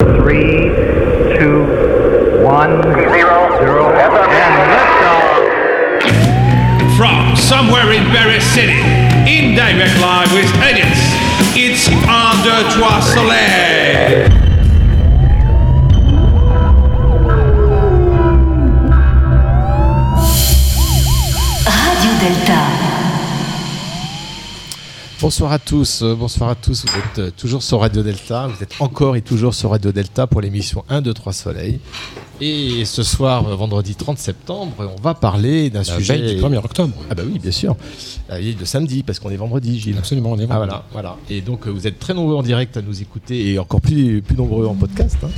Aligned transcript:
Three, 0.00 0.70
two, 1.36 1.66
one, 2.44 2.80
zero, 2.82 3.58
zero, 3.58 3.90
and 3.90 4.54
liftoff. 4.70 5.42
From 6.96 7.34
somewhere 7.34 7.90
in 7.92 8.04
Paris 8.14 8.44
City, 8.54 8.78
in 9.26 9.56
direct 9.56 9.98
live 10.00 10.32
with 10.32 10.48
Edits, 10.62 11.00
it's 11.56 11.88
Under 12.06 12.70
Trois 12.70 13.00
Soleil. 13.00 14.28
Radio 21.66 22.12
Delta. 22.20 22.77
Bonsoir 25.20 25.50
à 25.50 25.58
tous, 25.58 26.02
euh, 26.02 26.14
bonsoir 26.14 26.50
à 26.50 26.54
tous. 26.54 26.84
Vous 26.86 26.96
êtes 26.98 27.18
euh, 27.18 27.30
toujours 27.36 27.60
sur 27.64 27.80
Radio 27.80 28.04
Delta, 28.04 28.46
vous 28.46 28.62
êtes 28.62 28.74
encore 28.78 29.16
et 29.16 29.20
toujours 29.22 29.52
sur 29.52 29.70
Radio 29.70 29.90
Delta 29.90 30.28
pour 30.28 30.40
l'émission 30.40 30.84
1, 30.88 31.00
2, 31.02 31.12
3 31.12 31.32
Soleil. 31.32 31.80
Et 32.40 32.84
ce 32.84 33.02
soir, 33.02 33.48
euh, 33.48 33.56
vendredi 33.56 33.96
30 33.96 34.16
septembre, 34.16 34.74
on 34.96 35.00
va 35.02 35.14
parler 35.14 35.70
d'un 35.70 35.80
La 35.80 35.84
sujet. 35.84 36.36
du 36.36 36.40
1er 36.40 36.58
octobre. 36.58 36.94
Ah 37.10 37.16
bah 37.16 37.24
oui, 37.26 37.40
bien 37.40 37.50
sûr. 37.50 37.74
Veille 38.28 38.54
de 38.54 38.64
samedi, 38.64 39.02
parce 39.02 39.18
qu'on 39.18 39.30
est 39.30 39.36
vendredi, 39.36 39.80
Gilles. 39.80 39.98
Absolument, 39.98 40.30
on 40.32 40.38
est 40.38 40.46
Ah 40.48 40.56
voilà, 40.58 40.84
voilà. 40.92 41.16
Et 41.28 41.40
donc 41.40 41.66
vous 41.66 41.88
êtes 41.88 41.98
très 41.98 42.14
nombreux 42.14 42.36
en 42.36 42.42
direct 42.44 42.76
à 42.76 42.82
nous 42.82 43.02
écouter 43.02 43.50
et 43.52 43.58
encore 43.58 43.80
plus, 43.80 44.22
plus 44.22 44.36
nombreux 44.36 44.66
en 44.66 44.74
podcast. 44.74 45.16
hein. 45.24 45.30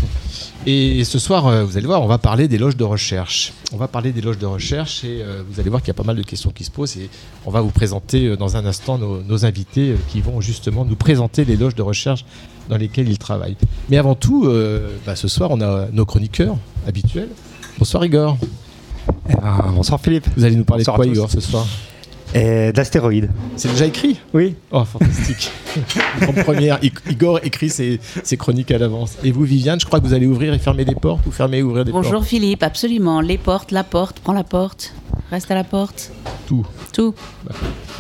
Et 0.67 1.05
ce 1.05 1.19
soir, 1.19 1.65
vous 1.65 1.79
allez 1.79 1.87
voir, 1.87 2.03
on 2.03 2.07
va 2.07 2.19
parler 2.19 2.47
des 2.49 2.59
loges 2.59 2.77
de 2.77 2.85
recherche. 2.85 3.55
On 3.73 3.79
va 3.79 3.89
parler 3.89 4.13
des 4.13 4.21
loges 4.21 4.37
de 4.37 4.45
recherche 4.45 5.05
et 5.05 5.25
vous 5.49 5.59
allez 5.59 5.71
voir 5.71 5.81
qu'il 5.81 5.89
y 5.89 5.93
a 5.93 5.95
pas 5.95 6.03
mal 6.03 6.17
de 6.17 6.23
questions 6.23 6.51
qui 6.51 6.65
se 6.65 6.71
posent 6.71 6.99
et 6.99 7.09
on 7.47 7.51
va 7.51 7.63
vous 7.63 7.71
présenter 7.71 8.37
dans 8.37 8.59
un 8.59 8.67
instant 8.67 8.99
nos, 8.99 9.23
nos 9.23 9.47
invités 9.47 9.70
euh, 9.77 9.97
qui 10.09 10.21
vont 10.21 10.41
justement 10.41 10.85
nous 10.85 10.97
présenter 10.97 11.45
les 11.45 11.57
loges 11.57 11.75
de 11.75 11.83
recherche 11.83 12.25
dans 12.69 12.77
lesquelles 12.77 13.09
ils 13.09 13.19
travaillent. 13.19 13.57
Mais 13.89 13.99
avant 13.99 14.15
tout, 14.15 14.47
euh, 14.47 14.91
bah, 15.07 15.17
ce 15.17 15.29
soir, 15.29 15.51
on 15.53 15.61
a 15.61 15.87
nos 15.93 16.05
chroniqueurs 16.05 16.57
habituels. 16.87 17.29
Bonsoir 17.79 18.05
Igor. 18.05 18.37
Ah, 19.43 19.67
bonsoir 19.75 20.01
Philippe. 20.01 20.27
Vous 20.37 20.45
allez 20.45 20.57
nous 20.57 20.65
parler 20.65 20.83
Bonsoir 20.83 20.99
de 20.99 21.05
quoi. 21.05 21.13
Igor 21.13 21.31
ce 21.31 21.41
soir 21.41 21.67
Et 22.35 22.73
d'astéroïdes. 22.73 23.31
C'est 23.57 23.71
déjà 23.71 23.87
écrit 23.87 24.19
Oui. 24.35 24.55
Oh, 24.71 24.85
fantastique. 24.85 25.51
En 26.29 26.33
première, 26.33 26.81
Igor 27.09 27.39
écrit 27.45 27.71
ses, 27.71 28.01
ses 28.25 28.37
chroniques 28.37 28.73
à 28.73 28.79
l'avance. 28.79 29.17
Et 29.23 29.31
vous, 29.31 29.45
Viviane, 29.45 29.79
je 29.79 29.87
crois 29.87 30.01
que 30.01 30.07
vous 30.07 30.15
allez 30.15 30.27
ouvrir 30.27 30.53
et 30.53 30.59
fermer 30.59 30.85
les 30.85 30.97
portes 30.97 31.25
ou 31.27 31.31
fermer 31.31 31.59
et 31.59 31.63
ouvrir 31.63 31.85
des 31.85 31.93
Bonjour 31.93 32.13
portes 32.15 32.27
Philippe, 32.27 32.65
absolument. 32.65 33.21
Les 33.21 33.39
portes, 33.39 33.71
la 33.71 33.85
porte, 33.85 34.19
prends 34.19 34.33
la 34.33 34.43
porte. 34.45 34.93
Reste 35.31 35.51
à 35.51 35.55
la 35.55 35.65
porte. 35.65 36.11
Tout. 36.49 36.67
Tout. 36.93 37.15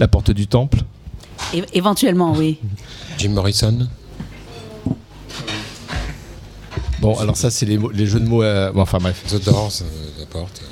La 0.00 0.08
porte 0.08 0.32
du 0.32 0.48
temple. 0.48 0.78
É- 1.54 1.64
éventuellement, 1.74 2.32
oui. 2.36 2.58
Jim 3.18 3.30
Morrison. 3.30 3.88
Bon, 7.00 7.18
alors 7.18 7.36
ça, 7.36 7.50
c'est 7.50 7.66
les, 7.66 8.06
jeux 8.06 8.20
de 8.20 8.28
mots. 8.28 8.42
euh, 8.42 8.72
bon, 8.72 8.82
enfin 8.82 8.98
bref. 8.98 9.24
The 9.28 9.42
Doors, 9.44 9.72
euh, 9.82 9.84
la 10.20 10.26
porte. 10.26 10.62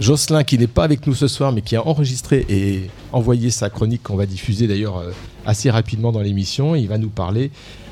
Jocelyn, 0.00 0.42
qui 0.44 0.58
n'est 0.58 0.66
pas 0.66 0.84
avec 0.84 1.06
nous 1.06 1.14
ce 1.14 1.28
soir, 1.28 1.52
mais 1.52 1.60
qui 1.60 1.76
a 1.76 1.86
enregistré 1.86 2.46
et 2.48 2.90
envoyé 3.12 3.50
sa 3.50 3.68
chronique 3.70 4.02
qu'on 4.02 4.16
va 4.16 4.26
diffuser 4.26 4.66
d'ailleurs 4.66 4.96
euh, 4.96 5.10
assez 5.46 5.70
rapidement 5.70 6.10
dans 6.10 6.20
l'émission. 6.22 6.74
Il 6.74 6.88
va 6.88 6.96
nous 6.98 7.10
parler 7.10 7.50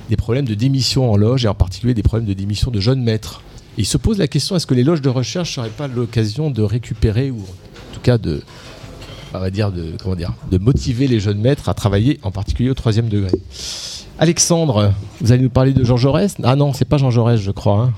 des 0.08 0.16
problèmes 0.16 0.46
de 0.46 0.54
démission 0.54 1.12
en 1.12 1.16
loge 1.16 1.44
et 1.44 1.48
en 1.48 1.54
particulier 1.54 1.94
des 1.94 2.02
problèmes 2.02 2.26
de 2.26 2.32
démission 2.32 2.70
de 2.70 2.80
jeunes 2.80 3.02
maîtres. 3.02 3.42
Et 3.76 3.82
il 3.82 3.86
se 3.86 3.98
pose 3.98 4.18
la 4.18 4.26
question 4.26 4.56
est-ce 4.56 4.66
que 4.66 4.74
les 4.74 4.82
loges 4.82 5.02
de 5.02 5.10
recherche 5.10 5.54
seraient 5.54 5.68
pas 5.68 5.86
l'occasion 5.86 6.50
de 6.50 6.62
récupérer 6.62 7.30
ou 7.30 7.40
en 7.40 7.94
tout 7.94 8.00
cas 8.02 8.18
de 8.18 8.42
on 9.34 9.38
va 9.38 9.50
dire 9.50 9.70
de 9.72 9.92
comment 10.02 10.16
dire 10.16 10.32
de 10.50 10.58
motiver 10.58 11.06
les 11.06 11.20
jeunes 11.20 11.40
maîtres 11.40 11.68
à 11.68 11.74
travailler 11.74 12.18
en 12.22 12.30
particulier 12.30 12.70
au 12.70 12.74
troisième 12.74 13.08
degré. 13.08 13.32
Alexandre, 14.18 14.92
vous 15.20 15.32
allez 15.32 15.42
nous 15.42 15.50
parler 15.50 15.72
de 15.72 15.82
Jean 15.84 15.96
Jaurès? 15.96 16.34
Ah 16.42 16.56
non, 16.56 16.72
c'est 16.72 16.84
pas 16.84 16.98
Jean 16.98 17.10
Jaurès, 17.10 17.40
je 17.40 17.50
crois. 17.50 17.82
hein. 17.84 17.92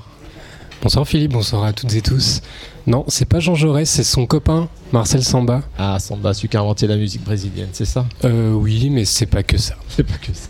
Bonsoir 0.83 1.06
Philippe, 1.06 1.33
bonsoir 1.33 1.64
à 1.64 1.72
toutes 1.72 1.94
et 1.94 2.00
tous. 2.00 2.41
Non, 2.86 3.05
c'est 3.08 3.24
pas 3.24 3.39
Jean 3.39 3.55
Jaurès, 3.55 3.89
c'est 3.89 4.02
son 4.02 4.27
copain, 4.27 4.69
Marcel 4.92 5.22
Samba. 5.22 5.62
Ah, 5.78 5.98
Samba, 6.00 6.34
celui 6.34 6.48
qui 6.48 6.56
a 6.56 6.61
inventé 6.61 6.86
la 6.89 6.97
musique 6.97 7.23
brésilienne, 7.24 7.68
c'est 7.73 7.85
ça? 7.85 8.05
Euh, 8.24 8.52
oui, 8.52 8.90
mais 8.90 9.05
c'est 9.05 9.27
pas 9.27 9.45
que 9.45 9.56
ça. 9.58 9.74
C'est 9.89 10.02
pas 10.02 10.18
que 10.20 10.33
ça. 10.35 10.48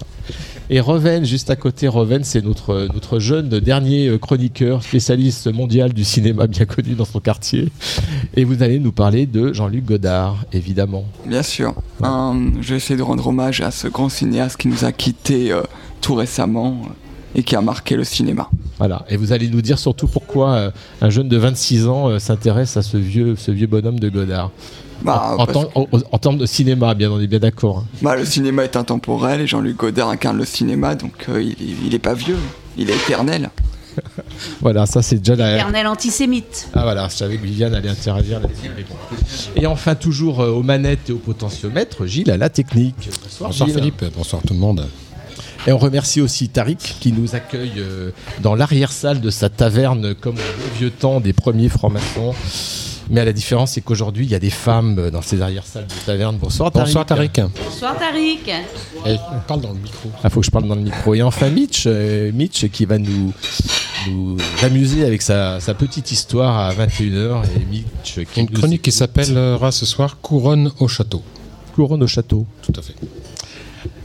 Et 0.74 0.80
Reven, 0.80 1.26
juste 1.26 1.50
à 1.50 1.56
côté, 1.56 1.86
Reven, 1.86 2.24
c'est 2.24 2.42
notre, 2.42 2.88
notre 2.94 3.18
jeune 3.18 3.50
dernier 3.60 4.08
euh, 4.08 4.16
chroniqueur, 4.16 4.82
spécialiste 4.82 5.52
mondial 5.52 5.92
du 5.92 6.02
cinéma 6.02 6.46
bien 6.46 6.64
connu 6.64 6.94
dans 6.94 7.04
son 7.04 7.20
quartier. 7.20 7.68
Et 8.36 8.44
vous 8.44 8.62
allez 8.62 8.78
nous 8.78 8.90
parler 8.90 9.26
de 9.26 9.52
Jean-Luc 9.52 9.84
Godard, 9.84 10.46
évidemment. 10.54 11.04
Bien 11.26 11.42
sûr. 11.42 11.74
Euh, 12.02 12.32
je 12.62 12.70
vais 12.70 12.76
essayer 12.76 12.96
de 12.96 13.02
rendre 13.02 13.26
hommage 13.26 13.60
à 13.60 13.70
ce 13.70 13.86
grand 13.86 14.08
cinéaste 14.08 14.56
qui 14.56 14.68
nous 14.68 14.86
a 14.86 14.92
quittés 14.92 15.52
euh, 15.52 15.60
tout 16.00 16.14
récemment 16.14 16.80
et 17.34 17.42
qui 17.42 17.54
a 17.54 17.60
marqué 17.60 17.94
le 17.94 18.04
cinéma. 18.04 18.48
Voilà. 18.78 19.04
Et 19.10 19.18
vous 19.18 19.34
allez 19.34 19.50
nous 19.50 19.60
dire 19.60 19.78
surtout 19.78 20.06
pourquoi 20.06 20.52
euh, 20.52 20.70
un 21.02 21.10
jeune 21.10 21.28
de 21.28 21.36
26 21.36 21.86
ans 21.86 22.18
s'intéresse 22.18 22.78
à 22.78 22.82
ce 22.82 22.96
vieux, 22.96 23.36
ce 23.36 23.50
vieux 23.50 23.66
bonhomme 23.66 24.00
de 24.00 24.08
Godard. 24.08 24.50
Bah, 25.04 25.22
en, 25.30 25.32
en 25.34 25.46
parce 25.46 25.52
temps- 25.52 25.70
en- 25.74 25.86
en 26.10 26.18
termes 26.18 26.38
de 26.38 26.46
cinéma, 26.46 26.94
bien, 26.94 27.10
on 27.10 27.20
est 27.20 27.26
bien 27.26 27.38
d'accord. 27.38 27.78
hein. 27.78 27.84
Bah, 28.02 28.16
le 28.16 28.24
cinéma 28.24 28.64
est 28.64 28.76
intemporel 28.76 29.40
et 29.40 29.46
Jean-Luc 29.46 29.76
Godard 29.76 30.08
incarne 30.08 30.36
le 30.38 30.44
cinéma, 30.44 30.94
donc 30.94 31.26
euh, 31.28 31.42
il, 31.42 31.56
il 31.86 31.94
est 31.94 31.98
pas 31.98 32.14
vieux, 32.14 32.38
il 32.76 32.90
est 32.90 32.94
éternel. 32.96 33.50
Voilà, 34.62 34.86
ça 34.86 35.02
c'est 35.02 35.16
déjà 35.18 35.36
la, 35.36 35.56
Éternel 35.56 35.86
antisémite. 35.86 36.68
Ah 36.72 36.82
voilà, 36.84 37.08
je 37.08 37.14
savais 37.14 37.36
que 37.36 37.42
Viviane 37.42 37.74
allait 37.74 37.90
interagir. 37.90 38.40
Et 39.54 39.66
enfin, 39.66 39.94
toujours 39.94 40.40
euh, 40.40 40.50
aux 40.50 40.62
manettes 40.62 41.10
et 41.10 41.12
au 41.12 41.18
potentiomètre, 41.18 42.06
Gilles 42.06 42.30
à 42.30 42.38
la 42.38 42.48
technique. 42.48 42.94
Bonsoir, 43.22 43.50
Bonsoir 43.50 43.68
Gilles. 43.68 43.76
Philippe, 43.78 44.04
bonsoir 44.16 44.40
tout 44.46 44.54
le 44.54 44.60
monde. 44.60 44.86
Et 45.66 45.72
on 45.72 45.78
remercie 45.78 46.20
aussi 46.22 46.48
Tariq 46.48 46.78
qui 47.00 47.12
nous 47.12 47.34
accueille 47.34 47.72
euh, 47.78 48.10
dans 48.40 48.54
l'arrière-salle 48.54 49.20
de 49.20 49.30
sa 49.30 49.48
taverne 49.50 50.14
comme 50.14 50.36
au 50.36 50.78
vieux 50.78 50.90
temps 50.90 51.20
des 51.20 51.32
premiers 51.34 51.68
francs-maçons. 51.68 52.34
Mais 53.10 53.20
à 53.20 53.24
la 53.24 53.32
différence, 53.32 53.72
c'est 53.72 53.80
qu'aujourd'hui, 53.80 54.24
il 54.24 54.30
y 54.30 54.34
a 54.34 54.38
des 54.38 54.50
femmes 54.50 54.98
euh, 54.98 55.10
dans 55.10 55.22
ces 55.22 55.42
arrière-salles 55.42 55.86
de 55.86 56.06
taverne. 56.06 56.36
Bonsoir 56.38 56.70
Tariq. 56.70 56.86
Bonsoir 56.86 57.06
Tariq. 57.06 57.40
Bonsoir 57.64 57.98
Tariq. 57.98 58.48
Et 59.06 59.16
parle 59.46 59.60
dans 59.60 59.72
le 59.72 59.78
micro. 59.78 60.10
Ah, 60.22 60.30
faut 60.30 60.40
que 60.40 60.46
je 60.46 60.50
parle 60.50 60.68
dans 60.68 60.74
le 60.74 60.82
micro. 60.82 61.14
Et 61.14 61.22
enfin, 61.22 61.50
Mitch, 61.50 61.84
euh, 61.86 62.30
Mitch 62.32 62.68
qui 62.68 62.84
va 62.84 62.98
nous, 62.98 63.32
nous 64.08 64.36
amuser 64.62 65.04
avec 65.04 65.22
sa, 65.22 65.60
sa 65.60 65.74
petite 65.74 66.10
histoire 66.12 66.56
à 66.56 66.72
21h. 66.72 67.42
Et 67.56 67.64
Mitch 67.64 68.20
qui 68.32 68.40
Une 68.40 68.50
chronique 68.50 68.82
qui 68.82 68.92
s'appellera 68.92 69.72
ce 69.72 69.86
soir 69.86 70.18
Couronne 70.20 70.70
au 70.80 70.88
château. 70.88 71.22
Couronne 71.74 72.02
au 72.02 72.06
château. 72.06 72.46
Tout 72.62 72.72
à 72.78 72.82
fait. 72.82 72.94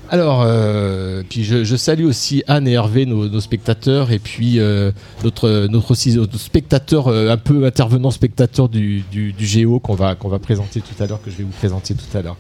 Alors, 0.10 0.44
euh, 0.46 1.22
puis 1.28 1.44
je, 1.44 1.76
salue 1.76 2.06
aussi 2.06 2.44
Anne 2.48 2.68
et 2.68 2.74
Hervé, 2.74 3.06
nos, 3.06 3.42
spectateurs, 3.42 4.12
et 4.12 4.20
puis 4.20 4.60
euh, 4.60 4.92
notre, 5.24 5.68
notre, 5.68 5.92
aussi, 5.92 6.18
spectateur, 6.38 7.08
euh, 7.08 7.30
un 7.30 7.38
peu 7.38 7.66
intervenant 7.66 8.10
spectateur 8.12 8.70
du, 8.70 9.04
du, 9.12 9.34
Géo 9.40 9.80
qu'on 9.80 9.96
va, 9.96 10.16
va 10.22 10.40
présenter 10.40 10.82
tout 10.82 11.04
à 11.04 11.08
l'heure, 11.08 11.22
que 11.22 11.30
je 11.30 11.36
vais 11.38 11.44
vous 11.44 11.52
présenter 11.52 11.94
tout 11.94 12.18
à 12.18 12.22
l'heure. 12.22 12.38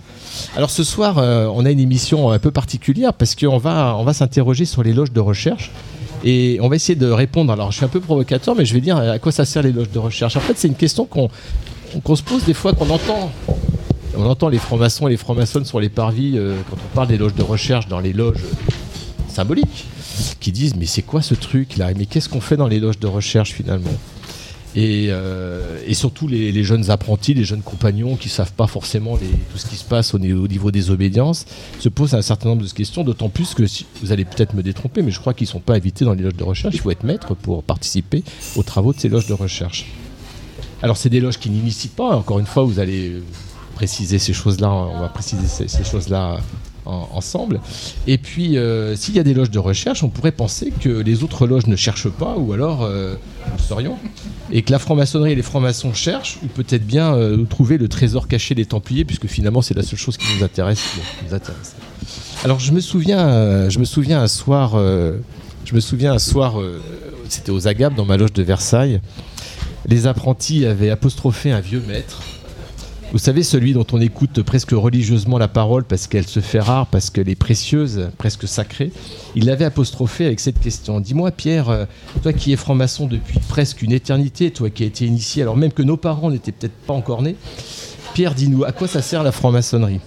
Alors 0.56 0.70
ce 0.70 0.84
soir, 0.84 1.18
on 1.18 1.66
a 1.66 1.72
une 1.72 1.80
émission 1.80 2.32
un 2.32 2.40
peu 2.40 2.52
particulière 2.52 3.14
parce 3.14 3.36
qu'on 3.36 3.58
va, 3.58 3.96
on 3.98 4.04
va 4.04 4.14
s'interroger 4.14 4.66
sur 4.66 4.84
les 4.84 4.94
loges 4.94 5.12
de 5.12 5.20
recherche. 5.20 5.72
Et 6.24 6.58
on 6.62 6.68
va 6.68 6.76
essayer 6.76 6.96
de 6.96 7.12
répondre. 7.12 7.54
Alors, 7.54 7.72
je 7.72 7.78
suis 7.78 7.86
un 7.86 7.90
peu 7.90 8.00
provocateur, 8.00 8.56
mais 8.56 8.66
je 8.66 8.74
vais 8.74 8.82
dire 8.82 8.98
à 8.98 9.20
quoi 9.20 9.32
ça 9.32 9.46
sert 9.46 9.62
les 9.62 9.72
loges 9.72 9.92
de 9.92 10.00
recherche? 10.00 10.36
En 10.36 10.40
fait, 10.40 10.58
c'est 10.58 10.68
une 10.68 10.76
question 10.76 11.06
qu'on 11.06 11.30
qu'on 12.04 12.16
se 12.16 12.24
pose 12.24 12.44
des 12.44 12.54
fois, 12.54 12.74
qu'on 12.74 12.90
entend 12.90 13.32
on 14.18 14.26
entend 14.26 14.50
les 14.50 14.58
francs-maçons 14.58 15.08
et 15.08 15.12
les 15.12 15.18
francs-maçonnes 15.18 15.66
sur 15.66 15.80
les 15.80 15.90
parvis 15.90 16.34
euh, 16.38 16.58
quand 16.70 16.76
on 16.76 16.96
parle 16.96 17.08
des 17.08 17.18
loges 17.18 17.36
de 17.36 17.44
recherche 17.44 17.88
dans 17.88 18.00
les 18.00 18.14
loges 18.14 18.44
euh, 18.44 18.72
symboliques, 19.30 19.86
qui 20.40 20.52
disent 20.52 20.76
mais 20.76 20.86
c'est 20.88 21.04
quoi 21.04 21.22
ce 21.22 21.36
truc 21.36 21.78
là 21.78 21.92
Mais 21.96 22.06
qu'est-ce 22.08 22.28
qu'on 22.28 22.42
fait 22.42 22.58
dans 22.58 22.68
les 22.68 22.80
loges 22.80 23.00
de 23.00 23.08
recherche 23.08 23.52
finalement? 23.54 23.94
Et, 24.76 25.08
euh, 25.10 25.80
et 25.88 25.94
surtout 25.96 26.28
les, 26.28 26.64
jeunes 26.64 26.92
apprentis, 26.92 27.34
les 27.34 27.46
jeunes 27.46 27.62
compagnons 27.62 28.16
qui 28.16 28.30
savent 28.30 28.52
pas 28.54 28.68
forcément 28.68 29.18
tout 29.18 29.58
ce 29.58 29.66
qui 29.66 29.76
se 29.76 29.84
passe 29.86 30.14
au, 30.14 30.20
ni- 30.20 30.34
au 30.34 30.48
niveau 30.48 30.70
des 30.70 30.92
obédiences, 30.92 31.46
se 31.80 31.90
posent 31.90 32.14
un 32.14 32.22
certain 32.22 32.50
nombre 32.50 32.64
de 32.64 32.70
questions, 32.70 33.04
d'autant 33.04 33.30
plus 33.30 33.56
que 33.56 33.64
vous 34.02 34.12
allez 34.12 34.26
peut-être 34.26 34.54
me 34.54 34.62
détromper, 34.62 35.02
mais 35.02 35.10
je 35.10 35.20
crois 35.20 35.34
qu'ils 35.34 35.48
sont 35.48 35.62
pas 35.62 35.74
invités 35.76 36.06
dans 36.06 36.14
les 36.14 36.22
loges 36.22 36.36
de 36.36 36.44
recherche, 36.44 36.76
il 36.76 36.82
faut 36.82 36.92
être 36.92 37.04
maître 37.04 37.34
pour 37.34 37.64
participer 37.64 38.24
aux 38.56 38.62
travaux 38.64 38.94
de 38.94 39.00
ces 39.00 39.10
loges 39.10 39.26
de 39.28 39.34
recherche. 39.34 39.86
Alors 40.84 40.98
c'est 40.98 41.10
des 41.10 41.22
loges 41.22 41.40
qui 41.40 41.50
n'initient 41.50 41.90
pas, 41.96 42.16
encore 42.16 42.38
une 42.38 42.46
fois 42.46 42.64
vous 42.64 42.78
allez 42.78 43.14
préciser 43.78 44.18
ces 44.18 44.34
choses-là, 44.34 44.72
on 44.72 45.00
va 45.00 45.08
préciser 45.10 45.46
ces, 45.68 45.84
choses-là 45.84 46.38
en- 46.86 47.08
ensemble. 47.14 47.60
Et 48.08 48.18
puis 48.18 48.58
euh, 48.58 48.96
s'il 48.96 49.16
y 49.16 49.20
a 49.20 49.24
des 49.24 49.36
loges 49.36 49.52
de 49.52 49.60
recherche, 49.60 50.02
on 50.04 50.10
pourrait 50.10 50.32
penser 50.32 50.74
que 50.84 50.90
les 50.90 51.24
autres 51.24 51.46
loges 51.46 51.68
ne 51.68 51.76
cherchent 51.76 52.10
pas, 52.10 52.36
ou 52.38 52.54
alors 52.54 52.82
euh, 52.82 53.14
nous 53.46 53.58
le 53.58 53.62
saurions, 53.62 53.98
et 54.52 54.64
que 54.64 54.72
la 54.72 54.80
franc-maçonnerie 54.80 55.34
et 55.34 55.36
les 55.36 55.44
francs-maçons 55.44 55.94
cherchent, 55.94 56.40
ou 56.44 56.48
peut-être 56.48 56.88
bien 56.88 57.14
euh, 57.14 57.46
trouver 57.46 57.78
le 57.78 57.88
trésor 57.88 58.28
caché 58.28 58.56
des 58.56 58.66
Templiers, 58.66 59.06
puisque 59.06 59.28
finalement 59.28 59.62
c'est 59.62 59.76
la 59.76 59.84
seule 59.84 60.00
chose 60.00 60.18
qui 60.18 60.26
nous 60.36 60.44
intéresse. 60.44 60.82
Alors 62.44 62.60
je 62.60 62.72
me 62.72 62.80
souviens, 62.80 63.28
euh, 63.30 63.70
je 63.70 63.78
me 63.78 63.86
souviens 63.86 64.22
un 64.24 64.28
soir, 64.28 64.72
euh, 64.74 65.18
je 65.66 65.76
me 65.76 65.80
souviens 65.80 66.14
un 66.14 66.20
soir, 66.20 66.60
euh, 66.60 66.82
c'était 67.30 67.52
aux 67.52 67.68
Agapes 67.68 67.94
dans 67.96 68.06
ma 68.06 68.18
loge 68.18 68.34
de 68.34 68.42
Versailles. 68.42 69.02
Les 69.86 70.08
apprentis 70.08 70.66
avaient 70.66 70.90
apostrophé 70.90 71.52
un 71.52 71.60
vieux 71.62 71.84
maître 71.88 72.24
Vous 73.14 73.20
savez, 73.20 73.42
celui 73.42 73.72
dont 73.72 73.86
on 73.94 74.02
écoute 74.02 74.42
presque 74.42 74.72
religieusement 74.72 75.38
la 75.38 75.48
parole 75.48 75.86
parce 75.86 76.08
qu'elle 76.08 76.28
se 76.28 76.42
fait 76.42 76.60
rare, 76.60 76.88
parce 76.88 77.10
qu'elle 77.10 77.30
est 77.30 77.36
précieuse, 77.36 78.10
presque 78.18 78.50
sacrée, 78.50 78.92
il 79.34 79.46
l'avait 79.46 79.64
apostrophé 79.64 80.26
avec 80.26 80.42
cette 80.42 80.60
question. 80.60 81.00
Dis-moi, 81.00 81.32
Pierre, 81.32 81.70
euh, 81.70 81.86
toi 82.22 82.34
qui 82.34 82.52
es 82.52 82.58
franc-maçon 82.58 83.08
depuis 83.08 83.40
presque 83.48 83.82
une 83.82 83.94
éternité, 83.94 84.52
toi 84.52 84.70
qui 84.70 84.84
as 84.84 84.88
été 84.88 85.06
initié, 85.06 85.42
alors 85.42 85.56
même 85.56 85.72
que 85.72 85.84
nos 85.84 85.96
parents 85.96 86.30
n'étaient 86.30 86.52
peut-être 86.52 86.76
pas 86.86 86.94
encore 86.94 87.22
nés, 87.22 87.38
Pierre, 88.14 88.36
dis-nous, 88.36 88.66
à 88.66 88.74
quoi 88.74 88.90
ça 88.90 89.02
sert 89.02 89.24
la 89.24 89.32
franc-maçonnerie? 89.32 90.02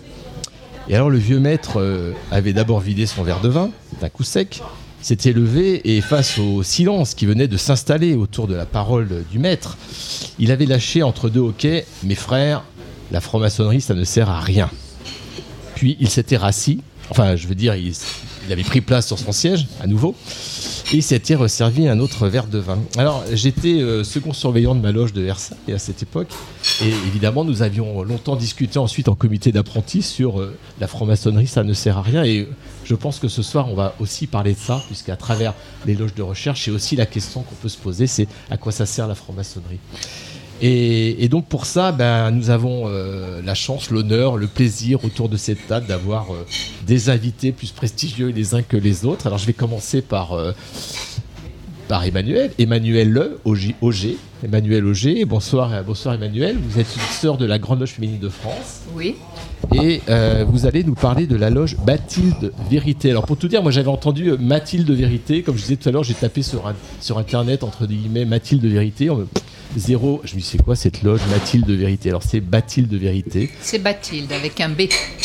Et 0.91 0.95
alors 0.95 1.09
le 1.09 1.19
vieux 1.19 1.41
maître 1.41 1.81
euh, 1.81 2.13
avait 2.31 2.53
d'abord 2.53 2.81
vidé 2.81 3.07
son 3.07 3.23
verre 3.23 3.41
de 3.41 3.49
vin, 3.49 3.71
d'un 4.03 4.11
coup 4.11 4.25
sec, 4.25 4.61
s'était 5.03 5.33
levé 5.33 5.97
et 5.97 6.01
face 6.01 6.39
au 6.39 6.63
silence 6.63 7.15
qui 7.15 7.27
venait 7.27 7.49
de 7.49 7.57
s'installer 7.57 8.15
autour 8.15 8.47
de 8.47 8.55
la 8.55 8.67
parole 8.67 9.25
du 9.31 9.39
maître, 9.39 9.79
il 10.39 10.53
avait 10.53 10.67
lâché 10.67 11.03
entre 11.03 11.29
deux 11.29 11.41
hoquets 11.41 11.87
Mes 12.03 12.15
frères, 12.15 12.63
la 13.11 13.21
franc-maçonnerie, 13.21 13.81
ça 13.81 13.95
ne 13.95 14.05
sert 14.05 14.31
à 14.31 14.41
rien. 14.41 14.71
Puis 15.75 15.97
il 16.01 16.09
s'était 16.09 16.37
rassis, 16.37 16.81
enfin, 17.11 17.37
je 17.37 17.47
veux 17.47 17.55
dire, 17.55 17.75
il, 17.75 17.95
avait 18.51 18.65
pris 18.65 18.81
place 18.81 19.07
sur 19.07 19.19
son 19.19 19.33
siège, 19.33 19.67
à 19.81 19.87
nouveau, 19.87 20.15
et 20.93 20.97
il 20.97 21.03
s'était 21.03 21.37
resservi 21.37 21.87
un 21.87 22.01
autre 22.01 22.27
verre 22.27 22.49
de 22.49 22.59
vin. 22.59 22.79
Alors, 22.99 23.23
j'étais 23.33 23.81
euh, 23.81 24.03
second 24.03 24.33
surveillant 24.33 24.75
de 24.75 24.81
ma 24.81 24.91
loge 24.91 25.13
de 25.13 25.21
Versailles 25.21 25.73
à 25.73 25.79
cette 25.79 26.03
époque, 26.03 26.29
et 26.83 26.89
évidemment, 26.89 27.45
nous 27.45 27.63
avions 27.63 28.03
longtemps 28.03 28.35
discuté 28.35 28.79
ensuite 28.79 29.09
en 29.09 29.15
comité 29.15 29.53
d'apprentis 29.53 30.03
sur 30.03 30.41
euh, 30.41 30.57
la 30.81 30.89
franc-maçonnerie, 30.89 31.47
ça 31.47 31.63
ne 31.63 31.73
sert 31.73 31.99
à 31.99 32.03
rien, 32.03 32.25
et 32.25 32.49
je 32.85 32.95
pense 32.97 33.21
que 33.21 33.29
ce 33.29 33.43
soir, 33.43 33.69
on 33.69 33.75
va 33.75 33.95
aussi 34.01 34.27
parler 34.27 34.55
de 34.55 34.59
ça, 34.59 34.83
puisqu'à 34.87 35.17
travers 35.17 35.55
les 35.87 35.95
loges 35.95 36.15
de 36.15 36.23
recherche, 36.23 36.65
c'est 36.65 36.73
aussi 36.73 36.97
la 36.97 37.07
question 37.07 37.43
qu'on 37.43 37.55
peut 37.55 37.69
se 37.69 37.79
poser, 37.79 38.09
c'est 38.09 38.27
à 38.51 38.57
quoi 38.57 38.73
ça 38.73 38.87
sert 38.87 39.07
la 39.07 39.15
franc-maçonnerie 39.15 39.79
et, 40.63 41.25
et 41.25 41.29
donc 41.29 41.47
pour 41.47 41.65
ça, 41.67 41.93
ben, 41.93 42.31
nous 42.31 42.51
avons 42.51 42.85
euh, 42.87 43.41
la 43.45 43.55
chance, 43.55 43.91
l'honneur, 43.91 44.37
le 44.37 44.47
plaisir 44.47 45.05
autour 45.05 45.29
de 45.29 45.37
cette 45.37 45.67
table 45.67 45.87
d'avoir 45.87 46.33
euh, 46.33 46.47
des 46.87 47.09
invités 47.11 47.53
plus 47.53 47.71
prestigieux 47.71 48.29
les 48.29 48.55
uns 48.55 48.63
que 48.63 48.77
les 48.77 49.05
autres. 49.05 49.27
Alors 49.27 49.39
je 49.39 49.47
vais 49.47 49.53
commencer 49.55 50.03
par, 50.03 50.33
euh, 50.33 50.53
par 51.89 52.05
Emmanuel, 52.05 52.51
Emmanuel 52.59 53.11
Le, 53.11 53.41
OG, 53.45 53.75
OG. 53.81 53.95
Emmanuel 54.43 54.87
Auger, 54.87 55.27
bonsoir, 55.27 55.85
bonsoir 55.85 56.15
Emmanuel, 56.15 56.57
vous 56.57 56.79
êtes 56.81 56.87
une 56.97 57.03
sœur 57.13 57.37
de 57.37 57.45
la 57.45 57.59
Grande 57.59 57.81
Loge 57.81 57.91
Féminine 57.91 58.19
de 58.21 58.31
France 58.31 58.81
Oui. 58.97 59.17
et 59.75 60.01
vous 60.49 60.65
allez 60.65 60.83
nous 60.83 60.95
parler 60.95 61.27
de 61.27 61.37
la 61.37 61.51
loge 61.51 61.77
Mathilde 61.87 62.51
Vérité. 62.71 63.11
Alors 63.11 63.27
pour 63.27 63.37
tout 63.37 63.49
dire, 63.49 63.63
moi 63.63 63.71
j'avais 63.71 63.91
entendu 63.91 64.33
Mathilde 64.41 64.91
Vérité, 64.91 65.43
comme 65.43 65.57
je 65.59 65.61
disais 65.61 65.77
tout 65.77 65.91
à 65.91 65.93
l'heure, 65.93 66.05
j'ai 66.05 66.15
tapé 66.15 66.41
sur, 66.41 66.67
un- 66.67 66.75
sur 67.03 67.19
internet 67.19 67.63
entre 67.63 67.87
guillemets 67.87 68.25
Mathilde 68.25 68.65
Vérité, 68.65 69.11
on 69.11 69.17
me- 69.17 69.29
zéro, 69.77 70.21
je 70.25 70.35
me 70.35 70.41
dis 70.41 70.47
c'est 70.47 70.63
quoi 70.63 70.75
cette 70.77 71.03
loge 71.03 71.21
Mathilde 71.31 71.71
Vérité? 71.71 72.09
Alors 72.09 72.23
c'est 72.23 72.41
Bathilde 72.41 72.93
Vérité 72.95 73.51
C'est 73.61 73.79
Bathilde 73.79 74.33
avec 74.33 74.61
un 74.61 74.69
B. 74.69 74.83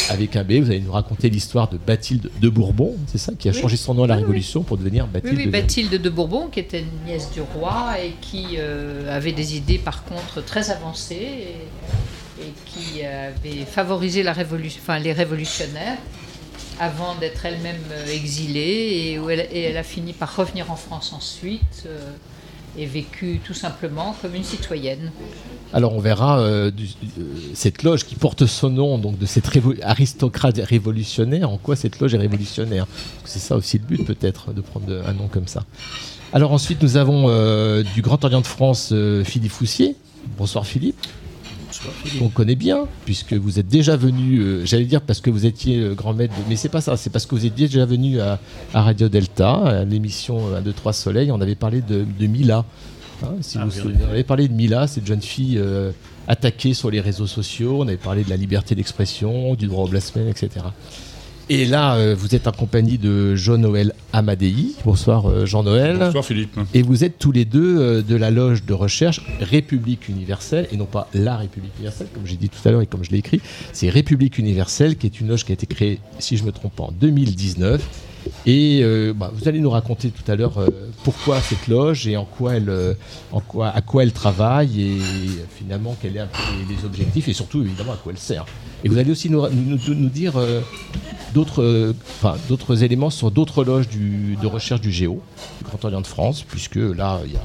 avec 0.10 0.36
un 0.36 0.44
B, 0.44 0.54
vous 0.62 0.70
allez 0.70 0.82
nous 0.82 0.92
raconter 0.92 1.30
l'histoire 1.30 1.70
de 1.70 1.78
Bathilde 1.78 2.30
de 2.40 2.50
Bourbon, 2.50 2.96
c'est 3.08 3.18
ça, 3.18 3.34
qui 3.38 3.50
a 3.50 3.52
Oui. 3.52 3.60
changé 3.60 3.78
son 3.78 3.94
nom 3.96 4.04
à 4.04 4.08
la 4.08 4.14
Oui, 4.16 4.20
oui. 4.22 4.26
Révolution 4.26 4.64
pour 4.64 4.78
devenir 4.78 5.06
Oui, 5.06 5.10
Bathilde 5.14 5.38
oui, 5.38 5.46
de 5.46 5.52
Vérité. 5.52 5.62
Bathilde 5.84 6.02
de 6.02 6.10
Bourbon, 6.10 6.48
qui 6.48 6.60
était 6.60 6.82
une 6.82 7.06
nièce 7.08 7.32
du 7.32 7.42
roi 7.42 7.96
et 8.04 8.14
qui 8.22 8.56
euh, 8.58 9.16
avait 9.16 9.32
des 9.32 9.56
idées 9.58 9.80
par 9.80 10.04
contre 10.04 10.44
très 10.44 10.70
avancées 10.70 11.16
et, 11.16 12.42
et 12.44 12.54
qui 12.66 13.04
avait 13.04 13.66
favorisé 13.66 14.22
la 14.24 14.34
révolution, 14.34 14.80
enfin, 14.84 15.00
les 15.00 15.14
révolutionnaires 15.14 15.98
avant 16.80 17.16
d'être 17.16 17.46
elle-même 17.46 17.80
euh, 17.92 18.14
exilée 18.14 19.12
et, 19.14 19.20
où 19.20 19.30
elle, 19.30 19.48
et 19.52 19.62
elle 19.62 19.78
a 19.78 19.84
fini 19.84 20.12
par 20.14 20.36
revenir 20.36 20.70
en 20.72 20.76
France 20.76 21.14
ensuite 21.14 21.84
euh, 21.86 21.98
et 22.78 22.86
vécu 22.86 23.40
tout 23.44 23.54
simplement 23.54 24.16
comme 24.22 24.36
une 24.36 24.44
citoyenne. 24.44 25.12
Alors 25.74 25.94
on 25.94 26.00
verra 26.00 26.40
euh, 26.40 26.72
euh, 26.72 27.24
cette 27.54 27.84
loge 27.84 28.06
qui 28.06 28.16
porte 28.16 28.46
son 28.46 28.70
nom 28.70 28.98
donc 28.98 29.18
de 29.18 29.26
cette 29.26 29.50
aristocrate 29.82 30.60
révolutionnaire. 30.60 31.50
En 31.50 31.58
quoi 31.58 31.76
cette 31.76 32.00
loge 32.00 32.14
est 32.14 32.20
révolutionnaire? 32.20 32.88
C'est 33.24 33.40
ça 33.40 33.56
aussi 33.56 33.78
le 33.78 33.86
but 33.86 34.06
peut-être 34.06 34.54
de 34.54 34.62
prendre 34.62 35.04
un 35.06 35.14
nom 35.14 35.28
comme 35.28 35.48
ça. 35.48 35.64
Alors 36.34 36.52
ensuite 36.52 36.82
nous 36.82 36.98
avons 36.98 37.26
euh, 37.30 37.84
du 37.94 38.02
Grand 38.02 38.24
Orient 38.24 38.42
de 38.42 38.48
France 38.48 38.94
Philippe 39.24 39.52
Foussier. 39.52 39.96
Bonsoir 40.38 40.66
Philippe. 40.66 40.98
On 42.22 42.30
connaît 42.30 42.56
bien 42.56 42.86
puisque 43.06 43.34
vous 43.34 43.60
êtes 43.60 43.68
déjà 43.68 43.96
venu. 43.98 44.40
euh, 44.40 44.66
J'allais 44.66 44.86
dire 44.86 45.02
parce 45.02 45.22
que 45.22 45.30
vous 45.30 45.46
étiez 45.46 45.78
euh, 45.80 45.94
grand 45.94 46.14
maître, 46.14 46.34
de- 46.34 46.42
mais 46.50 46.56
c'est 46.56 46.70
pas 46.70 46.82
ça. 46.82 46.98
C'est 46.98 47.10
parce 47.10 47.26
que 47.26 47.36
vous 47.36 47.46
êtes 47.46 47.56
déjà 47.56 47.86
venu 47.86 48.20
à, 48.22 48.40
à 48.74 48.82
Radio 48.84 49.10
Delta, 49.10 49.54
à 49.54 49.84
l'émission 49.86 50.56
1, 50.56 50.62
2, 50.62 50.74
3 50.74 50.94
Soleil. 50.94 51.32
On 51.32 51.42
avait 51.42 51.56
parlé 51.56 51.82
de, 51.82 52.06
de 52.20 52.28
Mila. 52.28 52.66
Hein, 53.24 53.28
si 53.42 53.58
vous 53.58 53.66
vous 53.66 53.72
souvenez. 53.72 54.00
On 54.08 54.12
avait 54.12 54.24
parlé 54.24 54.48
de 54.48 54.54
Mila, 54.54 54.88
cette 54.88 55.06
jeune 55.08 55.22
fille 55.22 55.58
euh, 55.58 55.92
attaquée 56.28 56.74
sur 56.74 56.92
les 56.92 57.00
réseaux 57.02 57.28
sociaux. 57.28 57.78
On 57.82 57.88
avait 57.88 57.98
parlé 57.98 58.24
de 58.24 58.30
la 58.30 58.38
liberté 58.38 58.76
d'expression, 58.76 59.56
du 59.56 59.68
droit 59.68 59.86
au 59.86 59.88
blasphème, 59.88 60.28
etc. 60.28 60.50
Et 61.48 61.66
là, 61.66 61.96
euh, 61.96 62.16
vous 62.18 62.34
êtes 62.34 62.48
en 62.48 62.52
compagnie 62.52 62.98
de 62.98 63.36
Jean-Noël 63.36 63.94
Amadei. 64.14 64.74
Bonsoir 64.84 65.30
euh, 65.30 65.46
Jean-Noël. 65.46 65.98
Bonsoir 66.00 66.26
Philippe. 66.26 66.60
Et 66.74 66.82
vous 66.82 67.04
êtes 67.04 67.20
tous 67.20 67.32
les 67.32 67.46
deux 67.46 67.80
euh, 67.80 68.02
de 68.02 68.16
la 68.16 68.32
loge 68.32 68.64
de 68.64 68.74
recherche 68.74 69.22
République 69.42 70.10
universelle, 70.10 70.68
et 70.72 70.78
non 70.78 70.86
pas 70.86 71.08
la 71.14 71.38
République 71.38 71.74
universelle, 71.78 72.08
comme 72.12 72.26
j'ai 72.26 72.36
dit 72.36 72.50
tout 72.50 72.68
à 72.68 72.72
l'heure 72.72 72.82
et 72.82 72.88
comme 72.88 73.04
je 73.04 73.12
l'ai 73.12 73.20
écrit. 73.20 73.42
C'est 73.74 73.90
République 73.90 74.40
universelle, 74.40 74.98
qui 74.98 75.06
est 75.06 75.20
une 75.20 75.28
loge 75.28 75.46
qui 75.46 75.52
a 75.52 75.54
été 75.54 75.68
créée, 75.68 76.00
si 76.18 76.36
je 76.36 76.44
me 76.44 76.52
trompe 76.52 76.76
pas, 76.76 76.86
en 76.86 76.92
2019. 76.92 77.80
Et 78.46 78.82
euh, 78.84 79.14
bah, 79.14 79.32
vous 79.34 79.48
allez 79.48 79.60
nous 79.60 79.70
raconter 79.70 80.10
tout 80.10 80.30
à 80.32 80.36
l'heure 80.36 80.58
euh, 80.58 80.70
pourquoi 81.04 81.40
cette 81.42 81.68
loge 81.68 82.08
et 82.08 82.18
en 82.18 82.26
quoi 82.26 82.56
elle, 82.56 82.70
euh, 82.70 82.94
en 83.32 83.40
quoi, 83.40 83.70
à 83.70 83.82
quoi 83.82 84.04
elle 84.04 84.12
travaille 84.12 84.82
et 84.82 84.98
finalement 85.58 85.96
quels 86.02 86.14
sont 86.14 86.54
les, 86.70 86.86
objectifs 86.86 87.28
et 87.28 87.34
surtout 87.34 87.62
évidemment 87.62 87.94
à 87.94 87.98
quoi 87.98 88.12
elle 88.12 88.20
sert. 88.20 88.46
Et 88.84 88.90
vous 88.90 88.98
allez 88.98 89.12
aussi 89.12 89.30
nous, 89.30 89.48
dire 90.10 90.34
d'autres 91.34 91.94
enfin, 92.22 92.36
éléments 92.82 93.10
sur 93.10 93.32
d'autres 93.32 93.64
loges 93.64 93.88
de 93.90 94.48
recherche 94.48 94.82
du 94.82 94.92
Géo, 94.92 95.22
du 95.60 95.64
Grand 95.64 95.84
Orient 95.84 96.02
de 96.02 96.08
France, 96.08 96.44
puisque 96.44 96.76
là, 96.76 97.22
il 97.26 97.34
y 97.34 97.38
a 97.38 97.42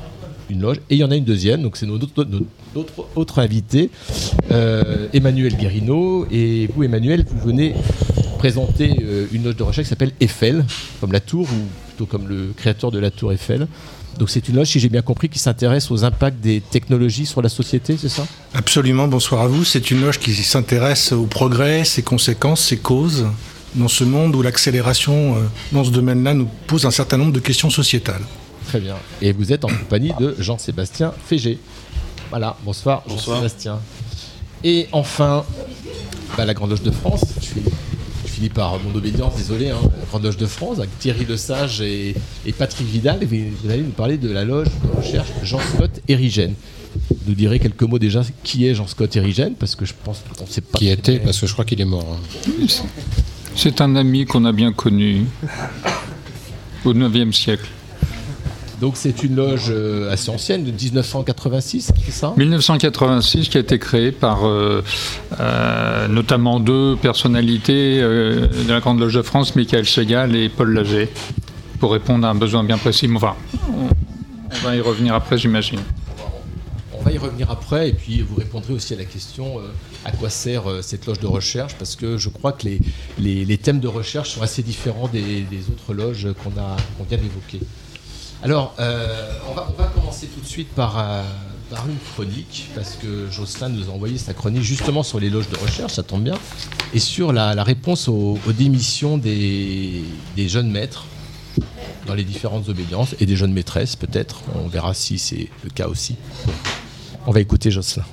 une 0.50 0.60
loge 0.60 0.78
et 0.90 0.96
il 0.96 0.98
y 0.98 1.04
en 1.04 1.10
a 1.10 1.16
une 1.16 1.24
deuxième, 1.24 1.62
donc 1.62 1.76
c'est 1.76 1.86
notre, 1.86 2.24
notre- 2.24 2.44
notre 2.74 3.06
autre 3.16 3.38
invité, 3.38 3.90
euh, 4.50 5.08
Emmanuel 5.12 5.56
Guérino. 5.56 6.26
Et 6.30 6.68
vous, 6.74 6.84
Emmanuel, 6.84 7.24
vous 7.28 7.40
venez 7.40 7.74
présenter 8.38 8.96
euh, 9.02 9.26
une 9.32 9.44
loge 9.44 9.56
de 9.56 9.62
recherche 9.62 9.86
qui 9.86 9.90
s'appelle 9.90 10.12
Eiffel, 10.20 10.64
comme 11.00 11.12
la 11.12 11.20
tour, 11.20 11.42
ou 11.42 11.88
plutôt 11.88 12.06
comme 12.06 12.28
le 12.28 12.52
créateur 12.56 12.90
de 12.90 12.98
la 12.98 13.10
tour 13.10 13.32
Eiffel. 13.32 13.66
Donc 14.18 14.30
c'est 14.30 14.48
une 14.48 14.56
loge, 14.56 14.68
si 14.68 14.80
j'ai 14.80 14.88
bien 14.88 15.02
compris, 15.02 15.28
qui 15.28 15.38
s'intéresse 15.38 15.90
aux 15.90 16.04
impacts 16.04 16.40
des 16.40 16.60
technologies 16.60 17.26
sur 17.26 17.42
la 17.42 17.48
société, 17.48 17.96
c'est 17.98 18.08
ça? 18.08 18.26
Absolument, 18.54 19.08
bonsoir 19.08 19.42
à 19.42 19.46
vous. 19.46 19.64
C'est 19.64 19.90
une 19.90 20.00
loge 20.00 20.18
qui 20.18 20.34
s'intéresse 20.34 21.12
au 21.12 21.24
progrès, 21.24 21.84
ses 21.84 22.02
conséquences, 22.02 22.64
ses 22.64 22.76
causes, 22.76 23.26
dans 23.74 23.88
ce 23.88 24.04
monde 24.04 24.34
où 24.34 24.42
l'accélération 24.42 25.36
euh, 25.36 25.40
dans 25.72 25.84
ce 25.84 25.90
domaine-là 25.90 26.34
nous 26.34 26.48
pose 26.66 26.86
un 26.86 26.90
certain 26.90 27.16
nombre 27.18 27.32
de 27.32 27.40
questions 27.40 27.70
sociétales. 27.70 28.22
Très 28.66 28.80
bien. 28.80 28.96
Et 29.22 29.32
vous 29.32 29.52
êtes 29.52 29.64
en 29.64 29.68
compagnie 29.68 30.12
de 30.18 30.34
Jean-Sébastien 30.38 31.12
Fégé. 31.26 31.58
Voilà, 32.30 32.56
bonsoir, 32.64 33.02
Jean-Sébastien. 33.08 33.78
Et 34.62 34.88
enfin, 34.92 35.44
bah, 36.36 36.44
la 36.44 36.54
Grande 36.54 36.70
Loge 36.70 36.82
de 36.82 36.90
France. 36.90 37.24
Je 38.24 38.28
finis, 38.30 38.48
par 38.50 38.78
mon 38.80 38.94
obédience, 38.94 39.34
désolé. 39.36 39.70
hein. 39.70 39.78
La 39.98 40.06
Grande 40.06 40.24
Loge 40.24 40.36
de 40.36 40.46
France, 40.46 40.78
avec 40.78 40.96
Thierry 40.98 41.24
Lesage 41.24 41.80
et, 41.80 42.14
et 42.46 42.52
Patrick 42.52 42.86
Vidal. 42.86 43.18
Et 43.22 43.26
vous, 43.26 43.36
vous 43.62 43.70
allez 43.70 43.82
nous 43.82 43.90
parler 43.90 44.16
de 44.16 44.30
la 44.30 44.44
loge 44.44 44.68
de 44.84 44.96
recherche 44.96 45.28
Jean-Scott 45.42 46.00
Érigène. 46.08 46.54
Vous 47.10 47.16
nous 47.28 47.34
direz 47.34 47.58
quelques 47.58 47.82
mots 47.82 47.98
déjà 47.98 48.22
qui 48.44 48.66
est 48.66 48.74
Jean-Scott 48.74 49.14
Érigène, 49.16 49.54
parce 49.54 49.74
que 49.74 49.84
je 49.84 49.94
pense 50.04 50.22
qu'on 50.36 50.44
ne 50.44 50.50
sait 50.50 50.60
pas. 50.60 50.78
Qui 50.78 50.88
était, 50.88 51.18
parce 51.18 51.38
que 51.40 51.46
je 51.46 51.52
crois 51.52 51.64
qu'il 51.64 51.80
est 51.80 51.84
mort. 51.84 52.06
hein. 52.16 52.66
C'est 53.56 53.80
un 53.80 53.96
ami 53.96 54.24
qu'on 54.26 54.44
a 54.44 54.52
bien 54.52 54.72
connu 54.72 55.24
au 56.84 56.94
9e 56.94 57.32
siècle. 57.32 57.68
Donc 58.80 58.96
c'est 58.96 59.22
une 59.22 59.36
loge 59.36 59.66
euh, 59.68 60.10
assez 60.10 60.30
ancienne, 60.30 60.64
de 60.64 60.70
1986, 60.70 61.92
c'est 62.04 62.10
ça? 62.10 62.32
1986 62.36 63.48
qui 63.50 63.58
a 63.58 63.60
été 63.60 63.78
créé 63.78 64.10
par 64.10 64.46
euh, 64.46 64.82
euh, 65.38 66.08
notamment 66.08 66.60
deux 66.60 66.96
personnalités 66.96 68.00
euh, 68.00 68.46
de 68.46 68.72
la 68.72 68.80
Grande 68.80 68.98
Loge 68.98 69.14
de 69.14 69.22
France, 69.22 69.54
Michael 69.54 69.84
Segal 69.86 70.34
et 70.34 70.48
Paul 70.48 70.72
Lager, 70.72 71.10
pour 71.78 71.92
répondre 71.92 72.26
à 72.26 72.30
un 72.30 72.34
besoin 72.34 72.64
bien 72.64 72.78
précis. 72.78 73.08
Enfin, 73.14 73.34
on, 73.68 74.66
va 74.66 74.74
y 74.76 74.80
revenir 74.80 75.14
après, 75.14 75.36
j'imagine. 75.36 75.80
On 76.98 77.02
va 77.02 77.12
y 77.12 77.18
revenir 77.18 77.50
après 77.50 77.90
et 77.90 77.92
puis 77.92 78.22
vous 78.22 78.36
répondrez 78.36 78.72
aussi 78.74 78.94
à 78.94 78.96
la 78.96 79.04
question 79.04 79.58
euh, 79.58 79.62
à 80.06 80.10
quoi 80.12 80.28
sert 80.30 80.70
euh, 80.70 80.80
cette 80.82 81.06
loge 81.06 81.18
de 81.20 81.26
recherche 81.26 81.74
parce 81.78 81.96
que 81.96 82.16
je 82.18 82.28
crois 82.28 82.52
que 82.52 82.66
les, 82.66 82.78
les- 83.18 83.44
les 83.44 83.58
thèmes 83.58 83.80
de 83.80 83.88
recherche 83.88 84.30
sont 84.30 84.42
assez 84.42 84.62
différents 84.62 85.08
des, 85.08 85.40
des 85.42 85.68
autres 85.70 85.92
loges 85.94 86.28
qu'on 86.44 86.50
a 86.60 86.76
qu'on 86.98 87.04
vient 87.04 87.16
d'évoquer. 87.18 87.60
Alors, 88.42 88.74
euh, 88.78 89.32
on, 89.50 89.54
va, 89.54 89.86
commencer 89.94 90.26
tout 90.26 90.40
de 90.40 90.46
suite 90.46 90.68
par, 90.68 90.98
euh, 90.98 91.22
par 91.68 91.86
une 91.86 91.98
chronique 92.14 92.70
parce 92.74 92.96
que 92.96 93.30
Jocelyn 93.30 93.68
nous 93.68 93.90
a 93.90 93.92
envoyé 93.92 94.16
sa 94.16 94.32
chronique 94.32 94.62
justement 94.62 95.02
sur 95.02 95.20
les 95.20 95.28
loges 95.28 95.50
de 95.50 95.58
recherche, 95.58 95.92
ça 95.92 96.02
tombe 96.02 96.22
bien, 96.22 96.38
et 96.94 97.00
sur 97.00 97.32
la, 97.32 97.62
réponse 97.62 98.08
aux, 98.08 98.38
aux 98.46 98.52
démissions 98.52 99.18
des, 99.18 100.02
des 100.36 100.48
jeunes 100.48 100.70
maîtres 100.70 101.04
dans 102.06 102.14
les 102.14 102.24
différentes 102.24 102.68
obédiences 102.70 103.14
et 103.20 103.26
des 103.26 103.36
jeunes 103.36 103.52
maîtresses 103.52 103.94
peut-être. 103.94 104.40
On 104.54 104.68
verra 104.68 104.94
si 104.94 105.18
c'est 105.18 105.48
le 105.62 105.70
cas 105.70 105.88
aussi. 105.88 106.16
On 107.26 107.32
va 107.32 107.40
écouter 107.40 107.70
Jocelyn. 107.70 108.04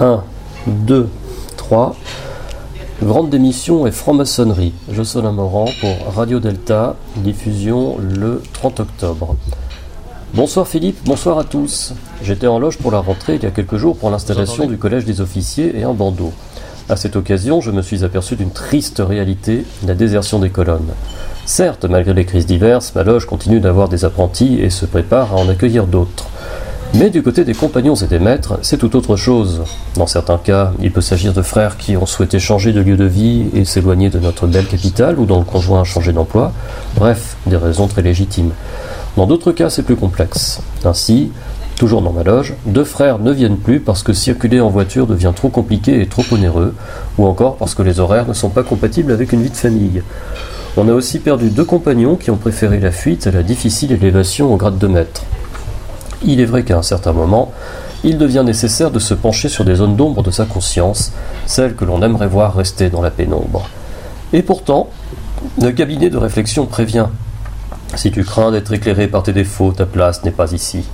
1. 0.00 0.24
2, 0.66 1.08
3. 1.56 1.96
Grande 3.02 3.30
démission 3.30 3.86
et 3.86 3.92
franc-maçonnerie. 3.92 4.74
Jocelyn 4.92 5.32
Morand 5.32 5.70
pour 5.80 6.14
Radio 6.14 6.38
Delta, 6.38 6.96
diffusion 7.16 7.96
le 7.98 8.42
30 8.52 8.80
octobre. 8.80 9.36
Bonsoir 10.34 10.68
Philippe, 10.68 10.98
bonsoir 11.06 11.38
à 11.38 11.44
tous. 11.44 11.94
J'étais 12.22 12.46
en 12.46 12.58
loge 12.58 12.76
pour 12.76 12.90
la 12.90 12.98
rentrée 12.98 13.36
il 13.36 13.42
y 13.42 13.46
a 13.46 13.50
quelques 13.52 13.76
jours 13.76 13.96
pour 13.96 14.10
l'installation 14.10 14.66
du 14.66 14.76
collège 14.76 15.06
des 15.06 15.22
officiers 15.22 15.78
et 15.78 15.82
un 15.82 15.94
bandeau. 15.94 16.30
À 16.90 16.96
cette 16.96 17.16
occasion, 17.16 17.62
je 17.62 17.70
me 17.70 17.80
suis 17.80 18.04
aperçu 18.04 18.36
d'une 18.36 18.50
triste 18.50 19.00
réalité, 19.04 19.64
la 19.86 19.94
désertion 19.94 20.38
des 20.38 20.50
colonnes. 20.50 20.92
Certes, 21.46 21.86
malgré 21.86 22.12
les 22.12 22.26
crises 22.26 22.46
diverses, 22.46 22.94
ma 22.94 23.02
loge 23.02 23.24
continue 23.24 23.60
d'avoir 23.60 23.88
des 23.88 24.04
apprentis 24.04 24.60
et 24.60 24.68
se 24.68 24.84
prépare 24.84 25.32
à 25.32 25.36
en 25.36 25.48
accueillir 25.48 25.86
d'autres. 25.86 26.28
Mais 26.92 27.08
du 27.08 27.22
côté 27.22 27.44
des 27.44 27.54
compagnons 27.54 27.94
et 27.94 28.06
des 28.08 28.18
maîtres, 28.18 28.58
c'est 28.62 28.76
tout 28.76 28.96
autre 28.96 29.14
chose. 29.14 29.62
Dans 29.94 30.08
certains 30.08 30.38
cas, 30.38 30.72
il 30.82 30.90
peut 30.90 31.00
s'agir 31.00 31.32
de 31.32 31.40
frères 31.40 31.76
qui 31.76 31.96
ont 31.96 32.04
souhaité 32.04 32.40
changer 32.40 32.72
de 32.72 32.80
lieu 32.80 32.96
de 32.96 33.04
vie 33.04 33.46
et 33.54 33.64
s'éloigner 33.64 34.10
de 34.10 34.18
notre 34.18 34.48
belle 34.48 34.66
capitale 34.66 35.20
ou 35.20 35.24
dont 35.24 35.38
le 35.38 35.44
conjoint 35.44 35.82
a 35.82 35.84
changé 35.84 36.12
d'emploi. 36.12 36.52
Bref, 36.96 37.36
des 37.46 37.56
raisons 37.56 37.86
très 37.86 38.02
légitimes. 38.02 38.50
Dans 39.16 39.28
d'autres 39.28 39.52
cas, 39.52 39.70
c'est 39.70 39.84
plus 39.84 39.94
complexe. 39.94 40.62
Ainsi, 40.84 41.30
toujours 41.76 42.02
dans 42.02 42.12
ma 42.12 42.24
loge, 42.24 42.54
deux 42.66 42.84
frères 42.84 43.20
ne 43.20 43.30
viennent 43.30 43.56
plus 43.56 43.78
parce 43.78 44.02
que 44.02 44.12
circuler 44.12 44.60
en 44.60 44.68
voiture 44.68 45.06
devient 45.06 45.32
trop 45.34 45.48
compliqué 45.48 46.02
et 46.02 46.06
trop 46.06 46.24
onéreux, 46.32 46.74
ou 47.18 47.26
encore 47.26 47.56
parce 47.56 47.76
que 47.76 47.82
les 47.82 48.00
horaires 48.00 48.26
ne 48.26 48.34
sont 48.34 48.50
pas 48.50 48.64
compatibles 48.64 49.12
avec 49.12 49.32
une 49.32 49.42
vie 49.42 49.50
de 49.50 49.56
famille. 49.56 50.02
On 50.76 50.88
a 50.88 50.92
aussi 50.92 51.20
perdu 51.20 51.50
deux 51.50 51.64
compagnons 51.64 52.16
qui 52.16 52.32
ont 52.32 52.36
préféré 52.36 52.80
la 52.80 52.90
fuite 52.90 53.28
à 53.28 53.30
la 53.30 53.44
difficile 53.44 53.92
élévation 53.92 54.52
au 54.52 54.56
grade 54.56 54.78
de 54.78 54.86
maître. 54.88 55.22
Il 56.22 56.40
est 56.40 56.44
vrai 56.44 56.64
qu'à 56.64 56.76
un 56.76 56.82
certain 56.82 57.12
moment, 57.12 57.52
il 58.04 58.18
devient 58.18 58.42
nécessaire 58.44 58.90
de 58.90 58.98
se 58.98 59.14
pencher 59.14 59.48
sur 59.48 59.64
des 59.64 59.76
zones 59.76 59.96
d'ombre 59.96 60.22
de 60.22 60.30
sa 60.30 60.44
conscience, 60.44 61.12
celles 61.46 61.74
que 61.74 61.86
l'on 61.86 62.02
aimerait 62.02 62.28
voir 62.28 62.54
rester 62.54 62.90
dans 62.90 63.00
la 63.00 63.10
pénombre. 63.10 63.68
Et 64.34 64.42
pourtant, 64.42 64.88
le 65.60 65.70
cabinet 65.70 66.10
de 66.10 66.18
réflexion 66.18 66.66
prévient. 66.66 67.06
Si 67.94 68.10
tu 68.10 68.22
crains 68.22 68.52
d'être 68.52 68.72
éclairé 68.72 69.08
par 69.08 69.22
tes 69.22 69.32
défauts, 69.32 69.72
ta 69.72 69.86
place 69.86 70.22
n'est 70.22 70.30
pas 70.30 70.52
ici. 70.52 70.84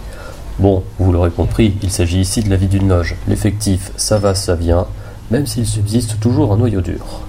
Bon, 0.61 0.85
vous 0.99 1.13
l'aurez 1.13 1.31
compris, 1.31 1.77
il 1.83 1.91
s'agit 1.91 2.21
ici 2.21 2.43
de 2.43 2.49
la 2.49 2.57
vie 2.57 2.69
d'une 2.69 2.89
loge. 2.89 3.17
L'effectif, 3.29 3.91
ça 3.97 4.19
va, 4.19 4.35
ça 4.35 4.55
vient, 4.55 4.87
même 5.31 5.47
s'il 5.47 5.67
subsiste 5.67 6.21
toujours 6.21 6.53
un 6.53 6.57
noyau 6.57 6.81
dur. 6.81 7.23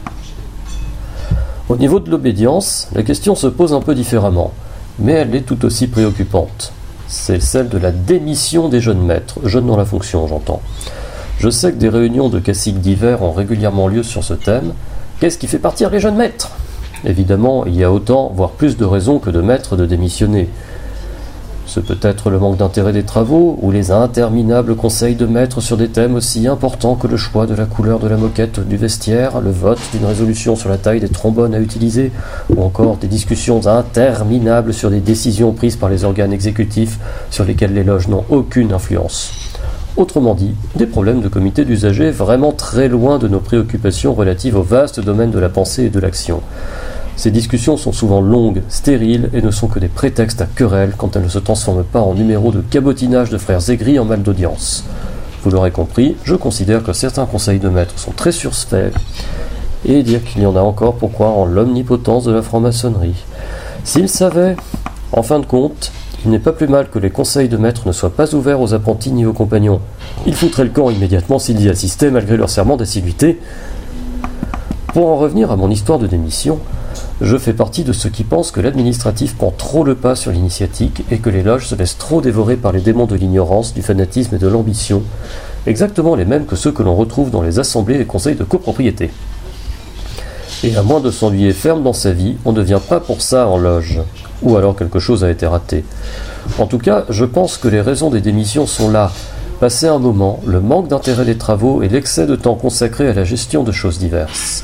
Au 1.68 1.76
niveau 1.76 2.00
de 2.00 2.10
l'obédience, 2.10 2.88
la 2.94 3.04
question 3.04 3.36
se 3.36 3.48
pose 3.48 3.74
un 3.74 3.82
peu 3.82 3.96
différemment, 3.96 4.54
mais 5.00 5.14
elle 5.14 5.36
est 5.36 5.42
tout 5.42 5.66
aussi 5.66 5.88
préoccupante 5.88 6.72
c'est 7.08 7.42
celle 7.42 7.70
de 7.70 7.78
la 7.78 7.92
démission 7.92 8.70
des 8.70 8.82
jeunes 8.82 9.06
maîtres, 9.06 9.40
jeunes 9.46 9.68
dans 9.68 9.78
la 9.78 9.86
fonction 9.86 10.28
j'entends. 10.28 10.62
Je 11.40 11.50
sais 11.50 11.72
que 11.72 11.78
des 11.78 11.90
réunions 11.90 12.30
de 12.30 12.40
caciques 12.40 12.82
divers 12.82 13.22
ont 13.22 13.32
régulièrement 13.32 13.88
lieu 13.88 14.04
sur 14.04 14.24
ce 14.24 14.34
thème. 14.34 14.74
Qu'est-ce 15.20 15.38
qui 15.38 15.48
fait 15.48 15.60
partir 15.60 15.90
les 15.90 16.00
jeunes 16.00 16.16
maîtres? 16.16 16.52
Évidemment, 17.06 17.66
il 17.66 17.76
y 17.76 17.84
a 17.84 17.92
autant, 17.92 18.32
voire 18.36 18.52
plus 18.52 18.76
de 18.76 18.86
raisons 18.86 19.20
que 19.20 19.30
de 19.30 19.42
maîtres 19.42 19.76
de 19.76 19.86
démissionner. 19.86 20.50
Ce 21.68 21.82
peut 21.82 21.98
être 22.02 22.30
le 22.30 22.40
manque 22.40 22.56
d'intérêt 22.56 22.94
des 22.94 23.04
travaux 23.04 23.60
ou 23.62 23.72
les 23.72 23.92
interminables 23.92 24.78
conseils 24.78 25.16
de 25.16 25.26
maître 25.26 25.60
sur 25.60 25.76
des 25.76 25.90
thèmes 25.90 26.16
aussi 26.16 26.48
importants 26.48 26.96
que 26.96 27.08
le 27.08 27.18
choix 27.18 27.46
de 27.46 27.54
la 27.54 27.66
couleur 27.66 28.00
de 28.00 28.08
la 28.08 28.16
moquette 28.16 28.66
du 28.66 28.78
vestiaire, 28.78 29.42
le 29.42 29.52
vote 29.52 29.82
d'une 29.92 30.06
résolution 30.06 30.56
sur 30.56 30.70
la 30.70 30.78
taille 30.78 31.02
des 31.02 31.10
trombones 31.10 31.54
à 31.54 31.60
utiliser, 31.60 32.14
ou 32.50 32.64
encore 32.64 32.96
des 32.96 33.08
discussions 33.08 33.68
interminables 33.68 34.74
sur 34.74 34.90
des 34.90 35.02
décisions 35.02 35.52
prises 35.52 35.76
par 35.76 35.90
les 35.90 36.06
organes 36.06 36.32
exécutifs 36.32 37.00
sur 37.32 37.44
lesquels 37.44 37.74
les 37.74 37.84
loges 37.84 38.08
n'ont 38.08 38.24
aucune 38.30 38.72
influence. 38.72 39.34
Autrement 39.98 40.36
dit, 40.36 40.54
des 40.76 40.86
problèmes 40.86 41.22
de 41.22 41.28
comité 41.28 41.66
d'usagers 41.66 42.12
vraiment 42.12 42.54
très 42.54 42.88
loin 42.88 43.18
de 43.18 43.28
nos 43.28 43.40
préoccupations 43.40 44.14
relatives 44.14 44.56
au 44.56 44.64
vaste 44.64 45.02
domaine 45.02 45.32
de 45.32 45.40
la 45.40 45.50
pensée 45.50 45.86
et 45.86 45.90
de 45.90 46.00
l'action. 46.00 46.42
Ces 47.18 47.32
discussions 47.32 47.78
sont 47.78 47.92
souvent 47.92 48.22
longues, 48.22 48.62
stériles 48.70 49.32
et 49.34 49.42
ne 49.42 49.50
sont 49.50 49.68
que 49.68 49.80
des 49.80 49.88
prétextes 49.88 50.40
à 50.40 50.46
querelles 50.46 50.94
quand 50.96 51.16
elles 51.16 51.24
ne 51.24 51.30
se 51.30 51.40
transforment 51.40 51.84
pas 51.84 52.00
en 52.00 52.14
numéros 52.14 52.52
de 52.52 52.62
cabotinage 52.62 53.32
de 53.32 53.40
frères 53.40 53.68
aigris 53.72 53.98
en 53.98 54.06
mal 54.06 54.22
d'audience. 54.22 54.84
Vous 55.44 55.50
l'aurez 55.50 55.72
compris, 55.72 56.16
je 56.24 56.36
considère 56.36 56.84
que 56.84 56.94
certains 56.94 57.26
conseils 57.26 57.58
de 57.58 57.70
maître 57.70 57.98
sont 57.98 58.12
très 58.12 58.32
surfaits 58.32 58.94
et 59.84 60.04
dire 60.04 60.24
qu'il 60.24 60.44
y 60.44 60.46
en 60.46 60.56
a 60.56 60.62
encore 60.62 60.94
pour 60.94 61.12
croire 61.12 61.36
en 61.36 61.46
l'omnipotence 61.46 62.24
de 62.24 62.32
la 62.32 62.44
franc-maçonnerie. 62.44 63.26
S'ils 63.84 64.10
savaient, 64.10 64.56
en 65.12 65.24
fin 65.24 65.40
de 65.40 65.46
compte, 65.48 65.92
il 66.24 66.30
n'est 66.30 66.38
pas 66.38 66.52
plus 66.52 66.68
mal 66.68 66.88
que 66.88 67.00
les 67.00 67.10
conseils 67.10 67.50
de 67.50 67.58
maître 67.58 67.88
ne 67.88 67.94
soient 67.94 68.16
pas 68.16 68.36
ouverts 68.36 68.62
aux 68.62 68.76
apprentis 68.76 69.12
ni 69.12 69.26
aux 69.26 69.34
compagnons. 69.34 69.82
Ils 70.28 70.36
foutraient 70.36 70.66
le 70.66 70.70
camp 70.70 70.92
immédiatement 70.92 71.40
s'ils 71.40 71.62
y 71.62 71.70
assistaient 71.70 72.12
malgré 72.12 72.38
leur 72.38 72.52
serment 72.52 72.78
d'assiduité. 72.78 73.40
Pour 74.94 75.08
en 75.08 75.18
revenir 75.18 75.52
à 75.52 75.56
mon 75.56 75.72
histoire 75.72 75.98
de 75.98 76.06
démission, 76.06 76.60
je 77.20 77.38
fais 77.38 77.54
partie 77.54 77.84
de 77.84 77.94
ceux 77.94 78.10
qui 78.10 78.24
pensent 78.24 78.52
que 78.52 78.62
l'administratif 78.62 79.36
prend 79.36 79.52
trop 79.52 79.84
le 79.84 79.96
pas 79.96 80.16
sur 80.16 80.32
l'initiatique 80.32 81.04
et 81.10 81.18
que 81.18 81.32
les 81.32 81.42
loges 81.42 81.68
se 81.68 81.76
laissent 81.76 81.98
trop 81.98 82.22
dévorer 82.22 82.58
par 82.58 82.72
les 82.72 82.82
démons 82.82 83.08
de 83.08 83.16
l'ignorance, 83.16 83.74
du 83.74 83.82
fanatisme 83.82 84.36
et 84.36 84.40
de 84.40 84.48
l'ambition, 84.48 85.02
exactement 85.66 86.16
les 86.16 86.26
mêmes 86.26 86.46
que 86.46 86.56
ceux 86.56 86.72
que 86.72 86.84
l'on 86.84 86.96
retrouve 86.96 87.32
dans 87.32 87.42
les 87.42 87.58
assemblées 87.58 88.00
et 88.00 88.06
conseils 88.06 88.36
de 88.36 88.44
copropriété. 88.44 89.10
Et 90.64 90.76
à 90.76 90.84
moins 90.84 91.00
de 91.00 91.12
s'ennuyer 91.12 91.54
ferme 91.54 91.84
dans 91.84 91.94
sa 91.94 92.12
vie, 92.12 92.36
on 92.46 92.52
ne 92.52 92.62
vient 92.62 92.80
pas 92.80 93.00
pour 93.00 93.22
ça 93.22 93.48
en 93.48 93.58
loge. 93.58 94.02
Ou 94.44 94.56
alors 94.56 94.76
quelque 94.76 95.00
chose 95.00 95.24
a 95.24 95.32
été 95.32 95.48
raté. 95.48 95.84
En 96.60 96.68
tout 96.68 96.78
cas, 96.78 97.06
je 97.10 97.26
pense 97.26 97.58
que 97.58 97.68
les 97.68 97.82
raisons 97.82 98.10
des 98.10 98.22
démissions 98.22 98.68
sont 98.68 98.90
là. 98.90 99.12
Passer 99.60 99.88
un 99.88 100.00
moment, 100.00 100.40
le 100.46 100.62
manque 100.62 100.88
d'intérêt 100.88 101.26
des 101.26 101.38
travaux 101.38 101.82
et 101.82 101.90
l'excès 101.90 102.28
de 102.28 102.36
temps 102.36 102.56
consacré 102.56 103.08
à 103.08 103.14
la 103.14 103.24
gestion 103.24 103.64
de 103.64 103.72
choses 103.72 103.98
diverses. 103.98 104.64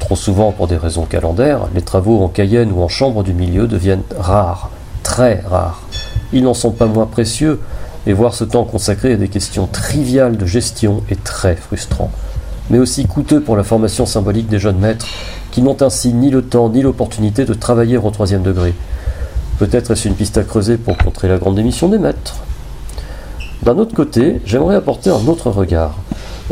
Trop 0.00 0.16
souvent, 0.16 0.50
pour 0.50 0.66
des 0.66 0.76
raisons 0.76 1.04
calendaires, 1.04 1.68
les 1.74 1.82
travaux 1.82 2.20
en 2.24 2.28
Cayenne 2.28 2.72
ou 2.72 2.82
en 2.82 2.88
chambre 2.88 3.22
du 3.22 3.32
milieu 3.32 3.68
deviennent 3.68 4.02
rares, 4.18 4.70
très 5.04 5.40
rares. 5.48 5.82
Ils 6.32 6.42
n'en 6.42 6.54
sont 6.54 6.72
pas 6.72 6.86
moins 6.86 7.06
précieux, 7.06 7.60
et 8.06 8.12
voir 8.12 8.34
ce 8.34 8.44
temps 8.44 8.64
consacré 8.64 9.12
à 9.12 9.16
des 9.16 9.28
questions 9.28 9.68
triviales 9.70 10.36
de 10.36 10.46
gestion 10.46 11.02
est 11.10 11.22
très 11.22 11.54
frustrant, 11.54 12.10
mais 12.70 12.78
aussi 12.78 13.06
coûteux 13.06 13.40
pour 13.40 13.56
la 13.56 13.62
formation 13.62 14.06
symbolique 14.06 14.48
des 14.48 14.58
jeunes 14.58 14.78
maîtres, 14.78 15.06
qui 15.52 15.62
n'ont 15.62 15.80
ainsi 15.82 16.12
ni 16.12 16.30
le 16.30 16.42
temps 16.42 16.70
ni 16.70 16.82
l'opportunité 16.82 17.44
de 17.44 17.54
travailler 17.54 17.98
au 17.98 18.10
troisième 18.10 18.42
degré. 18.42 18.74
Peut-être 19.58 19.90
est-ce 19.90 20.08
une 20.08 20.14
piste 20.14 20.38
à 20.38 20.42
creuser 20.42 20.78
pour 20.78 20.96
contrer 20.96 21.28
la 21.28 21.36
grande 21.36 21.56
démission 21.56 21.88
des 21.88 21.98
maîtres. 21.98 22.36
D'un 23.62 23.76
autre 23.76 23.94
côté, 23.94 24.40
j'aimerais 24.46 24.76
apporter 24.76 25.10
un 25.10 25.26
autre 25.28 25.50
regard. 25.50 25.96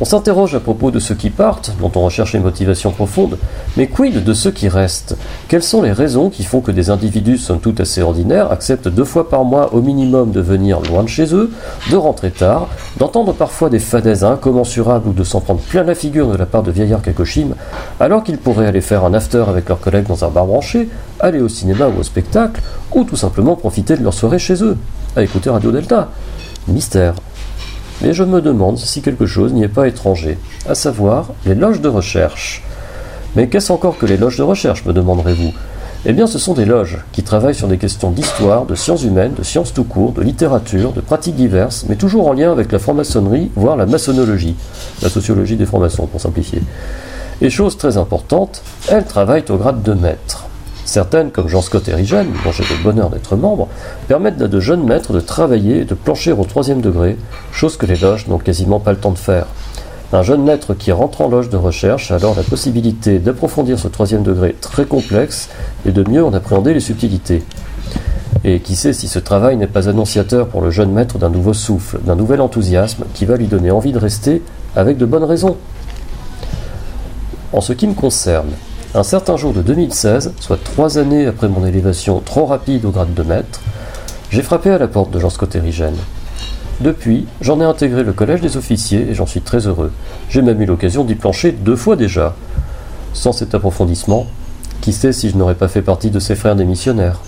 On 0.00 0.04
s'interroge 0.04 0.54
à 0.54 0.60
propos 0.60 0.92
de 0.92 1.00
ceux 1.00 1.16
qui 1.16 1.28
partent, 1.28 1.72
dont 1.80 1.90
on 1.96 2.04
recherche 2.04 2.34
une 2.34 2.44
motivation 2.44 2.92
profonde, 2.92 3.36
mais 3.76 3.88
quid 3.88 4.22
de 4.22 4.32
ceux 4.32 4.52
qui 4.52 4.68
restent? 4.68 5.16
Quelles 5.48 5.64
sont 5.64 5.82
les 5.82 5.90
raisons 5.90 6.30
qui 6.30 6.44
font 6.44 6.60
que 6.60 6.70
des 6.70 6.88
individus, 6.90 7.36
somme 7.36 7.58
toute 7.58 7.80
assez 7.80 8.00
ordinaires, 8.00 8.52
acceptent 8.52 8.86
deux 8.86 9.04
fois 9.04 9.28
par 9.28 9.42
mois 9.42 9.74
au 9.74 9.80
minimum 9.80 10.30
de 10.30 10.40
venir 10.40 10.80
loin 10.80 11.02
de 11.02 11.08
chez 11.08 11.34
eux, 11.34 11.50
de 11.90 11.96
rentrer 11.96 12.30
tard, 12.30 12.68
d'entendre 12.96 13.32
parfois 13.32 13.70
des 13.70 13.80
fadaises 13.80 14.22
incommensurables 14.22 15.08
ou 15.08 15.12
de 15.12 15.24
s'en 15.24 15.40
prendre 15.40 15.60
plein 15.60 15.82
la 15.82 15.96
figure 15.96 16.30
de 16.30 16.36
la 16.36 16.46
part 16.46 16.62
de 16.62 16.70
vieillards 16.70 17.02
Kakoshim, 17.02 17.54
alors 17.98 18.22
qu'ils 18.22 18.38
pourraient 18.38 18.68
aller 18.68 18.80
faire 18.80 19.04
un 19.04 19.14
after 19.14 19.44
avec 19.48 19.68
leurs 19.68 19.80
collègues 19.80 20.06
dans 20.06 20.24
un 20.24 20.28
bar 20.28 20.46
branché, 20.46 20.88
aller 21.18 21.40
au 21.40 21.48
cinéma 21.48 21.88
ou 21.88 21.98
au 21.98 22.04
spectacle, 22.04 22.62
ou 22.94 23.02
tout 23.02 23.16
simplement 23.16 23.56
profiter 23.56 23.96
de 23.96 24.04
leur 24.04 24.14
soirée 24.14 24.38
chez 24.38 24.62
eux, 24.62 24.76
à 25.16 25.24
écouter 25.24 25.50
Radio 25.50 25.72
Delta. 25.72 26.08
Mystère. 26.68 27.14
Mais 28.02 28.12
je 28.12 28.22
me 28.22 28.40
demande 28.40 28.78
si 28.78 29.02
quelque 29.02 29.26
chose 29.26 29.52
n'y 29.52 29.64
est 29.64 29.68
pas 29.68 29.88
étranger, 29.88 30.38
à 30.68 30.74
savoir 30.74 31.30
les 31.44 31.54
loges 31.54 31.80
de 31.80 31.88
recherche. 31.88 32.62
Mais 33.34 33.48
qu'est-ce 33.48 33.72
encore 33.72 33.98
que 33.98 34.06
les 34.06 34.16
loges 34.16 34.36
de 34.36 34.42
recherche, 34.42 34.84
me 34.84 34.92
demanderez-vous? 34.92 35.52
Eh 36.06 36.12
bien, 36.12 36.28
ce 36.28 36.38
sont 36.38 36.54
des 36.54 36.64
loges 36.64 36.98
qui 37.10 37.24
travaillent 37.24 37.56
sur 37.56 37.66
des 37.66 37.76
questions 37.76 38.12
d'histoire, 38.12 38.66
de 38.66 38.76
sciences 38.76 39.02
humaines, 39.02 39.34
de 39.36 39.42
sciences 39.42 39.74
tout 39.74 39.82
court, 39.82 40.12
de 40.12 40.22
littérature, 40.22 40.92
de 40.92 41.00
pratiques 41.00 41.34
diverses, 41.34 41.86
mais 41.88 41.96
toujours 41.96 42.28
en 42.28 42.34
lien 42.34 42.52
avec 42.52 42.70
la 42.70 42.78
franc-maçonnerie, 42.78 43.50
voire 43.56 43.76
la 43.76 43.84
maçonnologie, 43.84 44.54
la 45.02 45.08
sociologie 45.08 45.56
des 45.56 45.66
francs-maçons 45.66 46.06
pour 46.06 46.20
simplifier. 46.20 46.62
Et 47.40 47.50
chose 47.50 47.76
très 47.76 47.96
importante, 47.96 48.62
elles 48.88 49.06
travaillent 49.06 49.44
au 49.48 49.56
grade 49.56 49.82
de 49.82 49.94
maître. 49.94 50.47
Certaines, 50.88 51.30
comme 51.30 51.48
Jean-Scott 51.48 51.86
Erigen, 51.88 52.28
dont 52.42 52.50
j'ai 52.50 52.64
le 52.64 52.82
bonheur 52.82 53.10
d'être 53.10 53.36
membre, 53.36 53.68
permettent 54.08 54.40
à 54.40 54.48
de 54.48 54.58
jeunes 54.58 54.84
maîtres 54.84 55.12
de 55.12 55.20
travailler 55.20 55.80
et 55.80 55.84
de 55.84 55.92
plancher 55.92 56.32
au 56.32 56.44
troisième 56.44 56.80
degré, 56.80 57.18
chose 57.52 57.76
que 57.76 57.84
les 57.84 57.96
loges 57.96 58.26
n'ont 58.26 58.38
quasiment 58.38 58.80
pas 58.80 58.92
le 58.92 58.96
temps 58.96 59.10
de 59.10 59.18
faire. 59.18 59.44
Un 60.14 60.22
jeune 60.22 60.42
maître 60.44 60.72
qui 60.72 60.90
rentre 60.90 61.20
en 61.20 61.28
loge 61.28 61.50
de 61.50 61.58
recherche 61.58 62.10
a 62.10 62.14
alors 62.14 62.34
la 62.34 62.42
possibilité 62.42 63.18
d'approfondir 63.18 63.78
ce 63.78 63.86
troisième 63.86 64.22
degré 64.22 64.56
très 64.62 64.86
complexe 64.86 65.50
et 65.84 65.92
de 65.92 66.08
mieux 66.08 66.24
en 66.24 66.32
appréhender 66.32 66.72
les 66.72 66.80
subtilités. 66.80 67.42
Et 68.42 68.60
qui 68.60 68.74
sait 68.74 68.94
si 68.94 69.08
ce 69.08 69.18
travail 69.18 69.58
n'est 69.58 69.66
pas 69.66 69.90
annonciateur 69.90 70.48
pour 70.48 70.62
le 70.62 70.70
jeune 70.70 70.90
maître 70.90 71.18
d'un 71.18 71.28
nouveau 71.28 71.52
souffle, 71.52 71.98
d'un 72.02 72.16
nouvel 72.16 72.40
enthousiasme 72.40 73.04
qui 73.12 73.26
va 73.26 73.36
lui 73.36 73.46
donner 73.46 73.70
envie 73.70 73.92
de 73.92 73.98
rester 73.98 74.42
avec 74.74 74.96
de 74.96 75.04
bonnes 75.04 75.24
raisons. 75.24 75.58
En 77.52 77.60
ce 77.60 77.74
qui 77.74 77.86
me 77.86 77.92
concerne, 77.94 78.48
un 78.94 79.02
certain 79.02 79.36
jour 79.36 79.52
de 79.52 79.60
2016, 79.60 80.32
soit 80.40 80.62
trois 80.62 80.98
années 80.98 81.26
après 81.26 81.48
mon 81.48 81.66
élévation 81.66 82.20
trop 82.20 82.46
rapide 82.46 82.84
au 82.86 82.90
grade 82.90 83.12
de 83.12 83.22
maître, 83.22 83.60
j'ai 84.30 84.42
frappé 84.42 84.70
à 84.70 84.78
la 84.78 84.88
porte 84.88 85.10
de 85.10 85.20
Jean 85.20 85.30
Scott 85.30 85.54
Erigen. 85.54 85.94
Depuis, 86.80 87.26
j'en 87.40 87.60
ai 87.60 87.64
intégré 87.64 88.02
le 88.02 88.12
collège 88.12 88.40
des 88.40 88.56
officiers 88.56 89.10
et 89.10 89.14
j'en 89.14 89.26
suis 89.26 89.40
très 89.42 89.66
heureux. 89.66 89.90
J'ai 90.30 90.42
même 90.42 90.60
eu 90.62 90.66
l'occasion 90.66 91.04
d'y 91.04 91.16
plancher 91.16 91.52
deux 91.52 91.76
fois 91.76 91.96
déjà. 91.96 92.34
Sans 93.12 93.32
cet 93.32 93.54
approfondissement, 93.54 94.26
qui 94.80 94.92
sait 94.92 95.12
si 95.12 95.28
je 95.28 95.36
n'aurais 95.36 95.54
pas 95.54 95.68
fait 95.68 95.82
partie 95.82 96.10
de 96.10 96.20
ces 96.20 96.34
frères 96.36 96.56
des 96.56 96.64
missionnaires 96.64 97.20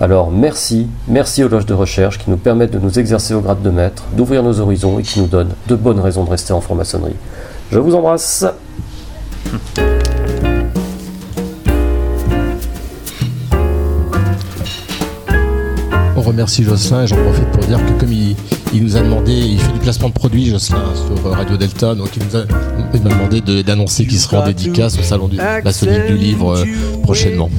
Alors 0.00 0.30
merci, 0.30 0.88
merci 1.06 1.44
aux 1.44 1.48
loges 1.48 1.66
de 1.66 1.74
recherche 1.74 2.18
qui 2.18 2.30
nous 2.30 2.38
permettent 2.38 2.72
de 2.72 2.78
nous 2.78 2.98
exercer 2.98 3.34
au 3.34 3.40
grade 3.40 3.62
de 3.62 3.70
maître, 3.70 4.04
d'ouvrir 4.16 4.42
nos 4.42 4.58
horizons 4.58 4.98
et 4.98 5.02
qui 5.02 5.20
nous 5.20 5.26
donnent 5.26 5.54
de 5.68 5.76
bonnes 5.76 6.00
raisons 6.00 6.24
de 6.24 6.30
rester 6.30 6.52
en 6.52 6.60
franc-maçonnerie. 6.60 7.16
Je 7.70 7.78
vous 7.78 7.94
embrasse 7.94 8.46
remercie 16.26 16.64
Jocelyn 16.64 17.04
et 17.04 17.06
j'en 17.06 17.16
profite 17.16 17.50
pour 17.52 17.64
dire 17.64 17.78
que 17.84 18.00
comme 18.00 18.12
il, 18.12 18.36
nous 18.82 18.96
a 18.96 19.00
demandé, 19.00 19.32
il 19.32 19.58
fait 19.58 19.72
du 19.72 19.78
placement 19.78 20.08
de 20.08 20.14
produits, 20.14 20.46
Jocelyn, 20.50 20.82
sur 20.94 21.30
Radio 21.30 21.56
Delta, 21.56 21.94
donc 21.94 22.08
il 22.16 22.22
nous 22.24 22.36
a, 22.36 22.44
demandé 23.08 23.40
de- 23.40 23.62
d'annoncer 23.62 24.06
qu'il 24.06 24.18
sera 24.18 24.38
en 24.38 24.46
dédicace 24.46 24.98
au 24.98 25.02
salon 25.02 25.28
du 25.28 25.36
maçonnique 25.64 26.06
du 26.06 26.16
livre 26.16 26.56
euh, 26.56 26.64
prochainement. 27.02 27.50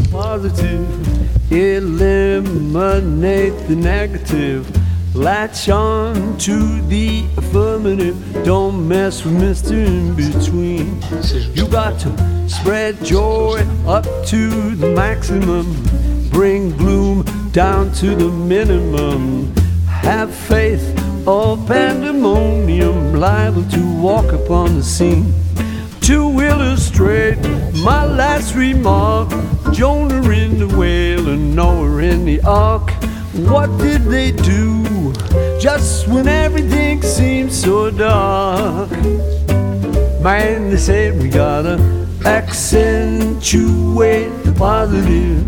Down 17.58 17.92
to 17.92 18.14
the 18.14 18.30
minimum. 18.30 19.52
Have 19.88 20.32
faith 20.32 20.86
or 21.28 21.58
pandemonium 21.66 23.16
liable 23.16 23.64
to 23.70 24.00
walk 24.00 24.32
upon 24.32 24.76
the 24.76 24.84
scene. 24.84 25.34
To 26.02 26.40
illustrate 26.40 27.40
my 27.84 28.06
last 28.06 28.54
remark, 28.54 29.30
Jonah 29.74 30.30
in 30.30 30.60
the 30.60 30.68
whale 30.78 31.30
and 31.30 31.56
Noah 31.56 31.98
in 31.98 32.26
the 32.26 32.40
ark. 32.42 32.92
What 33.34 33.76
did 33.80 34.04
they 34.04 34.34
do 34.34 35.12
just 35.60 36.08
when 36.08 36.28
everything 36.28 37.02
seemed 37.02 37.52
so 37.52 37.90
dark? 37.90 38.92
Man, 40.22 40.70
they 40.70 40.78
said 40.78 41.20
we 41.20 41.28
gotta 41.28 41.80
accentuate 42.24 44.30
the 44.44 44.54
positive, 44.56 45.44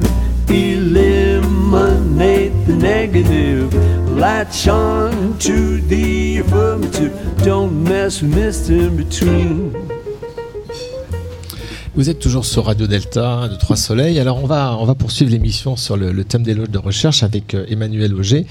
Vous 11.95 12.09
êtes 12.09 12.17
toujours 12.17 12.45
sur 12.45 12.65
Radio 12.65 12.87
Delta 12.87 13.47
de 13.47 13.55
Trois 13.55 13.75
Soleils. 13.75 14.19
Alors 14.19 14.43
on 14.43 14.47
va, 14.47 14.77
on 14.79 14.85
va 14.85 14.95
poursuivre 14.95 15.31
l'émission 15.31 15.75
sur 15.75 15.95
le, 15.95 16.11
le 16.11 16.23
thème 16.23 16.41
des 16.41 16.55
loges 16.55 16.71
de 16.71 16.79
recherche 16.79 17.21
avec 17.21 17.53
euh, 17.53 17.65
Emmanuel 17.69 18.15
Auger. 18.15 18.47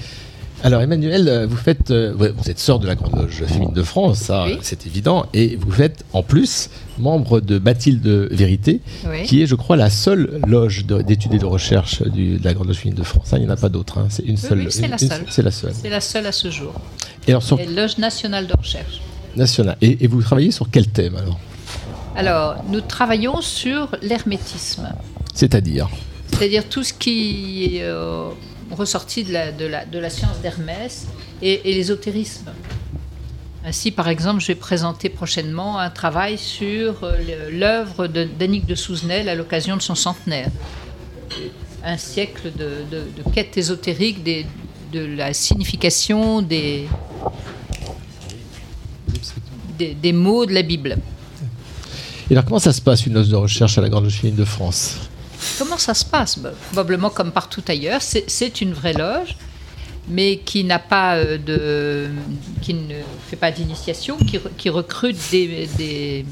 Alors 0.61 0.81
Emmanuel, 0.81 1.27
euh, 1.29 1.47
vous 1.47 1.55
faites, 1.55 1.89
ouais, 1.89 2.31
vous 2.35 2.49
êtes 2.49 2.59
sœur 2.59 2.79
de 2.79 2.87
la 2.87 2.95
Grande 2.95 3.15
Loge 3.15 3.45
féminine 3.47 3.73
de 3.73 3.81
France, 3.83 4.17
ça 4.19 4.43
Oui. 4.43 4.57
c'est 4.61 4.85
évident, 4.85 5.25
et 5.33 5.55
vous 5.55 5.81
êtes 5.81 6.03
en 6.11 6.21
plus 6.21 6.69
membre 6.97 7.39
de 7.39 7.59
Bathilde 7.59 8.05
Vérité, 8.29 8.81
Oui. 9.09 9.23
qui 9.23 9.41
est, 9.41 9.45
je 9.45 9.55
crois, 9.55 9.77
la 9.77 9.89
seule 9.89 10.41
loge 10.47 10.85
de- 10.85 11.01
d'études 11.01 11.33
et 11.33 11.37
de 11.39 11.45
recherche 11.45 12.01
du- 12.03 12.37
de 12.39 12.43
la 12.43 12.53
Grande 12.53 12.67
Loge 12.67 12.75
féminine 12.79 12.99
de 12.99 13.05
France. 13.05 13.31
hein. 13.31 13.37
il 13.37 13.43
n'y 13.45 13.47
en 13.47 13.53
a 13.53 13.55
pas 13.55 13.69
d'autre, 13.69 13.99
hein. 13.99 14.07
c'est 14.09 14.23
une 14.25 14.35
seule. 14.35 14.59
oui, 14.59 14.67
c'est 14.69 14.89
la 14.89 15.01
une- 15.01 15.07
seule. 15.09 15.23
C'est 15.29 15.41
la 15.43 15.51
seule. 15.51 15.71
C'est 15.81 15.89
la 15.89 16.01
seule 16.01 16.25
à 16.25 16.33
ce 16.33 16.51
jour. 16.51 16.73
Et 17.25 17.31
alors 17.31 17.43
sur 17.43 17.57
Et 17.57 17.65
Loge 17.65 17.97
nationale 17.97 18.45
de 18.45 18.53
recherche. 18.57 18.99
national. 19.37 19.77
Et, 19.81 20.03
et 20.03 20.07
vous 20.07 20.21
travaillez 20.21 20.51
sur 20.51 20.69
quel 20.69 20.87
thème 20.87 21.15
alors? 21.15 21.39
Alors, 22.17 22.55
nous 22.69 22.81
travaillons 22.81 23.39
sur 23.39 23.95
l'hermétisme, 24.01 24.89
C'est-à-dire? 25.33 25.87
C'est-à-dire 26.33 26.67
tout 26.67 26.83
ce 26.83 26.91
qui 26.93 27.77
est 27.77 27.83
euh, 27.83 28.27
ressorti 28.71 29.23
de 29.23 29.97
la, 29.99 30.09
science 30.09 30.39
d'Hermès 30.41 31.07
et, 31.41 31.61
l'ésotérisme. 31.63 32.51
Ainsi, 33.65 33.91
par 33.91 34.07
exemple, 34.07 34.41
je 34.41 34.47
vais 34.47 34.55
présenter 34.55 35.09
prochainement 35.09 35.79
un 35.79 35.89
travail 35.89 36.37
sur 36.37 37.03
euh, 37.03 37.49
l'œuvre 37.51 38.07
d'Annick 38.07 38.65
de 38.65 38.75
Souzenel 38.75 39.27
à 39.27 39.35
l'occasion 39.35 39.75
de 39.75 39.81
son 39.81 39.95
centenaire. 39.95 40.49
Un 41.83 41.97
siècle 41.97 42.51
de, 42.57 43.31
quête 43.33 43.57
ésotérique 43.57 44.23
de 44.23 45.05
la 45.05 45.33
signification 45.33 46.41
des, 46.41 46.87
mots 50.13 50.45
de 50.45 50.53
la 50.53 50.61
Bible. 50.61 50.97
Et 52.29 52.33
alors 52.33 52.45
comment 52.45 52.59
ça 52.59 52.73
se 52.73 52.81
passe 52.81 53.05
une 53.05 53.13
loge 53.13 53.29
de 53.29 53.35
recherche 53.35 53.77
à 53.77 53.81
la 53.81 53.89
Grande 53.89 54.09
féminine 54.09 54.39
de 54.39 54.45
France? 54.45 55.08
Comment 55.57 55.77
ça 55.77 55.93
se 55.93 56.05
passe? 56.05 56.37
Bah, 56.39 56.51
Probablement 56.67 57.09
comme 57.09 57.31
partout 57.31 57.63
ailleurs. 57.67 58.01
C'est- 58.01 58.25
une 58.61 58.73
vraie 58.73 58.93
loge, 58.93 59.35
mais 60.07 60.37
qui 60.37 60.63
n'a 60.63 60.79
pas 60.79 61.15
euh, 61.17 61.37
de, 61.37 62.07
qui 62.61 62.73
ne 62.73 62.95
fait 63.29 63.35
pas 63.35 63.51
d'initiation, 63.51 64.17
qui, 64.17 64.37
re- 64.37 64.49
qui 64.57 64.69
recrute 64.69 65.17
des, 65.31 65.67
des- 65.77 66.25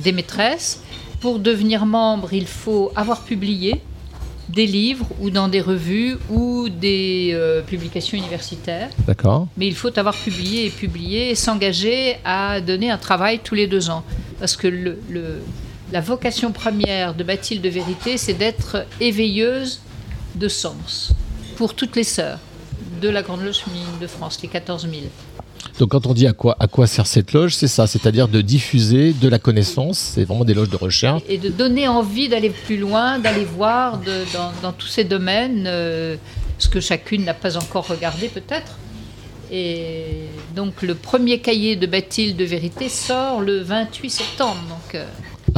des 0.00 0.12
maîtresses. 0.12 0.80
Pour 1.20 1.38
devenir 1.40 1.84
membre, 1.86 2.32
il 2.32 2.46
faut 2.46 2.92
avoir 2.94 3.22
publié 3.22 3.80
des 4.48 4.66
livres 4.66 5.06
ou 5.20 5.28
dans 5.30 5.48
des 5.48 5.60
revues 5.60 6.16
ou 6.30 6.68
des 6.70 7.32
euh, 7.34 7.60
publications 7.60 8.16
universitaires. 8.16 8.88
D'accord 9.06 9.46
Mais 9.58 9.66
il 9.66 9.74
faut 9.74 9.96
avoir 9.98 10.14
publié 10.16 10.66
et 10.66 10.70
publié 10.70 11.30
et 11.30 11.34
s'engager 11.34 12.16
à 12.24 12.60
donner 12.62 12.90
un 12.90 12.96
travail 12.98 13.40
tous 13.44 13.54
les 13.54 13.66
deux 13.66 13.90
ans. 13.90 14.04
Parce 14.40 14.56
que 14.56 14.66
le, 14.68 14.98
le- 15.10 15.42
la 15.92 16.00
vocation 16.00 16.52
première 16.52 17.14
de 17.14 17.24
Bathilde 17.24 17.62
de 17.62 17.68
Vérité, 17.68 18.18
c'est 18.18 18.34
d'être 18.34 18.84
éveilleuse 19.00 19.80
de 20.34 20.48
sens 20.48 21.12
pour 21.56 21.74
toutes 21.74 21.96
les 21.96 22.04
sœurs 22.04 22.38
de 23.00 23.08
la 23.08 23.22
Grande 23.22 23.42
Loge 23.42 23.58
féminine 23.58 23.86
de 24.00 24.06
France, 24.06 24.38
les 24.42 24.48
14 24.48 24.82
000. 24.82 24.94
Donc 25.78 25.90
quand 25.90 26.06
on 26.06 26.14
dit 26.14 26.26
à 26.26 26.32
quoi, 26.32 26.56
à 26.60 26.66
quoi 26.66 26.86
sert 26.86 27.06
cette 27.06 27.32
loge, 27.32 27.54
c'est 27.54 27.68
ça, 27.68 27.86
c'est-à-dire 27.86 28.28
de 28.28 28.40
diffuser 28.40 29.12
de 29.12 29.28
la 29.28 29.38
connaissance, 29.38 29.98
c'est 29.98 30.24
vraiment 30.24 30.44
des 30.44 30.54
loges 30.54 30.70
de 30.70 30.76
recherche. 30.76 31.22
Et 31.28 31.38
de 31.38 31.48
donner 31.48 31.86
envie 31.88 32.28
d'aller 32.28 32.50
plus 32.50 32.76
loin, 32.76 33.18
d'aller 33.18 33.44
voir 33.44 33.98
de- 33.98 34.24
dans, 34.32 34.52
dans 34.62 34.72
tous 34.72 34.88
ces 34.88 35.04
domaines 35.04 35.64
euh, 35.66 36.16
ce 36.58 36.68
que 36.68 36.80
chacune 36.80 37.24
n'a 37.24 37.34
pas 37.34 37.56
encore 37.56 37.86
regardé 37.86 38.28
peut-être. 38.28 38.76
Et 39.50 40.26
donc 40.54 40.82
le 40.82 40.94
premier 40.94 41.38
cahier 41.40 41.76
de 41.76 41.86
Bathilde 41.86 42.36
de 42.36 42.44
Vérité 42.44 42.88
sort 42.88 43.40
le 43.40 43.60
28 43.60 44.10
septembre. 44.10 44.58
Donc 44.68 44.94
euh, 44.94 45.04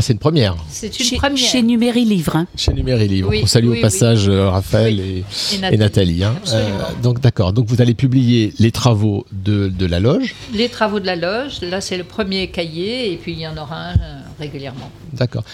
Ah, 0.00 0.02
c'est 0.02 0.14
une 0.14 0.18
première. 0.18 0.56
c'est 0.70 0.98
une 0.98 1.04
Chez, 1.04 1.16
première. 1.16 1.36
chez 1.36 1.60
Numéri 1.60 2.06
Livre. 2.06 2.34
hein. 2.36 2.46
Chez 2.56 2.72
Numéri 2.72 3.06
Livre. 3.06 3.28
Oui, 3.28 3.40
on 3.42 3.46
salue 3.46 3.68
oui, 3.68 3.78
au 3.80 3.82
passage 3.82 4.30
euh, 4.30 4.48
Raphaël 4.48 4.94
Oui. 4.98 5.24
et, 5.62 5.66
Et 5.66 5.74
et 5.74 5.76
Nathalie. 5.76 6.24
Hein. 6.24 6.36
Euh, 6.54 6.70
donc 7.02 7.20
d'accord, 7.20 7.52
donc 7.52 7.66
vous 7.66 7.82
allez 7.82 7.92
publier 7.92 8.54
les 8.58 8.72
travaux 8.72 9.26
de, 9.30 9.68
de 9.68 9.84
la 9.84 10.00
loge. 10.00 10.34
Les 10.54 10.70
travaux 10.70 11.00
de 11.00 11.04
la 11.06 11.16
loge, 11.16 11.60
là 11.60 11.82
c'est 11.82 11.98
le 11.98 12.04
premier 12.04 12.48
cahier 12.48 13.12
et 13.12 13.16
puis 13.16 13.32
il 13.32 13.40
y 13.40 13.46
en 13.46 13.58
aura 13.58 13.76
un 13.90 13.94
euh, 13.96 14.20
régulièrement. 14.38 14.90
D'accord. 15.12 15.44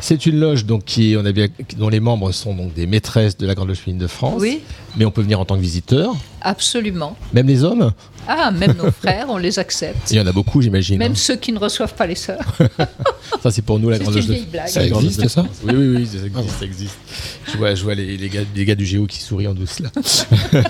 C'est 0.00 0.26
une 0.26 0.38
loge 0.38 0.66
donc 0.66 0.84
qui, 0.84 1.16
on 1.18 1.24
a 1.24 1.32
bien, 1.32 1.46
dont 1.78 1.88
les 1.88 2.00
membres 2.00 2.30
sont 2.30 2.54
donc 2.54 2.74
des 2.74 2.86
maîtresses 2.86 3.38
de 3.38 3.46
la 3.46 3.54
Grande 3.54 3.68
Loge 3.68 3.78
féminine 3.78 4.02
de 4.02 4.06
France. 4.06 4.36
Oui. 4.38 4.60
Mais 4.98 5.06
on 5.06 5.10
peut 5.10 5.22
venir 5.22 5.40
en 5.40 5.46
tant 5.46 5.56
que 5.56 5.62
visiteur, 5.62 6.14
Absolument. 6.44 7.16
même 7.32 7.46
les 7.48 7.64
hommes. 7.64 7.92
Ah, 8.26 8.50
même 8.50 8.74
nos 8.76 8.90
frères, 8.90 9.26
on 9.28 9.36
les 9.36 9.58
accepte. 9.58 10.10
Il 10.10 10.16
y 10.16 10.20
en 10.20 10.26
a 10.26 10.32
beaucoup, 10.32 10.62
j'imagine. 10.62 10.96
Même 10.98 11.12
hein. 11.12 11.16
ceux 11.16 11.36
qui 11.36 11.52
ne 11.52 11.58
reçoivent 11.58 11.94
pas 11.94 12.06
les 12.06 12.14
sœurs. 12.14 12.40
Ça, 13.42 13.50
c'est 13.50 13.60
pour 13.62 13.78
nous 13.78 13.90
la 13.90 13.96
C'est 13.98 14.02
Grande 14.04 14.14
une 14.14 14.20
Loge 14.20 14.28
de 14.28 14.32
vieille 14.34 14.46
blague. 14.46 14.64
la 14.64 14.70
Ça 14.70 14.84
existe, 14.86 15.28
ça? 15.28 15.44
Oui, 15.64 15.74
oui, 15.74 15.96
oui, 15.96 16.06
ça 16.06 16.24
existe. 16.24 16.58
ça 16.58 16.64
existe. 16.64 16.96
Je 17.52 17.56
vois, 17.58 17.74
je 17.74 17.82
vois 17.84 17.94
les, 17.94 18.16
les 18.16 18.28
gars, 18.30 18.40
les 18.54 18.64
gars 18.64 18.74
du 18.74 18.86
Géo 18.86 19.06
qui 19.06 19.18
sourient 19.20 19.48
en 19.48 19.54
douce 19.54 19.80
là. 19.80 19.90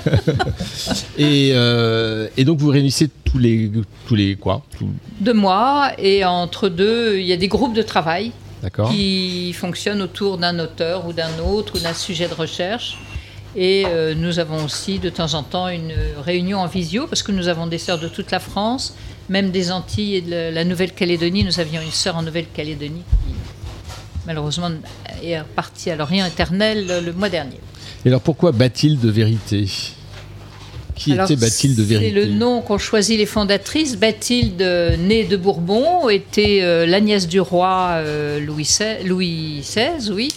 et, 1.18 1.50
euh, 1.54 2.28
et 2.36 2.44
donc 2.44 2.58
vous 2.58 2.68
réunissez 2.70 3.08
tous 3.24 3.38
les, 3.38 3.70
tous 4.06 4.14
les 4.14 4.36
quoi? 4.36 4.62
Tous- 4.76 4.88
de 5.20 5.32
moi 5.32 5.92
et 5.98 6.24
entre 6.24 6.68
deux, 6.68 7.18
il 7.18 7.26
y 7.26 7.32
a 7.32 7.36
des 7.36 7.48
groupes 7.48 7.74
de 7.74 7.82
travail 7.82 8.32
D'accord. 8.62 8.90
qui 8.90 9.52
fonctionnent 9.52 10.02
autour 10.02 10.38
d'un 10.38 10.58
auteur 10.58 11.06
ou 11.06 11.12
d'un 11.12 11.38
autre 11.44 11.76
ou 11.76 11.80
d'un 11.80 11.94
sujet 11.94 12.28
de 12.28 12.34
recherche. 12.34 12.96
Et 13.56 13.84
euh, 13.86 14.14
nous 14.16 14.38
avons 14.40 14.64
aussi 14.64 14.98
de 14.98 15.10
temps 15.10 15.34
en 15.34 15.42
temps 15.42 15.68
une 15.68 15.92
réunion 16.24 16.58
en 16.58 16.66
visio 16.66 17.06
parce 17.06 17.22
que 17.22 17.30
nous 17.32 17.48
avons 17.48 17.66
des 17.66 17.78
sœurs 17.78 17.98
de 18.00 18.08
toute 18.08 18.30
la 18.30 18.40
France, 18.40 18.94
même 19.28 19.50
des 19.50 19.70
Antilles 19.70 20.16
et 20.16 20.20
de 20.22 20.52
la- 20.52 20.64
Nouvelle-Calédonie. 20.64 21.44
Nous 21.44 21.60
avions 21.60 21.80
une 21.80 21.92
sœur 21.92 22.16
en 22.16 22.22
Nouvelle-Calédonie 22.22 23.02
qui 23.26 23.34
malheureusement 24.26 24.70
est 25.22 25.38
partie 25.54 25.90
à 25.90 25.96
l'Orient 25.96 26.26
éternel 26.26 27.02
le 27.04 27.12
mois 27.12 27.28
dernier. 27.28 27.60
Et 28.04 28.08
alors 28.08 28.20
pourquoi 28.22 28.50
Bathilde 28.52 29.00
de 29.00 29.10
vérité? 29.10 29.68
Qui 30.96 31.12
Alors, 31.12 31.24
était 31.30 31.36
Bathilde 31.40 31.76
de 31.76 31.82
vérité? 31.82 32.08
C'est 32.14 32.26
le 32.26 32.32
nom 32.34 32.60
qu'ont 32.60 32.78
choisi 32.78 33.16
les 33.16 33.26
fondatrices. 33.26 33.96
Bathilde, 33.96 34.62
née 34.98 35.24
de 35.24 35.36
Bourbon, 35.36 36.08
était 36.08 36.60
euh, 36.62 36.86
la 36.86 37.00
nièce 37.00 37.26
du 37.28 37.40
roi 37.40 37.94
euh, 37.94 38.38
Louis, 38.40 38.62
XVI, 38.64 39.04
Louis 39.04 39.60
XVI, 39.60 40.10
oui. 40.12 40.28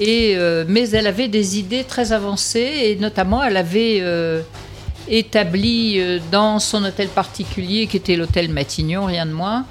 Euh, 0.00 0.64
mais 0.66 0.88
elle 0.90 1.06
avait 1.06 1.28
des 1.28 1.58
idées 1.58 1.84
très 1.84 2.12
avancées 2.12 2.72
et 2.84 2.96
notamment 2.96 3.44
elle 3.44 3.56
avait 3.56 3.98
euh, 4.00 4.40
établi 5.08 5.96
euh, 5.98 6.18
dans 6.32 6.58
son 6.58 6.84
hôtel 6.84 7.08
particulier, 7.08 7.86
qui 7.86 7.98
était 7.98 8.16
l'hôtel 8.16 8.48
Matignon, 8.48 9.04
rien 9.06 9.26
de 9.26 9.32
moins, 9.32 9.64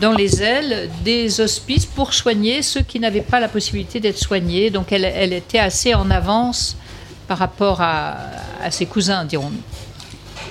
dans 0.00 0.12
les 0.12 0.44
ailes 0.44 0.88
des 1.02 1.40
hospices 1.40 1.84
pour 1.84 2.14
soigner 2.14 2.62
ceux 2.62 2.82
qui 2.82 3.00
n'avaient 3.00 3.20
pas 3.20 3.40
la 3.40 3.48
possibilité 3.48 3.98
d'être 3.98 4.16
soignés. 4.16 4.70
Donc 4.70 4.92
elle, 4.92 5.32
était 5.32 5.58
assez 5.58 5.92
en 5.92 6.08
avance 6.08 6.76
par 7.26 7.38
rapport 7.38 7.80
à, 7.80 8.16
ses 8.70 8.86
cousins, 8.86 9.24
dirons-nous. 9.24 9.58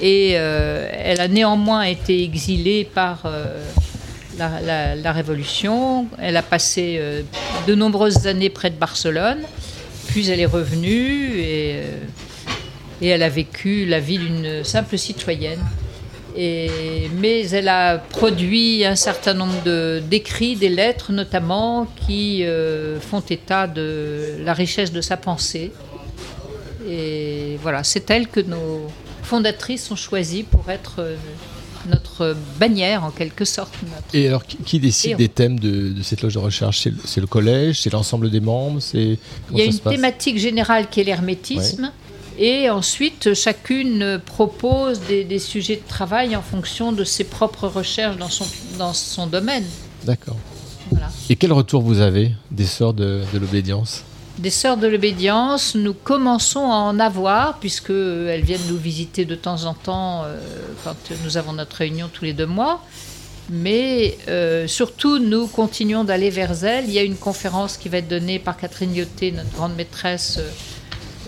Et 0.01 0.31
elle 0.31 1.21
a 1.21 1.29
néanmoins 1.29 1.83
été 1.83 2.21
exilée 2.25 2.83
par 2.83 3.23
la, 4.39 5.11
Révolution. 5.11 6.07
Elle 6.17 6.37
a 6.37 6.41
passé 6.41 6.97
euh, 6.99 7.21
de 7.67 7.75
nombreuses 7.75 8.27
années 8.27 8.49
près 8.49 8.69
de 8.69 8.75
Barcelone, 8.75 9.39
puis 10.07 10.29
elle 10.29 10.39
est 10.39 10.45
revenue 10.45 11.37
et, 11.37 11.73
euh, 11.75 11.97
elle 13.01 13.23
a 13.23 13.29
vécu 13.29 13.85
la 13.85 13.99
vie 13.99 14.17
d'une 14.17 14.63
simple 14.63 14.97
citoyenne. 14.97 15.63
Mais 16.35 17.49
elle 17.51 17.67
a 17.67 17.97
produit 17.97 18.85
un 18.85 18.95
certain 18.95 19.33
nombre 19.33 19.61
de- 19.63 20.01
d'écrits, 20.09 20.55
des 20.55 20.69
lettres 20.69 21.11
notamment, 21.11 21.87
qui 22.07 22.45
euh, 22.45 22.99
font 22.99 23.19
état 23.21 23.67
de 23.67 24.35
la 24.43 24.53
richesse 24.53 24.91
de 24.91 25.01
sa 25.01 25.17
pensée. 25.17 25.71
Et 26.89 27.57
voilà, 27.61 27.83
c'est 27.83 28.09
elle 28.09 28.27
que 28.27 28.39
nos 28.39 28.89
fondatrices 29.23 29.91
ont 29.91 29.97
choisi 29.97 30.43
pour 30.43 30.69
être 30.69 31.03
notre 31.87 32.35
bannière 32.59 33.03
en 33.03 33.11
quelque 33.11 33.45
sorte. 33.45 33.73
notre- 33.83 34.15
Et 34.15 34.27
alors, 34.27 34.45
qui, 34.45 34.57
qui 34.57 34.79
décide 34.79 35.11
Et 35.11 35.15
on- 35.15 35.17
des 35.17 35.29
thèmes 35.29 35.59
de, 35.59 35.89
de 35.93 36.01
cette 36.03 36.21
loge 36.21 36.33
de 36.33 36.39
recherche 36.39 36.87
C'est 37.05 37.21
le, 37.21 37.27
collège 37.27 37.81
C'est 37.81 37.91
l'ensemble 37.93 38.29
des 38.29 38.39
membres 38.39 38.79
Il 38.93 39.17
y 39.53 39.61
a 39.61 39.65
une 39.65 39.79
thématique 39.79 40.37
générale 40.39 40.89
qui 40.89 41.01
est 41.01 41.03
l'hermétisme. 41.03 41.91
Et 42.41 42.69
ensuite, 42.69 43.33
chacune 43.33 44.21
propose 44.25 45.01
des, 45.01 45.25
des 45.25 45.39
sujets 45.39 45.75
de 45.75 45.87
travail 45.87 46.35
en 46.37 46.41
fonction 46.41 46.91
de 46.93 47.03
ses 47.03 47.25
propres 47.25 47.67
recherches 47.67 48.17
dans 48.17 48.29
son, 48.29 48.45
dans 48.77 48.93
son 48.93 49.27
domaine. 49.27 49.65
D'accord. 50.05 50.37
Voilà. 50.89 51.09
Et 51.29 51.35
quel 51.35 51.51
retour 51.51 51.81
vous 51.81 51.99
avez 51.99 52.31
des 52.49 52.65
sœurs 52.65 52.93
de, 52.93 53.21
de 53.33 53.39
l'obédience? 53.39 54.03
Des 54.39 54.51
sœurs 54.51 54.77
de 54.77 54.87
l'obédience, 54.87 55.75
nous 55.75 55.93
commençons 55.93 56.71
à 56.71 56.75
en 56.75 56.97
avoir, 56.97 57.59
puisqu'elles 57.59 58.43
viennent 58.43 58.67
nous 58.69 58.77
visiter 58.77 59.25
de 59.25 59.35
temps 59.35 59.65
en 59.65 59.73
temps 59.73 60.23
euh, 60.23 60.39
quand 60.85 60.95
nous 61.25 61.35
avons 61.35 61.51
notre 61.51 61.75
réunion 61.75 62.09
tous 62.11 62.23
les 62.23 62.31
deux 62.31 62.45
mois. 62.45 62.81
Mais 63.49 64.17
euh, 64.29 64.65
surtout, 64.65 65.19
nous 65.19 65.47
continuons 65.47 66.05
d'aller 66.05 66.29
vers 66.29 66.63
elles. 66.63 66.85
Il 66.85 66.93
y 66.93 66.99
a 66.99 67.03
une 67.03 67.17
conférence 67.17 67.75
qui 67.75 67.89
va 67.89 67.97
être 67.97 68.07
donnée 68.07 68.39
par 68.39 68.55
Catherine 68.55 68.95
Lyoté, 68.95 69.33
notre 69.33 69.51
grande 69.51 69.75
maîtresse, 69.75 70.37
euh, 70.39 70.49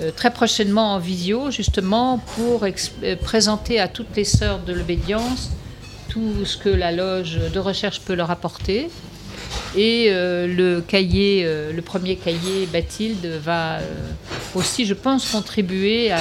euh, 0.03 0.11
très 0.15 0.31
prochainement 0.31 0.93
en 0.93 0.99
visio, 0.99 1.51
justement 1.51 2.19
pour 2.37 2.63
euh, 2.63 3.15
présenter 3.17 3.81
à 3.81 3.89
toutes 3.89 4.15
les 4.15 4.23
sœurs 4.23 4.59
de 4.59 4.71
l'obédience 4.71 5.51
tout 6.07 6.45
ce 6.45 6.57
que 6.57 6.69
la 6.69 6.91
loge 6.91 7.39
de 7.53 7.59
recherche 7.59 8.01
peut 8.01 8.15
leur 8.15 8.31
apporter. 8.31 8.89
Et 9.75 10.07
euh, 10.09 10.47
le 10.47 10.81
cahier, 10.81 11.43
euh, 11.45 11.71
le 11.71 11.81
premier 11.81 12.15
cahier 12.17 12.67
Bathilde 12.71 13.25
va 13.43 13.77
euh, 13.79 13.81
aussi, 14.55 14.85
je 14.85 14.93
pense, 14.93 15.29
contribuer 15.29 16.11
à 16.11 16.19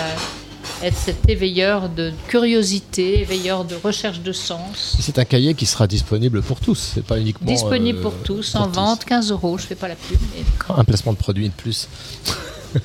être 0.83 0.97
cet 0.97 1.29
éveilleur 1.29 1.89
de 1.89 2.13
curiosité, 2.29 3.21
éveilleur 3.21 3.65
de 3.65 3.75
recherche 3.75 4.21
de 4.21 4.33
sens. 4.33 4.97
C'est 5.01 5.19
un 5.19 5.25
cahier 5.25 5.55
qui 5.55 5.67
sera 5.67 5.87
disponible 5.87 6.43
pour 6.43 6.61
tous, 6.61 6.93
c'est 6.95 7.05
pas 7.05 7.19
uniquement. 7.19 7.47
Disponible 7.51 8.01
pour 8.01 8.15
tous, 8.23 8.53
pour 8.53 8.61
en 8.63 8.67
tous. 8.69 8.75
vente, 8.75 9.05
15 9.05 9.31
euros, 9.33 9.59
je 9.59 9.65
fais 9.67 9.75
pas 9.75 9.89
la 9.89 9.97
pub. 9.97 10.19
mais- 10.35 10.45
Un 10.75 10.85
placement 10.85 11.13
de 11.13 11.19
produit 11.19 11.49
de 11.49 11.55
plus. 11.55 11.89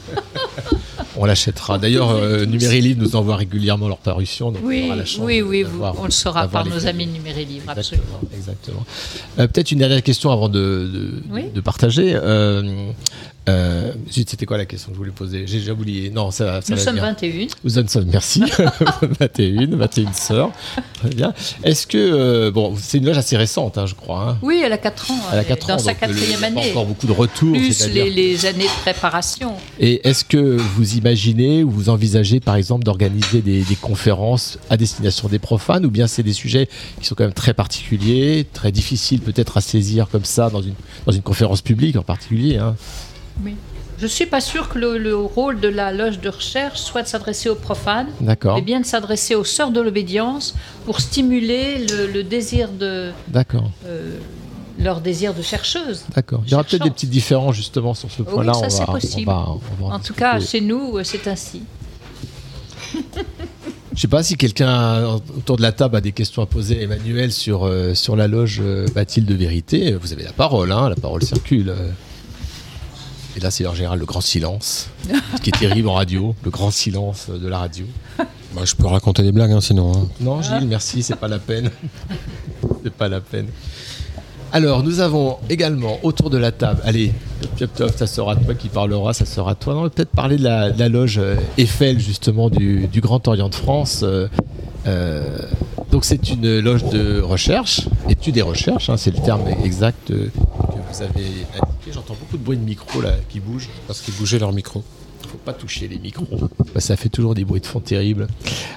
on 1.17 1.25
l'achètera. 1.25 1.77
D'ailleurs, 1.77 2.09
euh, 2.11 2.45
Numérilive 2.45 2.97
nous 2.97 3.15
envoie 3.15 3.35
régulièrement 3.37 3.87
leur 3.87 3.97
parution. 3.97 4.51
Donc 4.51 4.61
Oui, 4.63 4.81
on 4.83 4.87
aura 4.87 4.95
la 4.97 5.05
chance 5.05 5.21
oui, 5.25 5.41
oui, 5.41 5.63
vous- 5.63 5.83
on 5.83 6.05
le 6.05 6.11
saura 6.11 6.47
par 6.47 6.65
nos 6.65 6.85
amis 6.87 7.05
de 7.05 7.11
Numérilibre, 7.11 7.71
Exactement, 7.71 8.01
absolument. 8.19 8.29
Exactement. 8.35 8.85
Euh, 9.39 9.47
Peut-être 9.47 9.71
une 9.71 9.79
dernière 9.79 10.03
question 10.03 10.31
avant 10.31 10.49
de, 10.49 10.59
de, 10.93 11.11
Oui. 11.31 11.43
de 11.53 11.61
partager. 11.61 12.13
Euh, 12.15 12.89
euh, 13.49 13.91
C'était 14.09 14.45
quoi 14.45 14.57
la 14.57 14.65
question 14.65 14.89
que 14.89 14.95
je 14.95 14.97
voulais 14.99 15.11
poser? 15.11 15.45
J'ai 15.47 15.59
déjà 15.59 15.73
oublié. 15.73 16.09
Non, 16.09 16.31
ça, 16.31 16.61
ça 16.61 16.73
Nous 16.73 16.77
va 16.77 16.83
sommes 16.83 16.95
venir. 16.95 17.05
21. 17.09 17.47
Nous 17.63 17.87
sommes, 17.87 18.05
merci. 18.11 18.43
21, 19.19 19.67
21 19.77 20.13
sœurs. 20.13 20.51
Très 20.99 21.09
bien. 21.09 21.33
Est-ce 21.63 21.85
que. 21.87 21.97
euh, 21.97 22.51
bon, 22.51 22.75
c'est 22.79 22.97
une 22.97 23.05
loge 23.05 23.17
assez 23.17 23.37
récente, 23.37 23.77
hein, 23.77 23.85
je 23.85 23.93
crois. 23.95 24.29
hein. 24.31 24.37
Oui, 24.41 24.61
elle 24.63 24.73
a 24.73 24.77
4 24.77 25.11
ans. 25.11 25.15
Elle 25.31 25.39
a 25.39 25.41
est 25.41 25.45
4 25.45 25.67
dans 25.67 25.73
ans, 25.75 25.77
sa 25.79 25.93
donc 25.93 26.01
le- 26.01 26.07
il 26.09 26.13
y 26.13 26.21
a 26.21 26.37
quatrième 26.37 26.39
pas 26.41 26.47
année. 26.61 26.71
encore 26.71 26.85
beaucoup 26.85 27.07
de 27.07 27.11
retours, 27.11 27.53
Plus 27.53 27.87
les, 27.87 28.09
les 28.09 28.45
années 28.45 28.63
de 28.65 28.81
préparation. 28.81 29.53
Et 29.79 30.07
est-ce 30.07 30.23
que 30.25 30.37
vous 30.57 30.95
imaginez 30.95 31.63
ou 31.63 31.69
vous 31.69 31.89
envisagez 31.89 32.39
par 32.39 32.55
exemple 32.55 32.83
d'organiser 32.83 33.41
des, 33.41 33.61
des 33.61 33.75
conférences 33.75 34.57
à 34.69 34.77
destination 34.77 35.27
des 35.27 35.39
profanes 35.39 35.85
ou 35.85 35.91
bien 35.91 36.07
c'est 36.07 36.23
des 36.23 36.33
sujets 36.33 36.67
qui 36.99 37.07
sont 37.07 37.15
quand 37.15 37.23
même 37.23 37.33
très 37.33 37.53
particuliers, 37.53 38.45
très 38.53 38.71
difficiles 38.71 39.19
peut-être 39.21 39.57
à 39.57 39.61
saisir 39.61 40.07
comme 40.11 40.25
ça 40.25 40.49
dans 40.49 40.61
une, 40.61 40.73
dans 41.05 41.11
une 41.11 41.21
conférence 41.21 41.61
publique 41.61 41.95
en 41.97 42.03
particulier 42.03 42.57
hein? 42.57 42.75
Oui. 43.43 43.55
Je 43.97 44.03
ne 44.03 44.07
suis 44.09 44.25
pas 44.25 44.41
sûre 44.41 44.67
que 44.67 44.77
le, 44.77 44.97
le 44.97 45.15
rôle 45.15 45.59
de 45.61 45.69
la 45.69 45.93
loge 45.93 46.19
de 46.19 46.27
recherche 46.27 46.79
soit 46.79 47.01
de 47.03 47.07
s'adresser 47.07 47.47
aux 47.49 47.55
profanes, 47.55 48.09
mais 48.21 48.61
bien 48.61 48.81
de 48.81 48.85
s'adresser 48.85 49.35
aux 49.35 49.45
sœurs 49.45 49.71
de 49.71 49.79
l'obédience 49.79 50.53
pour 50.85 50.99
stimuler 50.99 51.85
le, 51.87 52.07
le 52.11 52.23
désir 52.23 52.69
de 52.71 53.11
D'accord, 53.29 53.71
euh, 53.85 54.17
leur 54.77 54.99
désir 54.99 55.33
de 55.33 55.41
chercheuse. 55.41 56.03
d'accord. 56.13 56.41
Il 56.45 56.51
y 56.51 56.55
aura 56.55 56.65
peut-être 56.65 56.83
des 56.83 56.89
petites 56.91 57.09
différences 57.09 57.55
justement 57.55 57.93
sur 57.93 58.11
ce 58.11 58.21
Oui, 58.21 58.27
point-là. 58.33 58.53
ça 58.53 58.65
on 58.65 58.69
c'est 58.69 58.85
va- 58.85 58.91
possible. 58.93 59.29
on 59.29 59.33
va- 59.33 59.57
on 59.81 59.87
va 59.89 59.95
en 59.95 59.99
tout 59.99 60.13
cas, 60.13 60.41
chez 60.41 60.59
nous, 60.59 60.97
euh, 60.97 61.03
c'est 61.05 61.25
ainsi. 61.29 61.61
Je 63.95 64.01
sais 64.01 64.07
pas 64.09 64.23
si 64.23 64.35
quelqu'un 64.35 65.05
autour 65.37 65.55
de 65.55 65.61
la 65.61 65.71
table 65.71 65.95
a 65.95 66.01
des 66.01 66.11
questions 66.11 66.41
à 66.41 66.45
poser 66.45 66.79
à 66.79 66.81
Emmanuel 66.83 67.31
sur, 67.31 67.63
euh, 67.65 67.93
sur 67.93 68.17
la 68.17 68.27
loge 68.27 68.59
euh, 68.61 68.87
Bathilde 68.93 69.25
de 69.27 69.35
Vérité. 69.35 69.93
Vous 69.93 70.11
avez 70.11 70.23
la 70.23 70.33
parole, 70.33 70.73
hein, 70.73 70.89
la 70.89 70.95
parole 70.95 71.23
circule. 71.23 71.73
Et 73.35 73.39
là, 73.41 73.51
c'est 73.51 73.65
en 73.67 73.73
général 73.73 73.99
le 73.99 74.05
grand 74.05 74.21
silence, 74.21 74.89
ce 75.35 75.41
qui 75.41 75.49
est 75.49 75.59
terrible 75.59 75.89
en 75.89 75.95
radio, 75.95 76.33
le 76.43 76.51
grand 76.51 76.71
silence 76.71 77.27
de 77.29 77.47
la 77.47 77.59
radio. 77.59 77.85
Bah, 78.17 78.61
je 78.63 78.73
peux 78.75 78.87
raconter 78.87 79.23
des 79.23 79.33
blagues, 79.33 79.51
hein, 79.51 79.59
sinon. 79.61 79.91
hein. 79.93 80.07
Non, 80.21 80.41
Gilles, 80.41 80.67
merci, 80.67 81.03
c'est 81.03 81.17
pas 81.17 81.27
la 81.27 81.39
peine. 81.39 81.69
c'est 82.83 82.93
pas 82.93 83.09
la 83.09 83.19
peine. 83.19 83.47
Alors, 84.53 84.83
nous 84.83 85.01
avons 85.01 85.37
également 85.49 85.97
autour 86.03 86.29
de 86.29 86.37
la 86.37 86.53
table, 86.53 86.79
allez, 86.85 87.11
top, 87.57 87.73
top, 87.75 87.91
ça 87.97 88.07
sera 88.07 88.37
toi 88.37 88.53
qui 88.55 88.69
parlera, 88.69 89.13
ça 89.13 89.25
sera 89.25 89.53
toi. 89.53 89.73
Non, 89.73 89.79
on 89.81 89.83
va 89.83 89.89
peut-être 89.89 90.11
parler 90.11 90.37
de 90.37 90.43
la, 90.43 90.71
de 90.71 90.79
la 90.79 90.87
loge 90.87 91.19
Eiffel, 91.57 91.99
justement, 91.99 92.49
du, 92.49 92.87
du 92.87 93.01
Grand 93.01 93.27
Orient 93.27 93.49
de 93.49 93.55
France. 93.55 94.01
Euh, 94.03 94.29
euh, 94.87 95.37
donc, 95.91 96.03
c'est 96.03 96.29
une 96.29 96.59
loge 96.59 96.83
de 96.89 97.21
recherche, 97.21 97.87
études 98.09 98.37
et 98.37 98.41
recherches, 98.41 98.89
hein, 98.89 98.97
c'est 98.97 99.15
le 99.15 99.23
terme 99.23 99.43
exact 99.63 100.11
euh, 100.11 100.27
que 100.27 100.93
vous 100.93 101.01
avez 101.01 101.25
indiqué. 101.53 101.91
J'entends 101.93 102.15
beaucoup 102.19 102.37
de 102.37 102.43
bruit 102.43 102.57
de 102.57 102.63
micro 102.63 102.99
là 103.01 103.11
qui 103.29 103.39
bouge. 103.39 103.69
Parce 103.87 104.01
qu'ils 104.01 104.13
bougeaient 104.15 104.39
leur 104.39 104.51
micro. 104.51 104.83
Il 105.23 105.29
faut 105.29 105.37
pas 105.37 105.53
toucher 105.53 105.87
les 105.87 105.97
micros. 105.97 106.27
Bah, 106.73 106.81
ça 106.81 106.97
fait 106.97 107.09
toujours 107.09 107.33
des 107.33 107.45
bruits 107.45 107.61
de 107.61 107.65
fond 107.65 107.79
terribles. 107.79 108.27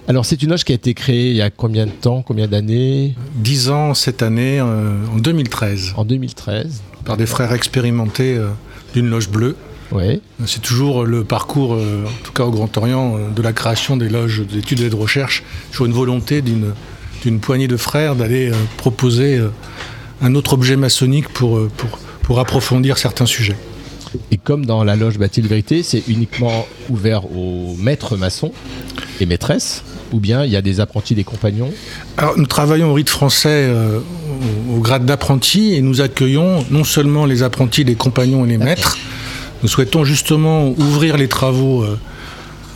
Alors, 0.06 0.24
c'est 0.24 0.42
une 0.42 0.50
loge 0.50 0.64
qui 0.64 0.72
a 0.72 0.76
été 0.76 0.94
créée 0.94 1.30
il 1.30 1.36
y 1.36 1.42
a 1.42 1.50
combien 1.50 1.86
de 1.86 1.90
temps, 1.90 2.22
combien 2.22 2.46
d'années? 2.46 3.16
10 3.36 3.70
ans 3.70 3.94
cette 3.94 4.22
année, 4.22 4.60
euh, 4.60 4.94
en 5.12 5.18
2013. 5.18 5.94
En 5.96 6.04
2013. 6.04 6.82
Par 7.04 7.16
des 7.16 7.26
frères 7.26 7.52
expérimentés 7.52 8.36
euh, 8.36 8.48
d'une 8.94 9.10
loge 9.10 9.28
bleue. 9.28 9.56
C'est 10.46 10.62
toujours 10.62 11.05
le 11.05 11.24
parcours, 11.24 11.74
euh, 11.74 12.05
en 12.07 12.24
tout 12.24 12.33
cas 12.33 12.44
au 12.44 12.51
Grand 12.51 12.77
Orient, 12.77 13.16
euh, 13.16 13.31
de 13.35 13.42
la 13.42 13.53
création 13.53 13.96
des 13.96 14.09
loges 14.09 14.42
d'études 14.46 14.81
et 14.81 14.90
de 14.90 14.94
recherche, 14.94 15.42
sur 15.72 15.87
une 15.87 15.92
volonté 15.92 16.42
d'une 16.42 16.74
d'une 17.22 17.40
poignée 17.40 17.66
de 17.66 17.77
frères 17.77 18.14
d'aller 18.14 18.51
euh, 18.51 18.55
proposer 18.77 19.40
un 20.22 20.35
autre 20.37 20.53
objet 20.53 20.77
maçonnique 20.77 21.29
pour, 21.29 21.68
pour, 21.77 21.98
pour 22.22 22.38
approfondir 22.38 22.96
certains 22.96 23.27
sujets. 23.27 23.57
Et 24.31 24.37
comme 24.37 24.64
dans 24.64 24.85
la 24.85 24.94
loge 24.94 25.18
Bathilde 25.18 25.48
Vérité, 25.48 25.83
c'est 25.83 26.05
uniquement 26.07 26.66
ouvert 26.88 27.24
aux 27.37 27.74
maîtres 27.77 28.16
maçons 28.16 28.53
et 29.20 29.27
maîtresses, 29.27 29.83
ou 30.12 30.20
bien 30.20 30.44
il 30.44 30.53
y 30.53 30.57
a 30.57 30.62
des 30.62 30.79
apprentis, 30.81 31.14
des 31.14 31.24
compagnons? 31.24 31.72
Alors, 32.16 32.38
nous 32.38 32.46
travaillons 32.46 32.90
au 32.90 32.94
rite 32.94 33.11
français 33.11 33.66
euh, 33.68 33.98
au, 34.70 34.77
au 34.77 34.81
grade 34.81 35.05
d'apprenti 35.05 35.74
et 35.74 35.83
nous 35.83 36.01
accueillons 36.01 36.64
non 36.70 36.85
seulement 36.85 37.27
les 37.27 37.42
apprentis, 37.42 37.85
les 37.85 37.96
compagnons 37.96 38.44
et 38.44 38.48
les 38.48 38.59
maîtres, 38.59 38.96
nous 39.62 39.68
souhaitons 39.68 40.04
justement 40.04 40.68
ouvrir 40.70 41.16
les 41.16 41.28
travaux 41.28 41.82
euh, 41.82 41.98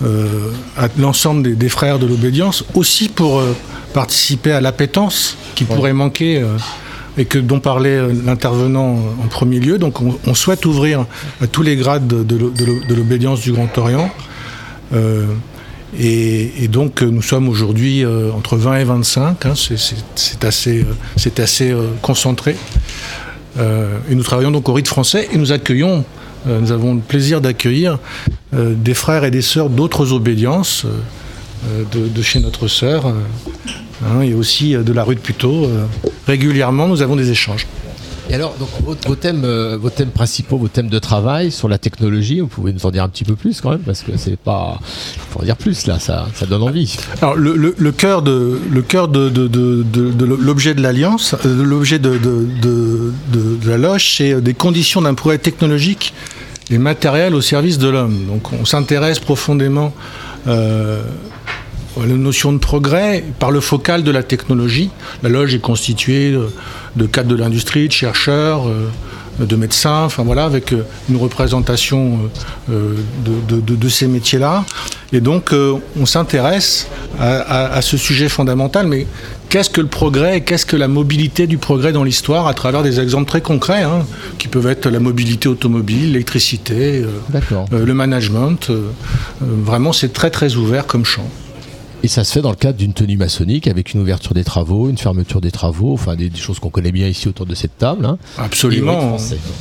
euh, 0.04 0.50
à 0.76 0.88
l'ensemble 0.98 1.42
des, 1.42 1.54
des 1.54 1.68
frères 1.68 1.98
de 1.98 2.06
l'obédience, 2.06 2.64
aussi 2.74 3.08
pour 3.08 3.38
euh, 3.40 3.54
participer 3.94 4.52
à 4.52 4.60
l'appétence 4.60 5.36
qui 5.54 5.64
pourrait 5.64 5.92
manquer 5.92 6.38
euh, 6.40 6.56
et 7.18 7.24
que, 7.26 7.38
dont 7.38 7.60
parlait 7.60 8.00
l'intervenant 8.24 8.96
en 9.22 9.26
premier 9.28 9.60
lieu. 9.60 9.78
Donc 9.78 10.00
on, 10.00 10.18
on 10.26 10.34
souhaite 10.34 10.64
ouvrir 10.66 11.04
à 11.40 11.46
tous 11.46 11.62
les 11.62 11.76
grades 11.76 12.06
de, 12.08 12.22
de 12.24 12.36
l'o- 12.36 12.50
de 12.50 12.64
l'o- 12.64 12.80
de 12.88 12.94
l'obédience 12.94 13.40
du 13.42 13.52
Grand 13.52 13.76
Orient. 13.78 14.10
Et, 15.98 16.64
et 16.64 16.68
donc 16.68 17.02
nous 17.02 17.22
sommes 17.22 17.48
aujourd'hui 17.48 18.04
entre 18.34 18.56
20 18.56 18.76
et 18.78 18.84
25, 18.84 19.46
hein, 19.46 19.52
c'est- 19.54 20.44
assez, 20.44 20.86
assez 21.38 21.74
concentré. 22.00 22.56
Et 23.58 24.14
nous 24.14 24.22
travaillons 24.22 24.50
donc 24.50 24.68
au 24.68 24.72
rite 24.72 24.88
français 24.88 25.28
et 25.32 25.36
nous 25.36 25.52
accueillons, 25.52 26.04
nous 26.46 26.72
avons 26.72 26.94
le 26.94 27.00
plaisir 27.00 27.40
d'accueillir 27.40 27.98
euh, 28.54 28.74
des 28.76 28.94
frères 28.94 29.24
et 29.24 29.30
des 29.30 29.42
sœurs 29.42 29.70
d'autres 29.70 30.12
obédiences, 30.12 30.84
euh, 30.84 31.84
euh, 31.94 32.08
de, 32.08 32.22
chez 32.22 32.40
notre 32.40 32.68
sœur, 32.68 33.06
euh, 33.06 33.12
hein, 34.04 34.20
et 34.22 34.34
aussi 34.34 34.74
euh, 34.74 34.82
de 34.82 34.92
la 34.92 35.04
rue 35.04 35.14
de 35.14 35.20
Puteaux. 35.20 35.64
Euh, 35.64 35.86
régulièrement, 36.26 36.88
nous 36.88 37.02
avons 37.02 37.16
des 37.16 37.30
échanges. 37.30 37.66
Et 38.30 38.34
alors, 38.34 38.54
donc, 38.58 38.68
vos, 39.06 39.14
thèmes, 39.16 39.42
euh, 39.44 39.76
vos 39.80 39.90
thèmes 39.90 40.10
principaux, 40.10 40.56
vos 40.56 40.68
thèmes 40.68 40.88
de 40.88 40.98
travail 40.98 41.50
sur 41.50 41.68
la 41.68 41.78
technologie, 41.78 42.40
vous 42.40 42.46
pouvez 42.46 42.72
nous 42.72 42.86
en 42.86 42.90
dire 42.90 43.02
un 43.02 43.08
petit 43.08 43.24
peu 43.24 43.34
plus 43.34 43.60
quand 43.60 43.70
même, 43.70 43.80
parce 43.80 44.02
que 44.02 44.12
c'est 44.16 44.38
pas. 44.38 44.78
Il 45.16 45.20
faut 45.30 45.40
en 45.40 45.44
dire 45.44 45.56
plus 45.56 45.86
là, 45.86 45.98
ça, 45.98 46.28
ça 46.34 46.46
donne 46.46 46.62
envie. 46.62 46.96
Alors 47.20 47.34
le, 47.34 47.92
cœur 47.92 48.22
de 48.22 48.58
le 48.70 48.82
cœur 48.82 49.08
de, 49.08 49.28
de- 49.28 49.48
de- 49.48 50.24
l'objet 50.24 50.74
de 50.74 50.80
l'alliance, 50.82 51.34
euh, 51.44 51.64
l'objet 51.64 51.98
de, 51.98 53.12
la 53.66 53.78
loge, 53.78 54.14
c'est 54.16 54.34
euh, 54.34 54.40
des 54.40 54.54
conditions 54.54 55.02
d'un 55.02 55.14
progrès 55.14 55.38
technologique 55.38 56.14
et 56.70 56.78
matériel 56.78 57.34
au 57.34 57.40
service 57.40 57.78
de 57.78 57.88
l'homme. 57.88 58.26
Donc 58.28 58.52
on 58.52 58.64
s'intéresse 58.64 59.18
profondément 59.18 59.92
la 62.00 62.06
notion 62.14 62.52
de 62.52 62.58
progrès 62.58 63.22
par 63.38 63.50
le 63.50 63.60
focal 63.60 64.02
de 64.02 64.10
la 64.10 64.22
technologie. 64.22 64.90
La 65.22 65.28
loge 65.28 65.54
est 65.54 65.58
constituée 65.60 66.32
de, 66.96 67.06
cadres 67.06 67.28
de 67.30 67.36
l'industrie, 67.36 67.88
de 67.88 67.92
chercheurs. 67.92 68.66
euh, 68.68 68.88
de 69.40 69.56
médecins, 69.56 70.02
enfin 70.04 70.24
voilà, 70.24 70.44
avec 70.44 70.74
euh, 70.74 70.82
une 71.08 71.16
représentation 71.16 72.18
euh, 72.70 72.72
euh, 72.74 72.94
de, 73.24 73.56
de- 73.56 73.60
de- 73.62 73.76
de 73.76 73.88
ces 73.88 74.06
métiers-là. 74.06 74.62
Et 75.14 75.22
donc, 75.22 75.54
euh, 75.54 75.72
on 75.98 76.04
s'intéresse 76.04 76.86
à, 77.18 77.38
à- 77.38 77.72
à 77.72 77.80
ce 77.82 77.96
sujet 77.96 78.28
fondamental, 78.28 78.86
mais 78.86 79.06
qu'est-ce 79.48 79.70
que 79.70 79.80
le 79.80 79.86
progrès 79.86 80.36
et 80.36 80.40
qu'est-ce 80.42 80.66
que 80.66 80.76
la 80.76 80.86
mobilité 80.86 81.46
du 81.46 81.56
progrès 81.56 81.92
dans 81.92 82.04
l'histoire 82.04 82.46
à 82.46 82.52
travers 82.52 82.82
des 82.82 83.00
exemples 83.00 83.26
très 83.26 83.40
concrets, 83.40 83.82
hein, 83.82 84.04
qui 84.38 84.48
peuvent 84.48 84.66
être 84.68 84.90
la 84.90 85.00
mobilité 85.00 85.48
automobile, 85.48 86.12
l'électricité, 86.12 87.02
euh, 87.02 87.06
euh, 87.72 87.86
le 87.86 87.94
management. 87.94 88.68
euh, 88.68 88.82
euh, 89.42 89.46
vraiment, 89.64 89.94
c'est 89.94 90.12
très 90.12 90.28
très 90.30 90.56
ouvert 90.56 90.86
comme 90.86 91.06
champ. 91.06 91.26
Et 92.04 92.08
ça 92.08 92.24
se 92.24 92.32
fait 92.32 92.40
dans 92.40 92.50
le 92.50 92.56
cadre 92.56 92.78
d'une 92.78 92.94
tenue 92.94 93.16
maçonnique 93.16 93.68
avec 93.68 93.94
une 93.94 94.00
ouverture 94.00 94.34
des 94.34 94.42
travaux, 94.42 94.90
une 94.90 94.98
fermeture 94.98 95.40
des 95.40 95.52
travaux, 95.52 95.92
enfin 95.92 96.16
des, 96.16 96.28
des 96.30 96.38
choses 96.38 96.58
qu'on 96.58 96.68
connaît 96.70 96.90
bien 96.90 97.06
ici 97.06 97.28
autour 97.28 97.46
de 97.46 97.54
cette 97.54 97.78
table. 97.78 98.04
hein. 98.04 98.18
Absolument, 98.38 99.16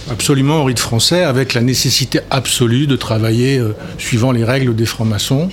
absolument 0.09 0.61
au 0.61 0.63
rite 0.63 0.79
français, 0.79 1.23
avec 1.23 1.53
la 1.53 1.61
nécessité 1.61 2.19
absolue 2.31 2.87
de 2.87 2.95
travailler 2.95 3.59
euh, 3.59 3.75
suivant 3.99 4.31
les 4.31 4.43
règles 4.43 4.75
des 4.75 4.87
francs-maçons. 4.87 5.49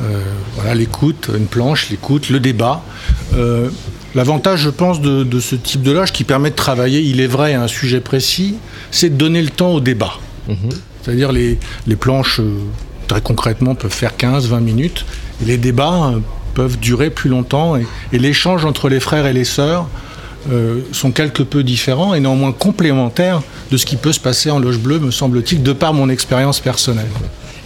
Euh, 0.00 0.20
voilà, 0.54 0.74
l'écoute, 0.74 1.30
une 1.36 1.46
planche, 1.46 1.90
l'écoute, 1.90 2.30
le 2.30 2.40
débat. 2.40 2.82
Euh, 3.34 3.68
L'avantage, 4.14 4.60
je 4.60 4.70
pense, 4.70 5.02
de, 5.02 5.24
de 5.24 5.40
ce 5.40 5.54
type 5.56 5.82
de 5.82 5.92
loge 5.92 6.10
qui 6.10 6.24
permet 6.24 6.48
de 6.48 6.54
travailler, 6.54 7.02
il 7.02 7.20
est 7.20 7.26
vrai, 7.26 7.52
à 7.52 7.62
un 7.62 7.68
sujet 7.68 8.00
précis, 8.00 8.54
c'est 8.90 9.10
de 9.10 9.14
donner 9.16 9.42
le 9.42 9.50
temps 9.50 9.72
au 9.74 9.80
débat. 9.80 10.14
C'est-à-dire 11.02 11.32
les, 11.32 11.58
les 11.86 11.96
planches, 11.96 12.40
très 13.06 13.20
concrètement, 13.20 13.74
peuvent 13.74 13.92
faire 13.92 14.12
15-20 14.18 14.60
minutes, 14.60 15.04
les 15.44 15.58
débats 15.58 16.12
euh, 16.12 16.18
peuvent 16.54 16.78
durer 16.78 17.10
plus 17.10 17.30
longtemps, 17.30 17.76
et, 17.76 17.86
et 18.12 18.18
l'échange 18.18 18.64
entre 18.64 18.88
les 18.88 19.00
frères 19.00 19.26
et 19.26 19.32
les 19.32 19.44
sœurs 19.44 19.88
euh, 20.52 20.80
sont 20.92 21.10
quelque 21.10 21.42
peu 21.42 21.64
différents 21.64 22.14
et 22.14 22.20
néanmoins 22.20 22.52
complémentaires 22.52 23.42
de 23.72 23.76
ce 23.76 23.84
qui 23.84 23.96
peut 23.96 24.12
se 24.12 24.20
passer 24.20 24.48
en 24.48 24.60
loge 24.60 24.78
bleue, 24.78 25.00
me 25.00 25.10
semble-t-il, 25.10 25.62
de 25.62 25.72
par 25.72 25.92
mon 25.92 26.08
expérience 26.08 26.60
personnelle. 26.60 27.08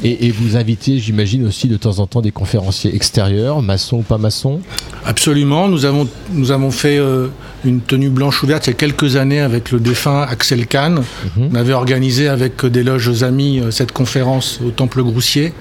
Et, 0.03 0.27
et 0.27 0.31
vous 0.31 0.57
invitez, 0.57 0.99
j'imagine, 0.99 1.47
aussi 1.47 1.69
de 1.69 1.77
temps 1.77 1.99
en 1.99 2.07
temps 2.07 2.23
des 2.23 2.31
conférenciers 2.31 2.95
extérieurs, 2.95 3.61
maçons 3.61 3.99
ou 3.99 4.03
pas 4.03 4.19
maçons 4.19 4.61
Absolument, 5.05 5.69
nous 5.69 5.85
avons, 5.85 6.09
nous 6.33 6.53
avons 6.53 6.71
fait 6.71 6.99
euh, 6.99 7.29
une 7.65 7.81
tenue 7.81 8.09
blanche 8.09 8.43
ouverte 8.43 8.67
il 8.67 8.71
y 8.71 8.73
a 8.73 8.77
quelques 8.77 9.17
années 9.17 9.41
avec 9.41 9.73
le 9.73 9.81
défunt 9.81 10.23
Axel 10.23 10.67
Kahn. 10.67 11.03
On 11.39 11.55
avait 11.55 11.75
organisé 11.75 12.29
avec 12.29 12.65
des 12.65 12.83
loges 12.83 13.23
amis 13.23 13.61
euh, 13.61 13.71
cette 13.71 13.93
conférence 13.93 14.61
au 14.65 14.71
Temple 14.71 15.03
Groussier. 15.03 15.53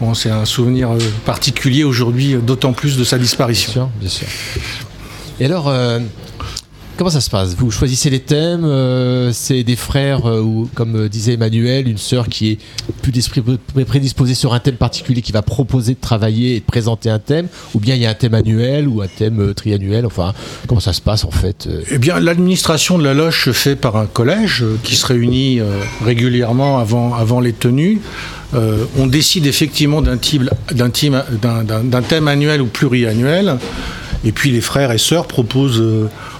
Bon, 0.00 0.14
C'est 0.14 0.30
un 0.30 0.44
souvenir 0.44 0.90
euh, 0.90 0.98
particulier 1.24 1.84
aujourd'hui, 1.84 2.34
euh, 2.34 2.38
d'autant 2.40 2.72
plus 2.72 2.96
de 2.96 3.04
sa 3.04 3.18
disparition. 3.18 3.90
Bien 4.00 4.08
sûr. 4.08 4.26
Et 5.38 5.44
alors, 5.44 5.68
euh, 5.68 6.00
comment 6.96 7.10
ça 7.10 7.20
se 7.20 7.30
passe? 7.30 7.54
Vous 7.56 7.70
choisissez 7.70 8.10
les 8.10 8.20
thèmes, 8.20 8.64
euh, 8.64 9.32
c'est 9.32 9.62
des 9.62 9.76
frères, 9.76 10.26
euh, 10.26 10.40
ou 10.40 10.68
comme 10.74 10.96
euh, 10.96 11.08
disait 11.08 11.34
Emmanuel, 11.34 11.88
une 11.88 11.98
sœur 11.98 12.28
qui 12.28 12.52
est 12.52 12.58
plus 13.02 13.12
prédisposée 13.84 14.34
sur 14.34 14.54
un 14.54 14.60
thème 14.60 14.76
particulier, 14.76 15.22
qui 15.22 15.32
va 15.32 15.42
proposer 15.42 15.94
de 15.94 16.00
travailler 16.00 16.56
et 16.56 16.60
de 16.60 16.64
présenter 16.64 17.10
un 17.10 17.18
thème, 17.18 17.48
ou 17.74 17.80
bien 17.80 17.94
il 17.94 18.02
y 18.02 18.06
a 18.06 18.10
un 18.10 18.14
thème 18.14 18.34
annuel 18.34 18.88
ou 18.88 19.02
un 19.02 19.08
thème 19.08 19.54
triannuel, 19.54 20.06
enfin, 20.06 20.32
comment 20.66 20.80
ça 20.80 20.92
se 20.92 21.00
passe 21.00 21.24
en 21.24 21.30
fait 21.30 21.68
Eh 21.90 21.98
bien, 21.98 22.20
l'administration 22.20 22.98
de 22.98 23.04
la 23.04 23.14
loge 23.14 23.44
se 23.44 23.52
fait 23.52 23.76
par 23.76 23.96
un 23.96 24.06
collège 24.06 24.64
qui 24.82 24.96
se 24.96 25.06
réunit 25.06 25.60
régulièrement 26.04 26.78
avant, 26.78 27.14
avant 27.14 27.40
les 27.40 27.52
tenues. 27.52 28.00
On 28.98 29.06
décide 29.06 29.46
effectivement 29.46 30.02
d'un 30.02 30.18
thème 30.18 32.28
annuel 32.28 32.62
ou 32.62 32.66
pluriannuel. 32.66 33.58
Et 34.24 34.32
puis 34.32 34.50
les 34.50 34.60
frères 34.60 34.92
et 34.92 34.98
sœurs 34.98 35.26
proposent, 35.26 35.82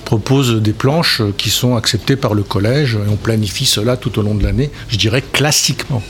proposent 0.05 0.61
des 0.61 0.73
planches 0.73 1.23
qui 1.37 1.51
sont 1.51 1.77
acceptées 1.77 2.17
par 2.17 2.35
le 2.35 2.43
collège. 2.43 2.95
Et 2.95 3.09
on 3.11 3.17
planifie 3.17 3.67
cela 3.67 3.97
tout 3.97 4.19
au 4.19 4.23
long 4.23 4.35
de 4.35 4.43
l'année, 4.43 4.71
je 4.89 4.97
dirais 4.97 5.23
classiquement. 5.23 6.03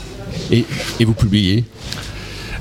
Et, 0.51 0.65
et 0.99 1.05
vous 1.05 1.13
publiez? 1.13 1.63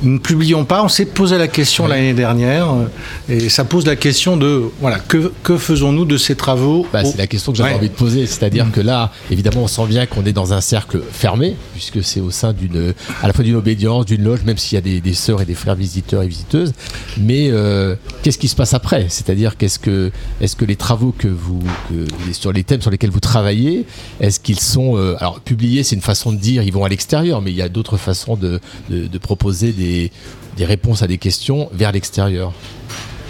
Ne 0.03 0.19
publions 0.19 0.65
pas. 0.65 0.83
On 0.85 0.89
s'est 0.89 1.05
posé 1.07 1.39
la 1.39 1.49
question 1.49 1.87
l'année 1.87 2.15
dernière. 2.15 2.71
euh, 2.73 2.87
Et 3.29 3.49
ça 3.49 3.65
pose 3.65 3.87
la 3.87 3.97
question 3.97 4.37
de 4.37 4.63
voilà, 4.81 4.99
que, 4.99 5.33
que 5.43 5.57
faisons-nous 5.57 6.05
de 6.05 6.17
ces 6.17 6.35
travaux 6.37 6.87
Bah, 6.93 7.03
au- 7.05 7.11
c'est 7.11 7.19
la 7.19 7.27
question 7.27 7.53
que 7.53 7.59
j'avais 7.59 7.71
Ouais. 7.71 7.77
envie 7.77 7.89
de 7.89 7.95
poser. 7.95 8.27
C'est-à-dire 8.27 8.67
que 8.73 8.81
là, 8.81 9.13
évidemment, 9.31 9.63
on 9.65 9.69
sent 9.69 9.87
bien 9.87 10.07
qu'on 10.07 10.25
est 10.25 10.33
dans 10.33 10.53
un 10.53 10.61
cercle 10.61 11.03
fermé, 11.13 11.57
puisque 11.73 12.03
c'est 12.03 12.21
au 12.21 12.31
sein 12.31 12.53
d'une, 12.53 12.95
à 13.23 13.27
la 13.27 13.33
fois 13.33 13.45
d'une 13.45 13.57
obédience, 13.57 14.07
d'une 14.07 14.23
loge, 14.25 14.43
même 14.45 14.59
s'il 14.59 14.75
y 14.77 14.79
a 14.79 14.83
des, 14.83 15.01
des 15.01 15.15
sœurs 15.15 15.41
et 15.43 15.45
des 15.45 15.55
frères 15.55 15.75
visiteurs 15.77 16.23
et 16.23 16.29
visiteuses. 16.29 16.73
Mais 17.19 17.49
euh, 17.51 17.95
qu'est-ce 18.23 18.39
qui 18.39 18.49
se 18.49 18.57
passe 18.57 18.75
après? 18.75 19.07
C'est-à-dire 19.09 19.57
qu'est-ce 19.57 19.79
que, 19.79 20.11
est-ce 20.41 20.57
que 20.57 20.65
les 20.65 20.77
travaux 20.77 21.15
que 21.17 21.29
vous, 21.29 21.61
que- 21.89 22.33
sur 22.33 22.53
les 22.53 22.65
thèmes 22.65 22.81
sur 22.81 22.91
lesquels 22.91 23.11
vous 23.11 23.21
travaillez, 23.21 23.85
est-ce 24.21 24.41
qu'ils 24.41 24.59
sont, 24.61 24.97
euh, 24.97 25.15
alors 25.19 25.41
publiés, 25.41 25.83
c'est 25.83 25.95
une 25.95 26.03
façon 26.03 26.33
de 26.33 26.39
dire, 26.39 26.63
ils 26.63 26.73
vont 26.73 26.85
à 26.85 26.89
l'extérieur, 26.89 27.41
mais 27.43 27.51
il 27.51 27.57
y 27.57 27.63
a 27.63 27.69
d'autres 27.69 27.97
façons 27.97 28.37
de, 28.37 28.61
de- 28.91 29.07
de 29.07 29.19
proposer 29.19 29.73
des, 29.73 29.92
des 30.57 30.65
réponses 30.65 31.03
à 31.03 31.07
des 31.07 31.19
questions 31.19 31.69
vers 31.73 31.93
l'extérieur. 31.93 32.53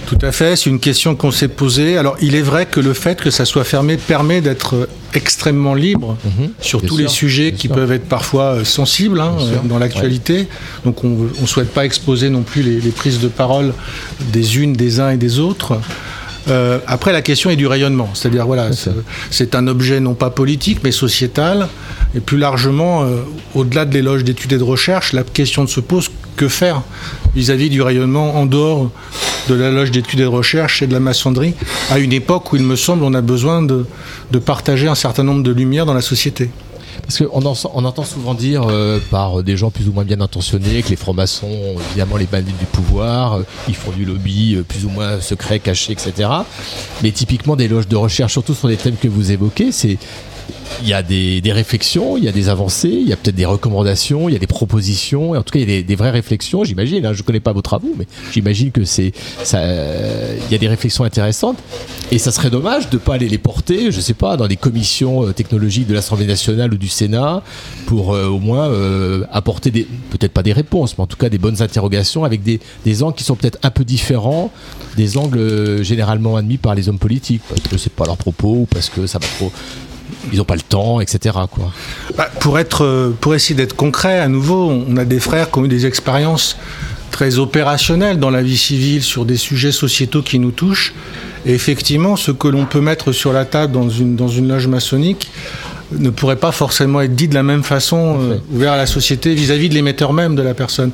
Tout 0.06 0.18
à 0.22 0.32
fait, 0.32 0.56
c'est 0.56 0.68
une 0.68 0.80
question 0.80 1.14
qu'on 1.14 1.30
s'est 1.30 1.48
posée. 1.48 1.96
Alors, 1.96 2.16
il 2.20 2.34
est 2.34 2.42
vrai 2.42 2.66
que 2.66 2.80
le 2.80 2.92
fait 2.92 3.20
que 3.20 3.30
ça 3.30 3.44
soit 3.44 3.64
fermé 3.64 3.96
permet 3.96 4.40
d'être 4.40 4.74
euh, 4.74 4.88
extrêmement 5.14 5.74
libre 5.74 6.16
sur 6.60 6.80
Bien 6.80 6.88
tous 6.88 6.96
sûr, 6.96 7.02
les 7.04 7.08
sujets 7.08 7.52
qui 7.52 7.68
sûr. 7.68 7.76
peuvent 7.76 7.92
être 7.92 8.08
parfois 8.08 8.56
euh, 8.56 8.64
sensibles 8.64 9.20
hein, 9.20 9.36
euh, 9.40 9.56
dans 9.64 9.78
l'actualité. 9.78 10.48
Donc, 10.84 11.04
on 11.04 11.28
ne 11.40 11.46
souhaite 11.46 11.72
pas 11.72 11.84
exposer 11.84 12.30
non 12.30 12.42
plus 12.42 12.62
les, 12.62 12.80
les 12.80 12.90
prises 12.90 13.20
de 13.20 13.28
parole 13.28 13.72
des 14.32 14.58
unes, 14.58 14.72
des 14.72 15.00
uns 15.00 15.10
et 15.10 15.16
des 15.16 15.38
autres. 15.38 15.78
Euh, 16.48 16.78
après, 16.86 17.12
la 17.12 17.22
question 17.22 17.50
est 17.50 17.56
du 17.56 17.66
rayonnement. 17.66 18.10
C'est-à-dire, 18.14 18.46
voilà, 18.46 18.70
c'est- 19.30 19.54
un 19.54 19.66
objet 19.66 20.00
non 20.00 20.14
pas 20.14 20.30
politique, 20.30 20.78
mais 20.82 20.90
sociétal. 20.92 21.68
Et 22.14 22.20
plus 22.20 22.38
largement, 22.38 23.02
euh, 23.04 23.18
au-delà 23.54 23.84
de 23.84 23.92
l'éloge 23.94 24.24
d'études 24.24 24.52
et 24.52 24.58
de 24.58 24.62
recherche, 24.62 25.12
la 25.12 25.22
question 25.22 25.66
se 25.66 25.80
pose 25.80 26.10
que 26.36 26.48
faire 26.48 26.82
vis-à-vis 27.34 27.68
du 27.70 27.82
rayonnement 27.82 28.36
en 28.36 28.46
dehors 28.46 28.90
de 29.48 29.54
la 29.54 29.70
loge 29.70 29.90
d'études 29.90 30.20
et 30.20 30.22
de 30.22 30.28
recherche 30.28 30.82
et 30.82 30.86
de 30.86 30.92
la 30.92 31.00
maçonnerie, 31.00 31.54
à 31.90 31.98
une 31.98 32.12
époque 32.12 32.52
où, 32.52 32.56
il 32.56 32.62
me 32.62 32.76
semble, 32.76 33.04
on 33.04 33.12
a 33.14 33.20
besoin 33.20 33.62
de, 33.62 33.84
de 34.30 34.38
partager 34.38 34.88
un 34.88 34.94
certain 34.94 35.24
nombre 35.24 35.42
de 35.42 35.52
lumières 35.52 35.84
dans 35.86 35.94
la 35.94 36.00
société. 36.00 36.50
Parce 37.00 37.18
qu'on 37.18 37.44
en- 37.46 37.54
on 37.74 37.84
entend 37.84 38.04
souvent 38.04 38.34
dire 38.34 38.62
euh, 38.68 38.98
par 39.10 39.42
des 39.42 39.56
gens 39.56 39.70
plus 39.70 39.88
ou 39.88 39.92
moins 39.92 40.04
bien 40.04 40.20
intentionnés 40.20 40.82
que 40.82 40.88
les 40.90 40.96
francs-maçons, 40.96 41.48
évidemment, 41.90 42.16
les 42.16 42.26
bandits 42.26 42.52
du 42.58 42.66
pouvoir, 42.66 43.34
euh, 43.34 43.42
ils 43.68 43.74
font 43.74 43.90
du 43.92 44.04
lobby 44.04 44.56
euh, 44.56 44.62
plus 44.62 44.84
ou 44.84 44.88
moins 44.90 45.20
secret, 45.20 45.58
caché, 45.58 45.92
etc. 45.92 46.28
Mais 47.02 47.10
typiquement, 47.10 47.56
des 47.56 47.68
loges 47.68 47.88
de 47.88 47.96
recherche, 47.96 48.32
surtout 48.32 48.54
sur 48.54 48.68
les 48.68 48.76
thèmes 48.76 48.96
que 48.96 49.08
vous 49.08 49.30
évoquez, 49.32 49.72
c'est. 49.72 49.98
Il 50.80 50.88
y 50.88 50.94
a 50.94 51.02
des, 51.02 51.40
réflexions, 51.52 52.16
il 52.16 52.24
y 52.24 52.28
a 52.28 52.32
des 52.32 52.48
avancées, 52.48 52.88
il 52.88 53.08
y 53.08 53.12
a 53.12 53.16
peut-être 53.16 53.36
des 53.36 53.44
recommandations, 53.44 54.28
il 54.28 54.32
y 54.32 54.36
a 54.36 54.38
des 54.38 54.46
propositions, 54.46 55.32
en 55.32 55.42
tout 55.42 55.52
cas 55.52 55.60
il 55.60 55.70
y 55.70 55.78
a 55.78 55.82
des, 55.82 55.94
vraies 55.94 56.10
réflexions, 56.10 56.64
j'imagine. 56.64 57.06
hein, 57.06 57.12
je 57.12 57.22
ne 57.22 57.24
connais 57.24 57.40
pas 57.40 57.52
vos 57.52 57.62
travaux, 57.62 57.92
mais 57.96 58.06
j'imagine 58.32 58.72
que 58.72 58.84
c'est 58.84 59.12
il 59.52 60.52
y 60.52 60.54
a 60.54 60.58
des 60.58 60.68
réflexions 60.68 61.04
intéressantes, 61.04 61.58
et 62.10 62.18
ça 62.18 62.32
serait 62.32 62.50
dommage 62.50 62.90
de 62.90 62.96
ne 62.96 63.00
pas 63.00 63.14
aller 63.14 63.28
les 63.28 63.38
porter, 63.38 63.90
je 63.90 64.00
sais 64.00 64.14
pas, 64.14 64.36
dans 64.36 64.46
des 64.46 64.56
commissions 64.56 65.26
euh, 65.26 65.32
technologiques 65.32 65.86
de 65.86 65.94
l'Assemblée 65.94 66.26
nationale 66.26 66.72
ou 66.74 66.76
du 66.76 66.88
Sénat, 66.88 67.42
pour 67.86 68.14
euh, 68.14 68.26
au 68.26 68.38
moins 68.38 68.68
euh, 68.68 69.24
apporter 69.32 69.70
des, 69.70 69.84
peut-être 70.10 70.32
pas 70.32 70.42
des 70.42 70.52
réponses, 70.52 70.96
mais 70.98 71.04
en 71.04 71.06
tout 71.06 71.16
cas 71.16 71.28
des 71.28 71.38
bonnes 71.38 71.62
interrogations 71.62 72.24
avec 72.24 72.42
des, 72.42 72.60
angles 73.02 73.16
qui 73.16 73.24
sont 73.24 73.36
peut-être 73.36 73.58
un 73.62 73.70
peu 73.70 73.84
différents 73.84 74.52
des 74.96 75.16
angles 75.16 75.82
généralement 75.82 76.36
admis 76.36 76.58
par 76.58 76.74
les 76.74 76.88
hommes 76.88 76.98
politiques, 76.98 77.42
parce 77.48 77.62
que 77.62 77.78
c'est 77.78 77.92
pas 77.92 78.04
leur 78.04 78.16
propos 78.16 78.52
ou 78.52 78.66
parce 78.70 78.90
que 78.90 79.06
ça 79.06 79.18
va 79.18 79.26
trop. 79.38 79.52
Ils 80.32 80.38
n'ont 80.38 80.44
pas 80.44 80.54
le 80.54 80.62
temps, 80.62 81.00
etc. 81.00 81.36
Quoi. 81.50 81.72
Bah, 82.16 82.30
pour, 82.40 82.58
être, 82.58 82.84
euh, 82.84 83.16
pour 83.20 83.34
essayer 83.34 83.54
d'être 83.54 83.74
concret, 83.74 84.18
à 84.18 84.28
nouveau, 84.28 84.70
on 84.70 84.96
a 84.96 85.04
des 85.04 85.20
frères 85.20 85.50
qui 85.50 85.58
ont 85.58 85.64
eu 85.64 85.68
des 85.68 85.86
expériences 85.86 86.56
très 87.10 87.38
opérationnelles 87.38 88.18
dans 88.18 88.30
la 88.30 88.42
vie 88.42 88.56
civile 88.56 89.02
sur 89.02 89.24
des 89.24 89.36
sujets 89.36 89.72
sociétaux 89.72 90.22
qui 90.22 90.38
nous 90.38 90.50
touchent. 90.50 90.94
Et 91.44 91.52
effectivement, 91.52 92.16
ce 92.16 92.30
que 92.30 92.48
l'on 92.48 92.64
peut 92.64 92.80
mettre 92.80 93.12
sur 93.12 93.32
la 93.32 93.44
table 93.44 93.72
dans 93.72 93.88
une, 93.88 94.16
dans 94.16 94.28
une 94.28 94.48
loge 94.48 94.66
maçonnique 94.66 95.30
ne 95.92 96.10
pourrait 96.10 96.36
pas 96.36 96.52
forcément 96.52 97.00
être 97.00 97.14
dit 97.14 97.28
de 97.28 97.34
la 97.34 97.42
même 97.42 97.62
façon 97.62 98.18
euh, 98.20 98.38
ouvert 98.52 98.72
à 98.72 98.76
la 98.76 98.86
société 98.86 99.34
vis-à-vis 99.34 99.68
de 99.68 99.74
l'émetteur 99.74 100.12
même 100.12 100.34
de 100.34 100.42
la 100.42 100.54
personne. 100.54 100.90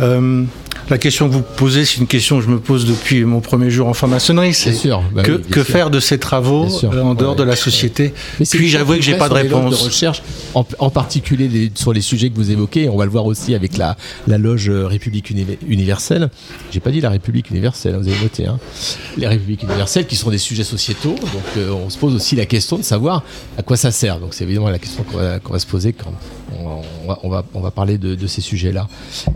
Euh, 0.00 0.44
la 0.88 0.98
question 0.98 1.28
que 1.28 1.34
vous 1.34 1.42
posez, 1.42 1.84
c'est 1.84 1.98
une 1.98 2.08
question 2.08 2.38
que 2.38 2.44
je 2.44 2.48
me 2.48 2.58
pose 2.58 2.84
depuis 2.84 3.24
mon 3.24 3.40
premier 3.40 3.70
jour 3.70 3.86
en 3.86 3.94
franc-maçonnerie. 3.94 4.54
C'est 4.54 4.72
sûr, 4.72 5.02
bah 5.14 5.22
que, 5.22 5.40
oui, 5.56 5.64
faire 5.64 5.88
de 5.90 6.00
ces 6.00 6.18
travaux 6.18 6.66
euh, 6.84 7.02
en 7.02 7.14
dehors 7.14 7.32
Ouais, 7.32 7.38
de 7.38 7.42
la 7.44 7.50
ouais. 7.50 7.56
société 7.56 8.12
c'est 8.42 8.58
Puis 8.58 8.68
j'avoue 8.68 8.94
que 8.96 9.02
j'ai 9.02 9.14
pas 9.16 9.28
de 9.28 9.34
réponse. 9.34 9.78
De 9.78 9.84
recherche, 9.84 10.22
en, 10.54 10.66
en 10.80 10.90
particulier 10.90 11.46
les- 11.48 11.70
sur 11.76 11.92
les 11.92 12.00
sujets 12.00 12.28
que 12.30 12.34
vous 12.34 12.50
évoquez, 12.50 12.88
on 12.88 12.96
va 12.96 13.04
le 13.04 13.10
voir 13.12 13.26
aussi 13.26 13.54
avec 13.54 13.76
la, 13.76 13.96
la 14.26 14.36
loge 14.38 14.68
euh, 14.68 14.86
République 14.86 15.30
Uni- 15.30 15.46
Universelle. 15.68 16.28
J'ai 16.72 16.80
pas 16.80 16.90
dit 16.90 17.00
la 17.00 17.10
République 17.10 17.50
Universelle, 17.50 17.96
vous 17.96 18.08
avez 18.08 18.20
noté. 18.20 18.46
Hein. 18.46 18.58
Les 19.16 19.28
Républiques 19.28 19.62
Universelles 19.62 20.06
qui 20.06 20.16
sont 20.16 20.30
des 20.30 20.38
sujets 20.38 20.64
sociétaux, 20.64 21.14
donc 21.14 21.42
euh, 21.56 21.70
on 21.70 21.88
se 21.90 21.98
pose 21.98 22.14
aussi 22.16 22.34
la 22.34 22.46
question 22.46 22.78
de 22.78 22.82
savoir 22.82 23.22
à 23.56 23.62
quoi 23.62 23.76
ça 23.76 23.92
sert. 23.92 24.18
Donc 24.18 24.34
c'est 24.34 24.42
évidemment 24.44 24.70
la 24.70 24.78
question 24.80 25.04
qu'on 25.04 25.18
va, 25.18 25.38
qu'on 25.38 25.52
va 25.52 25.58
se 25.60 25.66
poser 25.66 25.92
quand 25.92 26.12
on, 27.22 27.28
va, 27.28 27.44
on 27.54 27.60
va, 27.60 27.70
parler 27.70 27.98
de, 27.98 28.26
ces 28.26 28.40
sujets-là. 28.40 28.88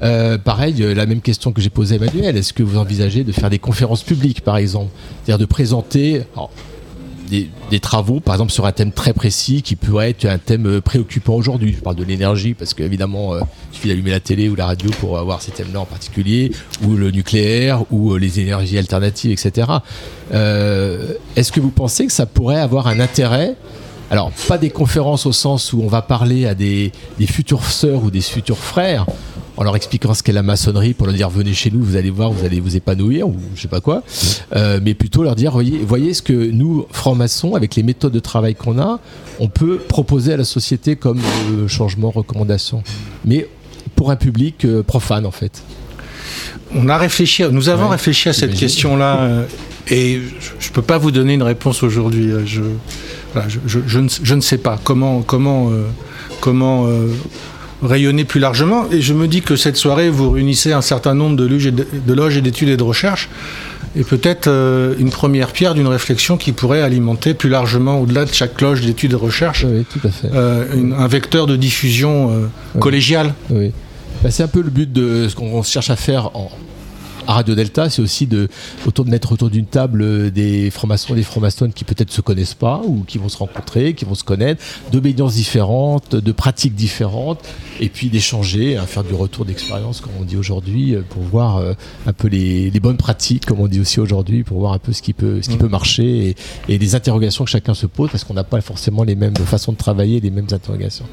Euh, 0.02 0.38
pareil, 0.38 0.82
euh, 0.82 0.94
la 0.94 1.06
même 1.06 1.20
question 1.20 1.52
que 1.52 1.60
j'ai 1.60 1.70
posée 1.70 1.94
à 1.94 1.96
Emmanuel, 1.96 2.36
est-ce 2.36 2.52
que 2.52 2.62
vous 2.62 2.78
envisagez 2.78 3.24
de 3.24 3.32
faire 3.32 3.50
des 3.50 3.58
conférences 3.58 4.02
publiques 4.02 4.42
par 4.42 4.56
exemple? 4.56 4.90
C'est-à-dire 5.24 5.38
de 5.38 5.50
présenter... 5.50 6.22
des, 7.30 7.80
travaux, 7.80 8.20
par 8.20 8.36
exemple, 8.36 8.52
sur 8.52 8.64
un 8.66 8.70
thème 8.70 8.92
très 8.92 9.12
précis 9.12 9.62
qui 9.62 9.74
pourrait 9.74 10.10
être 10.10 10.24
un 10.24 10.38
thème 10.38 10.66
euh, 10.66 10.80
préoccupant 10.80 11.34
aujourd'hui. 11.34 11.74
Je 11.76 11.82
parle 11.82 11.96
de 11.96 12.04
l'énergie 12.04 12.54
parce 12.54 12.74
qu'évidemment, 12.74 13.36
il 13.36 13.74
suffit 13.74 13.88
d'allumer 13.88 14.12
la 14.12 14.20
télé 14.20 14.48
ou 14.48 14.54
la 14.54 14.66
radio 14.66 14.90
pour 15.00 15.18
avoir 15.18 15.42
ces 15.42 15.50
thèmes-là 15.50 15.80
en 15.80 15.84
particulier, 15.84 16.52
ou 16.84 16.94
le 16.94 17.10
nucléaire, 17.10 17.82
ou 17.90 18.16
les 18.16 18.38
énergies 18.38 18.78
alternatives, 18.78 19.32
etc. 19.32 19.68
Est-ce 20.30 21.50
que 21.50 21.60
vous 21.60 21.70
pensez 21.70 22.06
que 22.06 22.12
ça 22.12 22.26
pourrait 22.26 22.60
avoir 22.60 22.86
un 22.86 23.00
intérêt 23.00 23.56
alors, 24.14 24.30
pas 24.46 24.58
des 24.58 24.70
conférences 24.70 25.26
au 25.26 25.32
sens 25.32 25.72
où 25.72 25.80
on 25.82 25.88
va 25.88 26.00
parler 26.00 26.46
à 26.46 26.54
des, 26.54 26.92
des 27.18 27.26
futures 27.26 27.64
sœurs 27.64 28.04
ou 28.04 28.12
des 28.12 28.20
futurs 28.20 28.58
frères. 28.58 29.06
En 29.56 29.64
leur 29.64 29.74
expliquant 29.74 30.14
ce 30.14 30.22
qu'est 30.22 30.30
la 30.32 30.44
maçonnerie 30.44 30.94
pour 30.94 31.06
leur 31.08 31.16
dire 31.16 31.28
venez 31.30 31.52
chez 31.52 31.68
nous, 31.72 31.82
vous 31.82 31.96
allez 31.96 32.10
voir, 32.10 32.30
vous 32.30 32.44
allez 32.46 32.60
vous 32.60 32.76
épanouir 32.76 33.26
ou 33.26 33.34
je 33.56 33.62
sais 33.62 33.66
pas 33.68 33.80
quoi, 33.80 34.04
Euh, 34.54 34.78
mais 34.80 34.94
plutôt 34.94 35.24
leur 35.24 35.34
dire 35.34 35.50
voyez, 35.50 35.78
voyez 35.84 36.14
ce 36.14 36.22
que 36.22 36.32
nous, 36.32 36.86
francs-maçons, 36.92 37.56
avec 37.56 37.74
les 37.74 37.82
méthodes 37.82 38.12
de 38.12 38.20
travail 38.20 38.54
qu'on 38.54 38.78
a, 38.78 39.00
on 39.40 39.48
peut 39.48 39.78
proposer 39.78 40.32
à 40.32 40.36
la 40.36 40.44
société 40.44 40.94
comme 40.94 41.18
euh, 41.50 41.66
changement, 41.66 42.10
recommandation, 42.12 42.84
mais 43.24 43.48
pour 43.96 44.12
un 44.12 44.16
public 44.16 44.64
euh, 44.64 44.84
profane 44.84 45.26
en 45.26 45.32
fait. 45.32 45.64
On 46.72 46.88
a 46.88 46.98
réfléchi, 46.98 47.42
nous 47.50 47.68
avons 47.68 47.86
Ouais, 47.86 47.90
réfléchi 47.98 48.28
à 48.28 48.32
cette 48.32 48.54
question-là 48.54 49.44
et 49.90 50.20
je 50.60 50.68
ne 50.68 50.72
peux 50.72 50.82
pas 50.82 50.98
vous 50.98 51.10
donner 51.10 51.34
une 51.34 51.42
réponse 51.42 51.82
aujourd'hui. 51.82 52.30
Je, 52.46 52.62
voilà, 53.34 53.48
je, 53.48 53.58
je- 53.66 53.80
je 53.86 53.98
ne, 54.00 54.08
je 54.22 54.34
ne 54.34 54.40
sais 54.40 54.58
pas 54.58 54.78
comment, 54.82 55.20
comment, 55.22 55.70
euh, 55.70 55.82
comment 56.40 56.86
euh, 56.86 57.08
rayonner 57.82 58.24
plus 58.24 58.40
largement. 58.40 58.86
Et 58.90 59.02
je 59.02 59.12
me 59.12 59.28
dis 59.28 59.42
que 59.42 59.56
cette 59.56 59.76
soirée, 59.76 60.08
vous 60.08 60.30
réunissez 60.30 60.72
un 60.72 60.80
certain 60.80 61.14
nombre 61.14 61.36
de 61.36 61.44
loges 61.44 61.66
et 61.66 61.70
de- 61.72 61.86
de 62.06 62.14
loges 62.14 62.36
et 62.36 62.40
d'études 62.40 62.68
et 62.70 62.76
de 62.78 62.82
recherches 62.82 63.28
et 63.96 64.02
peut-être 64.02 64.48
euh, 64.48 64.94
une 64.98 65.10
première 65.10 65.52
pierre 65.52 65.74
d'une 65.74 65.86
réflexion 65.86 66.36
qui 66.36 66.50
pourrait 66.52 66.82
alimenter 66.82 67.32
plus 67.34 67.50
largement, 67.50 68.00
au-delà 68.00 68.24
de 68.24 68.32
chaque 68.32 68.60
loge 68.60 68.80
d'études 68.80 69.10
et 69.10 69.14
de 69.14 69.16
recherches, 69.20 69.66
tout 69.92 70.00
à 70.06 70.10
fait. 70.10 70.28
une- 70.74 70.94
un 70.94 71.06
vecteur 71.06 71.46
de 71.46 71.56
diffusion 71.56 72.48
collégiale. 72.80 73.34
Oui. 73.50 73.70
Bah, 74.22 74.30
c'est 74.30 74.42
un 74.42 74.48
peu 74.48 74.62
le 74.62 74.70
but 74.70 74.90
de 74.92 75.28
ce 75.28 75.34
qu'on 75.36 75.62
cherche 75.62 75.90
à 75.90 75.96
faire 75.96 76.30
en, 76.34 76.50
à 77.26 77.34
Radio 77.34 77.54
Delta, 77.54 77.88
c'est 77.88 78.02
aussi 78.02 78.26
de, 78.26 78.48
autour 78.86 79.04
de 79.04 79.10
mettre 79.10 79.32
autour 79.32 79.50
d'une 79.50 79.66
table 79.66 80.02
euh, 80.02 80.30
des 80.30 80.70
francs-maçons, 80.70 81.14
des 81.14 81.22
francs-maçonnes 81.22 81.72
qui 81.72 81.84
peut-être 81.84 82.10
se 82.10 82.20
connaissent 82.20 82.54
pas 82.54 82.82
ou 82.84 83.04
qui 83.06 83.18
vont 83.18 83.28
se 83.28 83.38
rencontrer, 83.38 83.94
qui 83.94 84.04
vont 84.04 84.14
se 84.14 84.24
connaître, 84.24 84.62
d'obédiences 84.92 85.34
différentes, 85.34 86.14
de 86.14 86.32
pratiques 86.32 86.74
différentes, 86.74 87.40
et 87.80 87.88
puis 87.88 88.08
d'échanger, 88.08 88.76
hein, 88.76 88.86
faire 88.86 89.04
du 89.04 89.14
retour 89.14 89.44
d'expérience, 89.44 90.00
comme 90.00 90.12
on 90.20 90.24
dit 90.24 90.36
aujourd'hui, 90.36 90.94
euh, 90.94 91.02
pour 91.08 91.22
voir 91.22 91.56
euh, 91.56 91.72
un 92.06 92.12
peu 92.12 92.28
les, 92.28 92.70
les 92.70 92.80
bonnes 92.80 92.98
pratiques, 92.98 93.46
comme 93.46 93.60
on 93.60 93.68
dit 93.68 93.80
aussi 93.80 94.00
aujourd'hui, 94.00 94.42
pour 94.42 94.58
voir 94.58 94.72
un 94.72 94.78
peu 94.78 94.92
ce 94.92 95.02
qui 95.02 95.12
peut, 95.12 95.40
ce 95.42 95.48
qui 95.48 95.56
peut 95.56 95.68
marcher 95.68 96.28
et, 96.28 96.36
et 96.68 96.78
les 96.78 96.94
interrogations 96.94 97.44
que 97.44 97.50
chacun 97.50 97.74
se 97.74 97.86
pose, 97.86 98.10
parce 98.10 98.24
qu'on 98.24 98.34
n'a 98.34 98.44
pas 98.44 98.60
forcément 98.60 99.04
les 99.04 99.14
mêmes 99.14 99.36
façons 99.36 99.72
de 99.72 99.78
travailler, 99.78 100.20
les 100.20 100.30
mêmes 100.30 100.48
interrogations. 100.52 101.06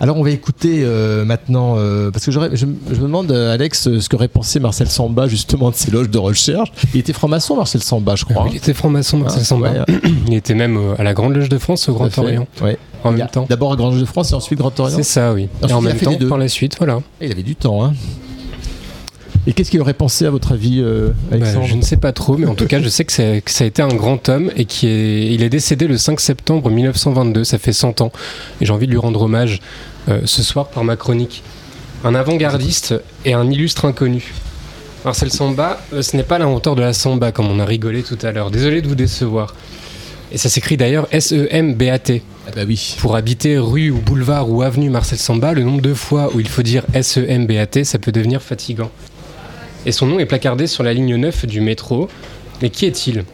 Alors 0.00 0.18
on 0.18 0.22
va 0.22 0.30
écouter 0.30 0.80
euh, 0.84 1.24
maintenant, 1.24 1.74
euh, 1.78 2.10
parce 2.10 2.24
que 2.26 2.30
je, 2.30 2.38
me- 2.38 2.54
je 2.54 2.66
me 2.66 2.76
demande, 3.02 3.30
euh, 3.32 3.52
Alex, 3.54 3.98
ce 3.98 4.08
qu'aurait 4.08 4.28
pensé 4.28 4.60
Marcel 4.60 4.88
Samba 4.88 5.26
justement 5.26 5.70
de 5.70 5.74
ces 5.74 5.90
loges 5.90 6.10
de 6.10 6.18
recherche. 6.18 6.70
Il 6.94 7.00
était 7.00 7.12
franc-maçon, 7.14 7.56
Marcel 7.56 7.82
Samba, 7.82 8.14
je 8.14 8.24
crois. 8.26 8.46
Il 8.50 8.56
était 8.56 8.74
franc-maçon, 8.74 9.16
Marcel 9.18 9.40
Ah, 9.42 9.44
Samba. 9.44 9.70
ouais. 9.72 10.00
Il 10.26 10.34
était 10.34 10.54
même 10.54 10.78
à 10.98 11.02
la 11.02 11.14
Grande 11.14 11.34
Loge 11.34 11.48
de 11.48 11.58
France, 11.58 11.88
au 11.88 11.94
Grand 11.94 12.10
fait. 12.10 12.20
Orient. 12.20 12.46
Ouais. 12.62 12.78
En 13.04 13.12
Il 13.12 13.18
même 13.18 13.28
temps. 13.28 13.46
D'abord 13.48 13.72
à 13.72 13.76
Grand 13.76 13.90
Loge 13.90 14.00
de 14.00 14.04
France 14.04 14.32
et 14.32 14.34
ensuite 14.34 14.58
Grand 14.58 14.78
Orient. 14.80 14.96
C'est 14.96 15.02
ça, 15.02 15.32
oui. 15.32 15.48
Ensuite, 15.62 15.70
Et 15.70 15.74
en 15.74 15.80
même 15.80 15.98
temps, 15.98 16.12
par 16.28 16.38
la 16.38 16.48
suite, 16.48 16.76
voilà. 16.78 17.00
Il 17.20 17.32
avait 17.32 17.42
du 17.42 17.56
temps, 17.56 17.84
hein. 17.84 17.92
Et 19.46 19.52
qu'est-ce 19.52 19.70
qu'il 19.70 19.80
aurait 19.80 19.94
pensé 19.94 20.26
à 20.26 20.30
votre 20.30 20.52
avis, 20.52 20.80
euh, 20.80 21.08
Bah, 21.30 21.36
Alexandre 21.36 21.66
je 21.66 21.76
ne 21.76 21.82
sais 21.82 21.96
pas 21.96 22.12
trop, 22.12 22.36
mais 22.36 22.46
en 22.46 22.54
tout 22.54 22.66
cas, 22.66 22.80
je 22.80 22.88
sais 22.88 23.04
que, 23.04 23.12
c'est- 23.12 23.42
que 23.44 23.50
ça 23.50 23.62
a 23.64 23.66
été 23.66 23.80
un 23.80 23.88
grand 23.88 24.28
homme 24.28 24.50
et 24.56 24.64
qu'il 24.64 24.88
est, 24.88 25.32
il 25.32 25.42
est 25.44 25.48
décédé 25.48 25.86
le 25.86 25.96
5 25.98 26.18
septembre 26.20 26.68
1922, 26.70 27.44
ça 27.44 27.58
fait 27.58 27.72
100 27.72 28.00
ans. 28.00 28.10
Et 28.60 28.66
j'ai 28.66 28.72
envie 28.72 28.86
de 28.86 28.92
lui 28.92 28.98
rendre 28.98 29.22
hommage 29.22 29.60
euh, 30.08 30.20
ce 30.24 30.42
soir 30.42 30.68
par 30.68 30.82
ma 30.84 30.96
chronique. 30.96 31.42
Un 32.04 32.14
avant-gardiste 32.14 32.94
et 33.24 33.34
un 33.34 33.48
illustre 33.50 33.84
inconnu. 33.84 34.32
Marcel 35.04 35.30
Samba, 35.30 35.80
euh, 35.92 36.02
ce 36.02 36.16
n'est 36.16 36.22
pas 36.24 36.38
l'inventeur 36.38 36.74
de 36.74 36.80
la 36.82 36.92
samba, 36.92 37.30
comme 37.30 37.46
on 37.48 37.60
a 37.60 37.64
rigolé 37.64 38.02
tout 38.02 38.18
à 38.22 38.32
l'heure. 38.32 38.50
Désolé 38.50 38.82
de 38.82 38.88
vous 38.88 38.94
décevoir. 38.96 39.54
Et 40.32 40.38
ça 40.38 40.48
s'écrit 40.48 40.76
d'ailleurs 40.76 41.06
S-E-M-B-A-T. 41.12 42.22
Ah 42.48 42.50
bah 42.54 42.62
oui. 42.66 42.96
Pour 42.98 43.14
habiter 43.14 43.58
rue 43.58 43.90
ou 43.90 43.98
boulevard 44.00 44.50
ou 44.50 44.62
avenue 44.62 44.90
Marcel 44.90 45.18
Samba, 45.20 45.52
le 45.52 45.62
nombre 45.62 45.80
de 45.82 45.94
fois 45.94 46.30
où 46.34 46.40
il 46.40 46.48
faut 46.48 46.62
dire 46.62 46.82
S-E-M-B-A-T, 46.94 47.84
ça 47.84 48.00
peut 48.00 48.10
devenir 48.12 48.42
fatigant. 48.42 48.90
Et 49.86 49.92
son 49.92 50.06
nom 50.06 50.18
est 50.18 50.26
placardé 50.26 50.66
sur 50.66 50.82
la 50.82 50.92
ligne 50.92 51.14
9 51.14 51.46
du 51.46 51.60
métro. 51.60 52.08
Mais 52.60 52.70
qui 52.70 52.86
est-il? 52.86 53.24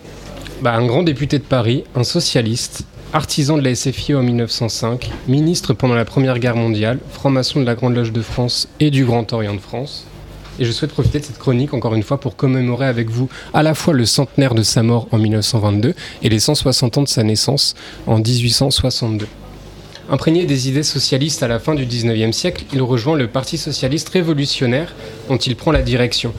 Bah, 0.60 0.74
Un 0.74 0.84
grand 0.86 1.02
député 1.02 1.38
de 1.38 1.44
Paris, 1.44 1.84
un 1.94 2.04
socialiste, 2.04 2.84
artisan 3.14 3.56
de 3.56 3.62
la 3.62 3.74
SFIO 3.74 4.18
en 4.18 4.22
1905, 4.22 5.10
ministre 5.28 5.72
pendant 5.72 5.94
la 5.94 6.04
Première 6.04 6.38
Guerre 6.38 6.56
mondiale, 6.56 6.98
franc-maçon 7.10 7.60
de 7.60 7.64
la 7.64 7.74
Grande 7.74 7.96
Loge 7.96 8.12
de 8.12 8.20
France 8.20 8.68
et 8.80 8.90
du 8.90 9.06
Grand 9.06 9.32
Orient 9.32 9.54
de 9.54 9.60
France. 9.60 10.06
Et 10.58 10.66
je 10.66 10.72
souhaite 10.72 10.92
profiter 10.92 11.20
de 11.20 11.24
cette 11.24 11.38
chronique 11.38 11.72
encore 11.72 11.94
une 11.94 12.02
fois 12.02 12.20
pour 12.20 12.36
commémorer 12.36 12.86
avec 12.86 13.08
vous 13.08 13.30
à 13.54 13.62
la 13.62 13.72
fois 13.72 13.94
le 13.94 14.04
centenaire 14.04 14.54
de 14.54 14.62
sa 14.62 14.82
mort 14.82 15.08
en 15.10 15.16
1922 15.16 15.94
et 16.22 16.28
les 16.28 16.38
160 16.38 16.98
ans 16.98 17.02
de 17.02 17.08
sa 17.08 17.22
naissance 17.22 17.74
en 18.06 18.18
1862. 18.18 19.26
Imprégné 20.10 20.46
des 20.46 20.68
idées 20.68 20.82
socialistes 20.82 21.42
à 21.42 21.48
la 21.48 21.58
fin 21.58 21.74
du 21.74 21.86
19e 21.86 22.32
siècle, 22.32 22.64
il 22.72 22.82
rejoint 22.82 23.16
le 23.16 23.28
Parti 23.28 23.56
socialiste 23.56 24.08
révolutionnaire 24.08 24.94
dont 25.28 25.36
il 25.36 25.54
prend 25.56 25.70
la 25.70 25.82
direction. 25.82 26.32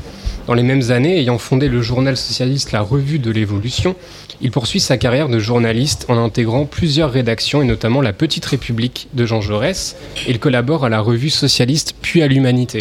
Dans 0.47 0.53
les 0.53 0.63
mêmes 0.63 0.91
années, 0.91 1.19
ayant 1.19 1.37
fondé 1.37 1.69
le 1.69 1.81
journal 1.81 2.17
socialiste 2.17 2.73
La 2.73 2.81
Revue 2.81 3.19
de 3.19 3.31
l'Évolution, 3.31 3.95
il 4.41 4.51
poursuit 4.51 4.81
sa 4.81 4.97
carrière 4.97 5.29
de 5.29 5.39
journaliste 5.39 6.05
en 6.09 6.17
intégrant 6.17 6.65
plusieurs 6.65 7.11
rédactions 7.11 7.61
et 7.61 7.65
notamment 7.65 8.01
La 8.01 8.11
Petite 8.11 8.45
République 8.45 9.07
de 9.13 9.25
Jean 9.25 9.39
Jaurès. 9.39 9.95
Il 10.27 10.39
collabore 10.39 10.83
à 10.83 10.89
la 10.89 10.99
revue 10.99 11.29
socialiste 11.29 11.95
puis 12.01 12.21
à 12.21 12.27
l'Humanité. 12.27 12.79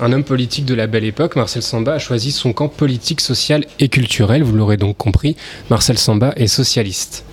Un 0.00 0.14
homme 0.14 0.24
politique 0.24 0.64
de 0.64 0.74
la 0.74 0.86
belle 0.86 1.04
époque, 1.04 1.36
Marcel 1.36 1.62
Samba 1.62 1.92
a 1.92 1.98
choisi 1.98 2.32
son 2.32 2.54
camp 2.54 2.68
politique, 2.68 3.20
social 3.20 3.66
et 3.78 3.90
culturel, 3.90 4.42
vous 4.42 4.56
l'aurez 4.56 4.78
donc 4.78 4.96
compris, 4.96 5.36
Marcel 5.68 5.98
Samba 5.98 6.32
est 6.36 6.46
socialiste. 6.46 7.24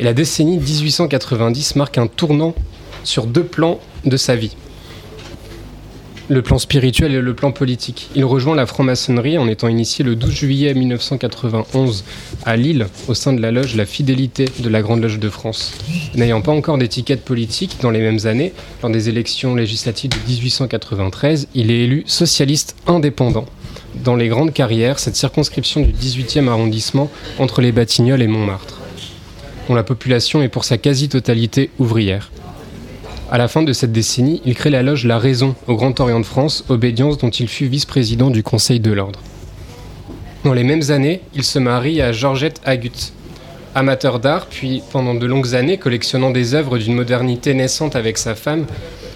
Et 0.00 0.02
la 0.02 0.14
décennie 0.14 0.56
1890 0.56 1.76
marque 1.76 1.98
un 1.98 2.06
tournant 2.06 2.54
sur 3.04 3.26
deux 3.26 3.44
plans 3.44 3.78
de 4.06 4.16
sa 4.16 4.34
vie. 4.34 4.56
Le 6.30 6.40
plan 6.40 6.58
spirituel 6.58 7.12
et 7.12 7.20
le 7.20 7.34
plan 7.34 7.52
politique. 7.52 8.08
Il 8.14 8.24
rejoint 8.24 8.54
la 8.54 8.64
franc-maçonnerie 8.64 9.36
en 9.36 9.46
étant 9.46 9.68
initié 9.68 10.02
le 10.02 10.16
12 10.16 10.30
juillet 10.30 10.72
1991 10.72 12.04
à 12.46 12.56
Lille 12.56 12.86
au 13.08 13.14
sein 13.14 13.34
de 13.34 13.42
la 13.42 13.50
loge 13.50 13.76
La 13.76 13.84
Fidélité 13.84 14.46
de 14.60 14.70
la 14.70 14.80
Grande 14.80 15.02
Loge 15.02 15.18
de 15.18 15.28
France. 15.28 15.74
N'ayant 16.14 16.40
pas 16.40 16.52
encore 16.52 16.78
d'étiquette 16.78 17.22
politique 17.22 17.76
dans 17.82 17.90
les 17.90 18.00
mêmes 18.00 18.24
années, 18.24 18.54
lors 18.82 18.90
des 18.90 19.10
élections 19.10 19.54
législatives 19.54 20.12
de 20.12 20.30
1893, 20.30 21.48
il 21.54 21.70
est 21.70 21.80
élu 21.80 22.04
socialiste 22.06 22.74
indépendant. 22.86 23.44
Dans 24.02 24.16
les 24.16 24.28
grandes 24.28 24.54
carrières, 24.54 24.98
cette 24.98 25.16
circonscription 25.16 25.82
du 25.82 25.92
18e 25.92 26.48
arrondissement 26.48 27.10
entre 27.38 27.60
les 27.60 27.72
Batignolles 27.72 28.22
et 28.22 28.28
Montmartre 28.28 28.79
dont 29.68 29.74
la 29.74 29.82
population 29.82 30.42
est 30.42 30.48
pour 30.48 30.64
sa 30.64 30.78
quasi-totalité 30.78 31.70
ouvrière. 31.78 32.30
À 33.30 33.38
la 33.38 33.46
fin 33.46 33.62
de 33.62 33.72
cette 33.72 33.92
décennie, 33.92 34.42
il 34.44 34.54
crée 34.54 34.70
la 34.70 34.82
loge 34.82 35.06
La 35.06 35.18
Raison 35.18 35.54
au 35.68 35.76
Grand 35.76 36.00
Orient 36.00 36.18
de 36.18 36.26
France, 36.26 36.64
obédience 36.68 37.16
dont 37.18 37.30
il 37.30 37.46
fut 37.46 37.66
vice-président 37.66 38.28
du 38.28 38.42
Conseil 38.42 38.80
de 38.80 38.90
l'Ordre. 38.90 39.20
Dans 40.42 40.52
les 40.52 40.64
mêmes 40.64 40.90
années, 40.90 41.20
il 41.34 41.44
se 41.44 41.58
marie 41.58 42.00
à 42.00 42.12
Georgette 42.12 42.60
Agut. 42.64 43.12
Amateur 43.74 44.18
d'art, 44.18 44.46
puis 44.46 44.82
pendant 44.90 45.14
de 45.14 45.26
longues 45.26 45.54
années 45.54 45.78
collectionnant 45.78 46.30
des 46.30 46.54
œuvres 46.54 46.78
d'une 46.78 46.94
modernité 46.94 47.54
naissante 47.54 47.94
avec 47.94 48.18
sa 48.18 48.34
femme, 48.34 48.66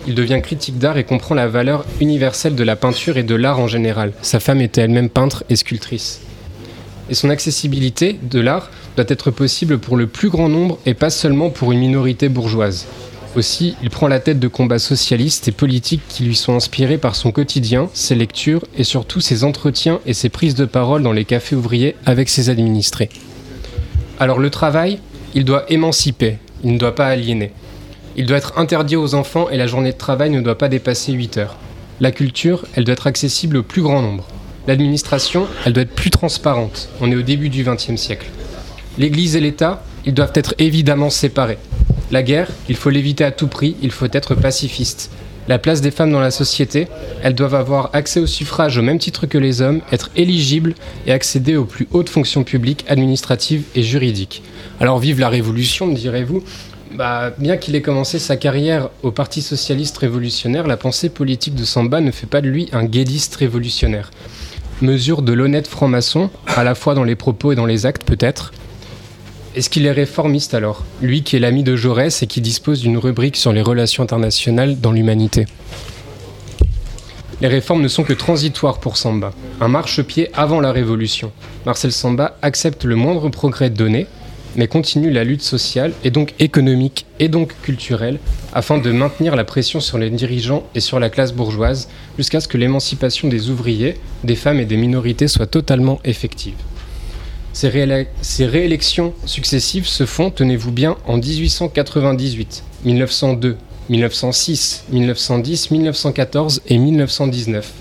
il 0.06 0.14
devient 0.14 0.40
critique 0.42 0.78
d'art 0.78 0.98
et 0.98 1.04
comprend 1.04 1.34
la 1.34 1.48
valeur 1.48 1.84
universelle 2.00 2.54
de 2.54 2.62
la 2.62 2.76
peinture 2.76 3.16
et 3.16 3.22
de 3.24 3.34
l'art 3.34 3.58
en 3.58 3.66
général. 3.66 4.12
Sa 4.22 4.38
femme 4.38 4.60
était 4.60 4.82
elle-même 4.82 5.08
peintre 5.08 5.42
et 5.48 5.56
sculptrice 5.56 6.20
et 7.10 7.14
son 7.14 7.30
accessibilité 7.30 8.18
de 8.22 8.40
l'art 8.40 8.70
doit 8.96 9.04
être 9.08 9.30
possible 9.30 9.78
pour 9.78 9.96
le 9.96 10.06
plus 10.06 10.30
grand 10.30 10.48
nombre 10.48 10.78
et 10.86 10.94
pas 10.94 11.10
seulement 11.10 11.50
pour 11.50 11.72
une 11.72 11.80
minorité 11.80 12.28
bourgeoise. 12.28 12.86
Aussi, 13.36 13.74
il 13.82 13.90
prend 13.90 14.06
la 14.06 14.20
tête 14.20 14.38
de 14.38 14.46
combats 14.46 14.78
socialistes 14.78 15.48
et 15.48 15.52
politiques 15.52 16.02
qui 16.08 16.22
lui 16.22 16.36
sont 16.36 16.54
inspirés 16.54 16.98
par 16.98 17.16
son 17.16 17.32
quotidien, 17.32 17.88
ses 17.92 18.14
lectures 18.14 18.64
et 18.78 18.84
surtout 18.84 19.20
ses 19.20 19.42
entretiens 19.42 19.98
et 20.06 20.14
ses 20.14 20.28
prises 20.28 20.54
de 20.54 20.66
parole 20.66 21.02
dans 21.02 21.12
les 21.12 21.24
cafés 21.24 21.56
ouvriers 21.56 21.96
avec 22.06 22.28
ses 22.28 22.48
administrés. 22.48 23.08
Alors 24.20 24.38
le 24.38 24.50
travail, 24.50 25.00
il 25.34 25.44
doit 25.44 25.64
émanciper, 25.68 26.38
il 26.62 26.74
ne 26.74 26.78
doit 26.78 26.94
pas 26.94 27.08
aliéner. 27.08 27.50
Il 28.16 28.26
doit 28.26 28.36
être 28.36 28.56
interdit 28.56 28.94
aux 28.94 29.16
enfants 29.16 29.48
et 29.50 29.56
la 29.56 29.66
journée 29.66 29.92
de 29.92 29.98
travail 29.98 30.30
ne 30.30 30.40
doit 30.40 30.56
pas 30.56 30.68
dépasser 30.68 31.12
8 31.12 31.38
heures. 31.38 31.56
La 32.00 32.12
culture, 32.12 32.64
elle 32.74 32.84
doit 32.84 32.92
être 32.92 33.08
accessible 33.08 33.56
au 33.56 33.62
plus 33.64 33.82
grand 33.82 34.00
nombre. 34.00 34.28
L'administration, 34.66 35.46
elle 35.66 35.74
doit 35.74 35.82
être 35.82 35.94
plus 35.94 36.10
transparente. 36.10 36.88
On 37.00 37.12
est 37.12 37.16
au 37.16 37.22
début 37.22 37.50
du 37.50 37.64
XXe 37.64 37.96
siècle. 37.96 38.26
L'Église 38.96 39.36
et 39.36 39.40
l'État, 39.40 39.84
ils 40.06 40.14
doivent 40.14 40.32
être 40.34 40.54
évidemment 40.58 41.10
séparés. 41.10 41.58
La 42.10 42.22
guerre, 42.22 42.48
il 42.68 42.76
faut 42.76 42.90
l'éviter 42.90 43.24
à 43.24 43.30
tout 43.30 43.48
prix, 43.48 43.76
il 43.82 43.90
faut 43.90 44.08
être 44.12 44.34
pacifiste. 44.34 45.10
La 45.48 45.58
place 45.58 45.82
des 45.82 45.90
femmes 45.90 46.12
dans 46.12 46.20
la 46.20 46.30
société, 46.30 46.88
elles 47.22 47.34
doivent 47.34 47.54
avoir 47.54 47.90
accès 47.92 48.20
au 48.20 48.26
suffrage 48.26 48.78
au 48.78 48.82
même 48.82 48.98
titre 48.98 49.26
que 49.26 49.36
les 49.36 49.60
hommes, 49.60 49.82
être 49.92 50.10
éligibles 50.16 50.74
et 51.06 51.12
accéder 51.12 51.56
aux 51.56 51.66
plus 51.66 51.86
hautes 51.92 52.08
fonctions 52.08 52.44
publiques, 52.44 52.86
administratives 52.88 53.64
et 53.74 53.82
juridiques. 53.82 54.42
Alors 54.80 54.98
vive 54.98 55.20
la 55.20 55.28
révolution, 55.28 55.86
me 55.86 55.94
direz-vous 55.94 56.42
bah, 56.94 57.34
bien 57.38 57.56
qu'il 57.56 57.74
ait 57.74 57.82
commencé 57.82 58.20
sa 58.20 58.36
carrière 58.36 58.88
au 59.02 59.10
Parti 59.10 59.42
socialiste 59.42 59.98
révolutionnaire, 59.98 60.68
la 60.68 60.76
pensée 60.76 61.08
politique 61.08 61.56
de 61.56 61.64
Samba 61.64 62.00
ne 62.00 62.12
fait 62.12 62.28
pas 62.28 62.40
de 62.40 62.48
lui 62.48 62.68
un 62.72 62.84
guédiste 62.84 63.34
révolutionnaire. 63.34 64.12
Mesure 64.82 65.22
de 65.22 65.32
l'honnête 65.32 65.68
franc-maçon, 65.68 66.30
à 66.48 66.64
la 66.64 66.74
fois 66.74 66.94
dans 66.94 67.04
les 67.04 67.14
propos 67.14 67.52
et 67.52 67.54
dans 67.54 67.64
les 67.64 67.86
actes 67.86 68.04
peut-être. 68.04 68.52
Est-ce 69.54 69.70
qu'il 69.70 69.86
est 69.86 69.92
réformiste 69.92 70.52
alors? 70.52 70.82
Lui 71.00 71.22
qui 71.22 71.36
est 71.36 71.38
l'ami 71.38 71.62
de 71.62 71.76
Jaurès 71.76 72.22
et 72.22 72.26
qui 72.26 72.40
dispose 72.40 72.80
d'une 72.80 72.98
rubrique 72.98 73.36
sur 73.36 73.52
les 73.52 73.62
relations 73.62 74.02
internationales 74.02 74.80
dans 74.80 74.90
l'humanité. 74.90 75.46
Les 77.40 77.46
réformes 77.46 77.82
ne 77.82 77.88
sont 77.88 78.02
que 78.02 78.12
transitoires 78.12 78.78
pour 78.78 78.96
Samba, 78.96 79.32
un 79.60 79.68
marchepied 79.68 80.30
avant 80.34 80.60
la 80.60 80.72
révolution. 80.72 81.30
Marcel 81.66 81.92
Samba 81.92 82.36
accepte 82.42 82.84
le 82.84 82.96
moindre 82.96 83.28
progrès 83.28 83.70
donné, 83.70 84.08
mais 84.56 84.68
continue 84.68 85.10
la 85.10 85.24
lutte 85.24 85.42
sociale 85.42 85.92
et 86.04 86.10
donc 86.10 86.34
économique 86.38 87.06
et 87.18 87.28
donc 87.28 87.54
culturelle 87.62 88.18
afin 88.52 88.78
de 88.78 88.90
maintenir 88.92 89.36
la 89.36 89.44
pression 89.44 89.80
sur 89.80 89.98
les 89.98 90.10
dirigeants 90.10 90.64
et 90.74 90.80
sur 90.80 91.00
la 91.00 91.10
classe 91.10 91.32
bourgeoise 91.32 91.88
jusqu'à 92.16 92.40
ce 92.40 92.48
que 92.48 92.58
l'émancipation 92.58 93.28
des 93.28 93.50
ouvriers, 93.50 93.96
des 94.22 94.36
femmes 94.36 94.60
et 94.60 94.64
des 94.64 94.76
minorités 94.76 95.28
soit 95.28 95.46
totalement 95.46 96.00
effective. 96.04 96.54
Ces, 97.52 97.68
rééle- 97.68 98.06
ces 98.20 98.46
réélections 98.46 99.14
successives 99.26 99.86
se 99.86 100.06
font, 100.06 100.30
tenez-vous 100.30 100.72
bien, 100.72 100.96
en 101.06 101.18
1898, 101.18 102.64
1902, 102.84 103.56
1906, 103.88 104.84
1910, 104.90 105.70
1914 105.70 106.62
et 106.68 106.78
1919. 106.78 107.72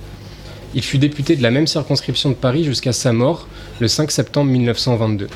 Il 0.76 0.84
fut 0.84 0.98
député 0.98 1.36
de 1.36 1.44
la 1.44 1.52
même 1.52 1.68
circonscription 1.68 2.30
de 2.30 2.36
Paris 2.36 2.64
jusqu'à 2.64 2.94
sa 2.94 3.14
mort, 3.14 3.48
le 3.80 3.88
5 3.88 4.12
septembre 4.12 4.52
1922. 4.52 5.28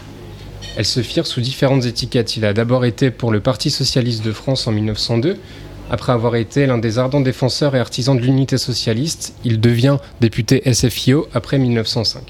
Elles 0.78 0.86
se 0.86 1.02
firent 1.02 1.26
sous 1.26 1.42
différentes 1.42 1.86
étiquettes. 1.86 2.38
Il 2.38 2.46
a 2.46 2.54
d'abord 2.54 2.86
été 2.86 3.10
pour 3.10 3.32
le 3.32 3.40
Parti 3.40 3.72
socialiste 3.72 4.24
de 4.24 4.32
France 4.32 4.68
en 4.68 4.72
1902. 4.72 5.38
Après 5.90 6.12
avoir 6.12 6.36
été 6.36 6.68
l'un 6.68 6.78
des 6.78 7.00
ardents 7.00 7.20
défenseurs 7.20 7.76
et 7.76 7.80
artisans 7.80 8.16
de 8.16 8.22
l'unité 8.22 8.60
socialiste, 8.60 9.34
il 9.44 9.60
devient 9.60 9.98
député 10.22 10.62
SFIO 10.72 11.28
après 11.34 11.58
1905. 11.58 12.22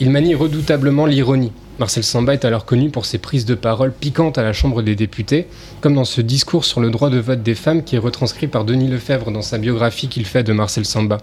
Il 0.00 0.10
manie 0.10 0.34
redoutablement 0.34 1.06
l'ironie. 1.06 1.52
Marcel 1.78 2.02
Samba 2.02 2.34
est 2.34 2.44
alors 2.44 2.64
connu 2.64 2.90
pour 2.90 3.06
ses 3.06 3.18
prises 3.18 3.44
de 3.44 3.54
parole 3.54 3.92
piquantes 3.92 4.36
à 4.36 4.42
la 4.42 4.52
Chambre 4.52 4.82
des 4.82 4.96
députés, 4.96 5.46
comme 5.80 5.94
dans 5.94 6.04
ce 6.04 6.20
discours 6.20 6.64
sur 6.64 6.80
le 6.80 6.90
droit 6.90 7.10
de 7.10 7.18
vote 7.18 7.44
des 7.44 7.54
femmes 7.54 7.84
qui 7.84 7.94
est 7.94 8.00
retranscrit 8.00 8.48
par 8.48 8.64
Denis 8.64 8.88
Lefebvre 8.88 9.30
dans 9.30 9.42
sa 9.42 9.58
biographie 9.58 10.08
qu'il 10.08 10.26
fait 10.26 10.42
de 10.42 10.52
Marcel 10.52 10.84
Samba. 10.84 11.18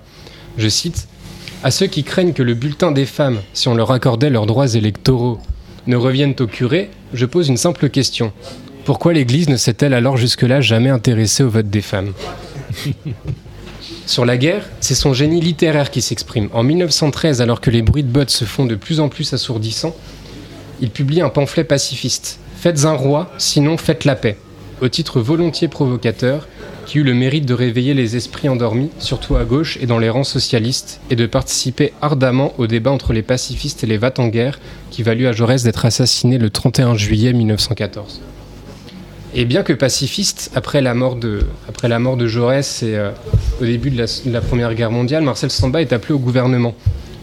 Je 0.58 0.70
cite 0.70 1.10
À 1.64 1.72
ceux 1.72 1.88
qui 1.88 2.06
craignent 2.06 2.34
que 2.34 2.44
le 2.44 2.54
bulletin 2.54 2.94
des 2.94 3.06
femmes, 3.06 3.42
si 3.54 3.68
on 3.68 3.76
leur 3.76 3.92
accordait 3.92 4.30
leurs 4.30 4.46
droits 4.46 4.74
électoraux, 4.74 5.40
ne 5.88 5.96
reviennent 5.96 6.36
au 6.40 6.48
curé, 6.48 6.90
je 7.14 7.26
pose 7.26 7.50
une 7.50 7.58
simple 7.58 7.90
question. 7.90 8.32
Pourquoi 8.86 9.14
l'Église 9.14 9.50
ne 9.50 9.58
s'est-elle 9.58 9.94
alors 9.94 10.18
jusque-là 10.18 10.62
jamais 10.62 10.90
intéressée 10.90 11.44
au 11.44 11.50
vote 11.50 11.70
des 11.70 11.82
femmes 11.82 12.14
Sur 14.06 14.26
la 14.26 14.38
guerre, 14.38 14.68
c'est 14.80 14.96
son 14.96 15.14
génie 15.14 15.42
littéraire 15.42 15.92
qui 15.92 16.02
s'exprime. 16.02 16.50
En 16.54 16.64
1913, 16.64 17.42
alors 17.42 17.62
que 17.62 17.70
les 17.70 17.82
bruits 17.82 18.04
de 18.04 18.10
bottes 18.10 18.30
se 18.30 18.46
font 18.46 18.66
de 18.66 18.76
plus 18.76 19.00
en 19.00 19.10
plus 19.10 19.34
assourdissants, 19.34 19.96
il 20.82 20.90
publie 20.90 21.22
un 21.22 21.30
pamphlet 21.30 21.64
pacifiste. 21.64 22.40
Faites 22.58 22.86
un 22.86 22.94
roi, 22.94 23.32
sinon 23.38 23.78
faites 23.78 24.06
la 24.06 24.16
paix, 24.16 24.38
au 24.82 24.90
titre 24.90 25.22
volontiers 25.22 25.68
provocateur, 25.68 26.48
qui 26.92 26.98
eut 26.98 27.04
le 27.04 27.14
mérite 27.14 27.46
de 27.46 27.54
réveiller 27.54 27.94
les 27.94 28.18
esprits 28.18 28.50
endormis, 28.50 28.90
surtout 29.00 29.38
à 29.38 29.46
gauche 29.46 29.78
et 29.80 29.86
dans 29.86 29.98
les 29.98 30.10
rangs 30.10 30.26
socialistes, 30.26 31.00
et 31.10 31.16
de 31.16 31.26
participer 31.26 31.94
ardemment 32.02 32.54
au 32.58 32.68
débat 32.68 32.92
entre 32.92 33.14
les 33.14 33.22
pacifistes 33.22 33.86
et 33.86 33.88
les 33.88 33.98
va 33.98 34.12
en 34.18 34.28
guerre, 34.28 34.60
qui 34.90 35.02
valut 35.02 35.26
à 35.26 35.32
Jaurès 35.32 35.64
d'être 35.64 35.86
assassiné 35.86 36.38
le 36.38 36.50
31 36.50 36.96
juillet 36.96 37.32
1914. 37.32 38.20
Et 39.34 39.46
bien 39.46 39.64
que 39.64 39.72
pacifiste, 39.72 40.52
après 40.54 40.82
la 40.82 40.94
mort 40.94 41.16
de, 41.16 41.46
après 41.70 41.88
la 41.88 41.98
mort 41.98 42.18
de 42.18 42.28
Jaurès 42.28 42.84
et 42.84 42.98
euh, 42.98 43.12
au 43.62 43.64
début 43.64 43.90
de 43.90 43.98
la, 43.98 44.08
de 44.08 44.30
la 44.34 44.42
Première 44.42 44.76
Guerre 44.76 44.92
mondiale, 44.92 45.24
Marcel 45.24 45.50
Samba 45.50 45.80
est 45.80 45.94
appelé 45.94 46.14
au 46.14 46.20
gouvernement. 46.20 46.76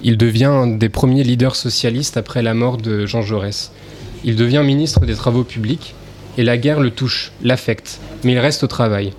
Il 0.03 0.17
devient 0.17 0.47
un 0.47 0.67
des 0.67 0.89
premiers 0.89 1.25
leaders 1.25 1.57
socialistes 1.57 2.17
après 2.17 2.41
la 2.41 2.55
mort 2.55 2.79
de 2.79 3.05
Jean 3.05 3.21
Jaurès. 3.21 3.71
Il 4.25 4.35
devient 4.35 4.63
ministre 4.65 5.01
des 5.01 5.15
Travaux 5.15 5.45
publics 5.45 5.95
et 6.39 6.43
la 6.43 6.57
guerre 6.57 6.81
le 6.81 6.91
touche, 6.91 7.33
l'affecte, 7.43 8.01
mais 8.25 8.33
il 8.33 8.39
reste 8.39 8.65
au 8.65 8.67
travail. 8.67 9.13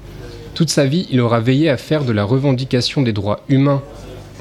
Toute 0.59 0.71
sa 0.71 0.85
vie, 0.85 1.07
il 1.09 1.21
aura 1.21 1.39
veillé 1.39 1.69
à 1.69 1.77
faire 1.77 2.03
de 2.03 2.11
la 2.11 2.25
revendication 2.25 3.01
des 3.01 3.13
droits 3.13 3.39
humains, 3.47 3.81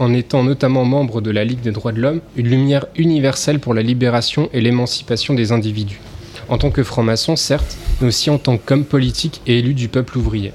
en 0.01 0.13
étant 0.13 0.43
notamment 0.43 0.85
membre 0.85 1.21
de 1.21 1.31
la 1.31 1.45
Ligue 1.45 1.61
des 1.61 1.71
droits 1.71 1.93
de 1.93 2.01
l'homme, 2.01 2.23
une 2.35 2.49
lumière 2.49 2.87
universelle 2.97 3.61
pour 3.61 3.73
la 3.73 3.83
libération 3.83 4.51
et 4.53 4.61
l'émancipation 4.61 5.35
des 5.35 5.53
individus. 5.53 6.01
En 6.49 6.59
tant 6.59 6.73
que 6.73 6.83
franc-maçon, 6.83 7.37
certes, 7.37 7.79
mais 8.01 8.09
aussi 8.09 8.31
en 8.31 8.39
tant 8.39 8.59
qu'homme 8.59 8.85
politique 8.85 9.43
et 9.47 9.61
élu 9.61 9.75
du 9.75 9.87
peuple 9.87 10.19
ouvrier. 10.19 10.53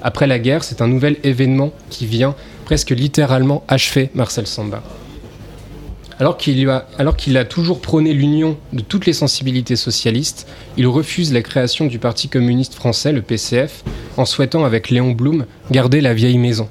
Après 0.00 0.26
la 0.26 0.38
guerre, 0.38 0.64
c'est 0.64 0.80
un 0.80 0.88
nouvel 0.88 1.18
événement 1.22 1.70
qui 1.90 2.06
vient 2.06 2.34
presque 2.64 2.88
littéralement 2.88 3.62
achever 3.68 4.08
Marcel 4.14 4.46
Samba. 4.46 4.82
Alors 6.20 6.36
qu'il 6.36 6.68
a, 6.68 7.44
toujours 7.44 7.80
prôné 7.80 8.12
l'union 8.12 8.56
de 8.72 8.82
toutes 8.82 9.06
les 9.06 9.12
sensibilités 9.12 9.74
socialistes, 9.74 10.46
il 10.76 10.86
refuse 10.86 11.32
la 11.32 11.42
création 11.42 11.86
du 11.86 11.98
Parti 11.98 12.28
communiste 12.28 12.74
français, 12.74 13.12
le 13.12 13.20
PCF, 13.22 13.82
en 14.16 14.24
souhaitant 14.24 14.64
avec 14.64 14.90
Léon 14.90 15.10
Blum 15.10 15.44
garder 15.72 16.00
la 16.00 16.14
vieille 16.14 16.38
maison. 16.38 16.68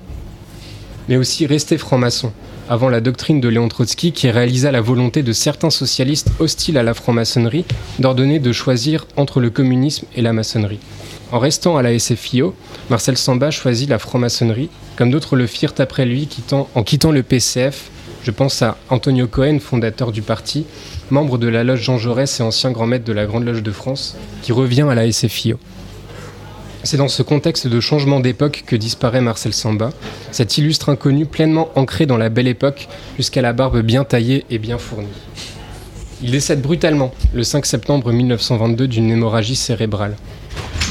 Mais 1.10 1.18
aussi 1.18 1.46
rester 1.46 1.78
franc-maçon, 1.78 2.32
avant 2.70 2.88
la 2.88 3.02
doctrine 3.02 3.42
de 3.42 3.50
Léon 3.50 3.68
Trotsky 3.68 4.14
qui 4.14 4.32
réalisa 4.32 4.72
la 4.72 4.80
volonté 4.80 5.24
de 5.24 5.34
certains 5.34 5.70
socialistes 5.70 6.32
hostiles 6.40 6.78
à 6.78 6.84
la 6.84 6.94
franc-maçonnerie 6.94 7.66
d'ordonner 8.00 8.40
de 8.40 8.54
choisir 8.54 9.06
entre 9.18 9.42
le 9.42 9.50
communisme 9.50 10.08
et 10.16 10.22
la 10.22 10.32
maçonnerie. 10.32 10.80
En 11.34 11.40
restant 11.40 11.76
à 11.76 11.82
la 11.82 11.98
SFIO, 11.98 12.56
Marcel 12.90 13.18
Samba 13.18 13.52
choisit 13.52 13.90
la 13.90 14.00
franc-maçonnerie, 14.00 14.70
comme 14.96 15.12
d'autres 15.12 15.36
le 15.36 15.48
firent 15.48 15.74
après 15.80 16.06
lui 16.06 16.30
en 16.76 16.84
quittant 16.84 17.12
le 17.12 17.24
PCF. 17.24 17.90
Je 18.24 18.32
pense 18.32 18.62
à 18.62 18.78
Antonio 18.90 19.28
Cohen, 19.28 19.60
fondateur 19.60 20.14
du 20.14 20.22
parti, 20.22 20.66
membre 21.10 21.38
de 21.38 21.48
la 21.48 21.66
loge 21.66 21.82
Jean 21.82 21.98
Jaurès 21.98 22.40
et 22.40 22.44
ancien 22.44 22.72
grand 22.72 22.88
maître 22.88 23.04
de 23.04 23.12
la 23.12 23.26
Grande 23.26 23.44
Loge 23.44 23.62
de 23.62 23.72
France, 23.72 24.16
qui 24.42 24.54
revient 24.54 24.86
à 24.90 24.96
la 24.96 25.12
SFIO. 25.12 25.60
C'est 26.84 26.96
dans 26.96 27.10
ce 27.10 27.22
contexte 27.22 27.68
de 27.68 27.80
changement 27.82 28.22
d'époque 28.22 28.64
que 28.66 28.78
disparaît 28.78 29.20
Marcel 29.20 29.54
Samba, 29.54 29.92
cet 30.32 30.58
illustre 30.58 30.88
inconnu 30.88 31.26
pleinement 31.26 31.70
ancré 31.76 32.06
dans 32.06 32.18
la 32.18 32.30
belle 32.30 32.48
époque 32.48 32.88
jusqu'à 33.18 33.42
la 33.42 33.52
barbe 33.52 33.82
bien 33.82 34.06
taillée 34.06 34.46
et 34.50 34.58
bien 34.58 34.78
fournie. 34.78 35.08
Il 36.22 36.32
décède 36.32 36.62
brutalement 36.62 37.14
le 37.34 37.44
5 37.44 37.66
septembre 37.66 38.14
1922 38.14 38.88
d'une 38.88 39.12
hémorragie 39.12 39.58
cérébrale. 39.58 40.16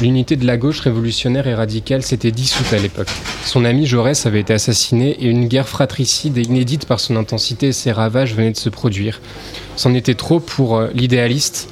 L'unité 0.00 0.36
de 0.36 0.46
la 0.46 0.56
gauche 0.56 0.80
révolutionnaire 0.80 1.46
et 1.46 1.54
radicale 1.54 2.02
s'était 2.02 2.32
dissoute 2.32 2.72
à 2.72 2.78
l'époque. 2.78 3.08
Son 3.44 3.64
ami 3.64 3.86
Jaurès 3.86 4.26
avait 4.26 4.40
été 4.40 4.52
assassiné 4.52 5.10
et 5.10 5.28
une 5.28 5.46
guerre 5.46 5.68
fratricide 5.68 6.38
et 6.38 6.42
inédite 6.42 6.86
par 6.86 6.98
son 6.98 7.14
intensité 7.14 7.68
et 7.68 7.72
ses 7.72 7.92
ravages 7.92 8.34
venait 8.34 8.50
de 8.50 8.56
se 8.56 8.68
produire. 8.68 9.20
C'en 9.76 9.94
était 9.94 10.14
trop 10.14 10.40
pour 10.40 10.76
euh, 10.76 10.88
l'idéaliste 10.94 11.68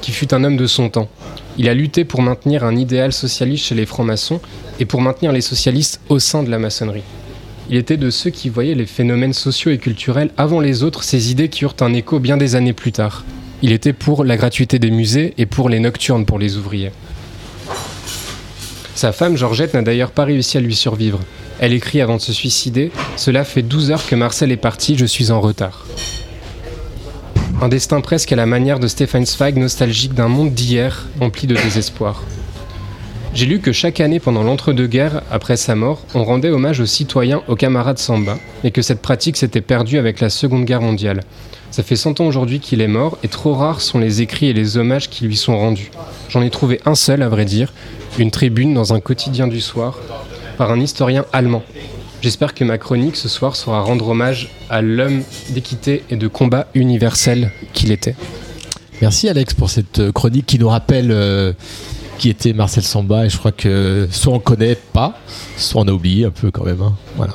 qui 0.00 0.10
fut 0.10 0.34
un 0.34 0.42
homme 0.42 0.56
de 0.56 0.66
son 0.66 0.88
temps. 0.88 1.08
Il 1.56 1.68
a 1.68 1.74
lutté 1.74 2.04
pour 2.04 2.22
maintenir 2.22 2.64
un 2.64 2.76
idéal 2.76 3.12
socialiste 3.12 3.66
chez 3.66 3.74
les 3.74 3.86
francs-maçons 3.86 4.40
et 4.80 4.84
pour 4.84 5.00
maintenir 5.00 5.32
les 5.32 5.40
socialistes 5.40 6.00
au 6.08 6.18
sein 6.18 6.42
de 6.42 6.50
la 6.50 6.58
maçonnerie. 6.58 7.02
Il 7.70 7.76
était 7.76 7.96
de 7.96 8.10
ceux 8.10 8.30
qui 8.30 8.48
voyaient 8.48 8.74
les 8.74 8.86
phénomènes 8.86 9.32
sociaux 9.32 9.70
et 9.70 9.78
culturels 9.78 10.30
avant 10.36 10.60
les 10.60 10.82
autres, 10.82 11.04
ces 11.04 11.30
idées 11.30 11.48
qui 11.48 11.64
eurent 11.64 11.76
un 11.80 11.92
écho 11.92 12.18
bien 12.18 12.36
des 12.36 12.54
années 12.54 12.72
plus 12.72 12.92
tard. 12.92 13.24
Il 13.60 13.72
était 13.72 13.92
pour 13.92 14.24
la 14.24 14.36
gratuité 14.36 14.78
des 14.78 14.90
musées 14.90 15.34
et 15.36 15.46
pour 15.46 15.68
les 15.68 15.80
nocturnes 15.80 16.24
pour 16.24 16.38
les 16.38 16.56
ouvriers. 16.56 16.92
Sa 18.98 19.12
femme, 19.12 19.36
Georgette, 19.36 19.74
n'a 19.74 19.82
d'ailleurs 19.82 20.10
pas 20.10 20.24
réussi 20.24 20.56
à 20.56 20.60
lui 20.60 20.74
survivre. 20.74 21.20
Elle 21.60 21.72
écrit 21.72 22.00
avant 22.00 22.16
de 22.16 22.20
se 22.20 22.32
suicider 22.32 22.90
Cela 23.14 23.44
fait 23.44 23.62
12 23.62 23.92
heures 23.92 24.04
que 24.04 24.16
Marcel 24.16 24.50
est 24.50 24.56
parti, 24.56 24.98
je 24.98 25.06
suis 25.06 25.30
en 25.30 25.40
retard. 25.40 25.86
Un 27.62 27.68
destin 27.68 28.00
presque 28.00 28.32
à 28.32 28.34
la 28.34 28.44
manière 28.44 28.80
de 28.80 28.88
Stefan 28.88 29.24
Zweig, 29.24 29.56
nostalgique 29.56 30.14
d'un 30.14 30.26
monde 30.26 30.52
d'hier, 30.52 31.06
empli 31.20 31.46
de 31.46 31.54
désespoir. 31.54 32.24
J'ai 33.34 33.46
lu 33.46 33.60
que 33.60 33.70
chaque 33.70 34.00
année 34.00 34.18
pendant 34.18 34.42
l'entre-deux-guerres, 34.42 35.22
après 35.30 35.56
sa 35.56 35.76
mort, 35.76 36.02
on 36.16 36.24
rendait 36.24 36.50
hommage 36.50 36.80
aux 36.80 36.86
citoyens, 36.86 37.42
aux 37.46 37.54
camarades 37.54 37.98
Samba, 37.98 38.36
et 38.64 38.72
que 38.72 38.82
cette 38.82 39.00
pratique 39.00 39.36
s'était 39.36 39.60
perdue 39.60 39.98
avec 39.98 40.18
la 40.18 40.28
Seconde 40.28 40.64
Guerre 40.64 40.82
mondiale. 40.82 41.20
Ça 41.70 41.82
fait 41.82 41.96
100 41.96 42.20
ans 42.20 42.26
aujourd'hui 42.26 42.60
qu'il 42.60 42.80
est 42.80 42.88
mort, 42.88 43.18
et 43.22 43.28
trop 43.28 43.54
rares 43.54 43.80
sont 43.80 43.98
les 43.98 44.20
écrits 44.22 44.46
et 44.46 44.52
les 44.52 44.76
hommages 44.78 45.08
qui 45.10 45.24
lui 45.24 45.36
sont 45.36 45.56
rendus. 45.56 45.90
J'en 46.28 46.42
ai 46.42 46.50
trouvé 46.50 46.80
un 46.86 46.94
seul, 46.94 47.22
à 47.22 47.28
vrai 47.28 47.44
dire, 47.44 47.72
une 48.18 48.30
tribune 48.30 48.74
dans 48.74 48.94
un 48.94 49.00
quotidien 49.00 49.46
du 49.46 49.60
soir, 49.60 49.98
par 50.56 50.70
un 50.72 50.80
historien 50.80 51.24
allemand. 51.32 51.62
J'espère 52.20 52.54
que 52.54 52.64
ma 52.64 52.78
chronique 52.78 53.14
ce 53.14 53.28
soir 53.28 53.54
saura 53.54 53.80
rendre 53.82 54.08
hommage 54.08 54.50
à 54.70 54.82
l'homme 54.82 55.22
d'équité 55.50 56.02
et 56.10 56.16
de 56.16 56.26
combat 56.26 56.66
universel 56.74 57.52
qu'il 57.74 57.92
était. 57.92 58.16
Merci 59.00 59.28
Alex 59.28 59.54
pour 59.54 59.70
cette 59.70 60.10
chronique 60.10 60.46
qui 60.46 60.58
nous 60.58 60.68
rappelle 60.68 61.12
euh, 61.12 61.52
qui 62.18 62.28
était 62.28 62.52
Marcel 62.52 62.82
Samba 62.82 63.26
et 63.26 63.28
je 63.28 63.38
crois 63.38 63.52
que 63.52 64.08
soit 64.10 64.32
on 64.32 64.40
connaît 64.40 64.76
pas, 64.92 65.16
soit 65.56 65.82
on 65.82 65.86
a 65.86 65.92
oublié 65.92 66.24
un 66.24 66.30
peu 66.30 66.50
quand 66.50 66.64
même. 66.64 66.82
hein. 66.82 66.94
Voilà. 67.16 67.34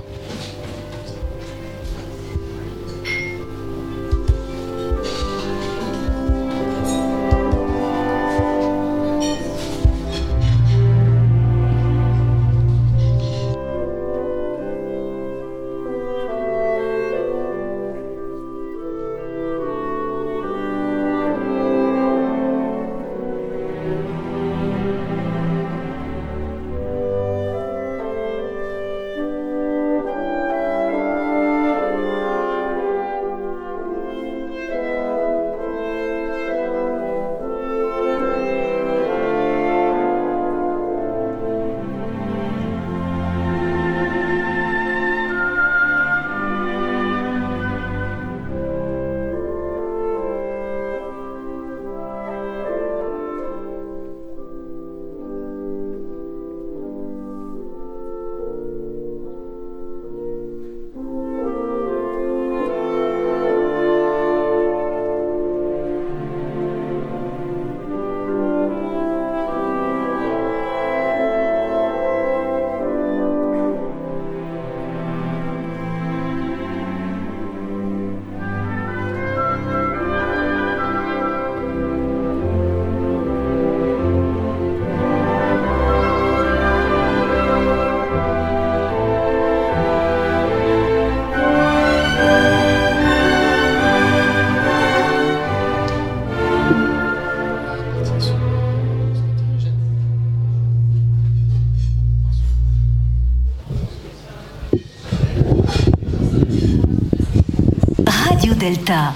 Delta. 108.64 109.14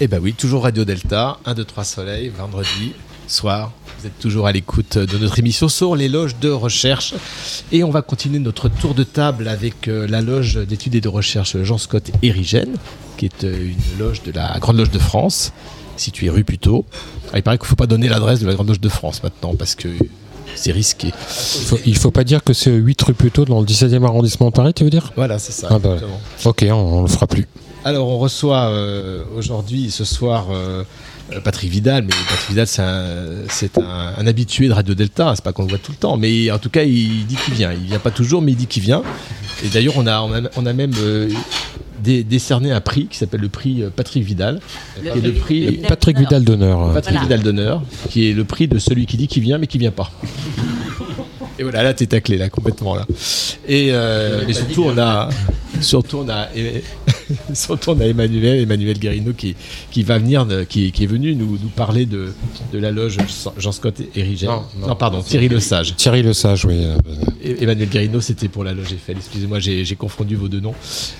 Eh 0.00 0.06
ben 0.06 0.20
oui, 0.22 0.34
toujours 0.34 0.64
Radio 0.64 0.84
Delta, 0.84 1.38
1, 1.46 1.54
2, 1.54 1.64
3 1.64 1.84
Soleil, 1.84 2.28
vendredi 2.28 2.92
soir. 3.26 3.72
Vous 3.98 4.06
êtes 4.06 4.18
toujours 4.18 4.46
à 4.46 4.52
l'écoute 4.52 4.98
de 4.98 5.16
notre 5.16 5.38
émission 5.38 5.70
sur 5.70 5.96
les 5.96 6.10
loges 6.10 6.36
de 6.36 6.50
recherche. 6.50 7.14
Et 7.72 7.84
on 7.84 7.90
va 7.90 8.02
continuer 8.02 8.38
notre 8.38 8.68
tour 8.68 8.92
de 8.92 9.02
table 9.02 9.48
avec 9.48 9.88
euh, 9.88 10.06
la 10.06 10.20
loge 10.20 10.56
d'études 10.56 10.94
et 10.96 11.00
de 11.00 11.08
recherche 11.08 11.56
Jean 11.62 11.78
Scott 11.78 12.10
Érigène, 12.20 12.76
qui 13.16 13.24
est 13.24 13.44
euh, 13.44 13.70
une 13.70 13.98
loge 13.98 14.22
de 14.24 14.32
la 14.32 14.58
Grande 14.58 14.76
Loge 14.76 14.90
de 14.90 14.98
France, 14.98 15.54
située 15.96 16.28
rue 16.28 16.44
Puteaux. 16.44 16.84
Ah, 17.32 17.38
il 17.38 17.42
paraît 17.42 17.56
qu'il 17.56 17.64
ne 17.64 17.70
faut 17.70 17.76
pas 17.76 17.86
donner 17.86 18.10
l'adresse 18.10 18.40
de 18.40 18.46
la 18.46 18.52
Grande 18.52 18.68
Loge 18.68 18.80
de 18.80 18.90
France 18.90 19.22
maintenant, 19.22 19.54
parce 19.54 19.74
que 19.74 19.88
c'est 20.58 20.72
risqué. 20.72 21.08
Il 21.08 21.64
faut, 21.66 21.78
il 21.86 21.96
faut 21.96 22.10
pas 22.10 22.24
dire 22.24 22.42
que 22.44 22.52
c'est 22.52 22.70
8 22.72 23.00
rue 23.02 23.14
Puteaux 23.14 23.44
dans 23.44 23.60
le 23.60 23.66
17e 23.66 24.04
arrondissement 24.04 24.46
de 24.48 24.52
Paris, 24.52 24.74
tu 24.74 24.84
veux 24.84 24.90
dire? 24.90 25.12
Voilà, 25.16 25.38
c'est 25.38 25.52
ça. 25.52 25.68
Ah 25.70 25.78
bah, 25.78 25.96
ok, 26.44 26.64
on, 26.70 26.74
on 26.74 27.02
le 27.02 27.08
fera 27.08 27.26
plus. 27.26 27.46
Alors, 27.84 28.08
on 28.08 28.18
reçoit 28.18 28.66
euh, 28.70 29.22
aujourd'hui, 29.36 29.90
ce 29.90 30.04
soir, 30.04 30.48
euh, 30.50 30.82
euh, 31.32 31.40
Patrick 31.40 31.70
Vidal. 31.70 32.02
Mais 32.04 32.10
Patrick 32.28 32.48
Vidal, 32.50 32.66
c'est 32.66 32.82
un, 32.82 33.14
c'est 33.48 33.78
un- 33.78 34.12
un 34.18 34.26
habitué 34.26 34.68
de 34.68 34.72
Radio 34.72 34.94
Delta. 34.94 35.32
C'est 35.36 35.44
pas 35.44 35.52
qu'on 35.52 35.62
le 35.62 35.68
voit 35.70 35.78
tout 35.78 35.92
le 35.92 35.96
temps. 35.96 36.16
Mais 36.16 36.50
en 36.50 36.58
tout 36.58 36.70
cas, 36.70 36.82
il 36.82 37.24
dit 37.26 37.36
qu'il 37.36 37.54
vient. 37.54 37.72
Il 37.72 37.86
vient 37.86 37.98
pas 38.00 38.10
toujours, 38.10 38.42
mais 38.42 38.52
il 38.52 38.56
dit 38.56 38.66
qu'il 38.66 38.82
vient. 38.82 39.02
Et 39.64 39.68
d'ailleurs, 39.68 39.94
on 39.96 40.06
a, 40.06 40.20
on 40.20 40.32
a, 40.34 40.48
on 40.56 40.66
a 40.66 40.72
même 40.72 40.92
euh, 40.98 41.30
dé- 42.08 42.24
décerné 42.24 42.72
un 42.72 42.80
prix 42.80 43.06
qui 43.06 43.18
s'appelle 43.18 43.40
le 43.42 43.48
prix 43.48 43.82
euh, 43.82 43.90
Patrick 43.94 44.24
Vidal. 44.24 44.60
Le 45.04 45.10
qui 45.12 45.18
est 45.18 45.20
le 45.20 45.32
prix 45.34 45.66
Vidal 45.66 45.88
Patrick 45.88 46.16
d'honneur. 46.16 46.28
Vidal 46.30 46.44
d'honneur. 46.44 46.92
Patrick 46.94 47.12
Voilà. 47.18 47.20
Vidal 47.22 47.42
d'honneur, 47.42 47.82
qui 48.10 48.28
est 48.30 48.32
le 48.32 48.44
prix 48.44 48.66
de 48.68 48.78
celui 48.78 49.06
qui 49.06 49.16
dit 49.18 49.28
qu'il 49.28 49.42
vient, 49.42 49.58
mais 49.58 49.66
qui 49.66 49.78
vient 49.78 49.90
pas. 49.90 50.10
Et 51.58 51.64
voilà, 51.64 51.82
là, 51.82 51.92
t'es 51.92 52.06
taclé, 52.06 52.38
là, 52.38 52.48
complètement, 52.48 52.94
là. 52.94 53.04
Et, 53.66 53.88
euh, 53.90 54.42
mais 54.46 54.52
surtout, 54.52 54.84
on 54.84 54.96
a, 54.96 55.28
surtout, 55.80 56.18
on 56.24 56.28
a, 56.28 56.46
surtout, 57.54 57.90
on 57.90 58.00
a 58.00 58.04
Emmanuel, 58.06 58.60
Emmanuel 58.62 58.98
Guérino 58.98 59.32
qui, 59.32 59.54
qui 59.90 60.02
va 60.02 60.18
venir, 60.18 60.46
euh, 60.50 60.64
qui, 60.64 60.92
qui 60.92 61.04
est 61.04 61.06
venu 61.06 61.34
nous, 61.34 61.58
nous 61.62 61.68
parler 61.68 62.06
de, 62.06 62.32
de 62.72 62.78
la 62.78 62.90
loge 62.90 63.16
Jean-Scott 63.58 64.00
Érigène. 64.16 64.48
Non, 64.50 64.62
Non, 64.80 64.86
non. 64.88 64.96
pardon, 64.96 65.22
Thierry 65.22 65.48
Le 65.48 65.60
Sage. 65.60 65.94
Thierry 65.96 66.22
Le 66.22 66.32
Sage, 66.32 66.64
oui. 66.64 66.84
euh, 66.84 66.96
Et- 67.42 67.62
Emmanuel 67.62 67.88
Guérino, 67.88 68.20
c'était 68.20 68.48
pour 68.48 68.64
la 68.64 68.72
loge 68.74 68.92
Eiffel. 68.92 69.16
Excusez-moi, 69.18 69.58
j'ai 69.58 69.84
j'ai 69.84 69.96
confondu 69.96 70.36
vos 70.36 70.48
deux 70.48 70.60
noms. 70.60 70.74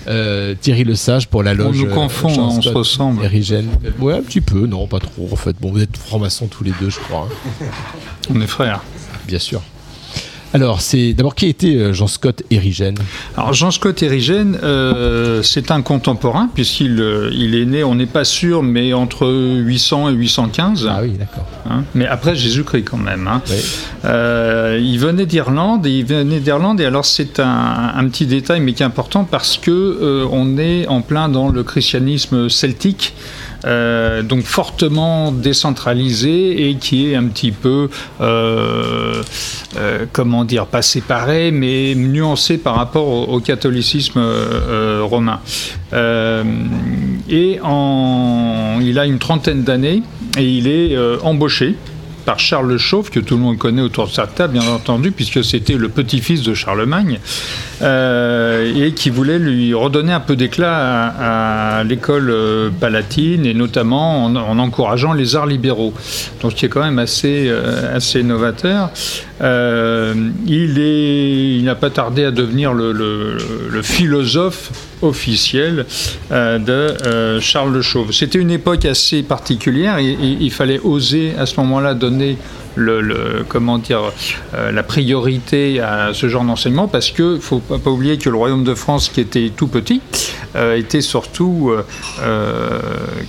Euh, 0.07 0.55
Thierry 0.59 0.83
Le 0.83 0.95
Sage 0.95 1.27
pour 1.27 1.43
la 1.43 1.53
loge. 1.53 1.77
nous 1.77 1.85
euh, 1.89 1.93
confond, 1.93 2.29
Jean 2.29 2.57
on 2.57 2.61
se 2.61 2.69
ressemble. 2.69 3.23
Érigène. 3.23 3.67
Ouais, 3.99 4.13
un 4.15 4.21
petit 4.21 4.41
peu, 4.41 4.65
non, 4.67 4.87
pas 4.87 4.99
trop 4.99 5.29
en 5.31 5.35
fait. 5.35 5.55
Bon, 5.59 5.71
vous 5.71 5.81
êtes 5.81 5.97
francs-maçons 5.97 6.47
tous 6.47 6.63
les 6.63 6.73
deux, 6.79 6.89
je 6.89 6.99
crois. 6.99 7.27
hein. 7.61 7.65
On 8.33 8.39
est 8.41 8.47
frères. 8.47 8.81
Bien 9.27 9.39
sûr. 9.39 9.61
Alors, 10.51 10.81
c'est 10.81 11.13
d'abord 11.13 11.35
qui 11.35 11.45
était 11.45 11.75
euh, 11.75 11.93
Jean 11.93 12.07
Scott 12.07 12.41
Érigène? 12.49 12.95
Alors 13.37 13.53
Jean 13.53 13.69
Scott 13.69 14.01
Érigène, 14.01 14.57
euh, 14.63 15.43
c'est 15.43 15.69
un 15.69 15.83
contemporain 15.83 16.49
puisqu'il 16.53 16.99
euh, 16.99 17.29
il 17.33 17.53
est 17.53 17.65
né, 17.65 17.83
on 17.83 17.93
n'est 17.93 18.07
pas 18.07 18.23
sûr, 18.23 18.63
mais 18.63 18.93
entre 18.93 19.27
800 19.29 20.09
et 20.09 20.13
815. 20.13 20.87
Ah 20.89 20.99
oui, 21.03 21.11
d'accord. 21.19 21.45
Hein, 21.69 21.83
mais 21.93 22.07
après 22.07 22.35
Jésus-Christ 22.35 22.83
quand 22.85 22.97
même. 22.97 23.27
hein. 23.27 23.43
Oui. 23.47 23.55
Euh, 24.05 24.79
il 24.81 24.97
venait 24.97 25.27
d'Irlande 25.27 25.85
et 25.85 25.99
il 25.99 26.05
venait 26.05 26.39
d'Irlande 26.39 26.81
et 26.81 26.85
alors 26.85 27.05
c'est 27.05 27.39
un, 27.39 27.91
un 27.95 28.09
petit 28.09 28.25
détail 28.25 28.59
mais 28.59 28.73
qui 28.73 28.81
est 28.81 28.87
important 28.87 29.25
parce 29.25 29.57
que 29.57 29.69
euh, 29.69 30.25
on 30.31 30.57
est 30.57 30.87
en 30.87 31.01
plein 31.01 31.29
dans 31.29 31.49
le 31.49 31.63
christianisme 31.63 32.49
celtique. 32.49 33.13
Euh, 33.65 34.21
donc 34.23 34.43
fortement 34.43 35.31
décentralisé 35.31 36.69
et 36.69 36.75
qui 36.75 37.11
est 37.11 37.15
un 37.15 37.25
petit 37.25 37.51
peu, 37.51 37.89
euh, 38.21 39.21
euh, 39.77 40.05
comment 40.11 40.45
dire, 40.45 40.65
pas 40.65 40.81
séparé, 40.81 41.51
mais 41.51 41.93
nuancé 41.95 42.57
par 42.57 42.75
rapport 42.75 43.07
au, 43.07 43.23
au 43.35 43.39
catholicisme 43.39 44.21
romain. 45.01 45.39
Et 47.29 47.59
en, 47.63 48.79
il 48.81 48.97
a 48.99 49.05
une 49.05 49.19
trentaine 49.19 49.63
d'années 49.63 50.03
et 50.37 50.45
il 50.45 50.67
est 50.67 50.97
embauché 51.23 51.75
par 52.29 52.37
Charles 52.37 52.67
le 52.67 52.77
Chauve, 52.77 53.09
que 53.09 53.19
tout 53.19 53.37
le 53.37 53.41
monde 53.41 53.57
connaît 53.57 53.81
autour 53.81 54.05
de 54.05 54.11
sa 54.11 54.27
table, 54.27 54.53
bien 54.53 54.67
entendu, 54.71 55.09
puisque 55.11 55.43
c'était 55.43 55.73
le 55.73 55.89
petit-fils 55.89 56.43
de 56.43 56.53
Charlemagne, 56.53 57.19
euh, 57.81 58.71
et 58.85 58.91
qui 58.91 59.09
voulait 59.09 59.39
lui 59.39 59.73
redonner 59.73 60.13
un 60.13 60.19
peu 60.19 60.35
d'éclat 60.35 61.07
à, 61.07 61.83
l'école 61.83 62.29
euh, 62.29 62.69
palatine, 62.69 63.47
et 63.47 63.55
notamment 63.55 64.25
en, 64.25 64.35
en 64.35 64.59
encourageant 64.59 65.13
les 65.13 65.35
arts 65.35 65.47
libéraux. 65.47 65.91
Donc, 66.43 66.53
qui 66.53 66.67
est 66.67 66.69
quand 66.69 66.83
même 66.83 66.99
assez, 66.99 67.47
euh, 67.47 67.95
assez 67.95 68.21
novateur. 68.21 68.91
Il 69.41 70.77
est- 70.77 71.55
il 71.57 71.63
n'a 71.63 71.73
pas 71.73 71.89
tardé 71.89 72.25
à 72.25 72.29
devenir 72.29 72.75
le 72.75 73.81
philosophe 73.81 74.69
officielle 75.01 75.85
euh, 76.31 76.57
de 76.59 76.71
euh, 77.07 77.41
Charles 77.41 77.73
de 77.73 77.81
Chauve. 77.81 78.11
C'était 78.11 78.39
une 78.39 78.51
époque 78.51 78.85
assez 78.85 79.23
particulière 79.23 79.97
et, 79.97 80.17
il 80.21 80.51
fallait 80.51 80.79
oser 80.79 81.33
à 81.37 81.45
ce 81.45 81.59
moment-là 81.59 81.93
donner 81.93 82.37
le, 82.75 83.01
le- 83.01 83.45
euh, 84.53 84.71
la 84.71 84.83
priorité 84.83 85.79
à 85.81 86.11
ce 86.13 86.29
genre 86.29 86.43
d'enseignement 86.43 86.87
parce 86.87 87.11
que 87.11 87.37
faut 87.39 87.59
pas, 87.59 87.77
oublier 87.89 88.17
que 88.17 88.29
le 88.29 88.37
Royaume 88.37 88.63
de 88.63 88.75
France, 88.75 89.09
qui 89.09 89.21
était 89.21 89.51
tout 89.55 89.67
petit, 89.67 90.01
était 90.75 91.01
surtout, 91.01 91.71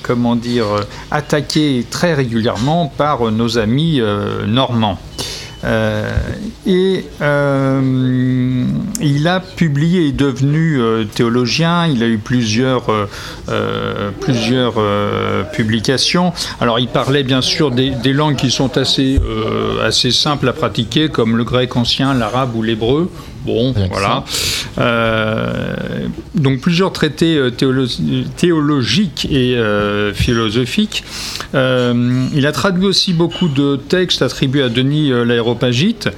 comment 0.02 0.36
dire, 0.36 0.66
attaqué 1.10 1.84
très 1.90 2.14
régulièrement 2.14 2.86
par 2.86 3.30
nos 3.30 3.58
amis 3.58 4.00
normands. 4.46 4.98
Euh, 5.64 6.10
et 6.66 7.04
euh, 7.20 8.64
il 9.00 9.28
a 9.28 9.40
publié, 9.40 10.08
est 10.08 10.12
devenu 10.12 10.80
euh, 10.80 11.04
théologien, 11.04 11.86
il 11.86 12.02
a 12.02 12.06
eu 12.06 12.18
plusieurs, 12.18 12.86
plusieurs 14.20 14.74
publications. 15.52 16.32
Alors 16.60 16.78
il 16.78 16.88
parlait 16.88 17.22
bien 17.22 17.40
sûr 17.40 17.70
des, 17.70 17.90
des 17.90 18.12
langues 18.12 18.36
qui 18.36 18.50
sont 18.50 18.76
assez, 18.78 19.20
assez 19.82 20.10
simples 20.10 20.48
à 20.48 20.52
pratiquer, 20.52 21.08
comme 21.08 21.36
le 21.36 21.44
grec 21.44 21.76
ancien, 21.76 22.14
l'arabe 22.14 22.54
ou 22.56 22.62
l'hébreu. 22.62 23.10
Bon, 23.44 23.72
voilà. 23.90 24.24
Euh, 24.78 25.74
donc 26.34 26.60
plusieurs 26.60 26.92
traités 26.92 27.36
euh, 27.36 27.50
théolo- 27.50 28.24
théologiques 28.36 29.26
et 29.30 29.56
euh, 29.56 30.12
philosophiques. 30.12 31.04
Euh, 31.54 32.26
il 32.34 32.46
a 32.46 32.52
traduit 32.52 32.84
aussi 32.84 33.12
beaucoup 33.12 33.48
de 33.48 33.76
textes 33.76 34.22
attribués 34.22 34.62
à 34.62 34.68
Denis 34.68 35.10
l'Aéropagite, 35.24 36.08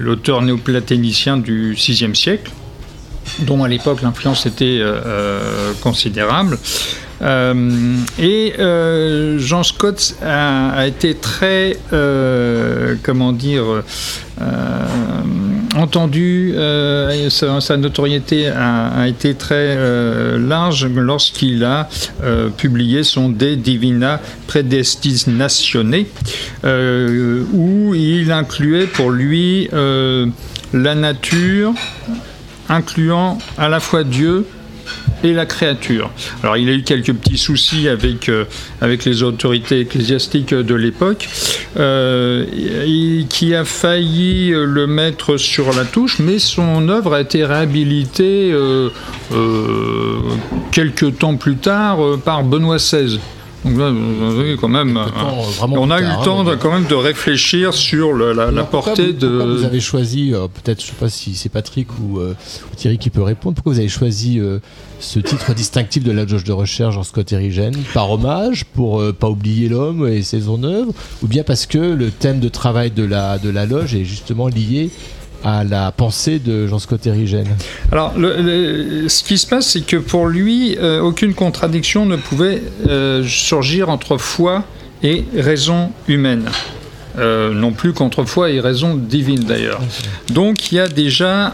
l'auteur 0.00 0.42
néoplaténicien 0.42 1.36
du 1.36 1.72
VIe 1.72 2.14
siècle, 2.14 2.50
dont 3.40 3.64
à 3.64 3.68
l'époque 3.68 4.02
l'influence 4.02 4.46
était 4.46 4.80
considérable. 5.80 6.58
Euh, 7.20 7.96
et 8.18 8.54
euh, 8.58 9.38
Jean 9.38 9.62
Scott 9.62 10.14
a, 10.22 10.86
été 10.86 11.14
très, 11.14 11.76
euh, 11.92 12.94
comment 13.02 13.32
dire, 13.32 13.64
entendu, 15.74 16.54
sa, 17.28 17.76
notoriété 17.76 18.48
a, 18.48 19.06
été 19.08 19.34
très 19.34 19.76
large 20.38 20.86
lorsqu'il 20.86 21.64
a 21.64 21.88
publié 22.56 23.02
son 23.02 23.30
De 23.30 23.54
Divina 23.54 24.20
Predestinatione, 24.46 26.04
où 27.52 27.94
il 27.94 28.30
incluait 28.30 28.86
pour 28.86 29.10
lui 29.10 29.68
la 29.72 30.94
nature, 30.94 31.74
incluant 32.68 33.38
à 33.56 33.68
la 33.68 33.80
fois 33.80 34.04
Dieu 34.04 34.46
et 35.24 35.32
la 35.32 35.46
créature. 35.46 36.10
Alors 36.42 36.56
il 36.56 36.68
a 36.68 36.72
eu 36.72 36.82
quelques 36.82 37.12
petits 37.12 37.38
soucis 37.38 37.88
avec, 37.88 38.28
euh, 38.28 38.44
les 38.82 39.22
autorités 39.22 39.80
ecclésiastiques 39.80 40.54
de 40.54 40.74
l'époque, 40.74 41.28
euh, 41.76 42.44
qui 43.28 43.54
a 43.54 43.64
failli 43.64 44.52
euh, 44.52 44.64
le 44.64 44.86
mettre 44.86 45.36
sur 45.36 45.72
la 45.72 45.84
touche, 45.84 46.18
mais 46.18 46.38
son 46.38 46.88
œuvre 46.88 47.14
a 47.14 47.20
été 47.20 47.44
réhabilitée 47.44 48.54
quelques 50.72 51.18
temps 51.18 51.36
plus 51.36 51.56
tard 51.56 51.98
par 52.24 52.44
Benoît 52.44 52.76
XVI. 52.76 53.18
Donc 53.68 53.78
là, 53.78 53.90
vous 53.90 54.40
avez 54.40 54.56
quand 54.56 54.68
même, 54.68 54.96
euh, 54.96 55.04
on 55.62 55.90
a 55.90 56.00
eu 56.00 56.04
le 56.04 56.24
temps 56.24 56.40
hein, 56.40 56.44
de- 56.44 56.54
quand 56.56 56.72
même 56.72 56.86
de 56.86 56.94
réfléchir 56.94 57.74
sur 57.74 58.12
le- 58.12 58.32
la, 58.32 58.64
portée 58.64 59.06
vous- 59.12 59.12
de. 59.12 59.26
vous 59.58 59.64
avez 59.64 59.80
choisi, 59.80 60.32
euh, 60.32 60.46
peut-être, 60.48 60.80
je 60.80 60.86
sais 60.86 60.92
pas 60.98 61.08
si 61.08 61.34
c'est 61.34 61.48
Patrick 61.50 61.88
ou, 62.00 62.18
euh, 62.18 62.34
ou 62.72 62.76
Thierry 62.76 62.98
qui 62.98 63.10
peut 63.10 63.22
répondre, 63.22 63.54
pourquoi 63.56 63.72
vous 63.74 63.78
avez 63.78 63.88
choisi 63.88 64.40
euh, 64.40 64.58
ce 65.00 65.18
titre 65.20 65.54
distinctif 65.54 66.02
de 66.02 66.12
la 66.12 66.24
loge 66.24 66.44
de 66.44 66.52
recherche 66.52 66.96
en 66.96 67.02
Scott 67.02 67.30
Erigen? 67.32 67.72
Par 67.94 68.10
hommage, 68.10 68.64
pour 68.64 69.00
euh, 69.00 69.12
pas 69.12 69.28
oublier 69.28 69.68
l'homme 69.68 70.08
et 70.08 70.22
ses 70.22 70.48
œuvre, 70.48 70.92
ou 71.22 71.26
bien 71.26 71.42
parce 71.42 71.66
que 71.66 71.78
le 71.78 72.10
thème 72.10 72.40
de 72.40 72.48
travail 72.48 72.90
de 72.90 73.04
la, 73.04 73.38
de 73.38 73.50
la 73.50 73.66
loge 73.66 73.94
est 73.94 74.04
justement 74.04 74.48
lié 74.48 74.90
à 75.44 75.64
la 75.64 75.92
pensée 75.92 76.38
de 76.38 76.66
Jean-Scott 76.66 77.06
Erigen 77.06 77.46
Alors, 77.92 78.12
le- 78.18 79.08
ce 79.08 79.22
qui 79.22 79.38
se 79.38 79.46
passe, 79.46 79.68
c'est 79.68 79.82
que 79.86 79.96
pour 79.96 80.26
lui, 80.26 80.76
euh, 80.78 81.00
aucune 81.00 81.34
contradiction 81.34 82.06
ne 82.06 82.16
pouvait 82.16 82.62
euh, 82.88 83.24
surgir 83.26 83.88
entre 83.88 84.16
foi 84.18 84.64
et 85.02 85.24
raison 85.36 85.92
humaine. 86.08 86.48
Euh, 87.18 87.52
non 87.52 87.72
plus 87.72 87.92
qu'entre 87.92 88.24
foi 88.24 88.50
et 88.50 88.60
raison 88.60 88.94
divine 88.94 89.40
d'ailleurs. 89.44 89.80
Donc 90.30 90.70
il 90.70 90.76
y 90.76 90.78
a 90.80 90.86
déjà 90.88 91.52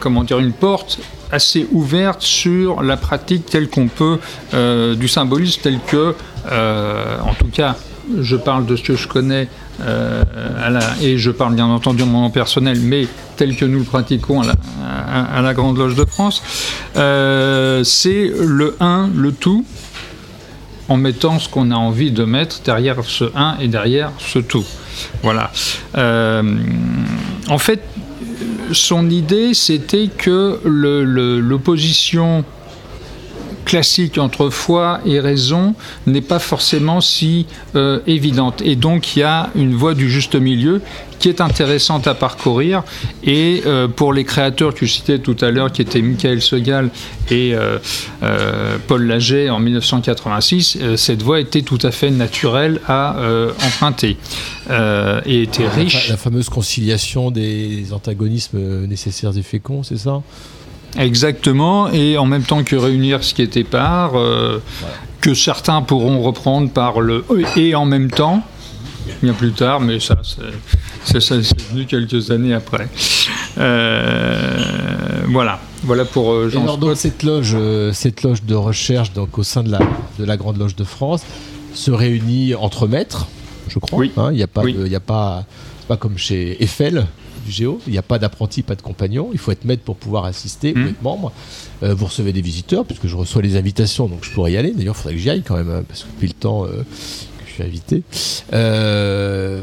comment 0.00 0.24
dire, 0.24 0.38
une 0.40 0.52
porte 0.52 0.98
assez 1.32 1.66
ouverte 1.72 2.20
sur 2.22 2.82
la 2.82 2.96
pratique 2.96 3.46
telle 3.46 3.68
qu'on 3.68 3.88
peut, 3.88 4.18
du 4.96 5.08
symbolisme 5.08 5.60
tel 5.62 5.78
que, 5.86 6.14
en 6.50 7.34
tout 7.38 7.48
cas, 7.52 7.76
je 8.20 8.36
parle 8.36 8.66
de 8.66 8.76
ce 8.76 8.82
que 8.82 8.96
je 8.96 9.08
connais 9.08 9.48
euh, 9.80 10.22
et 11.00 11.18
je 11.18 11.30
parle 11.30 11.54
bien 11.54 11.66
entendu 11.66 12.02
en 12.02 12.06
nom 12.06 12.30
personnel, 12.30 12.78
mais 12.80 13.06
tel 13.36 13.56
que 13.56 13.64
nous 13.64 13.80
le 13.80 13.84
pratiquons 13.84 14.42
à 14.42 15.42
la, 15.42 15.54
Grande 15.54 15.78
Loge 15.78 15.94
de 15.94 16.04
France, 16.04 16.42
euh, 16.96 17.82
c'est 17.84 18.32
le 18.38 18.76
un, 18.80 19.08
le 19.14 19.32
tout, 19.32 19.64
en 20.88 20.96
mettant 20.96 21.38
ce 21.38 21.48
qu'on 21.48 21.70
a 21.70 21.76
envie 21.76 22.10
de 22.10 22.24
mettre 22.24 22.60
derrière 22.62 23.04
ce 23.04 23.24
un 23.34 23.56
et 23.60 23.68
derrière 23.68 24.12
ce 24.18 24.38
tout. 24.38 24.64
Voilà. 25.22 25.50
Euh, 25.96 26.42
en 27.48 27.58
fait, 27.58 27.82
son 28.72 29.10
idée, 29.10 29.54
c'était 29.54 30.08
que 30.08 30.60
l'opposition 30.64 32.44
classique 33.64 34.18
entre 34.18 34.50
foi 34.50 35.00
et 35.06 35.20
raison 35.20 35.74
n'est 36.06 36.20
pas 36.20 36.38
forcément 36.38 37.00
si 37.00 37.46
euh, 37.74 38.00
évidente. 38.06 38.62
Et 38.62 38.76
donc 38.76 39.16
il 39.16 39.20
y 39.20 39.22
a 39.22 39.50
une 39.54 39.74
voie 39.74 39.94
du 39.94 40.10
juste 40.10 40.34
milieu 40.36 40.80
qui 41.18 41.30
est 41.30 41.40
intéressante 41.40 42.06
à 42.06 42.14
parcourir. 42.14 42.82
Et 43.22 43.62
euh, 43.64 43.88
pour 43.88 44.12
les 44.12 44.24
créateurs 44.24 44.74
que 44.74 44.84
je 44.84 44.92
citais 44.92 45.18
tout 45.18 45.36
à 45.40 45.50
l'heure, 45.50 45.72
qui 45.72 45.80
étaient 45.80 46.02
Michael 46.02 46.42
Segal 46.42 46.90
et 47.30 47.54
euh, 47.54 47.78
Paul 48.86 49.06
Laget 49.06 49.48
en 49.48 49.58
1986, 49.58 50.78
euh, 50.80 50.96
cette 50.96 51.22
voie 51.22 51.40
était 51.40 51.62
tout 51.62 51.78
à 51.82 51.90
fait 51.90 52.10
naturelle 52.10 52.80
à 52.86 53.16
emprunter. 53.64 54.18
Et 55.26 55.42
était 55.42 55.68
riche. 55.68 56.08
la 56.08 56.18
fameuse 56.18 56.48
conciliation 56.48 57.30
des 57.30 57.92
antagonismes 57.92 58.86
nécessaires 58.86 59.36
et 59.36 59.42
féconds, 59.42 59.82
c'est 59.82 59.98
ça? 59.98 60.22
Exactement, 60.98 61.90
et 61.90 62.16
en 62.18 62.26
même 62.26 62.42
temps 62.44 62.62
que 62.62 62.76
réunir 62.76 63.24
ce 63.24 63.34
qui 63.34 63.42
était 63.42 63.64
par, 63.64 64.16
euh, 64.18 64.62
que 65.20 65.34
certains 65.34 65.82
pourront 65.82 66.20
reprendre 66.22 66.70
par 66.70 67.00
le 67.00 67.24
et 67.56 67.74
en 67.74 67.84
même 67.84 68.10
temps, 68.10 68.42
bien 69.22 69.32
plus 69.32 69.52
tard, 69.52 69.80
mais 69.80 69.98
ça, 70.00 70.16
c'est- 70.22 71.62
venu 71.72 71.84
quelques 71.86 72.30
années 72.30 72.54
après. 72.54 72.88
Euh, 73.58 74.56
voilà, 75.28 75.58
voilà 75.82 76.04
pour 76.04 76.32
euh, 76.32 76.48
Et 76.48 76.50
Jean 76.50 76.62
alors, 76.62 76.78
donc, 76.78 76.96
cette 76.96 77.22
loge, 77.22 77.52
euh, 77.54 77.92
cette 77.92 78.22
loge 78.22 78.42
de 78.44 78.54
recherche 78.54 79.12
donc, 79.12 79.38
au 79.38 79.42
sein 79.42 79.62
de 79.62 79.70
la, 79.70 79.78
de 80.18 80.24
la 80.24 80.36
Grande 80.36 80.58
Loge 80.58 80.76
de 80.76 80.84
France 80.84 81.22
se 81.74 81.90
réunit 81.90 82.54
entre 82.54 82.86
maîtres, 82.86 83.26
je 83.68 83.78
crois. 83.78 84.04
hein, 84.16 84.28
Il 84.30 84.36
n'y 84.36 84.42
a 84.42 84.46
pas, 84.46 84.62
il 84.66 84.86
y 84.88 84.94
a 84.96 85.00
pas, 85.00 85.44
pas 85.88 85.96
comme 85.96 86.18
chez 86.18 86.62
Eiffel 86.62 87.06
du 87.44 87.50
Géo, 87.52 87.80
il 87.86 87.92
n'y 87.92 87.98
a 87.98 88.02
pas 88.02 88.18
d'apprenti, 88.18 88.62
pas 88.62 88.74
de 88.74 88.82
compagnon. 88.82 89.30
Il 89.32 89.38
faut 89.38 89.52
être 89.52 89.64
maître 89.64 89.82
pour 89.82 89.96
pouvoir 89.96 90.24
assister 90.24 90.72
Hmm. 90.74 90.84
ou 90.84 90.88
être 90.88 91.02
membre. 91.02 91.32
Euh, 91.82 91.94
vous 91.94 92.06
recevez 92.06 92.32
des 92.32 92.40
visiteurs, 92.40 92.84
puisque 92.84 93.06
je 93.06 93.16
reçois 93.16 93.42
les 93.42 93.56
invitations, 93.56 94.06
donc 94.08 94.24
je 94.24 94.30
pourrais 94.30 94.52
y 94.52 94.56
aller. 94.56 94.72
D'ailleurs, 94.72 94.94
il 94.96 95.02
faudrait 95.02 95.14
que 95.14 95.20
j'y 95.20 95.30
aille 95.30 95.42
quand 95.42 95.56
même, 95.56 95.70
hein, 95.70 95.84
parce 95.86 96.02
que 96.04 96.08
depuis 96.08 96.28
le 96.28 96.32
temps 96.34 96.64
euh, 96.64 96.82
suis 97.54 97.62
invité. 97.62 98.02
Euh, 98.52 99.62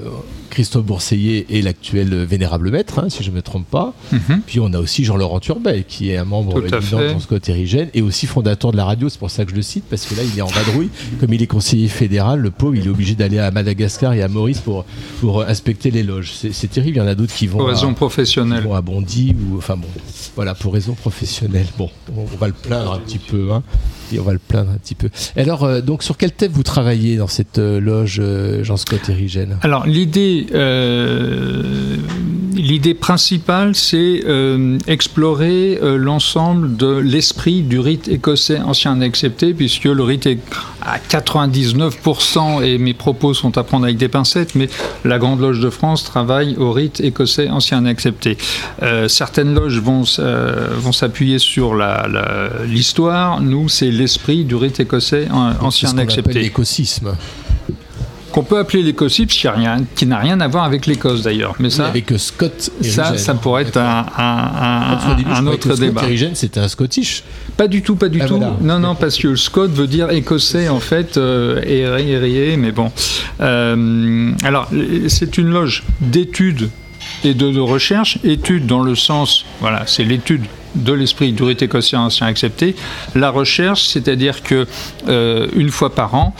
Christophe 0.49 0.83
Bourseillet 0.85 1.45
est 1.49 1.61
l'actuel 1.61 2.13
vénérable 2.25 2.71
maître, 2.71 2.99
hein, 2.99 3.07
si 3.09 3.23
je 3.23 3.31
ne 3.31 3.35
me 3.37 3.41
trompe 3.41 3.65
pas. 3.69 3.93
Mhm. 4.11 4.41
Puis 4.45 4.59
on 4.59 4.73
a 4.73 4.79
aussi 4.79 5.05
Jean-Laurent 5.05 5.39
Turbet, 5.39 5.85
qui 5.87 6.11
est 6.11 6.17
un 6.17 6.25
membre 6.25 6.57
éminent 6.59 6.81
fait. 6.81 7.13
dans 7.13 7.19
Scott 7.21 7.47
Erigène 7.47 7.87
et 7.93 8.01
aussi 8.01 8.27
fondateur 8.27 8.71
de 8.73 8.77
la 8.77 8.83
radio. 8.83 9.07
C'est 9.07 9.17
pour 9.19 9.31
ça 9.31 9.45
que 9.45 9.51
je 9.51 9.55
le 9.55 9.61
cite, 9.61 9.85
parce 9.89 10.05
que 10.05 10.13
là, 10.13 10.23
il 10.23 10.37
est 10.37 10.41
en 10.41 10.47
vadrouille. 10.47 10.89
Comme 11.21 11.33
il 11.33 11.41
est 11.41 11.47
conseiller 11.47 11.87
fédéral, 11.87 12.41
le 12.41 12.51
pauvre, 12.51 12.75
il 12.75 12.85
est 12.85 12.89
obligé 12.89 13.15
d'aller 13.15 13.39
à 13.39 13.49
Madagascar 13.49 14.11
et 14.13 14.21
à 14.21 14.27
Maurice 14.27 14.59
pour, 14.59 14.83
pour 15.21 15.41
inspecter 15.43 15.89
les 15.89 16.03
loges. 16.03 16.31
C'est 16.33 16.69
terrible. 16.69 16.97
Il 16.97 16.99
y 16.99 17.03
en 17.03 17.07
a 17.07 17.15
d'autres 17.15 17.33
qui 17.33 17.47
vont. 17.47 17.59
Pour 17.59 17.69
à- 17.69 17.73
raison 17.73 17.93
professionnelle. 17.93 18.61
qui 18.61 18.67
vont 18.67 18.75
à 18.75 18.81
Bondy 18.81 19.33
ou 19.49 19.57
enfin 19.57 19.77
bon, 19.77 19.87
voilà 20.35 20.53
pour 20.53 20.73
raison 20.73 20.93
professionnelle. 20.95 21.67
Bon, 21.77 21.89
on, 22.15 22.21
on 22.23 22.37
va 22.37 22.47
le 22.47 22.53
plaindre 22.53 22.91
un 22.93 22.99
petit 22.99 23.19
peu, 23.19 23.53
hein. 23.53 23.63
Et 24.13 24.19
on 24.19 24.23
va 24.23 24.33
le 24.33 24.39
plaindre 24.39 24.71
un 24.71 24.77
petit 24.77 24.95
peu. 24.95 25.09
Alors, 25.37 25.63
euh, 25.63 25.79
donc 25.79 26.03
sur 26.03 26.17
quel 26.17 26.33
thème 26.33 26.51
vous 26.51 26.63
travaillez 26.63 27.15
dans 27.15 27.27
cette 27.27 27.59
euh, 27.59 27.79
loge, 27.83 28.19
euh, 28.23 28.63
Jean 28.63 28.77
Scott 28.77 29.09
Erigène 29.09 29.57
Alors 29.61 29.85
l'idée, 29.85 30.47
euh, 30.53 31.95
l'idée 32.55 32.93
principale, 32.93 33.75
c'est 33.75 34.21
euh, 34.25 34.77
explorer 34.87 35.79
euh, 35.81 35.97
l'ensemble 35.97 36.75
de 36.77 36.97
l'esprit 36.97 37.61
du 37.61 37.79
rite 37.79 38.07
écossais 38.07 38.59
ancien 38.59 38.99
accepté, 39.01 39.53
puisque 39.53 39.85
le 39.85 40.03
rite 40.03 40.25
est 40.25 40.39
à 40.81 40.97
99%, 40.97 42.63
et 42.63 42.77
mes 42.77 42.93
propos 42.93 43.33
sont 43.33 43.57
à 43.57 43.63
prendre 43.63 43.85
avec 43.85 43.97
des 43.97 44.07
pincettes, 44.07 44.55
mais 44.55 44.67
la 45.05 45.17
Grande 45.19 45.39
Loge 45.39 45.59
de 45.59 45.69
France 45.69 46.03
travaille 46.03 46.55
au 46.57 46.71
rite 46.71 46.99
écossais 47.01 47.49
ancien 47.49 47.85
accepté. 47.85 48.37
Certaines 49.07 49.53
loges 49.53 49.79
vont, 49.79 50.03
vont 50.77 50.91
s'appuyer 50.91 51.39
sur 51.39 51.75
la- 51.75 52.07
la- 52.11 52.65
l'histoire, 52.65 53.41
nous, 53.41 53.69
c'est 53.69 53.91
l'esprit 53.91 54.43
du 54.43 54.55
rite 54.55 54.79
écossais 54.79 55.27
ancien 55.61 55.97
accepté. 55.97 56.39
l'écosisme. 56.39 57.15
Qu'on 58.31 58.43
peut 58.43 58.57
appeler 58.59 58.81
l'écosisme, 58.83 59.25
qui 59.27 59.47
a 59.47 59.51
rien- 59.51 59.83
qui 59.95 60.05
n'a 60.05 60.17
rien 60.19 60.39
à 60.39 60.47
voir 60.47 60.63
avec 60.63 60.85
l'Écosse 60.85 61.21
d'ailleurs. 61.23 61.55
Mais 61.59 61.69
ça, 61.69 61.87
avec 61.87 62.11
Scott 62.17 62.71
et 62.81 62.89
ça, 62.89 63.17
ça 63.17 63.33
pourrait 63.33 63.63
être 63.63 63.77
un, 63.77 65.15
début, 65.17 65.29
autre 65.49 65.63
Scott 65.73 65.79
débat. 65.79 66.03
Erigen, 66.03 66.35
c'était 66.35 66.59
un 66.59 66.67
Scottish. 66.67 67.23
Pas 67.57 67.67
du 67.67 67.81
tout, 67.81 67.95
pas 67.95 68.09
du 68.09 68.21
Ah, 68.21 68.25
tout. 68.27 68.37
voilà. 68.37 68.53
Non, 68.61 68.79
non, 68.79 68.95
parce 68.95 69.17
que 69.17 69.35
Scott 69.35 69.71
veut 69.71 69.87
dire 69.87 70.09
écossais 70.11 70.69
en 70.69 70.79
fait, 70.79 71.17
euh, 71.17 71.61
et- 71.65 72.57
mais 72.57 72.71
bon. 72.71 72.91
Euh, 73.41 74.31
alors, 74.43 74.69
c'est 75.07 75.37
une 75.37 75.49
loge 75.49 75.83
d'études 75.99 76.69
et 77.23 77.33
de, 77.33 77.51
de 77.51 77.59
recherche. 77.59 78.17
Études 78.23 78.65
dans 78.65 78.81
le 78.81 78.95
sens, 78.95 79.45
voilà, 79.59 79.83
c'est 79.87 80.03
l'étude 80.03 80.43
de 80.75 80.93
l'esprit 80.93 81.33
du 81.33 81.43
rite 81.43 81.61
écossais 81.61 81.97
ancien 81.97 82.27
accepté. 82.27 82.75
La 83.13 83.29
recherche, 83.29 83.83
c'est-à-dire 83.83 84.41
que 84.41 84.65
euh, 85.09 85.47
une 85.55 85.69
fois 85.69 85.93
par 85.93 86.15
an 86.15 86.33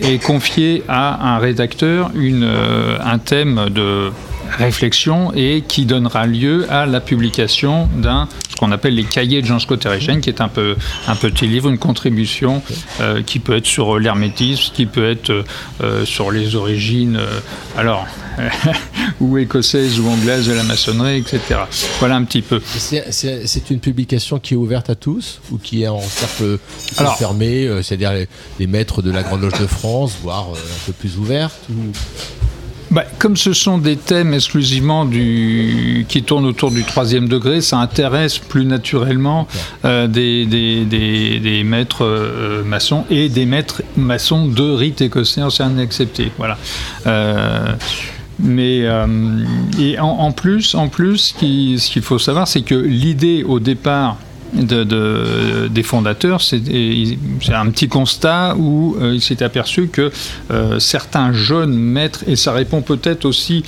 est 0.00 0.22
confié 0.22 0.82
à 0.88 1.34
un 1.34 1.38
rédacteur 1.38 2.10
euh, 2.42 2.98
un 3.04 3.18
thème 3.18 3.68
de 3.70 4.10
réflexion 4.56 5.32
et 5.34 5.62
qui 5.66 5.84
donnera 5.86 6.26
lieu 6.26 6.66
à 6.70 6.86
la 6.86 7.00
publication 7.00 7.88
d'un 7.96 8.28
ce 8.50 8.56
qu'on 8.56 8.72
appelle 8.72 8.94
les 8.96 9.04
cahiers 9.04 9.40
de 9.40 9.46
Jean 9.46 9.60
Scott 9.60 9.86
Erichen, 9.86 10.20
qui 10.20 10.30
est 10.30 10.40
un 10.40 10.48
peu 10.48 10.74
un 11.06 11.14
petit 11.14 11.46
livre, 11.46 11.68
une 11.68 11.78
contribution 11.78 12.60
euh, 13.00 13.22
qui 13.22 13.38
peut 13.38 13.56
être 13.56 13.66
sur 13.66 13.98
l'hermétisme, 14.00 14.72
qui 14.74 14.86
peut 14.86 15.08
être 15.08 15.30
euh, 15.30 15.44
euh, 15.82 16.04
sur 16.04 16.32
les 16.32 16.56
origines, 16.56 17.16
euh, 17.20 17.38
alors 17.76 18.04
ou 19.20 19.38
écossaises 19.38 20.00
ou 20.00 20.08
anglaises 20.08 20.46
de 20.46 20.52
la 20.54 20.62
maçonnerie, 20.64 21.18
etc. 21.18 21.40
Voilà 22.00 22.16
un 22.16 22.24
petit 22.24 22.42
peu. 22.42 22.60
C'est- 22.64 23.04
une 23.70 23.80
publication 23.80 24.38
qui 24.38 24.54
est 24.54 24.56
ouverte 24.56 24.88
à 24.90 24.94
tous 24.94 25.40
ou 25.52 25.58
qui 25.58 25.82
est 25.82 25.88
en 25.88 26.00
cercle 26.00 26.58
Alors- 26.96 27.16
fermé, 27.18 27.64
euh, 27.66 27.82
c'est-à-dire 27.82 28.12
les, 28.12 28.28
les 28.58 28.66
maîtres 28.66 29.02
de 29.02 29.10
la 29.12 29.22
Grande 29.22 29.42
Loge 29.42 29.58
de 29.60 29.66
France, 29.66 30.16
voire 30.22 30.48
euh, 30.52 30.56
un 30.56 30.86
peu 30.86 30.92
plus 30.92 31.16
ouverte 31.18 31.54
ou... 31.70 31.92
Bah, 32.90 33.04
comme 33.18 33.36
ce 33.36 33.52
sont 33.52 33.76
des 33.76 33.96
thèmes 33.96 34.32
exclusivement 34.32 35.04
du, 35.04 36.06
qui 36.08 36.22
tournent 36.22 36.46
autour 36.46 36.70
du 36.70 36.84
troisième 36.84 37.28
degré, 37.28 37.60
ça 37.60 37.76
intéresse 37.78 38.38
plus 38.38 38.64
naturellement 38.64 39.46
euh, 39.84 40.06
des, 40.06 40.46
des- 40.46 40.84
des- 40.86 41.38
des 41.38 41.64
maîtres 41.64 42.04
euh, 42.04 42.64
maçons 42.64 43.04
et 43.10 43.28
des 43.28 43.44
maîtres 43.44 43.82
maçons 43.96 44.46
de 44.46 44.62
rite 44.62 45.02
écossais 45.02 45.42
ancien 45.42 45.76
accepté. 45.78 46.32
Voilà. 46.38 46.56
Euh, 47.06 47.74
mais 48.38 48.82
euh, 48.86 49.06
et 49.78 49.98
en, 49.98 50.06
en 50.08 50.32
plus, 50.32 50.74
en 50.74 50.88
plus, 50.88 51.34
qui- 51.38 51.78
ce 51.78 51.90
qu'il 51.90 52.02
faut 52.02 52.18
savoir, 52.18 52.48
c'est 52.48 52.62
que 52.62 52.74
l'idée 52.74 53.44
au 53.46 53.60
départ 53.60 54.16
de- 54.52 54.84
de- 54.84 55.68
des 55.70 55.82
fondateurs, 55.82 56.40
c'est 56.40 56.62
un 57.52 57.70
petit 57.70 57.88
constat 57.88 58.54
où 58.56 58.96
euh, 59.00 59.14
il 59.14 59.20
s'est 59.20 59.42
aperçu 59.42 59.88
que 59.88 60.10
euh, 60.50 60.78
certains 60.78 61.32
jeunes 61.32 61.74
maîtres, 61.74 62.24
et 62.26 62.36
ça 62.36 62.52
répond 62.52 62.80
peut-être 62.82 63.24
aussi 63.24 63.62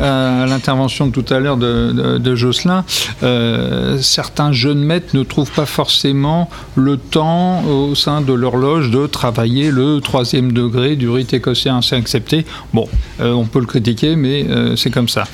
à 0.00 0.46
l'intervention 0.48 1.08
de 1.08 1.12
tout 1.12 1.34
à 1.34 1.40
l'heure 1.40 1.56
de, 1.56 2.34
Jocelyn, 2.36 2.84
euh, 3.24 3.98
certains 4.00 4.52
jeunes 4.52 4.78
maîtres 4.84 5.16
ne 5.16 5.24
trouvent 5.24 5.50
pas 5.50 5.66
forcément 5.66 6.48
le 6.76 6.96
temps 6.96 7.64
au 7.64 7.96
sein 7.96 8.20
de 8.20 8.32
leur 8.32 8.56
loge 8.56 8.90
de 8.92 9.08
travailler 9.08 9.72
le 9.72 9.98
troisième 10.00 10.52
degré 10.52 10.94
du 10.94 11.08
rite 11.08 11.34
écossais 11.34 11.70
ancien 11.70 11.98
accepté. 11.98 12.46
Bon, 12.72 12.88
on 13.18 13.46
peut 13.46 13.58
le 13.58 13.66
critiquer, 13.66 14.14
mais 14.14 14.46
c'est 14.76 14.90
comme 14.92 15.08
ça. 15.08 15.24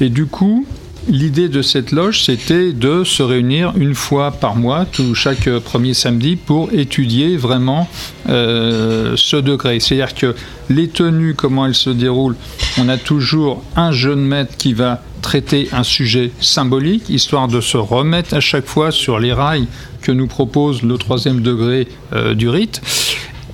Et 0.00 0.08
du 0.08 0.26
coup, 0.26 0.66
L'idée 1.10 1.48
de 1.48 1.60
cette 1.60 1.90
loge, 1.90 2.22
c'était 2.22 2.72
de 2.72 3.02
se 3.02 3.24
réunir 3.24 3.72
une 3.76 3.96
fois 3.96 4.30
par 4.30 4.54
mois, 4.54 4.84
tout, 4.84 5.16
chaque 5.16 5.48
euh, 5.48 5.58
premier 5.58 5.92
samedi, 5.92 6.36
pour 6.36 6.72
étudier 6.72 7.36
vraiment 7.36 7.88
euh, 8.28 9.14
ce 9.16 9.36
degré. 9.36 9.80
C'est-à-dire 9.80 10.14
que 10.14 10.36
les 10.68 10.86
tenues, 10.86 11.34
comment 11.34 11.66
elles 11.66 11.74
se 11.74 11.90
déroulent, 11.90 12.36
on 12.78 12.88
a 12.88 12.96
toujours 12.96 13.60
un 13.74 13.90
jeune 13.90 14.20
maître 14.20 14.56
qui 14.56 14.72
va 14.72 15.02
traiter 15.20 15.68
un 15.72 15.82
sujet 15.82 16.30
symbolique, 16.40 17.10
histoire 17.10 17.48
de 17.48 17.60
se 17.60 17.76
remettre 17.76 18.32
à 18.34 18.40
chaque 18.40 18.66
fois 18.66 18.92
sur 18.92 19.18
les 19.18 19.32
rails 19.32 19.66
que 20.02 20.12
nous 20.12 20.28
propose 20.28 20.84
le 20.84 20.96
troisième 20.96 21.40
degré 21.40 21.88
euh, 22.12 22.34
du 22.34 22.48
rite. 22.48 22.80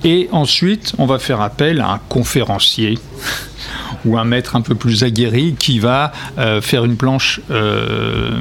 Et 0.03 0.29
ensuite, 0.31 0.93
on 0.99 1.07
va 1.07 1.17
faire 1.17 1.41
appel 1.41 1.81
à 1.81 1.93
un 1.93 1.99
conférencier 2.07 2.99
ou 4.05 4.17
un 4.17 4.23
maître 4.23 4.55
un 4.55 4.61
peu 4.61 4.75
plus 4.75 5.03
aguerri 5.03 5.55
qui 5.57 5.79
va 5.79 6.11
euh, 6.37 6.61
faire 6.61 6.85
une 6.85 6.97
planche 6.97 7.41
euh, 7.51 8.31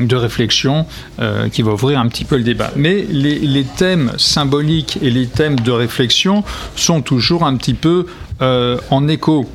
de 0.00 0.16
réflexion 0.16 0.86
euh, 1.20 1.48
qui 1.48 1.62
va 1.62 1.72
ouvrir 1.72 1.98
un 1.98 2.08
petit 2.08 2.24
peu 2.24 2.36
le 2.36 2.42
débat. 2.42 2.70
Mais 2.76 3.06
les, 3.10 3.64
thèmes 3.76 4.12
symboliques 4.18 4.98
et 5.02 5.10
les 5.10 5.26
thèmes 5.26 5.58
de 5.58 5.72
réflexion 5.72 6.44
sont 6.76 7.00
toujours 7.00 7.44
un 7.44 7.56
petit 7.56 7.74
peu 7.74 8.06
en 8.40 9.08
écho. 9.08 9.48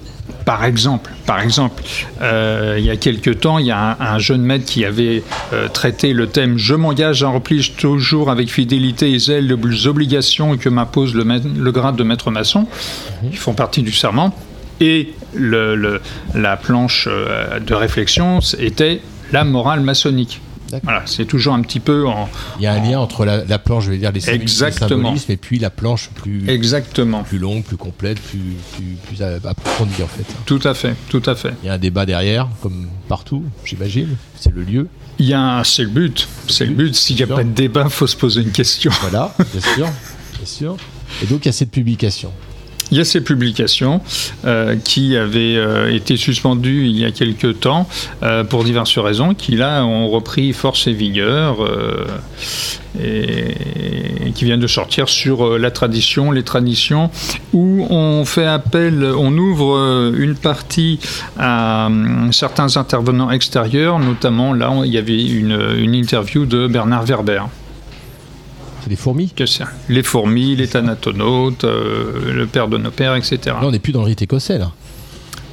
Par 0.45 0.63
exemple, 0.63 1.11
par 1.25 1.41
exemple 1.41 1.83
il 2.21 2.83
y 2.83 2.89
a 2.89 2.95
quelque 2.95 3.29
temps, 3.29 3.59
il 3.59 3.67
y 3.67 3.71
a 3.71 3.91
un, 3.91 4.13
un 4.15 4.19
jeune 4.19 4.41
maître 4.41 4.65
qui 4.65 4.83
avait 4.83 5.23
traité 5.73 6.13
le 6.13 6.27
thème 6.27 6.57
Je 6.57 6.73
m'engage 6.75 7.23
à 7.23 7.27
remplir 7.27 7.63
toujours 7.77 8.31
avec 8.31 8.49
fidélité 8.49 9.11
et 9.11 9.19
zèle 9.19 9.47
les 9.47 9.87
obligations 9.87 10.57
que 10.57 10.69
m'impose 10.69 11.13
le, 11.13 11.23
le 11.23 11.71
grade 11.71 11.95
de 11.95 12.03
maître 12.03 12.31
maçon, 12.31 12.67
qui 13.29 13.37
font 13.37 13.53
partie 13.53 13.83
du 13.83 13.91
serment. 13.91 14.33
Et 14.81 15.13
le- 15.33 15.75
le- 15.75 16.01
la 16.35 16.57
planche 16.57 17.07
euh, 17.09 17.59
de 17.59 17.73
réflexion 17.73 18.39
était 18.57 19.01
la 19.31 19.43
morale 19.43 19.81
maçonnique. 19.81 20.41
Voilà, 20.83 21.01
c'est 21.07 21.25
toujours 21.25 21.55
un 21.55 21.61
petit 21.63 21.79
peu 21.79 22.05
en. 22.05 22.29
Il 22.59 22.63
y 22.63 22.67
a 22.67 22.73
un 22.73 22.79
lien 22.79 22.99
entre 22.99 23.25
la, 23.25 23.43
la 23.43 23.57
planche, 23.57 23.85
je 23.85 23.89
vais 23.89 23.97
dire, 23.97 24.11
les 24.11 24.19
symbolismes, 24.19 25.31
et 25.31 25.35
puis 25.37 25.57
la 25.57 25.71
planche 25.71 26.11
plus, 26.13 26.47
Exactement. 26.47 27.23
plus 27.23 27.39
longue, 27.39 27.63
plus 27.63 27.75
complète, 27.75 28.19
plus, 28.19 28.39
plus, 28.75 29.15
plus 29.17 29.23
approfondie 29.23 30.03
en 30.03 30.07
fait. 30.07 30.25
Tout 30.45 30.59
à 30.63 30.75
fait, 30.75 30.93
tout 31.09 31.23
à 31.25 31.33
fait. 31.33 31.53
Il 31.63 31.67
y 31.67 31.69
a 31.69 31.73
un 31.73 31.77
débat 31.79 32.05
derrière, 32.05 32.47
comme 32.61 32.87
partout, 33.07 33.43
j'imagine. 33.65 34.09
C'est 34.35 34.53
le 34.53 34.61
lieu. 34.61 34.87
Il 35.17 35.25
y 35.25 35.33
a 35.33 35.63
c'est 35.65 35.81
le 35.83 35.89
but. 35.89 36.27
C'est 36.47 36.65
le 36.67 36.73
but. 36.75 36.93
S'il 36.93 37.15
n'y 37.15 37.23
a 37.23 37.25
Sûr. 37.25 37.35
pas 37.37 37.43
de 37.43 37.49
débat, 37.49 37.85
il 37.85 37.91
faut 37.91 38.05
se 38.07 38.15
poser 38.15 38.41
une 38.43 38.51
question. 38.51 38.91
Voilà, 39.01 39.33
bien 39.51 39.61
sûr, 39.73 39.85
bien 40.37 40.45
sûr. 40.45 40.77
Et 41.23 41.25
donc 41.25 41.45
il 41.45 41.47
y 41.47 41.49
a 41.49 41.53
cette 41.53 41.71
publication. 41.71 42.31
Il 42.91 42.97
y 42.97 43.01
a 43.01 43.05
ces 43.05 43.21
publications 43.21 44.01
euh, 44.45 44.75
qui 44.83 45.15
avaient 45.15 45.57
euh, 45.57 45.93
été 45.93 46.17
suspendues 46.17 46.87
il 46.87 46.97
y 46.97 47.05
a 47.05 47.11
quelques 47.11 47.59
temps 47.59 47.87
euh, 48.23 48.43
pour 48.43 48.63
diverses 48.63 48.97
raisons, 48.97 49.35
qui 49.35 49.55
là 49.55 49.83
ont 49.83 50.09
repris 50.09 50.53
force 50.53 50.87
et 50.87 50.93
vigueur 50.93 51.57
et, 52.99 54.31
qui 54.33 54.45
viennent 54.45 54.59
de 54.59 54.67
sortir 54.67 55.09
sur 55.09 55.57
la 55.57 55.71
tradition, 55.71 56.31
les 56.31 56.43
traditions, 56.43 57.11
où 57.53 57.85
on 57.89 58.25
fait 58.25 58.45
appel, 58.45 59.03
on 59.03 59.37
ouvre 59.37 60.11
une 60.17 60.35
partie 60.35 60.99
à 61.37 61.89
certains 62.31 62.77
intervenants 62.77 63.31
extérieurs, 63.31 63.99
notamment 63.99 64.53
là 64.53 64.73
il 64.83 64.91
y 64.91 64.97
avait 64.97 65.23
une, 65.23 65.59
une 65.77 65.93
interview 65.93 66.45
de 66.45 66.67
Bernard 66.67 67.05
Werber. 67.05 67.43
C'est 68.83 68.89
les 68.89 68.95
fourmis 68.95 69.31
Que 69.35 69.45
c'est 69.45 69.63
Les 69.89 70.03
fourmis, 70.03 70.55
les 70.55 70.67
thanatonautes, 70.67 71.63
euh, 71.63 72.33
le 72.33 72.45
père 72.47 72.67
de 72.67 72.77
nos 72.77 72.91
pères, 72.91 73.15
etc. 73.15 73.39
Là, 73.47 73.59
on 73.63 73.71
n'est 73.71 73.79
plus 73.79 73.91
dans 73.91 74.01
le 74.01 74.07
rite 74.07 74.21
écossais, 74.21 74.57
là. 74.57 74.71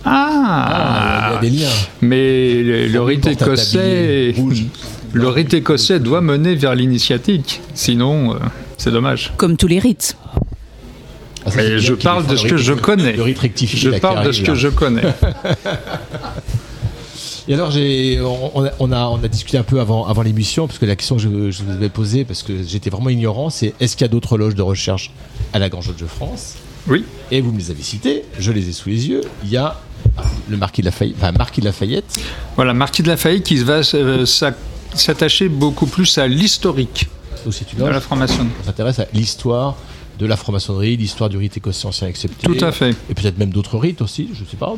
Ah, 0.04 1.30
il 1.30 1.34
y 1.34 1.36
a 1.36 1.40
des 1.40 1.50
liens. 1.50 1.68
Mais 2.00 2.62
le, 2.62 2.86
le 2.86 3.02
rite 3.02 3.26
écossais, 3.26 4.32
le 5.12 5.28
rite 5.28 5.52
écossais 5.54 5.98
doit 5.98 6.20
mener 6.20 6.54
vers 6.54 6.74
l'initiatique. 6.76 7.60
Sinon, 7.74 8.34
euh, 8.34 8.38
c'est 8.78 8.92
dommage. 8.92 9.32
Comme 9.36 9.56
tous 9.56 9.66
les 9.66 9.80
rites. 9.80 10.16
Ah, 11.44 11.50
ça, 11.50 11.56
Mais 11.56 11.78
je 11.78 11.94
parle 11.94 12.26
de 12.26 12.36
ce 12.36 12.46
que 12.46 12.56
je 12.56 12.72
connais. 12.72 13.14
Le 13.14 13.22
rite 13.22 13.38
rectifié, 13.40 13.78
Je 13.78 13.98
parle 13.98 14.24
de 14.26 14.32
ce 14.32 14.42
que 14.42 14.54
je 14.54 14.68
connais. 14.68 15.02
Et 17.48 17.54
alors, 17.54 17.70
j'ai, 17.70 18.20
on, 18.20 18.68
on 18.80 18.92
a, 18.92 19.06
on, 19.06 19.18
discuté 19.18 19.56
un 19.56 19.62
peu 19.62 19.80
avant, 19.80 20.06
avant 20.06 20.22
l'émission, 20.22 20.66
parce 20.66 20.78
que 20.80 20.86
la 20.86 20.96
question 20.96 21.16
que 21.16 21.22
je, 21.22 21.50
je 21.50 21.62
vous 21.62 21.70
avais 21.70 21.88
posée, 21.88 22.24
parce 22.24 22.42
que 22.42 22.62
j'étais 22.64 22.90
vraiment 22.90 23.10
ignorant, 23.10 23.50
c'est 23.50 23.72
est-ce 23.78 23.96
qu'il 23.96 24.04
y 24.04 24.08
a 24.08 24.12
d'autres 24.12 24.36
loges 24.36 24.56
de 24.56 24.62
recherche 24.62 25.12
à 25.52 25.58
la 25.60 25.68
Grande 25.68 25.86
Loge 25.86 25.96
de 25.96 26.06
France? 26.06 26.54
Oui. 26.88 27.04
Et 27.30 27.40
vous 27.40 27.52
me 27.52 27.58
les 27.58 27.70
avez 27.70 27.82
cités, 27.82 28.24
je 28.38 28.50
les 28.50 28.68
ai 28.68 28.72
sous 28.72 28.88
les 28.88 29.08
yeux. 29.08 29.20
Il 29.44 29.50
y 29.50 29.56
a 29.56 29.80
le 30.48 30.56
Marquis 30.56 30.80
de 30.82 30.86
Lafayette, 30.86 31.16
enfin, 31.18 31.32
Marquis 31.32 31.60
de 31.60 31.66
Lafayette. 31.66 32.18
Voilà, 32.56 32.74
Marquis 32.74 33.02
de 33.02 33.08
Lafayette 33.08 33.44
qui 33.44 33.56
va 33.56 33.80
euh, 33.94 34.26
s'a- 34.26 34.54
s'attacher 34.94 35.48
beaucoup 35.48 35.86
plus 35.86 36.18
à 36.18 36.26
l'historique 36.26 37.08
Donc, 37.44 37.54
c'est 37.54 37.72
une 37.72 37.78
de 37.80 37.84
la 37.84 38.00
franc-maçonnerie. 38.00 38.48
On 38.62 38.66
s'intéresse 38.66 38.98
à 38.98 39.06
l'histoire 39.12 39.76
de 40.18 40.24
la 40.26 40.36
franc-maçonnerie, 40.36 40.96
l'histoire 40.96 41.28
du 41.28 41.36
rite 41.36 41.56
écossais 41.58 41.86
ancien 41.86 42.08
accepté. 42.08 42.46
Tout 42.46 42.64
à 42.64 42.72
fait. 42.72 42.90
Et 43.10 43.14
peut-être 43.14 43.38
même 43.38 43.50
d'autres 43.50 43.76
rites 43.78 44.00
aussi, 44.00 44.30
je 44.32 44.44
sais 44.50 44.56
pas. 44.56 44.74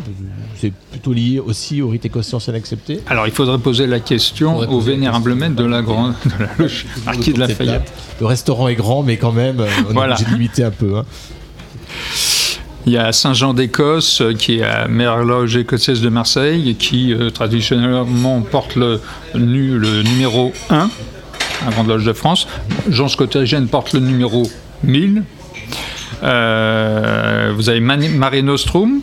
C'est 0.57 0.73
plutôt 0.91 1.13
lié 1.13 1.39
aussi 1.39 1.81
au 1.81 1.89
rite 1.89 2.05
écossais 2.05 2.35
ancien 2.35 2.55
accepté. 2.55 3.01
Alors 3.07 3.27
il 3.27 3.33
faudrait 3.33 3.59
poser 3.59 3.87
la 3.87 4.01
question 4.01 4.59
au 4.59 4.81
vénérable 4.81 5.35
maître 5.35 5.55
de 5.55 5.65
la 5.65 5.81
grande 5.83 6.15
de 6.25 6.31
la 6.45 6.51
loge 6.59 6.87
Marquis 7.07 7.33
de 7.33 7.39
Lafayette. 7.39 7.93
Le 8.21 8.27
restaurant 8.27 8.67
est 8.69 8.75
grand, 8.75 9.03
mais 9.05 9.17
quand 9.17 9.33
même, 9.33 9.61
euh, 9.61 9.67
on 9.89 9.93
Voilà. 9.93 10.15
est 10.15 10.23
obligé 10.23 10.31
de 10.31 10.37
limiter 10.37 10.65
un 10.65 10.71
peu. 10.73 10.97
hein. 10.99 11.05
Il 12.87 12.93
y 12.93 12.97
a 12.97 13.13
Saint-Jean 13.13 13.55
d'Écosse, 13.55 14.23
euh, 14.23 14.33
qui 14.35 14.55
est 14.57 14.61
la 14.61 14.89
meilleure 14.89 15.23
loge 15.25 15.57
écossaise 15.57 16.01
de 16.01 16.09
Marseille, 16.09 16.75
qui 16.79 17.13
euh, 17.13 17.31
traditionnellement 17.31 18.41
porte 18.41 18.77
le, 18.77 19.01
nu- 19.35 19.79
le 19.79 20.03
numéro 20.03 20.53
1, 20.71 20.89
la 21.67 21.71
Grande 21.73 21.89
Loge 21.89 22.05
de 22.05 22.13
France. 22.13 22.47
Jean 22.89 23.09
Scottigène 23.09 23.69
porte 23.69 23.93
le 23.93 24.01
numéro 24.01 24.49
1000. 24.85 25.25
Euh, 26.23 27.53
vous 27.55 27.69
avez 27.69 27.81
Mare 27.81 28.43
Nostrum, 28.43 29.01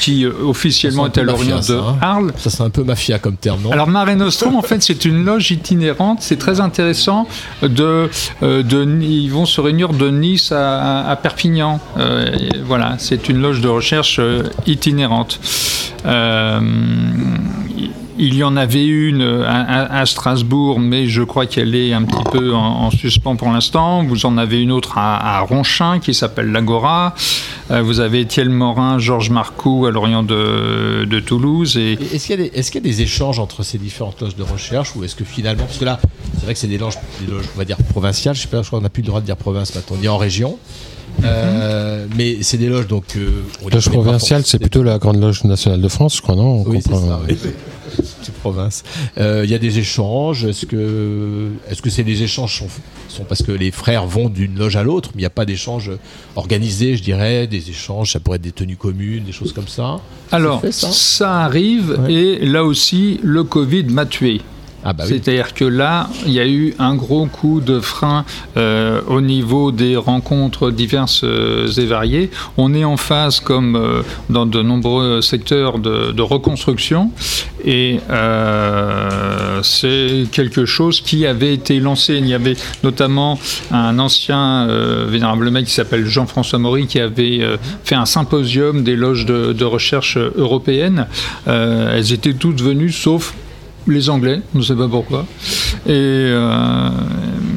qui 0.00 0.24
euh, 0.24 0.32
officiellement 0.44 1.06
est 1.06 1.18
à 1.18 1.22
l'orient 1.22 1.60
de 1.60 1.74
hein. 1.74 1.96
Arles. 2.00 2.32
Ça, 2.36 2.50
c'est 2.50 2.62
un 2.62 2.70
peu 2.70 2.82
mafia 2.82 3.18
comme 3.18 3.36
terme, 3.36 3.62
non? 3.62 3.70
Alors 3.70 3.86
Mare 3.86 4.16
Nostrum, 4.16 4.56
en 4.56 4.62
fait, 4.62 4.82
c'est 4.82 5.04
une 5.04 5.24
loge 5.24 5.50
itinérante. 5.50 6.18
C'est 6.20 6.38
très 6.38 6.60
intéressant. 6.60 7.26
De, 7.62 8.10
euh, 8.42 8.62
de, 8.62 8.84
ils 9.02 9.28
vont 9.28 9.46
se 9.46 9.60
réunir 9.60 9.90
de 9.90 10.10
Nice 10.10 10.52
à, 10.52 11.18
Perpignan. 11.22 11.80
Euh, 11.98 12.26
voilà, 12.64 12.96
c'est 12.98 13.28
une 13.28 13.40
loge 13.40 13.60
de 13.60 13.68
recherche 13.68 14.20
itinérante. 14.66 15.38
Euh, 18.20 18.24
il 18.30 18.34
y 18.34 18.44
en 18.44 18.56
avait 18.56 18.86
une 18.86 19.22
à, 19.22 19.60
à- 19.60 20.00
à 20.00 20.06
Strasbourg, 20.06 20.78
mais 20.78 21.06
je 21.08 21.22
crois 21.22 21.46
qu'elle 21.46 21.74
est 21.74 21.92
un 21.92 22.02
petit 22.04 22.22
peu 22.30 22.54
en, 22.54 22.58
en 22.84 22.90
suspens 22.90 23.36
pour 23.36 23.50
l'instant. 23.50 24.04
Vous 24.04 24.26
en 24.26 24.36
avez 24.38 24.60
une 24.60 24.72
autre 24.72 24.98
à, 24.98 25.38
à 25.38 25.40
Ronchin 25.40 25.98
qui 26.00 26.14
s'appelle 26.14 26.52
l'Agora. 26.52 27.14
Euh, 27.70 27.82
vous 27.82 28.00
avez 28.00 28.20
Étienne 28.20 28.50
Morin, 28.50 28.98
Georges 28.98 29.30
Marcoux 29.30 29.86
à 29.86 29.90
l'orient 29.90 30.22
de, 30.22 31.04
de 31.08 31.20
Toulouse. 31.20 31.76
Et, 31.76 31.92
Et 31.92 32.16
Est-ce 32.16 32.26
qu'il 32.26 32.38
y, 32.40 32.42
a 32.46 32.48
des- 32.48 32.58
est-ce 32.58 32.70
qu'il 32.70 32.80
y 32.84 32.88
a 32.88 32.90
des 32.90 33.02
échanges 33.02 33.38
entre 33.38 33.62
ces 33.62 33.78
différentes 33.78 34.20
loges 34.20 34.36
de 34.36 34.42
recherche 34.42 34.94
ou 34.96 35.04
est-ce 35.04 35.14
que 35.16 35.24
finalement, 35.24 35.64
parce 35.64 35.78
que 35.78 35.84
là, 35.84 35.98
c'est 36.38 36.44
vrai 36.44 36.54
que 36.54 36.60
c'est 36.60 36.66
des 36.66 36.78
loges, 36.78 36.94
des 37.24 37.32
loges, 37.32 37.44
on 37.54 37.58
va 37.58 37.64
dire 37.64 37.76
provinciales, 37.90 38.34
je 38.34 38.42
sais 38.42 38.48
pas, 38.48 38.62
je 38.62 38.66
crois 38.66 38.78
qu'on 38.78 38.82
n'a 38.84 38.88
plus 38.90 39.02
le 39.02 39.08
droit 39.08 39.20
de 39.20 39.26
dire 39.26 39.36
province 39.36 39.74
maintenant, 39.74 39.96
on 39.96 40.00
dit 40.00 40.08
en 40.08 40.18
région. 40.18 40.58
Euh, 41.24 42.06
mais 42.16 42.38
c'est 42.42 42.56
des 42.56 42.68
loges 42.68 42.86
donc. 42.86 43.04
euh, 43.16 43.42
Loge 43.72 43.88
provinciale, 43.90 44.42
c'est 44.46 44.58
plutôt 44.60 44.82
la 44.82 44.98
Grande 44.98 45.20
Loge 45.20 45.42
nationale 45.44 45.80
de 45.80 45.88
France, 45.88 46.16
je 46.16 46.22
crois, 46.22 46.36
non? 46.36 46.62
On 46.64 46.70
Oui, 46.70 46.78
c'est 46.82 46.94
ça. 46.94 47.20
oui. 47.28 47.36
C'est 48.22 48.34
province. 48.34 48.82
Euh, 49.18 49.42
Il 49.44 49.50
y 49.50 49.54
a 49.54 49.58
des 49.58 49.78
échanges. 49.78 50.44
Est-ce 50.44 50.66
que, 50.66 51.48
est-ce 51.68 51.82
que 51.82 51.90
c'est 51.90 52.04
des 52.04 52.22
échanges 52.22 52.58
sont, 52.58 52.68
sont 53.08 53.24
parce 53.24 53.42
que 53.42 53.52
les 53.52 53.70
frères 53.70 54.06
vont 54.06 54.28
d'une 54.28 54.58
loge 54.58 54.76
à 54.76 54.82
l'autre, 54.82 55.10
mais 55.14 55.20
il 55.20 55.24
n'y 55.24 55.26
a 55.26 55.30
pas 55.30 55.44
d'échanges 55.44 55.90
organisés, 56.36 56.96
je 56.96 57.02
dirais, 57.02 57.46
des 57.46 57.70
échanges. 57.70 58.12
Ça 58.12 58.20
pourrait 58.20 58.36
être 58.36 58.42
des 58.42 58.52
tenues 58.52 58.76
communes, 58.76 59.24
des 59.24 59.32
choses 59.32 59.52
comme 59.52 59.68
ça? 59.68 60.00
Alors, 60.32 60.60
Ça 60.60 60.66
fait, 60.66 60.72
ça 60.72 60.88
ça, 60.92 61.40
arrive, 61.40 61.98
et 62.08 62.44
là 62.46 62.64
aussi, 62.64 63.20
le 63.22 63.44
Covid 63.44 63.84
m'a 63.84 64.06
tué. 64.06 64.40
Ah 64.82 64.94
bah. 64.94 65.04
C'est-à-dire 65.06 65.52
que 65.52 65.64
là, 65.64 66.08
il 66.26 66.32
y 66.32 66.40
a 66.40 66.46
eu 66.46 66.74
un 66.78 66.94
gros 66.94 67.26
coup 67.26 67.60
de 67.60 67.80
frein 67.80 68.24
euh, 68.56 69.00
au 69.08 69.20
niveau 69.20 69.72
des 69.72 69.96
rencontres 69.96 70.70
diverses 70.70 71.22
euh, 71.22 71.70
et 71.70 71.84
variées. 71.84 72.30
On 72.56 72.72
est 72.72 72.84
en 72.84 72.96
phase, 72.96 73.40
comme 73.40 73.76
euh, 73.76 74.02
dans 74.30 74.46
de 74.46 74.62
nombreux 74.62 75.20
secteurs, 75.20 75.78
de, 75.78 76.20
reconstruction. 76.20 77.10
Et 77.64 77.98
c'est 79.62 80.24
quelque 80.32 80.64
chose 80.64 81.00
qui 81.00 81.26
avait 81.26 81.52
été 81.54 81.80
lancé. 81.80 82.14
Il 82.14 82.26
y 82.26 82.34
avait 82.34 82.56
notamment 82.84 83.38
un 83.70 83.98
ancien 83.98 84.66
vénérable 85.08 85.50
mec 85.50 85.66
qui 85.66 85.72
s'appelle 85.72 86.06
Jean-François 86.06 86.58
Maury 86.58 86.86
qui 86.86 87.00
avait 87.00 87.40
fait 87.84 87.94
un 87.94 88.06
symposium 88.06 88.84
des 88.84 88.96
loges 88.96 89.26
de, 89.26 89.52
de 89.52 89.64
recherche 89.64 90.18
européennes. 90.18 91.06
Elles 91.46 92.12
étaient 92.12 92.34
toutes 92.34 92.60
venues, 92.60 92.92
sauf 92.92 93.34
les 93.86 94.08
Anglais, 94.10 94.40
je 94.54 94.58
ne 94.58 94.62
sais 94.64 94.74
pas 94.74 94.88
pourquoi. 94.88 95.26
Et, 95.86 95.90
euh, 95.90 96.88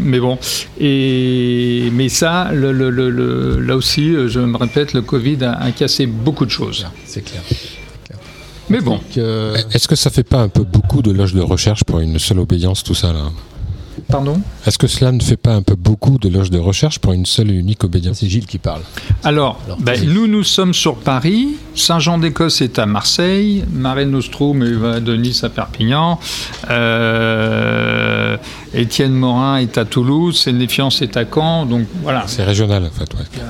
mais 0.04 0.20
bon. 0.20 0.38
Et, 0.80 1.90
mais 1.94 2.10
ça, 2.10 2.52
le- 2.54 2.72
le- 2.72 2.90
le- 2.90 3.10
le- 3.10 3.60
là 3.60 3.76
aussi, 3.76 4.14
je 4.28 4.40
me 4.40 4.58
répète, 4.58 4.94
le 4.94 5.02
Covid 5.02 5.44
a, 5.44 5.54
a 5.54 5.72
cassé 5.72 6.06
beaucoup 6.06 6.46
de 6.46 6.52
choses. 6.52 6.86
C'est 7.06 7.22
clair. 7.24 7.42
Mais 8.70 8.80
bon. 8.80 9.00
euh, 9.18 9.58
Est-ce 9.74 9.88
que 9.88 9.96
ça 9.96 10.10
fait 10.10 10.24
pas 10.24 10.40
un 10.42 10.48
peu 10.48 10.64
beaucoup 10.64 11.02
de 11.02 11.12
loges 11.12 11.34
de 11.34 11.42
recherche 11.42 11.84
pour 11.84 12.00
une 12.00 12.18
seule 12.18 12.40
obédience, 12.40 12.84
tout 12.84 12.96
ça 12.96 13.12
là? 13.14 13.30
Pardon 14.08 14.42
Est-ce 14.66 14.78
que 14.78 14.88
cela 14.88 15.12
ne 15.12 15.22
fait 15.22 15.38
pas 15.38 15.54
un 15.54 15.62
peu 15.62 15.76
beaucoup 15.76 16.18
de 16.18 16.30
loges 16.30 16.50
de 16.50 16.60
recherche 16.60 17.00
pour 17.00 17.14
une 17.14 17.26
seule 17.26 17.52
et 17.52 17.54
unique 17.54 17.84
obédience 17.84 18.20
C'est 18.20 18.28
Gilles 18.28 18.46
qui 18.46 18.58
parle. 18.58 18.82
Alors, 19.24 19.62
ben, 19.80 20.00
nous, 20.06 20.28
nous 20.28 20.44
sommes 20.44 20.74
sur 20.74 20.96
Paris. 20.96 21.56
Saint-Jean-d'Écosse 21.76 22.62
est 22.62 22.80
à 22.80 22.86
Marseille. 22.86 23.64
Mare 23.72 24.06
Nostrum 24.06 24.64
va 24.64 25.00
de 25.00 25.16
Nice 25.16 25.44
à 25.44 25.50
Perpignan. 25.50 26.20
Euh, 26.70 28.38
Étienne 28.74 29.14
Morin 29.14 29.58
est 29.58 29.78
à 29.78 29.86
Toulouse. 29.86 30.38
Sénéfiance 30.38 31.02
est 31.02 31.18
à 31.18 31.26
Caen. 31.26 31.66
Donc 31.66 31.88
voilà. 32.02 32.24
C'est 32.28 32.44
régional 32.44 32.84
en 32.84 32.92
fait, 32.92 33.14
ouais. 33.14 33.44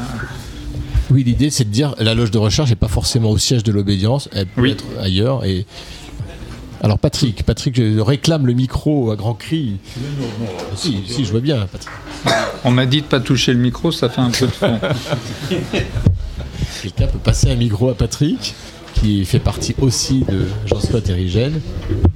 Oui, 1.12 1.24
l'idée 1.24 1.50
c'est 1.52 1.66
de 1.66 1.70
dire 1.70 1.94
la 2.00 2.16
loge 2.16 2.32
de 2.32 2.40
recherche 2.40 2.70
n'est 2.70 2.76
pas 2.76 2.88
forcément 2.88 3.30
au 3.30 3.38
siège 3.38 3.64
de 3.64 3.72
l'obédience, 3.72 4.30
elle 4.32 4.48
peut 4.48 4.68
être 4.68 4.84
ailleurs. 5.00 5.46
Et 5.46 5.68
alors 6.84 7.00
Patrick, 7.00 7.44
Patrick 7.44 7.76
je 7.78 8.00
réclame 8.02 8.46
le 8.46 8.52
micro 8.52 9.10
à 9.10 9.16
grands 9.16 9.34
cris. 9.34 9.78
Si, 10.76 10.98
si, 11.08 11.24
je 11.24 11.32
vois 11.32 11.40
bien, 11.40 11.66
Patrick. 11.72 11.90
On 12.66 12.72
m'a 12.72 12.86
dit 12.86 13.02
de 13.02 13.06
pas 13.06 13.22
toucher 13.22 13.54
le 13.54 13.60
micro, 13.60 13.92
ça 13.94 14.10
fait 14.10 14.20
un 14.20 14.30
peu 14.30 14.48
de 14.48 14.52
fond. 14.52 14.80
Quelqu'un 16.82 17.08
peut 17.08 17.20
passer 17.20 17.50
un 17.50 17.56
micro 17.56 17.90
à 17.90 17.96
Patrick, 17.96 18.54
qui 18.96 19.24
fait 19.24 19.40
partie 19.40 19.76
aussi 19.80 20.26
de 20.30 20.48
Jean-Scott 20.66 21.10
Érigène. 21.10 21.62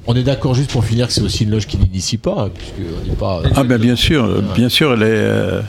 On 0.06 0.16
est 0.16 0.24
d'accord 0.24 0.54
juste 0.54 0.72
pour 0.72 0.84
finir 0.84 1.08
que 1.08 1.14
c'est 1.14 1.22
aussi 1.22 1.46
une 1.46 1.52
loge 1.52 1.68
qui 1.68 1.78
n'initie 1.78 2.18
pas, 2.18 2.48
hein, 2.48 2.50
puisqu'on 2.54 3.10
n'est 3.10 3.16
pas. 3.16 3.42
Ah 3.56 3.64
ben 3.64 3.80
bien 3.80 3.96
sûr, 3.96 4.26
euh, 4.26 4.44
bien 4.54 4.68
sûr, 4.68 4.94
elle, 4.94 5.04
est, 5.04 5.06
euh, 5.06 5.62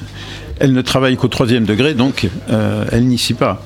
elle 0.60 0.72
ne 0.72 0.82
travaille 0.82 1.16
qu'au 1.16 1.28
troisième 1.28 1.64
degré, 1.64 1.94
donc 1.94 2.28
euh, 2.50 2.84
elle 2.92 3.02
n'initie 3.04 3.34
pas. 3.34 3.62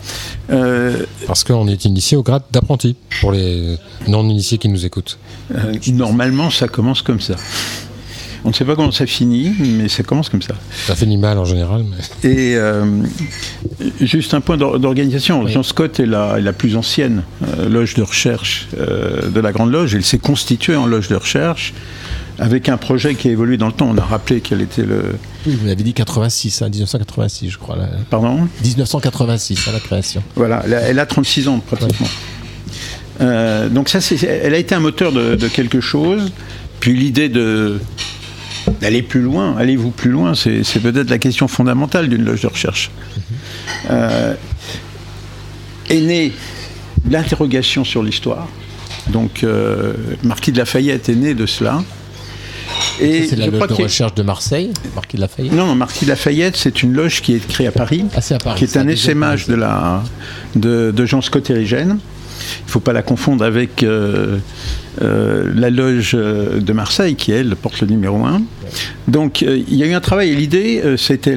Euh, 0.50 1.04
Parce 1.26 1.44
qu'on 1.44 1.66
est 1.68 1.84
initié 1.84 2.16
au 2.16 2.22
grade 2.22 2.42
d'apprenti, 2.52 2.96
pour 3.20 3.32
les 3.32 3.76
non-initiés 4.08 4.58
qui 4.58 4.68
nous 4.68 4.84
écoutent. 4.84 5.18
euh, 5.54 5.72
normalement, 5.92 6.50
ça 6.50 6.68
commence 6.68 7.02
comme 7.02 7.20
ça. 7.20 7.34
On 8.44 8.48
ne 8.48 8.54
sait 8.54 8.64
pas 8.64 8.74
comment 8.74 8.90
ça 8.90 9.06
finit, 9.06 9.52
mais 9.60 9.88
ça 9.88 10.02
commence 10.02 10.28
comme 10.28 10.42
ça. 10.42 10.54
Ça 10.86 10.96
finit 10.96 11.16
mal 11.16 11.38
en 11.38 11.44
général, 11.44 11.84
mais... 11.84 12.28
Et 12.28 12.56
euh, 12.56 12.84
juste 14.00 14.34
un 14.34 14.40
point 14.40 14.56
d'or- 14.56 14.80
d'organisation. 14.80 15.46
Jean 15.46 15.62
Scott 15.62 16.00
est 16.00 16.06
la, 16.06 16.38
est 16.38 16.42
la 16.42 16.52
plus 16.52 16.76
ancienne 16.76 17.22
euh, 17.46 17.68
loge 17.68 17.94
de 17.94 18.02
recherche 18.02 18.66
euh, 18.78 19.30
de 19.30 19.38
la 19.38 19.52
Grande 19.52 19.70
Loge. 19.70 19.94
Elle 19.94 20.02
s'est 20.02 20.18
constituée 20.18 20.74
en 20.74 20.86
loge 20.86 21.06
de 21.06 21.14
recherche 21.14 21.72
avec 22.38 22.68
un 22.68 22.76
projet 22.76 23.14
qui 23.14 23.28
a 23.28 23.30
évolué 23.32 23.56
dans 23.56 23.66
le 23.66 23.72
temps. 23.72 23.88
On 23.90 23.98
a 23.98 24.02
rappelé 24.04 24.40
quel 24.40 24.60
était 24.60 24.84
le... 24.84 25.16
Oui, 25.46 25.54
vous 25.56 25.66
m'avez 25.66 25.82
dit 25.82 25.92
86, 25.94 26.62
hein, 26.62 26.68
1986, 26.68 27.50
je 27.50 27.58
crois. 27.58 27.76
là. 27.76 27.88
Pardon 28.10 28.48
1986, 28.64 29.68
à 29.68 29.72
la 29.72 29.80
création. 29.80 30.22
Voilà, 30.36 30.62
elle 30.64 30.74
a, 30.74 30.80
elle 30.80 30.98
a 30.98 31.06
36 31.06 31.48
ans 31.48 31.58
pratiquement. 31.60 32.08
Euh, 33.20 33.68
donc 33.68 33.88
ça, 33.88 33.98
elle 34.26 34.54
a 34.54 34.58
été 34.58 34.74
un 34.74 34.80
moteur 34.80 35.12
de, 35.12 35.34
de 35.36 35.48
quelque 35.48 35.80
chose. 35.80 36.32
Puis 36.80 36.94
l'idée 36.96 37.28
de 37.28 37.78
d'aller 38.80 39.02
plus 39.02 39.20
loin, 39.20 39.56
allez-vous 39.58 39.90
plus 39.90 40.10
loin, 40.10 40.34
c'est 40.34 40.62
c'est 40.64 40.80
peut-être 40.80 41.10
la 41.10 41.18
question 41.18 41.48
fondamentale 41.48 42.08
d'une 42.08 42.24
loge 42.24 42.42
de 42.42 42.46
recherche. 42.46 42.90
Euh, 43.90 44.34
est 45.90 46.00
née 46.00 46.32
l'interrogation 47.10 47.84
sur 47.84 48.02
l'histoire. 48.02 48.48
Donc, 49.08 49.42
euh, 49.42 49.94
Marquis 50.22 50.52
de 50.52 50.58
Lafayette 50.58 51.08
est 51.08 51.14
né 51.16 51.34
de 51.34 51.46
cela. 51.46 51.82
Et 53.00 53.26
c'est 53.26 53.36
la 53.36 53.46
loge 53.46 53.68
de 53.68 53.74
recherche 53.74 54.14
de 54.14 54.22
Marseille, 54.22 54.70
Marquis 54.94 55.16
de 55.16 55.22
Lafayette. 55.22 55.52
non, 55.52 55.74
Marquis 55.74 56.04
de 56.04 56.10
Lafayette, 56.10 56.56
c'est 56.56 56.82
une 56.82 56.92
loge 56.92 57.22
qui 57.22 57.34
est 57.34 57.46
créée 57.46 57.66
à 57.66 57.72
Paris, 57.72 58.04
Ah, 58.14 58.20
c'est 58.20 58.34
à 58.34 58.38
Paris, 58.38 58.58
qui 58.58 58.64
est 58.64 58.76
un 58.76 58.88
essaimage 58.88 59.46
de, 59.46 59.54
la, 59.54 60.02
de, 60.56 60.92
de 60.94 61.06
Jean 61.06 61.20
Scott 61.20 61.48
Érigène. 61.50 61.98
Il 62.60 62.66
ne 62.66 62.70
faut 62.70 62.80
pas 62.80 62.92
la 62.92 63.02
confondre 63.02 63.44
avec 63.44 63.82
euh, 63.82 64.38
euh, 65.00 65.50
la 65.54 65.70
loge 65.70 66.12
euh, 66.14 66.60
de 66.60 66.72
Marseille, 66.72 67.14
qui, 67.14 67.32
elle, 67.32 67.54
porte 67.56 67.80
le 67.80 67.86
numéro 67.86 68.24
1. 68.24 68.42
Donc, 69.08 69.42
euh, 69.42 69.62
il 69.68 69.76
y 69.76 69.82
a 69.82 69.86
eu 69.86 69.94
un 69.94 70.00
travail, 70.00 70.30
et 70.30 70.34
l'idée, 70.34 70.82
c'était, 70.96 71.36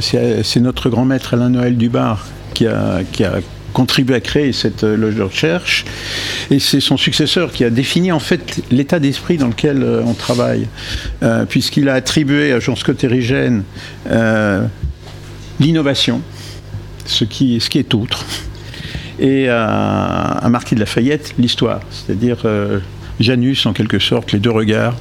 c'est 0.00 0.42
c'est 0.42 0.60
notre 0.60 0.88
grand 0.90 1.04
maître 1.04 1.34
Alain 1.34 1.50
Noël 1.50 1.76
Dubar 1.76 2.26
qui 2.54 2.66
a, 2.66 3.00
qui 3.12 3.24
a 3.24 3.40
contribué 3.72 4.14
à 4.14 4.20
créer 4.20 4.52
cette 4.52 4.84
euh, 4.84 4.96
loge 4.96 5.16
de 5.16 5.22
recherche. 5.22 5.84
Et 6.50 6.58
c'est 6.58 6.80
son 6.80 6.96
successeur 6.96 7.52
qui 7.52 7.64
a 7.64 7.70
défini 7.70 8.12
en 8.12 8.20
fait 8.20 8.62
l'état 8.70 8.98
d'esprit 8.98 9.36
dans 9.36 9.48
lequel 9.48 9.82
euh, 9.82 10.02
on 10.04 10.14
travaille, 10.14 10.68
Euh, 11.22 11.44
puisqu'il 11.44 11.88
a 11.88 11.94
attribué 11.94 12.52
à 12.52 12.60
Jean 12.60 12.76
Scott 12.76 13.02
Érigène 13.04 13.62
l'innovation, 15.60 16.20
ce 17.06 17.24
qui, 17.24 17.56
est 17.56 17.94
autre, 17.94 18.24
et 19.18 19.48
à, 19.48 20.46
Marquis 20.50 20.74
de 20.74 20.80
Lafayette 20.80 21.34
l'histoire, 21.38 21.80
c'est-à-dire 21.90 22.38
Janus 23.20 23.66
en 23.66 23.72
quelque 23.72 23.98
sorte, 23.98 24.32
les 24.32 24.38
deux 24.38 24.50
regards. 24.50 24.96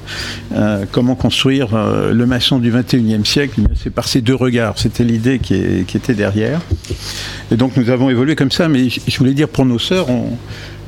Euh, 0.53 0.85
comment 0.91 1.15
construire 1.15 1.73
euh, 1.73 2.13
le 2.13 2.25
maçon 2.25 2.59
du 2.59 2.71
21e 2.71 3.25
siècle 3.25 3.61
C'est 3.81 3.89
par 3.89 4.07
ces 4.07 4.21
deux 4.21 4.35
regards, 4.35 4.77
c'était 4.77 5.03
l'idée 5.03 5.39
qui, 5.39 5.55
était 5.55 6.13
derrière. 6.13 6.61
Et 7.51 7.55
donc 7.55 7.77
nous 7.77 7.89
avons 7.89 8.09
évolué 8.09 8.35
comme 8.35 8.51
ça, 8.51 8.67
mais 8.67 8.89
je 8.89 9.17
voulais 9.17 9.33
dire 9.33 9.49
pour 9.49 9.65
nos 9.65 9.79
sœurs, 9.79 10.07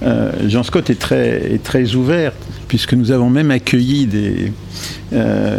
euh, 0.03 0.31
Jean 0.47 0.63
Scott 0.63 0.89
est 0.89 0.99
très, 0.99 1.53
est 1.53 1.95
ouvert, 1.95 2.33
puisque 2.67 2.93
nous 2.93 3.11
avons 3.11 3.29
même 3.29 3.51
accueilli 3.51 4.05
des, 4.05 4.51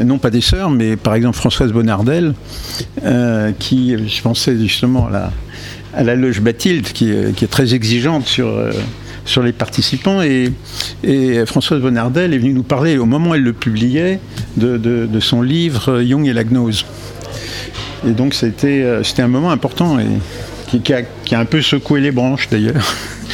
non 0.05 0.19
pas 0.19 0.31
des 0.31 0.41
sœurs, 0.41 0.71
mais 0.71 0.97
par 0.97 1.15
exemple 1.15 1.37
Françoise 1.37 1.73
Bonnardel, 1.73 2.35
qui, 3.59 3.97
je 4.09 4.23
pensais 4.23 4.59
justement 4.59 5.09
à 5.97 6.03
la, 6.03 6.15
loge 6.15 6.41
Bathilde, 6.41 6.87
qui, 6.89 7.11
est- 7.11 7.51
très 7.51 7.75
exigeante 7.75 8.27
sur, 8.27 8.49
sur 9.25 9.43
les 9.43 9.53
participants. 9.53 10.23
Et, 10.23 10.53
Françoise 11.47 11.81
Bonnardel 11.81 12.33
est 12.35 12.39
venue 12.39 12.53
nous 12.53 12.63
parler, 12.63 12.99
au 12.99 13.07
moment 13.07 13.31
où 13.31 13.35
elle 13.35 13.43
le 13.43 13.53
publiait, 13.53 14.21
de, 14.57 15.21
son 15.21 15.43
livre 15.43 16.03
Jung 16.03 16.27
et 16.27 16.33
la 16.33 16.45
gnose. 16.45 16.85
Et 18.07 18.11
donc 18.11 18.35
c'était 18.35 18.83
euh, 18.83 19.03
c'était 19.03 19.23
un 19.23 19.29
moment 19.29 19.51
important 19.51 19.97
qui, 20.69 20.93
a, 20.93 21.03
un 21.33 21.45
peu 21.47 21.63
secoué 21.63 22.01
les 22.01 22.11
branches 22.11 22.49
d'ailleurs 22.51 22.85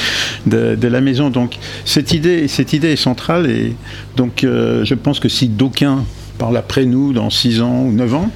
de, 0.46 0.86
la 0.86 1.00
maison. 1.00 1.30
Donc 1.30 1.58
cette 1.84 2.12
idée, 2.12 2.46
cette 2.46 2.72
idée 2.72 2.92
est 2.92 2.96
centrale 2.96 3.50
et 3.50 3.74
donc 4.16 4.44
euh, 4.44 4.84
je 4.84 4.94
pense 4.94 5.18
que 5.18 5.28
si 5.28 5.48
d'aucuns 5.48 6.04
parlent 6.38 6.56
après 6.56 6.84
nous 6.84 7.12
dans 7.12 7.30
6 7.30 7.62
ans 7.62 7.82
ou 7.82 7.92
9 7.92 8.14
ans, 8.14 8.30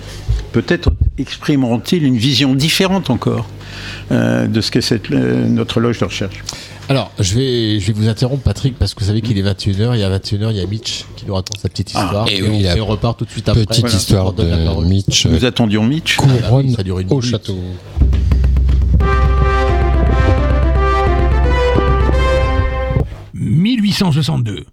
peut-être 0.52 0.92
exprimeront-ils 1.18 2.02
une 2.02 2.16
vision 2.16 2.54
différente 2.54 3.10
encore 3.10 3.46
euh, 4.12 4.46
de 4.46 4.60
ce 4.60 4.70
qu'est 4.70 4.80
cette, 4.80 5.10
euh, 5.10 5.46
notre 5.46 5.80
loge 5.80 5.98
de 6.00 6.04
recherche. 6.04 6.42
Alors, 6.88 7.10
je 7.18 7.34
vais, 7.34 7.80
je 7.80 7.86
vais 7.86 7.92
vous 7.94 8.08
interrompre, 8.08 8.42
Patrick, 8.42 8.76
parce 8.78 8.92
que 8.94 9.00
vous 9.00 9.06
savez 9.06 9.22
qu'il 9.22 9.38
est 9.38 9.42
21h. 9.42 9.94
Il 9.94 10.00
y 10.00 10.02
a 10.02 10.18
21h, 10.18 10.50
il 10.50 10.56
y 10.56 10.60
a 10.60 10.66
Mitch 10.66 11.06
qui 11.16 11.24
nous 11.26 11.34
raconte 11.34 11.58
sa 11.58 11.68
petite 11.70 11.88
histoire. 11.88 12.28
et 12.28 12.36
et, 12.38 12.42
oui, 12.42 12.58
on, 12.60 12.62
la 12.62 12.76
et 12.76 12.80
on 12.80 12.86
repart 12.86 13.18
tout 13.18 13.24
de 13.24 13.30
suite 13.30 13.48
après. 13.48 13.64
petite 13.64 13.80
Voilà. 13.80 13.96
histoire 13.96 14.32
de. 14.34 14.84
Mitch. 14.86 15.26
Nous 15.26 15.44
attendions 15.46 15.82
Mitch. 15.84 16.16
Couronne 16.16 16.74
ça 16.74 16.82
dure 16.82 16.98
une 16.98 17.08
au 17.10 17.16
minute. 17.20 17.30
château. 17.30 17.58
«1862. 23.34 24.64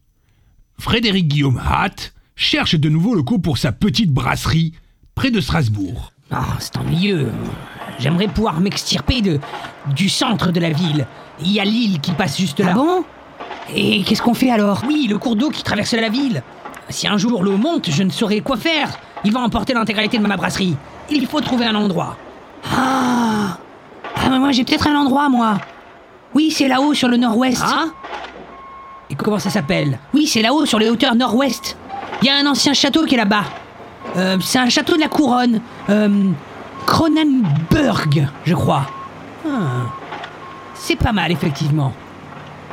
Frédéric 0.79 1.27
Guillaume 1.27 1.61
Hatt 1.63 2.13
cherche 2.35 2.75
de 2.75 2.89
nouveaux 2.89 3.15
locaux 3.15 3.39
pour 3.39 3.57
sa 3.57 3.71
petite 3.71 4.11
brasserie 4.11 4.73
près 5.15 5.31
de 5.31 5.41
Strasbourg. 5.41 6.11
Ah, 6.31 6.57
c'est 6.59 6.77
ennuyeux. 6.77 7.29
J'aimerais 8.01 8.27
pouvoir 8.27 8.59
m'extirper 8.59 9.21
de, 9.21 9.39
du 9.95 10.09
centre 10.09 10.51
de 10.51 10.59
la 10.59 10.71
ville. 10.71 11.05
Il 11.39 11.51
y 11.51 11.59
a 11.59 11.63
l'île 11.65 11.99
qui 12.01 12.11
passe 12.11 12.37
juste 12.37 12.59
là. 12.59 12.69
Ah 12.71 12.73
bon? 12.73 13.03
Et 13.75 14.03
qu'est-ce 14.03 14.21
qu'on 14.21 14.33
fait 14.33 14.49
alors? 14.51 14.81
Oui, 14.87 15.07
le 15.09 15.17
cours 15.17 15.35
d'eau 15.35 15.49
qui 15.49 15.63
traverse 15.63 15.93
la 15.93 16.09
ville. 16.09 16.41
Si 16.89 17.07
un 17.07 17.17
jour 17.17 17.43
l'eau 17.43 17.57
monte, 17.57 17.89
je 17.89 18.03
ne 18.03 18.09
saurais 18.09 18.41
quoi 18.41 18.57
faire. 18.57 18.89
Il 19.23 19.31
va 19.31 19.39
emporter 19.41 19.73
l'intégralité 19.73 20.17
de 20.17 20.25
ma 20.27 20.35
brasserie. 20.35 20.75
Il 21.09 21.27
faut 21.27 21.39
trouver 21.41 21.65
un 21.65 21.75
endroit. 21.75 22.17
Ah 22.65 23.57
Ah, 24.15 24.29
mais 24.29 24.39
moi 24.39 24.51
j'ai 24.51 24.63
peut-être 24.63 24.87
un 24.87 24.95
endroit, 24.95 25.29
moi. 25.29 25.57
Oui, 26.33 26.51
c'est 26.51 26.67
là-haut 26.67 26.93
sur 26.93 27.07
le 27.07 27.17
nord-ouest. 27.17 27.61
Ah 27.63 27.85
Et 29.09 29.15
comment 29.15 29.39
ça 29.39 29.49
s'appelle? 29.49 29.99
Oui, 30.13 30.25
c'est 30.27 30.41
là-haut 30.41 30.65
sur 30.65 30.79
les 30.79 30.89
hauteurs 30.89 31.15
nord-ouest. 31.15 31.77
Il 32.21 32.27
y 32.27 32.31
a 32.31 32.35
un 32.35 32.45
ancien 32.47 32.73
château 32.73 33.05
qui 33.05 33.15
est 33.15 33.17
là-bas. 33.17 33.43
Euh, 34.17 34.37
c'est 34.41 34.59
un 34.59 34.69
château 34.69 34.95
de 34.95 35.01
la 35.01 35.07
couronne. 35.07 35.61
Euh, 35.89 36.09
Cronenberg, 36.85 38.27
je 38.45 38.53
crois. 38.53 38.87
Ah. 39.45 39.85
C'est 40.73 40.95
pas 40.95 41.11
mal, 41.11 41.31
effectivement. 41.31 41.93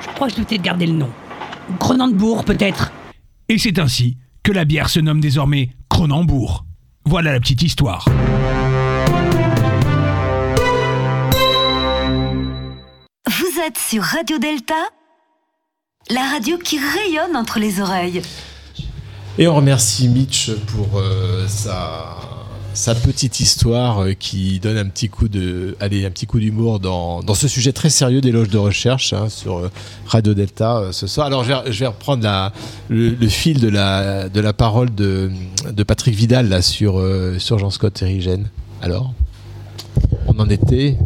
Je 0.01 0.09
crois 0.09 0.29
que 0.29 0.35
je 0.35 0.39
vais 0.39 0.45
peut-être 0.45 0.63
garder 0.63 0.87
le 0.87 0.95
nom. 0.95 1.11
Cronenbourg, 1.79 2.45
peut-être. 2.45 2.93
Et 3.49 3.59
c'est 3.59 3.79
ainsi 3.79 4.17
que 4.43 4.53
la 4.53 4.65
bière 4.65 4.89
se 4.89 5.01
nomme 5.01 5.21
désormais 5.21 5.71
Cronenbourg. 5.89 6.65
Voilà 7.05 7.33
la 7.33 7.41
petite 7.41 7.63
histoire. 7.63 8.07
Vous 13.27 13.61
êtes 13.67 13.79
sur 13.79 14.03
Radio 14.03 14.39
Delta, 14.39 14.75
la 16.11 16.23
radio 16.31 16.57
qui 16.59 16.79
rayonne 16.79 17.37
entre 17.37 17.59
les 17.59 17.81
oreilles. 17.81 18.23
Et 19.39 19.47
on 19.47 19.55
remercie 19.55 20.09
Mitch 20.09 20.51
pour 20.67 20.99
euh, 20.99 21.47
sa, 21.47 22.17
sa 22.79 22.95
petite 22.95 23.41
histoire 23.41 24.05
euh, 24.05 24.13
qui 24.13 24.61
donne 24.61 24.79
un 24.79 24.87
petit 24.87 25.09
coup 25.09 25.29
de, 25.29 25.77
allez, 25.81 26.07
un 26.07 26.11
petit 26.11 26.27
coup 26.27 26.39
d'humour 26.39 26.79
dans, 26.79 27.23
dans 27.23 27.35
ce 27.35 27.49
sujet 27.49 27.73
très 27.73 27.91
sérieux 27.91 28.21
des 28.21 28.31
loges 28.31 28.51
de 28.51 28.59
recherche 28.59 29.13
hein, 29.13 29.29
sur 29.29 29.59
euh, 29.59 29.71
Radio 30.07 30.33
Delta 30.33 30.79
euh, 30.79 30.93
ce 30.93 31.09
soir. 31.09 31.27
Alors 31.27 31.43
je 31.43 31.81
vais, 31.81 31.87
reprendre 31.87 32.23
la, 32.23 32.53
le, 32.89 33.29
fil 33.29 33.61
de 33.61 33.69
la, 33.69 34.29
de 34.29 34.41
la 34.41 34.53
parole 34.53 34.95
de, 34.95 35.31
de 35.69 35.83
Patrick 35.83 36.15
Vidal 36.15 36.49
là, 36.49 36.63
sur, 36.63 37.05
sur 37.39 37.59
Jean-Scott 37.59 38.01
Érigène. 38.03 38.49
Alors, 38.81 39.13
on 40.29 40.39
en 40.39 40.49
était? 40.49 40.97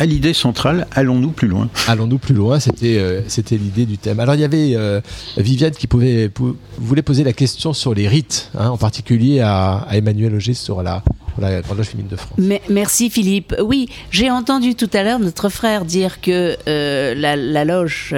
À 0.00 0.06
l'idée 0.06 0.32
centrale, 0.32 0.86
allons-nous 0.92 1.30
plus 1.30 1.46
loin 1.46 1.68
Allons-nous 1.86 2.16
plus 2.16 2.32
loin 2.34 2.58
C'était 2.58 2.96
euh, 2.98 3.20
c'était 3.28 3.58
l'idée 3.58 3.84
du 3.84 3.98
thème. 3.98 4.18
Alors 4.18 4.34
il 4.34 4.40
y 4.40 4.44
avait 4.44 4.72
euh, 4.74 5.00
Viviane 5.36 5.72
qui 5.72 5.86
pouvait, 5.86 6.30
pou- 6.30 6.56
voulait 6.78 7.02
poser 7.02 7.22
la 7.22 7.34
question 7.34 7.74
sur 7.74 7.92
les 7.92 8.08
rites, 8.08 8.50
hein, 8.58 8.70
en 8.70 8.78
particulier 8.78 9.40
à, 9.40 9.84
à 9.86 9.96
Emmanuel 9.98 10.34
Auger 10.34 10.54
sur 10.54 10.82
la, 10.82 11.02
sur 11.34 11.42
la 11.42 11.60
Grande 11.60 11.76
Loge 11.76 11.86
féminine 11.88 12.10
de 12.10 12.16
France. 12.16 12.32
Mais- 12.38 12.62
merci 12.70 13.10
Philippe. 13.10 13.54
Oui, 13.62 13.90
j'ai 14.10 14.30
entendu 14.30 14.74
tout 14.74 14.88
à 14.94 15.02
l'heure 15.02 15.18
notre 15.18 15.50
frère 15.50 15.84
dire 15.84 16.22
que 16.22 16.56
euh, 16.66 17.14
la, 17.14 17.36
la 17.36 17.64
loge 17.66 18.14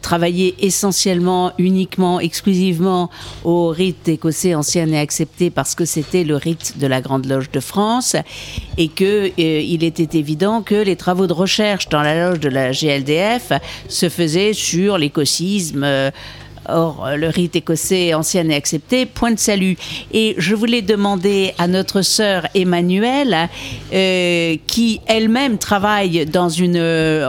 travaillait 0.00 0.54
essentiellement, 0.60 1.52
uniquement, 1.58 2.20
exclusivement 2.20 3.10
au 3.44 3.68
rite 3.68 4.08
écossais 4.08 4.54
ancien 4.54 4.88
et 4.88 4.98
accepté 4.98 5.50
parce 5.50 5.74
que 5.74 5.84
c'était 5.84 6.24
le 6.24 6.36
rite 6.36 6.78
de 6.78 6.86
la 6.86 7.00
Grande 7.00 7.26
Loge 7.26 7.50
de 7.50 7.60
France 7.60 8.16
et 8.78 8.88
que 8.88 9.26
euh, 9.26 9.30
il 9.38 9.84
était 9.84 10.18
évident 10.18 10.62
que 10.62 10.74
les 10.74 10.96
travaux 10.96 11.26
de 11.26 11.32
recherche 11.32 11.88
dans 11.88 12.02
la 12.02 12.28
loge 12.28 12.40
de 12.40 12.48
la 12.48 12.72
GLDF 12.72 13.52
se 13.88 14.08
faisaient 14.08 14.52
sur 14.52 14.98
l'écossisme. 14.98 15.84
euh, 15.84 16.10
Or, 16.68 17.10
le 17.16 17.28
rite 17.28 17.56
écossais 17.56 18.14
ancien 18.14 18.48
et 18.48 18.54
accepté, 18.54 19.06
point 19.06 19.32
de 19.32 19.38
salut. 19.38 19.76
Et 20.12 20.34
je 20.38 20.54
voulais 20.54 20.82
demander 20.82 21.54
à 21.58 21.66
notre 21.66 22.02
sœur 22.02 22.46
Emmanuelle, 22.54 23.48
euh, 23.92 24.56
qui 24.66 25.00
elle-même 25.06 25.58
travaille 25.58 26.26
dans 26.26 26.48
une, 26.48 26.76
euh, 26.76 27.28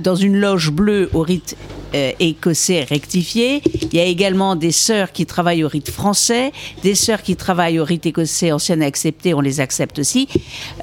dans 0.00 0.16
une 0.16 0.38
loge 0.38 0.70
bleue 0.70 1.08
au 1.14 1.22
rite 1.22 1.56
euh, 1.94 2.12
écossais 2.20 2.84
rectifié. 2.84 3.62
Il 3.90 3.94
y 3.96 4.00
a 4.00 4.04
également 4.04 4.56
des 4.56 4.72
sœurs 4.72 5.12
qui 5.12 5.26
travaillent 5.26 5.64
au 5.64 5.68
rite 5.68 5.90
français, 5.90 6.52
des 6.82 6.94
sœurs 6.94 7.22
qui 7.22 7.36
travaillent 7.36 7.78
au 7.78 7.84
rite 7.84 8.06
écossais 8.06 8.52
ancien 8.52 8.80
accepté, 8.80 9.34
on 9.34 9.40
les 9.40 9.60
accepte 9.60 9.98
aussi, 9.98 10.28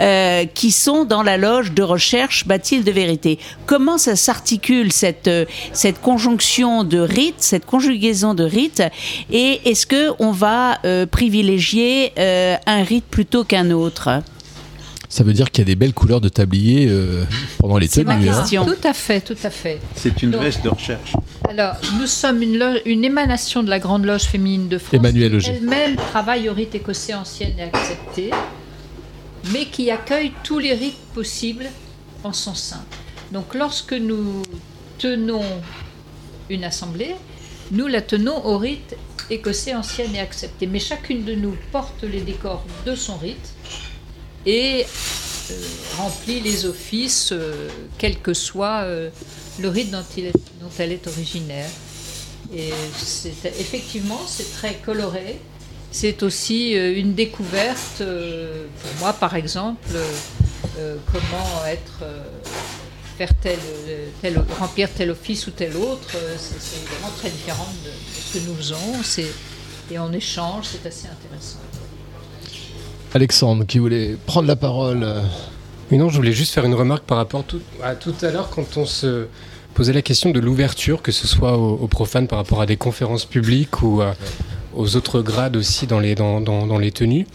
euh, 0.01 0.45
qui 0.45 0.72
sont 0.72 1.06
dans 1.06 1.24
la 1.24 1.38
loge 1.38 1.74
de 1.74 1.84
recherche 1.84 2.47
Bathilde 2.47 2.86
de 2.86 2.91
vérité. 2.91 3.39
Comment 3.66 3.97
ça 3.97 4.16
s'articule 4.16 4.91
cette, 4.91 5.28
euh, 5.28 5.45
cette 5.74 6.01
conjonction 6.01 6.84
de 6.84 6.99
rites, 6.99 7.36
cette 7.39 7.66
conjugaison 7.66 8.34
de 8.34 8.43
rites, 8.43 8.84
et 9.32 9.62
est-ce 9.66 9.86
que 9.86 10.12
on 10.20 10.32
va 10.32 10.80
euh, 10.86 11.06
privilégier 11.06 12.12
euh, 12.18 12.56
un 12.66 12.84
rite 12.84 13.06
plutôt 13.06 13.43
qu'un 13.43 13.72
autre? 13.72 14.22
Ça 15.10 15.24
veut 15.24 15.34
dire 15.34 15.51
qu'il 15.51 15.62
y 15.62 15.66
a 15.66 15.66
des 15.66 15.76
belles 15.76 15.93
couleurs 15.93 16.22
de 16.22 16.30
tablier 16.30 16.88
euh, 16.89 17.24
pendant 17.60 17.78
les 17.78 17.88
C'est 17.88 18.03
ma 18.03 18.16
tenues. 18.16 18.30
hein. 18.30 18.39
question. 18.39 18.66
Tout 18.66 18.88
à 18.88 18.93
fait, 18.93 19.22
tout 19.22 19.38
à 19.43 19.49
fait. 19.49 19.80
C'est 19.95 20.24
une 20.24 20.36
veste 20.36 20.64
de 20.64 20.70
recherche. 20.70 21.14
Alors, 21.49 21.76
nous 21.99 22.08
sommes 22.08 22.41
une, 22.41 23.03
émanation 23.03 23.64
de 23.64 23.70
la 23.70 23.80
Grande 23.80 24.06
Loge 24.06 24.24
féminine 24.24 24.68
de 24.68 24.78
France. 24.78 24.93
Emmanuel 24.93 25.32
qui 25.32 25.38
Auger. 25.38 25.53
Elle-même 25.62 25.95
travaille 25.95 26.49
au 26.49 26.53
rite 26.53 26.76
écossais 26.76 27.14
ancien 27.14 27.49
et 27.58 27.62
accepté, 27.62 28.32
mais 29.53 29.66
qui 29.66 29.91
accueille 29.91 30.32
tous 30.43 30.60
les 30.60 30.74
rites 30.74 30.97
possibles 31.14 31.68
en 32.24 32.34
son 32.34 32.56
sein. 32.56 32.84
Donc, 33.32 33.53
lorsque 33.53 33.93
nous 33.93 34.41
tenons 34.97 35.43
une 36.49 36.64
assemblée, 36.64 37.16
nous 37.72 37.88
la 37.88 38.01
tenons 38.01 38.45
au 38.45 38.58
rite 38.58 38.95
écossais 39.30 39.74
ancien 39.76 40.06
et 40.14 40.20
accepté. 40.20 40.68
Mais 40.68 40.80
chacune 40.80 41.24
de 41.24 41.34
nous 41.34 41.56
porte 41.72 42.03
les 42.03 42.22
décors 42.22 42.66
de 42.86 42.95
son 42.95 43.18
rite 43.18 43.53
et 44.45 44.85
euh, 45.51 45.53
remplit 45.97 46.39
les 46.39 46.65
offices, 46.65 47.31
euh, 47.31 47.69
quel 47.97 48.19
que 48.19 48.33
soit 48.33 48.83
euh, 48.83 49.09
le 49.59 49.69
rite 49.69 49.91
dont, 49.91 50.03
elle 50.79 50.91
est 50.91 51.07
originaire. 51.07 51.69
Et 52.53 52.69
effectivement, 53.59 54.21
c'est 54.27 54.51
très 54.53 54.75
coloré. 54.75 55.39
C'est 55.91 56.23
aussi 56.23 56.73
une 56.73 57.13
découverte, 57.13 57.99
pour 57.99 58.99
moi 58.99 59.13
par 59.13 59.35
exemple, 59.35 59.87
comment 61.11 61.65
être, 61.65 62.03
faire 63.17 63.31
tel, 63.41 63.57
remplir 64.59 64.89
tel 64.93 65.09
office 65.11 65.47
ou 65.47 65.51
tel 65.51 65.75
autre. 65.77 66.09
c'est 66.37 66.85
vraiment 66.85 67.11
très 67.17 67.29
différent 67.29 67.73
de, 67.83 67.91
ce 68.13 68.37
que 68.37 68.45
nous 68.45 68.55
faisons. 68.57 69.29
Et 69.89 69.97
on 69.97 70.11
échange, 70.11 70.65
c'est 70.71 70.87
assez 70.87 71.07
intéressant. 71.07 71.59
Alexandre 73.16 73.66
qui 73.66 73.80
voulait 73.80 74.18
prendre 74.26 74.45
la 74.45 74.57
parole. 74.57 75.03
euh, 75.03 75.22
Mais 75.89 75.97
non, 75.97 76.09
je 76.09 76.18
voulais 76.18 76.34
juste 76.34 76.53
faire 76.53 76.66
une 76.66 76.74
remarque 76.74 77.05
par 77.05 77.18
rapport 77.18 77.45
à 77.82 77.95
tout 77.95 78.13
à 78.22 78.30
l'heure 78.30 78.49
quand 78.49 78.76
on 78.76 78.86
se 78.86 79.28
posait 79.74 79.93
la 79.93 80.01
question 80.01 80.32
de 80.32 80.39
l'ouverture, 80.41 81.01
que 81.01 81.13
ce 81.13 81.26
soit 81.26 81.57
aux, 81.57 81.88
profanes 81.88 82.28
par 82.28 82.39
rapport 82.39 82.59
à 82.61 82.66
des 82.66 82.76
conférences 82.76 83.24
publiques 83.24 83.82
ou 83.82 84.01
à- 84.01 84.16
aux 84.76 84.97
autres 84.97 85.22
grades 85.22 85.55
aussi 85.55 85.88
dans 85.88 85.99
les, 86.01 86.13
tenues. 86.91 87.26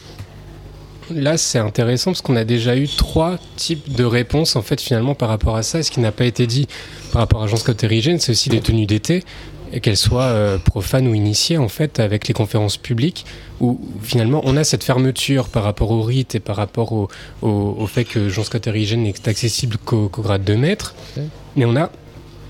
Là, 1.11 1.39
c'est 1.39 1.59
intéressant 1.59 2.11
parce 2.11 2.21
qu'on 2.21 2.37
a 2.37 2.45
déjà 2.45 2.77
eu 2.77 2.87
trois 2.87 3.39
types 3.57 3.91
de 3.95 4.05
réponses 4.05 4.57
en 4.57 4.63
fait 4.63 4.83
finalement 4.83 5.15
par 5.15 5.31
rapport 5.31 5.57
à 5.57 5.63
ça. 5.63 5.83
Ce 5.83 5.91
qui 5.91 6.01
n'a 6.01 6.13
pas 6.13 6.27
été 6.27 6.47
dit 6.47 6.69
par 7.11 7.21
rapport 7.23 7.43
à 7.43 7.47
Jean 7.47 7.57
Scott 7.57 7.83
Erigen, 7.83 8.21
c'est 8.21 8.33
aussi 8.33 8.51
les 8.51 8.61
tenues 8.61 8.85
d'été, 8.87 9.25
et 9.73 9.81
qu'elles 9.81 9.97
soient 9.97 10.25
euh, 10.25 10.59
profanes 10.59 11.09
ou 11.09 11.15
initiées 11.15 11.57
en 11.57 11.69
fait 11.69 12.01
avec 12.01 12.29
les 12.29 12.35
conférences 12.35 12.77
publiques, 12.77 13.25
où 13.61 13.81
finalement 14.03 14.41
on 14.45 14.57
a 14.57 14.65
cette 14.65 14.85
fermeture 14.85 15.49
par 15.49 15.63
rapport 15.65 15.91
au 15.91 16.03
rite 16.03 16.35
et 16.35 16.41
par 16.41 16.57
rapport 16.57 16.93
au, 16.93 17.09
au- 17.43 17.77
au 17.79 17.87
fait 17.87 18.05
que 18.05 18.29
Jean 18.29 18.43
Scott 18.45 18.67
Erigen 18.67 19.03
n'est 19.03 19.15
accessible 19.29 19.77
qu'au 19.85 20.09
qu'au 20.09 20.23
grade 20.23 20.45
de 20.45 20.55
maître. 20.55 20.95
Mais 21.57 21.65
on 21.65 21.77
a 21.77 21.91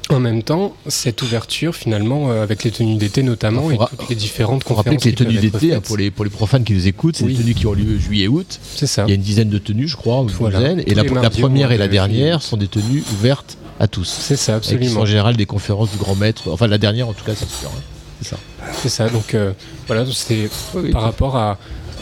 en 0.09 0.19
même 0.19 0.43
temps 0.43 0.75
cette 0.89 1.23
ouverture 1.23 1.75
finalement 1.77 2.33
euh, 2.33 2.43
avec 2.43 2.65
les 2.65 2.73
tenues 2.73 2.97
d'été 2.97 3.23
notamment 3.23 3.71
et 3.71 3.77
toutes 3.79 4.09
les 4.09 4.17
différentes 4.17 4.65
Faut 4.65 4.75
rappeler 4.75 4.97
conférences 4.97 5.05
que 5.17 5.23
les 5.25 5.33
tenues 5.33 5.51
d'été, 5.51 5.75
hein, 5.75 5.81
pour 5.81 5.97
les, 5.97 6.11
pour 6.11 6.25
les 6.25 6.31
profanes 6.33 6.65
qui 6.65 6.73
nous 6.73 6.89
écoutent, 6.89 7.17
c'est 7.17 7.25
Oui. 7.25 7.35
des 7.35 7.43
tenues 7.43 7.55
qui 7.55 7.67
ont 7.69 7.75
lieu 7.75 7.97
juillet-août. 7.99 8.59
C'est 8.75 8.89
ça. 8.89 9.05
Il 9.07 9.11
y 9.11 9.13
a 9.13 9.15
une 9.15 9.21
dizaine 9.23 9.49
de 9.51 9.59
tenues, 9.59 9.87
je 9.87 9.97
crois, 9.97 10.17
une 10.23 10.29
Voilà. 10.31 10.59
douzaine. 10.59 10.83
Et 10.87 10.95
la, 10.95 11.03
les 11.05 11.09
première 11.31 11.71
et 11.71 11.79
la 11.79 11.87
de 11.87 11.93
dernière 11.93 12.43
sont 12.43 12.57
des 12.57 12.67
tenues 12.67 13.05
ouvertes 13.13 13.57
à 13.79 13.87
tous. 13.87 14.09
C'est 14.21 14.37
ça, 14.37 14.57
absolument. 14.57 15.01
en 15.03 15.07
général 15.07 15.37
des 15.37 15.47
conférences 15.47 15.93
du 15.93 15.97
grand 15.99 16.17
maître. 16.17 16.51
Enfin, 16.51 16.67
la 16.67 16.79
dernière, 16.79 17.09
en 17.09 17.13
tout 17.13 17.25
cas, 17.25 17.35
c'est 17.37 17.49
sûr. 17.49 17.71
hein. 17.75 17.81
C'est 18.23 18.29
ça. 18.29 18.37
C'est 18.75 18.89
ça, 18.89 19.09
donc 19.09 19.35
euh, 19.35 19.53
voilà, 19.87 20.05
donc 20.05 20.15
c'est 20.15 20.49
par 20.93 21.03
rapport 21.03 21.37
à. 21.37 21.51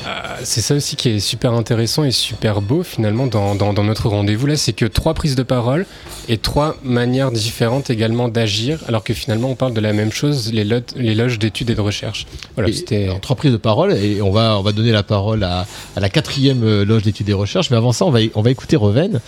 à- 0.07 0.37
c'est 0.45 0.61
ça 0.61 0.75
aussi 0.75 0.95
qui 0.97 1.09
est 1.11 1.21
super 1.21 1.53
intéressant 1.55 2.05
et 2.05 2.11
super 2.13 2.61
beau 2.61 2.83
finalement 2.85 3.27
dans, 3.27 3.55
dans- 3.57 3.73
dans 3.73 3.83
notre 3.85 4.09
rendez-vous 4.09 4.47
là, 4.47 4.57
c'est 4.57 4.73
que 4.73 4.85
trois 4.87 5.15
prises 5.15 5.35
de 5.35 5.43
parole 5.43 5.87
et 6.29 6.37
trois 6.39 6.77
manières 6.85 7.31
différentes 7.33 7.91
également 7.91 8.29
d'agir, 8.29 8.81
alors 8.87 9.03
que 9.03 9.15
finalement 9.15 9.51
on 9.51 9.55
parle 9.55 9.75
de 9.75 9.81
la 9.81 9.93
même 9.93 10.13
chose, 10.13 10.53
les, 10.53 10.65
lo- 10.65 10.81
les 10.97 11.15
loges 11.15 11.39
d'études 11.39 11.71
et 11.71 11.75
de 11.75 11.81
recherche. 11.81 12.27
Voilà, 12.55 12.69
c'était. 12.73 13.09
trois 13.23 13.35
prises 13.37 13.53
de 13.53 13.57
parole 13.57 13.93
et 13.93 14.21
on 14.23 14.31
va, 14.31 14.59
on 14.59 14.63
va 14.63 14.73
donner 14.73 14.93
la 14.93 15.03
parole 15.03 15.43
à, 15.45 15.67
à 15.97 16.01
la 16.01 16.09
quatrième 16.11 16.63
euh, 16.65 16.85
loge 16.85 17.03
d'études 17.03 17.29
et 17.29 17.33
recherches. 17.33 17.71
Mais 17.71 17.77
avant 17.77 17.93
ça, 17.93 18.05
on 18.05 18.11
va, 18.11 18.21
on 18.35 18.43
va 18.43 18.51
écouter 18.51 18.77
Reven. 18.77 19.21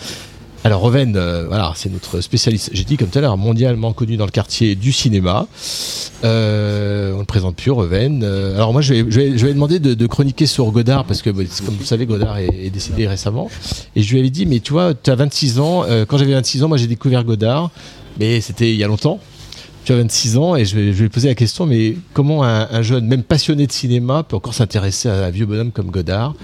Alors 0.63 0.81
Reven, 0.81 1.15
euh, 1.15 1.47
voilà, 1.47 1.73
c'est 1.75 1.91
notre 1.91 2.21
spécialiste, 2.21 2.69
j'ai 2.71 2.83
dit 2.83 2.95
comme 2.95 3.07
tout 3.07 3.17
à 3.17 3.21
l'heure, 3.21 3.35
mondialement 3.35 3.93
connu 3.93 4.15
dans 4.15 4.25
le 4.25 4.31
quartier 4.31 4.75
du 4.75 4.91
cinéma. 4.91 5.47
Euh, 6.23 7.13
on 7.13 7.15
ne 7.15 7.19
le 7.21 7.25
présente 7.25 7.55
plus, 7.55 7.71
Reven. 7.71 8.21
Euh, 8.23 8.55
alors 8.55 8.71
moi, 8.71 8.81
je 8.81 8.93
vais, 8.93 8.99
je 9.09 9.19
vais, 9.19 9.37
je 9.39 9.45
vais 9.47 9.55
demander 9.55 9.79
de, 9.79 10.07
chroniquer 10.07 10.45
sur 10.45 10.69
Godard, 10.71 11.05
parce 11.05 11.23
que 11.23 11.31
comme 11.31 11.75
vous 11.79 11.85
savez, 11.85 12.05
Godard 12.05 12.37
est, 12.37 12.69
décédé 12.69 13.07
récemment. 13.07 13.49
Et 13.95 14.03
je 14.03 14.11
lui 14.11 14.19
avais 14.19 14.29
dit, 14.29 14.45
mais 14.45 14.59
tu 14.59 14.73
vois, 14.73 14.93
tu 14.93 15.09
as 15.09 15.15
26 15.15 15.59
ans. 15.59 15.83
Quand 16.07 16.17
j'avais 16.19 16.33
26 16.33 16.63
ans, 16.63 16.67
moi 16.67 16.77
j'ai 16.77 16.87
découvert 16.87 17.23
Godard, 17.23 17.71
mais 18.19 18.39
c'était 18.39 18.71
il 18.71 18.77
y 18.77 18.83
a 18.83 18.87
longtemps. 18.87 19.19
Tu 19.83 19.93
as 19.93 19.95
26 19.95 20.37
ans 20.37 20.55
et 20.55 20.63
je 20.63 20.75
vais, 20.75 20.93
je 20.93 21.01
vais 21.01 21.09
poser 21.09 21.27
la 21.27 21.33
question, 21.33 21.65
mais 21.65 21.97
comment 22.13 22.43
un, 22.43 22.67
un 22.69 22.81
jeune, 22.83 23.07
même 23.07 23.23
passionné 23.23 23.65
de 23.65 23.71
cinéma, 23.71 24.21
peut 24.21 24.35
encore 24.35 24.53
s'intéresser 24.53 25.09
à 25.09 25.25
un 25.25 25.29
vieux 25.31 25.47
bonhomme 25.47 25.71
comme 25.71 25.89
Godard, 25.89 26.35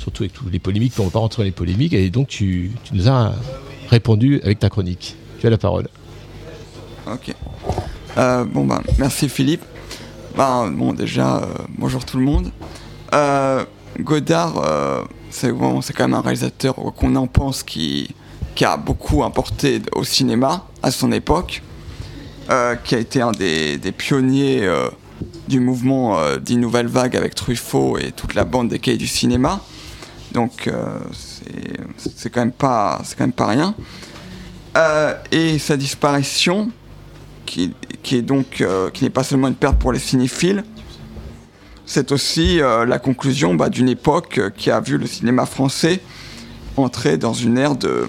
surtout 0.00 0.24
avec 0.24 0.32
toutes 0.32 0.52
les 0.52 0.58
polémiques, 0.58 0.94
on 0.98 1.02
ne 1.02 1.08
va 1.08 1.12
pas 1.12 1.18
rentrer 1.18 1.42
dans 1.42 1.46
les 1.46 1.52
polémiques, 1.52 1.92
et 1.92 2.10
donc 2.10 2.28
tu, 2.28 2.72
nous 2.92 3.08
as 3.08 3.34
répondu 3.88 4.40
avec 4.42 4.58
ta 4.58 4.68
chronique. 4.68 5.16
Tu 5.38 5.46
as 5.46 5.50
la 5.50 5.58
parole. 5.58 5.88
Ok. 7.06 7.34
Euh, 8.18 8.44
bon 8.44 8.64
ben, 8.64 8.82
merci 8.98 9.28
Philippe. 9.28 9.62
Ben, 10.36 10.70
bon 10.70 10.92
déjà, 10.92 11.38
euh, 11.38 11.46
bonjour 11.78 12.04
tout 12.04 12.18
le 12.18 12.24
monde. 12.24 12.50
Euh, 13.14 13.64
Godard, 13.98 14.62
c'est 15.30 15.52
bon, 15.52 15.80
quand 15.80 16.04
même 16.04 16.14
un 16.14 16.20
réalisateur 16.20 16.74
qu'on 16.74 17.16
en 17.16 17.26
pense 17.26 17.62
qui, 17.62 18.14
a 18.62 18.76
beaucoup 18.76 19.24
importé 19.24 19.80
au 19.94 20.04
cinéma 20.04 20.66
à 20.82 20.90
son 20.90 21.12
époque, 21.12 21.62
qui 22.84 22.94
a 22.94 22.98
été 22.98 23.22
un 23.22 23.32
des, 23.32 23.78
pionniers 23.96 24.68
du 25.50 25.60
mouvement 25.60 26.18
euh, 26.18 26.38
dit 26.38 26.56
Nouvelle 26.56 26.86
Vague 26.86 27.16
avec 27.16 27.34
Truffaut 27.34 27.98
et 27.98 28.12
toute 28.12 28.34
la 28.34 28.44
bande 28.44 28.68
des 28.68 28.78
cahiers 28.78 28.96
du 28.96 29.06
cinéma. 29.06 29.60
Donc 30.32 30.68
euh, 30.68 30.98
c'est- 31.96 32.30
quand 32.30 32.40
même 32.40 32.52
pas, 32.52 33.00
c'est 33.04 33.16
quand 33.16 33.24
même 33.24 33.32
pas 33.32 33.46
rien. 33.46 33.74
Euh, 34.76 35.14
et 35.32 35.58
sa 35.58 35.76
disparition, 35.76 36.70
qui, 37.46 37.72
est 38.12 38.22
donc 38.22 38.60
euh, 38.60 38.90
qui 38.90 39.02
n'est 39.02 39.10
pas 39.10 39.24
seulement 39.24 39.48
une 39.48 39.54
perte 39.56 39.76
pour 39.78 39.92
les 39.92 39.98
cinéphiles, 39.98 40.62
c'est 41.84 42.12
aussi 42.12 42.58
la 42.58 42.98
conclusion 43.00 43.54
bah, 43.54 43.68
d'une 43.68 43.88
époque 43.88 44.40
qui 44.56 44.70
a 44.70 44.78
vu 44.80 44.96
le 44.96 45.06
cinéma 45.08 45.44
français 45.44 46.00
entrer 46.76 47.16
dans 47.16 47.32
une 47.32 47.58
ère 47.58 47.74
de, 47.74 48.08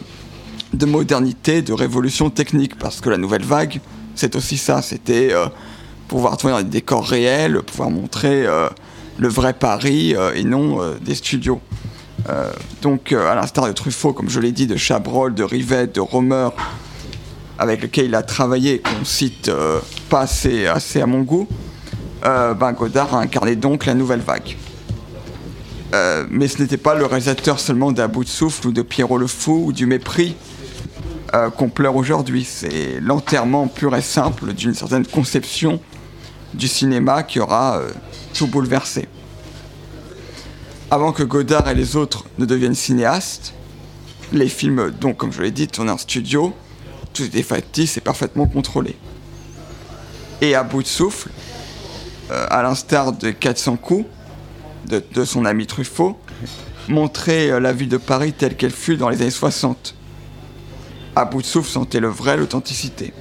de 0.73 0.85
modernité, 0.85 1.63
de 1.63 1.73
révolution 1.73 2.29
technique, 2.29 2.77
parce 2.77 3.01
que 3.01 3.09
la 3.09 3.17
nouvelle 3.17 3.43
vague, 3.43 3.81
c'est 4.13 4.35
aussi 4.35 4.57
ça, 4.57 4.83
c'était 4.83 5.33
pouvoir 6.07 6.37
tourner 6.37 6.57
dans 6.57 6.61
des 6.61 6.69
décors 6.69 7.03
réels, 7.03 7.59
pouvoir 7.63 7.89
montrer 7.89 8.45
le 9.17 9.27
vrai 9.27 9.53
Paris 9.53 10.13
et 10.35 10.43
non 10.43 10.77
des 11.01 11.15
studios. 11.15 11.59
Euh, 12.29 12.51
donc, 12.81 13.11
euh, 13.11 13.31
à 13.31 13.35
l'instar 13.35 13.67
de 13.67 13.71
Truffaut, 13.71 14.13
comme 14.13 14.29
je 14.29 14.39
l'ai 14.39 14.51
dit, 14.51 14.67
de 14.67 14.75
Chabrol, 14.75 15.33
de 15.33 15.43
Rivette, 15.43 15.95
de 15.95 16.01
Romer, 16.01 16.49
avec 17.57 17.81
lequel 17.81 18.05
il 18.05 18.15
a 18.15 18.23
travaillé, 18.23 18.79
qu'on 18.79 19.05
cite 19.05 19.49
euh, 19.49 19.79
pas 20.09 20.21
assez, 20.21 20.67
à 20.67 21.05
mon 21.05 21.21
goût, 21.21 21.47
ben 22.23 22.73
Godard 22.73 23.15
a 23.15 23.19
incarné 23.19 23.55
donc 23.55 23.85
la 23.85 23.95
nouvelle 23.95 24.19
vague. 24.19 24.55
Mais 26.29 26.47
ce 26.47 26.61
n'était 26.61 26.77
pas 26.77 26.93
le 26.95 27.05
réalisateur 27.05 27.59
seulement 27.59 27.91
d'À 27.91 28.07
bout 28.07 28.23
de 28.23 28.29
souffle 28.29 28.67
ou 28.67 28.71
de 28.71 28.83
Pierrot 28.83 29.17
le 29.17 29.27
Fou 29.27 29.63
ou 29.65 29.73
du 29.73 29.87
Mépris 29.87 30.35
qu'on 31.57 31.69
pleure 31.69 31.95
aujourd'hui. 31.95 32.47
C'est 32.47 32.99
l'enterrement 33.01 33.67
pur 33.67 33.95
et 33.95 34.01
simple 34.03 34.53
d'une 34.53 34.75
certaine 34.75 35.05
conception 35.05 35.81
du 36.53 36.67
cinéma 36.67 37.23
qui 37.23 37.39
aura 37.39 37.81
tout 38.35 38.45
bouleversé. 38.45 39.07
Avant 40.93 41.13
que 41.13 41.23
Godard 41.23 41.69
et 41.69 41.73
les 41.73 41.95
autres 41.95 42.25
ne 42.37 42.43
deviennent 42.43 42.75
cinéastes, 42.75 43.53
les 44.33 44.49
films, 44.49 44.91
donc 44.91 45.15
comme 45.15 45.31
je 45.31 45.41
l'ai 45.41 45.51
dit, 45.51 45.69
tournés 45.69 45.91
en 45.91 45.97
studio, 45.97 46.53
tout 47.13 47.23
était 47.23 47.43
factice 47.43 47.95
et 47.95 48.01
parfaitement 48.01 48.45
contrôlé. 48.45 48.97
Et 50.41 50.53
à 50.53 50.63
bout 50.63 50.83
de 50.83 50.87
souffle, 50.87 51.29
euh, 52.29 52.45
à 52.49 52.61
l'instar 52.61 53.13
de 53.13 53.31
400 53.31 53.77
coups 53.77 54.05
de, 54.89 55.23
son 55.23 55.45
ami 55.45 55.65
Truffaut, 55.65 56.19
montrait 56.89 57.51
euh, 57.51 57.61
la 57.61 57.71
ville 57.71 57.87
de 57.87 57.95
Paris 57.95 58.33
telle 58.33 58.57
qu'elle 58.57 58.71
fut 58.71 58.97
dans 58.97 59.07
les 59.07 59.21
années 59.21 59.31
60. 59.31 59.95
À 61.15 61.23
bout 61.23 61.41
de 61.41 61.47
souffle 61.47 61.69
sentait 61.69 62.01
le 62.01 62.09
vrai, 62.09 62.35
l'authenticité. 62.35 63.13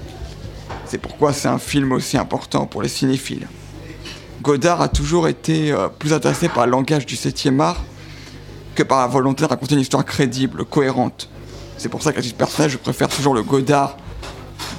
C'est 0.86 0.98
pourquoi 0.98 1.32
c'est 1.32 1.46
un 1.46 1.60
film 1.60 1.92
aussi 1.92 2.18
important 2.18 2.66
pour 2.66 2.82
les 2.82 2.88
cinéphiles. 2.88 3.46
Godard 4.42 4.80
a 4.80 4.88
toujours 4.88 5.28
été 5.28 5.72
euh, 5.72 5.88
plus 5.88 6.12
intéressé 6.12 6.48
par 6.48 6.66
le 6.66 6.72
langage 6.72 7.06
du 7.06 7.16
7e 7.16 7.60
art 7.60 7.82
que 8.74 8.82
par 8.82 9.00
la 9.00 9.06
volonté 9.06 9.44
de 9.44 9.48
raconter 9.48 9.74
une 9.74 9.80
histoire 9.80 10.04
crédible, 10.04 10.64
cohérente. 10.64 11.28
C'est 11.76 11.88
pour 11.88 12.02
ça 12.02 12.12
qu'à 12.12 12.22
titre 12.22 12.36
personnel, 12.36 12.70
je 12.70 12.78
préfère 12.78 13.08
toujours 13.08 13.34
le 13.34 13.42
Godard 13.42 13.96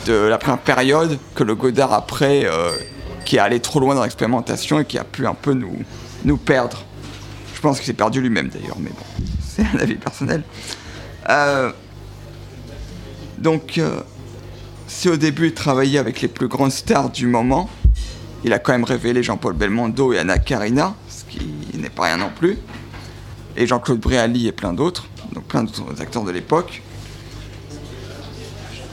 de 0.05 0.13
la 0.13 0.37
première 0.37 0.59
période 0.59 1.17
que 1.35 1.43
le 1.43 1.55
Godard 1.55 1.93
après, 1.93 2.45
euh, 2.45 2.71
qui 3.25 3.35
est 3.35 3.39
allé 3.39 3.59
trop 3.59 3.79
loin 3.79 3.95
dans 3.95 4.03
l'expérimentation 4.03 4.79
et 4.79 4.85
qui 4.85 4.97
a 4.97 5.03
pu 5.03 5.27
un 5.27 5.33
peu 5.33 5.53
nous, 5.53 5.79
nous 6.25 6.37
perdre. 6.37 6.83
Je 7.55 7.61
pense 7.61 7.77
qu'il 7.77 7.85
s'est 7.85 7.93
perdu 7.93 8.21
lui-même 8.21 8.49
d'ailleurs, 8.49 8.77
mais 8.79 8.89
bon, 8.89 9.25
c'est 9.47 9.63
un 9.63 9.79
avis 9.79 9.95
personnel. 9.95 10.43
Euh, 11.29 11.71
donc, 13.37 13.77
euh, 13.77 14.01
si 14.87 15.09
au 15.09 15.17
début 15.17 15.47
il 15.47 15.53
travaillait 15.53 15.99
avec 15.99 16.21
les 16.21 16.27
plus 16.27 16.47
grandes 16.47 16.71
stars 16.71 17.09
du 17.09 17.27
moment, 17.27 17.69
il 18.43 18.53
a 18.53 18.59
quand 18.59 18.71
même 18.71 18.83
révélé 18.83 19.23
Jean-Paul 19.23 19.53
Belmondo 19.53 20.13
et 20.13 20.19
Anna 20.19 20.37
Karina, 20.37 20.95
ce 21.07 21.23
qui 21.25 21.77
n'est 21.77 21.89
pas 21.89 22.05
rien 22.05 22.17
non 22.17 22.31
plus, 22.35 22.57
et 23.55 23.67
Jean-Claude 23.67 23.99
Bréali 23.99 24.47
et 24.47 24.51
plein 24.51 24.73
d'autres, 24.73 25.05
donc 25.33 25.43
plein 25.45 25.63
d'autres 25.63 26.01
acteurs 26.01 26.23
de 26.23 26.31
l'époque. 26.31 26.81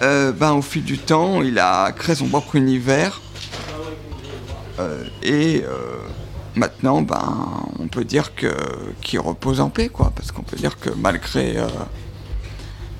Euh, 0.03 0.33
ben, 0.33 0.53
au 0.53 0.63
fil 0.63 0.85
du 0.85 0.99
temps, 0.99 1.43
il 1.43 1.59
a 1.59 1.91
créé 1.93 2.15
son 2.15 2.29
propre 2.29 2.57
univers, 2.57 3.21
euh, 4.79 5.05
et 5.23 5.65
euh, 5.65 5.97
maintenant, 6.55 7.03
ben, 7.03 7.65
on 7.79 7.89
peut 7.89 8.05
dire 8.05 8.35
que 8.35 8.55
qu'il 9.01 9.19
repose 9.19 9.61
en 9.61 9.71
paix, 9.71 9.89
quoi, 9.89 10.13
parce 10.15 10.31
qu'on 10.31 10.43
peut 10.43 10.57
dire 10.57 10.79
que 10.79 10.91
malgré 10.91 11.57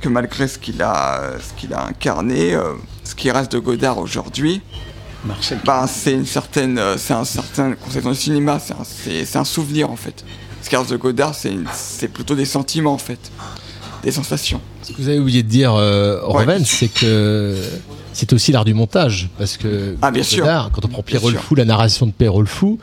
que 0.01 0.09
malgré 0.09 0.49
ce 0.49 0.59
qu'il 0.59 0.83
a 0.83 1.39
ce 1.41 1.53
qu'il 1.55 1.75
a 1.75 1.87
incarné, 1.87 2.57
ce 3.05 3.15
qui 3.15 3.31
reste 3.31 3.53
de 3.53 3.59
Godard 3.59 3.99
aujourd'hui, 3.99 4.63
ben, 5.65 5.87
c'est 5.87 6.13
une 6.13 6.27
certaine 6.27 6.79
euh, 6.79 6.97
c'est 6.99 7.15
un 7.15 7.25
certain 7.25 7.73
conception 7.75 8.11
du 8.11 8.17
cinéma, 8.17 8.59
c'est 8.59 8.73
un, 8.75 8.85
c'est- 8.85 9.25
c'est 9.25 9.39
un 9.39 9.45
souvenir 9.45 9.91
en 9.91 9.97
fait. 9.97 10.25
Reste 10.71 10.91
de 10.91 10.97
Godard, 10.97 11.35
c'est 11.35 11.51
une- 11.51 11.65
c'est 11.73 12.09
plutôt 12.09 12.35
des 12.35 12.45
sentiments 12.45 12.93
en 12.93 12.99
fait, 12.99 13.19
des 14.03 14.11
sensations. 14.11 14.61
Ce 14.83 14.93
que 14.93 15.01
vous 15.01 15.09
avez 15.09 15.19
oublié 15.19 15.43
de 15.43 15.49
dire, 15.49 15.75
euh, 15.75 16.21
Reven, 16.25 16.65
c'est 16.65 16.89
que 16.89 17.57
c'est 18.13 18.33
aussi 18.35 18.53
l'art 18.53 18.65
du 18.67 18.75
montage. 18.75 19.31
Parce 19.39 19.57
que 19.57 19.97
Ah, 20.03 20.11
bien 20.11 20.23
sûr. 20.23 20.41
Godard, 20.45 20.71
quand 20.73 20.85
on 20.85 20.89
prend 20.89 21.03
Pierrot 21.03 21.29
Bien 21.29 21.35
le 21.37 21.39
sûr. 21.41 21.47
Fou, 21.49 21.55
la 21.55 21.65
narration 21.65 22.07
de 22.07 22.13
Pierrot 22.13 22.41
le 22.43 22.47
Fou, 22.47 22.79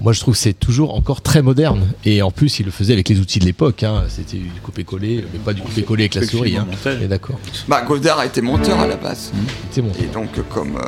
moi 0.00 0.12
je 0.14 0.20
trouve 0.20 0.34
que 0.34 0.40
c'est 0.40 0.58
toujours 0.58 0.94
encore 0.94 1.20
très 1.20 1.42
moderne. 1.42 1.86
Et 2.06 2.22
en 2.22 2.30
plus, 2.30 2.60
il 2.60 2.64
le 2.66 2.72
faisait 2.72 2.92
avec 2.94 3.08
les 3.10 3.18
outils 3.20 3.38
de 3.40 3.44
l'époque. 3.44 3.82
hein. 3.82 4.04
C'était 4.08 4.38
du 4.38 4.48
coupé-collé, 4.62 5.24
mais 5.32 5.38
pas 5.38 5.52
du 5.52 5.60
coupé-collé 5.60 6.04
avec 6.04 6.14
la 6.14 6.26
souris. 6.26 6.56
Hein. 6.56 6.66
Effectivement, 6.70 6.98
On 7.00 7.04
est 7.04 7.08
d'accord. 7.08 7.38
Bah, 7.68 7.82
Godard 7.82 8.20
a 8.20 8.26
été 8.26 8.40
monteur 8.40 8.80
à 8.80 8.86
la 8.86 8.96
base. 8.96 9.32
était 9.70 9.82
monteur. 9.82 10.02
Et 10.02 10.06
donc, 10.06 10.30
euh, 10.38 10.42
comme. 10.48 10.76
euh, 10.76 10.80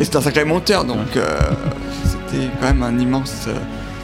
Et 0.00 0.04
c'est 0.04 0.16
un 0.16 0.20
sacré 0.20 0.44
monteur, 0.44 0.84
donc 0.84 1.16
euh, 1.16 1.26
c'était 2.04 2.48
quand 2.60 2.66
même 2.66 2.82
un 2.82 2.98
immense, 2.98 3.46
euh, 3.48 3.54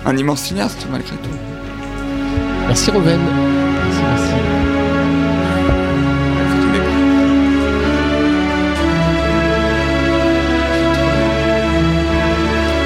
un 0.06 0.16
immense 0.16 0.40
cinéaste 0.40 0.86
malgré 0.90 1.14
tout. 1.16 1.30
Merci 2.66 2.90
Roven. 2.90 3.20
Merci, 3.20 4.00
merci. 4.08 4.32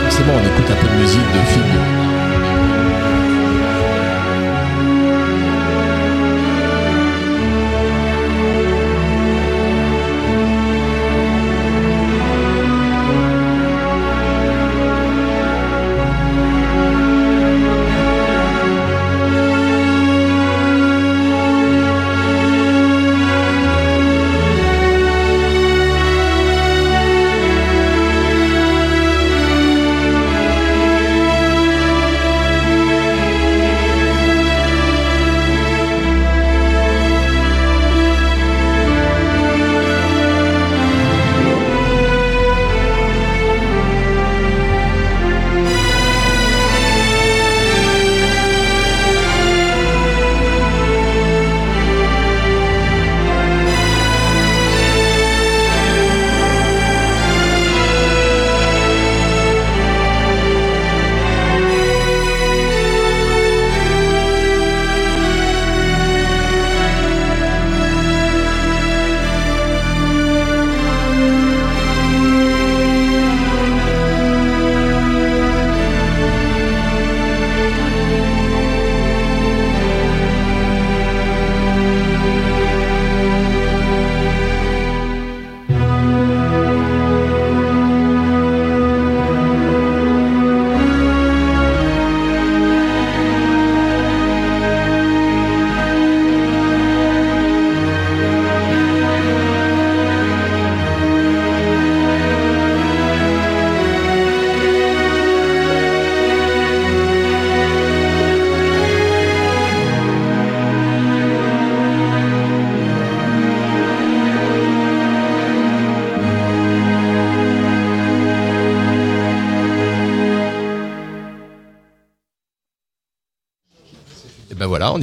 Forcément, 0.04 0.32
on 0.34 0.46
écoute 0.46 0.70
un 0.70 0.82
peu 0.82 0.88
de 0.94 1.00
musique 1.00 1.32
de 1.32 1.38
film. 1.52 1.97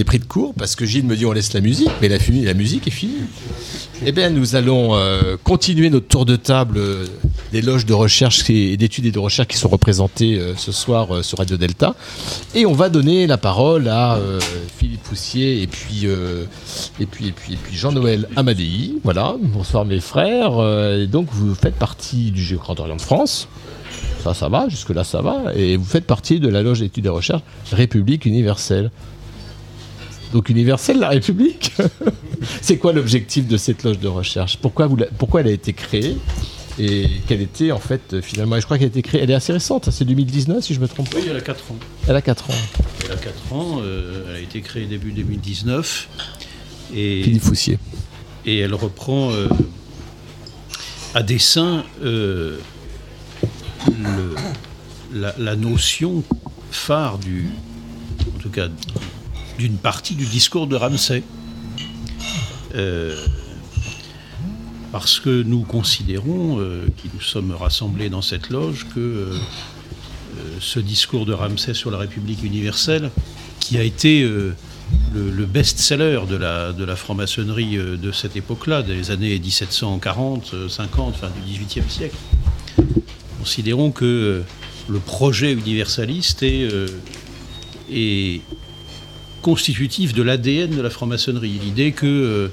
Pris 0.06 0.19
de 0.19 0.26
court 0.26 0.53
parce 0.57 0.76
que 0.76 0.86
Gilles 0.86 1.06
me 1.06 1.15
dit 1.15 1.26
on 1.26 1.34
laisse 1.34 1.53
la 1.53 1.61
musique, 1.61 1.91
mais 2.02 2.07
la, 2.07 2.18
la 2.18 2.53
musique 2.53 2.88
est 2.88 2.91
finie. 2.91 3.26
Eh 4.06 4.11
bien, 4.11 4.30
nous 4.30 4.56
allons 4.56 4.95
euh, 4.95 5.38
continuer 5.44 5.90
notre 5.90 6.07
tour 6.07 6.26
de 6.26 6.36
table 6.36 6.77
euh, 6.77 7.06
des 7.53 7.61
loges 7.61 7.86
de 7.86 7.94
recherche 7.94 8.44
d'études 8.44 9.06
et 9.06 9.11
de 9.11 9.19
recherche 9.19 9.48
qui 9.48 9.57
sont 9.57 9.69
représentées 9.69 10.38
euh, 10.38 10.53
ce 10.57 10.72
soir 10.72 11.23
sur 11.23 11.38
Radio 11.38 11.56
Delta. 11.56 11.95
Et 12.53 12.65
on 12.65 12.73
va 12.73 12.90
donner 12.90 13.26
la 13.26 13.38
parole 13.38 13.88
à 13.88 14.19
Philippe 14.77 15.03
Poussier 15.03 15.61
et 15.61 15.68
puis, 15.68 16.06
et 16.99 17.06
puis, 17.06 17.27
et 17.27 17.32
puis, 17.32 17.53
et 17.53 17.57
puis 17.57 17.76
Jean-Noël 17.76 18.27
Amadei. 18.36 18.95
Voilà, 19.03 19.36
bonsoir 19.41 19.86
mes 19.86 19.99
frères. 19.99 20.53
Et 20.98 21.07
donc, 21.07 21.27
vous 21.32 21.56
faites 21.56 21.76
partie 21.76 22.32
du 22.32 22.57
Grand 22.57 22.80
Orient 22.80 22.95
de 22.95 23.02
France. 23.02 23.48
Ça, 24.23 24.34
ça 24.34 24.49
va, 24.49 24.68
jusque-là, 24.69 25.03
ça 25.03 25.22
va. 25.22 25.53
Et 25.56 25.77
vous 25.77 25.86
faites 25.86 26.06
partie 26.06 26.40
de 26.40 26.49
la 26.49 26.61
loge 26.64 26.80
d'études 26.80 27.06
et 27.06 27.10
de 27.10 27.14
recherche 27.14 27.44
République 27.72 28.26
universelle. 28.26 28.91
Donc 30.36 30.49
universelle, 30.49 30.99
la 30.99 31.07
République 31.07 31.72
C'est 32.62 32.78
quoi 32.78 32.91
l'objectif 32.91 33.48
de 33.48 33.56
cette 33.56 33.84
loge 33.84 33.99
de 33.99 34.10
recherche? 34.10 34.57
Pourquoi, 34.57 34.86
vous 34.86 34.98
la- 34.98 35.06
pourquoi 35.06 35.40
elle 35.40 35.48
a 35.48 35.52
été 35.52 35.72
créée? 35.72 36.18
Et 36.78 37.07
quelle 37.26 37.41
était 37.41 37.72
en 37.72 37.80
fait 37.80 38.02
euh, 38.16 38.22
finalement? 38.22 38.60
Je 38.60 38.66
crois 38.66 38.78
qu'elle 38.78 38.88
a 38.88 38.90
été 38.90 39.02
créée, 39.02 39.22
elle 39.24 39.32
est 39.32 39.36
assez 39.36 39.53
récente, 39.53 39.88
hein, 39.88 39.91
c'est 39.91 40.03
2019 40.03 40.62
si 40.62 40.74
je 40.74 40.82
me 40.82 40.90
trompe 40.90 41.10
pas. 41.10 41.20
Oui, 41.20 41.24
elle 41.30 41.38
a 41.38 41.41
4 41.41 41.72
ans. 41.72 41.78
Elle 42.10 42.16
a 42.18 42.22
4 42.22 42.49
ans. 42.49 42.53
Elle 43.06 43.12
a 43.14 43.16
4 43.16 43.53
ans, 43.53 43.80
euh, 43.82 44.26
elle 44.28 44.36
a 44.36 44.40
été 44.41 44.60
créée 44.60 44.86
début 44.88 45.14
2019. 45.14 46.10
Et, 46.94 47.24
Philippe 47.24 47.41
Foussier. 47.44 47.80
Et 48.45 48.60
elle 48.60 48.74
reprend 48.74 49.32
euh, 49.32 49.48
à 51.14 51.24
dessein 51.24 51.86
euh, 52.03 52.57
le- 53.88 54.36
la, 55.18 55.34
la 55.38 55.56
notion 55.56 56.24
phare 56.72 57.20
du, 57.20 57.48
en 58.36 58.40
tout 58.41 58.49
cas, 58.49 58.68
d'une 59.57 59.77
partie 59.77 60.15
du 60.15 60.26
discours 60.26 60.68
de 60.68 60.76
Ramsay. 60.76 61.23
Euh, 62.76 63.15
parce 64.91 65.19
que 65.19 65.44
nous 65.44 65.64
considérons, 65.64 66.61
euh, 66.61 66.86
qui 66.95 67.10
nous 67.14 67.19
sommes 67.19 67.52
rassemblés 67.52 68.10
dans 68.10 68.22
cette 68.22 68.49
loge, 68.49 68.88
que 68.95 68.99
euh, 68.99 69.34
ce 70.61 70.80
discours 70.80 71.26
de 71.26 71.34
Ramsay 71.34 71.73
sur 71.73 71.91
la 71.91 71.98
République 71.98 72.44
universelle, 72.44 73.11
qui 73.60 73.77
a 73.77 73.84
été 73.84 74.23
le, 74.23 74.56
le 75.14 75.45
best-seller 75.45 76.22
de 76.30 76.38
la, 76.38 76.95
franc-maçonnerie 76.95 77.76
de 77.76 78.11
cette 78.14 78.38
époque-là, 78.38 78.84
des 78.84 79.11
années 79.11 79.38
1740, 79.38 80.52
euh, 80.53 80.69
50, 80.69 81.18
fin 81.18 81.27
du 81.27 81.41
XVIIIe 81.41 81.90
siècle, 81.90 82.15
considérons 83.40 83.91
que 83.91 84.44
le 84.88 84.99
projet 84.99 85.52
universaliste 85.52 86.41
est 86.41 88.40
constitutif 89.45 90.15
de 90.15 90.23
l'ADN 90.23 90.72
de 90.72 90.81
la 90.81 90.89
franc-maçonnerie. 90.89 91.59
L'idée 91.63 91.91
que 91.91 92.07
euh, 92.07 92.47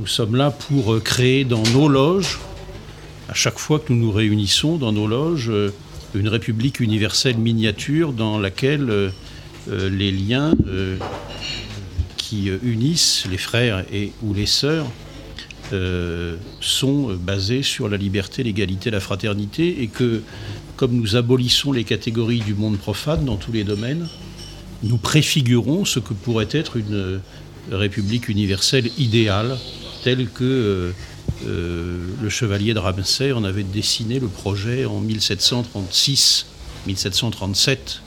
nous 0.00 0.08
sommes 0.08 0.34
là 0.34 0.50
pour 0.50 0.94
euh, 0.94 0.98
créer 0.98 1.44
dans 1.44 1.62
nos 1.72 1.88
loges, 1.88 2.40
à 3.28 3.34
chaque 3.34 3.60
fois 3.60 3.78
que 3.78 3.92
nous 3.92 4.06
nous 4.06 4.10
réunissons 4.10 4.78
dans 4.78 4.90
nos 4.90 5.06
loges, 5.06 5.48
euh, 5.48 5.70
une 6.16 6.26
république 6.26 6.80
universelle 6.80 7.38
miniature 7.38 8.12
dans 8.12 8.36
laquelle 8.36 9.12
les 9.68 10.10
liens 10.10 10.54
qui 12.16 12.50
unissent 12.64 13.26
les 13.30 13.36
frères 13.36 13.84
et 13.92 14.12
ou 14.22 14.32
les 14.32 14.46
sœurs 14.46 14.86
sont 16.60 17.14
basés 17.14 17.62
sur 17.62 17.90
la 17.90 17.98
liberté, 17.98 18.42
l'égalité, 18.42 18.90
la 18.90 19.00
fraternité, 19.00 19.82
et 19.82 19.88
que 19.88 20.22
comme 20.76 20.92
nous 20.92 21.14
abolissons 21.14 21.72
les 21.72 21.84
catégories 21.84 22.40
du 22.40 22.54
monde 22.54 22.78
profane 22.78 23.26
dans 23.26 23.36
tous 23.36 23.52
les 23.52 23.64
domaines, 23.64 24.08
nous 24.82 24.98
préfigurons 24.98 25.84
ce 25.84 25.98
que 25.98 26.14
pourrait 26.14 26.48
être 26.50 26.76
une 26.76 26.94
euh, 26.94 27.18
république 27.70 28.28
universelle 28.28 28.90
idéale, 28.98 29.56
telle 30.02 30.28
que 30.28 30.44
euh, 30.44 30.92
euh, 31.46 32.04
le 32.20 32.28
chevalier 32.28 32.74
de 32.74 32.78
Ramsay 32.78 33.32
en 33.32 33.44
avait 33.44 33.62
dessiné 33.62 34.18
le 34.18 34.28
projet 34.28 34.86
en 34.86 35.00
1736-1737 35.02 38.00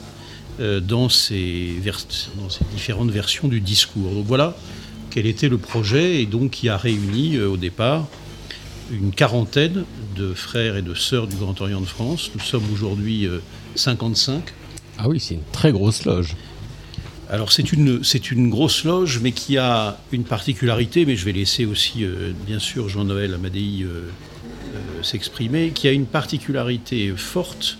euh, 0.60 0.82
dans, 0.82 1.08
ses 1.08 1.76
différentes 2.74 3.12
versions 3.12 3.48
du 3.48 3.62
discours. 3.62 4.12
Donc 4.12 4.26
voilà 4.26 4.58
quel 5.10 5.26
était 5.26 5.50
le 5.50 5.58
projet 5.58 6.22
et 6.22 6.26
donc 6.26 6.52
qui 6.52 6.70
a 6.70 6.78
réuni 6.78 7.40
au 7.40 7.58
départ 7.58 8.08
une 8.92 9.12
quarantaine 9.12 9.86
de 10.16 10.34
frères 10.34 10.76
et 10.76 10.82
de 10.82 10.94
sœurs 10.94 11.28
du 11.28 11.36
Grand 11.36 11.60
Orient 11.62 11.82
de 11.82 11.86
France. 11.86 12.32
Nous 12.34 12.42
sommes 12.42 12.66
aujourd'hui 12.74 13.26
euh, 13.26 13.40
55. 13.76 14.44
Ah 14.98 15.08
oui, 15.08 15.20
c'est 15.20 15.36
une 15.36 15.44
très 15.52 15.72
grosse 15.72 16.06
loge. 16.06 16.36
Alors 17.32 17.54
c'est 17.54 17.72
une, 17.72 18.04
c'est 18.04 18.30
une 18.32 18.50
grosse 18.50 18.84
loge, 18.84 19.22
mais 19.24 19.32
qui 19.32 19.58
a 19.58 19.98
une 20.12 20.26
particularité, 20.26 21.06
mais 21.06 21.16
je 21.16 21.24
vais 21.24 21.32
laisser 21.32 21.66
aussi, 21.66 22.04
euh, 22.04 22.34
bien 22.46 22.60
sûr, 22.60 22.90
Jean-Noël 22.90 23.34
Amadei 23.34 23.84
euh, 23.84 24.10
euh, 24.76 25.02
s'exprimer, 25.02 25.70
qui 25.74 25.88
a 25.88 25.92
une 25.94 26.06
particularité 26.06 27.14
forte, 27.16 27.78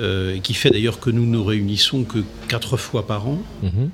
et 0.00 0.38
qui 0.40 0.54
fait 0.54 0.70
d'ailleurs 0.70 1.00
que 1.00 1.10
nous 1.10 1.26
nous 1.26 1.42
réunissons 1.44 2.04
que 2.04 2.18
quatre 2.46 2.76
fois 2.76 3.04
par 3.06 3.26
an, 3.26 3.42
Mhm. 3.64 3.90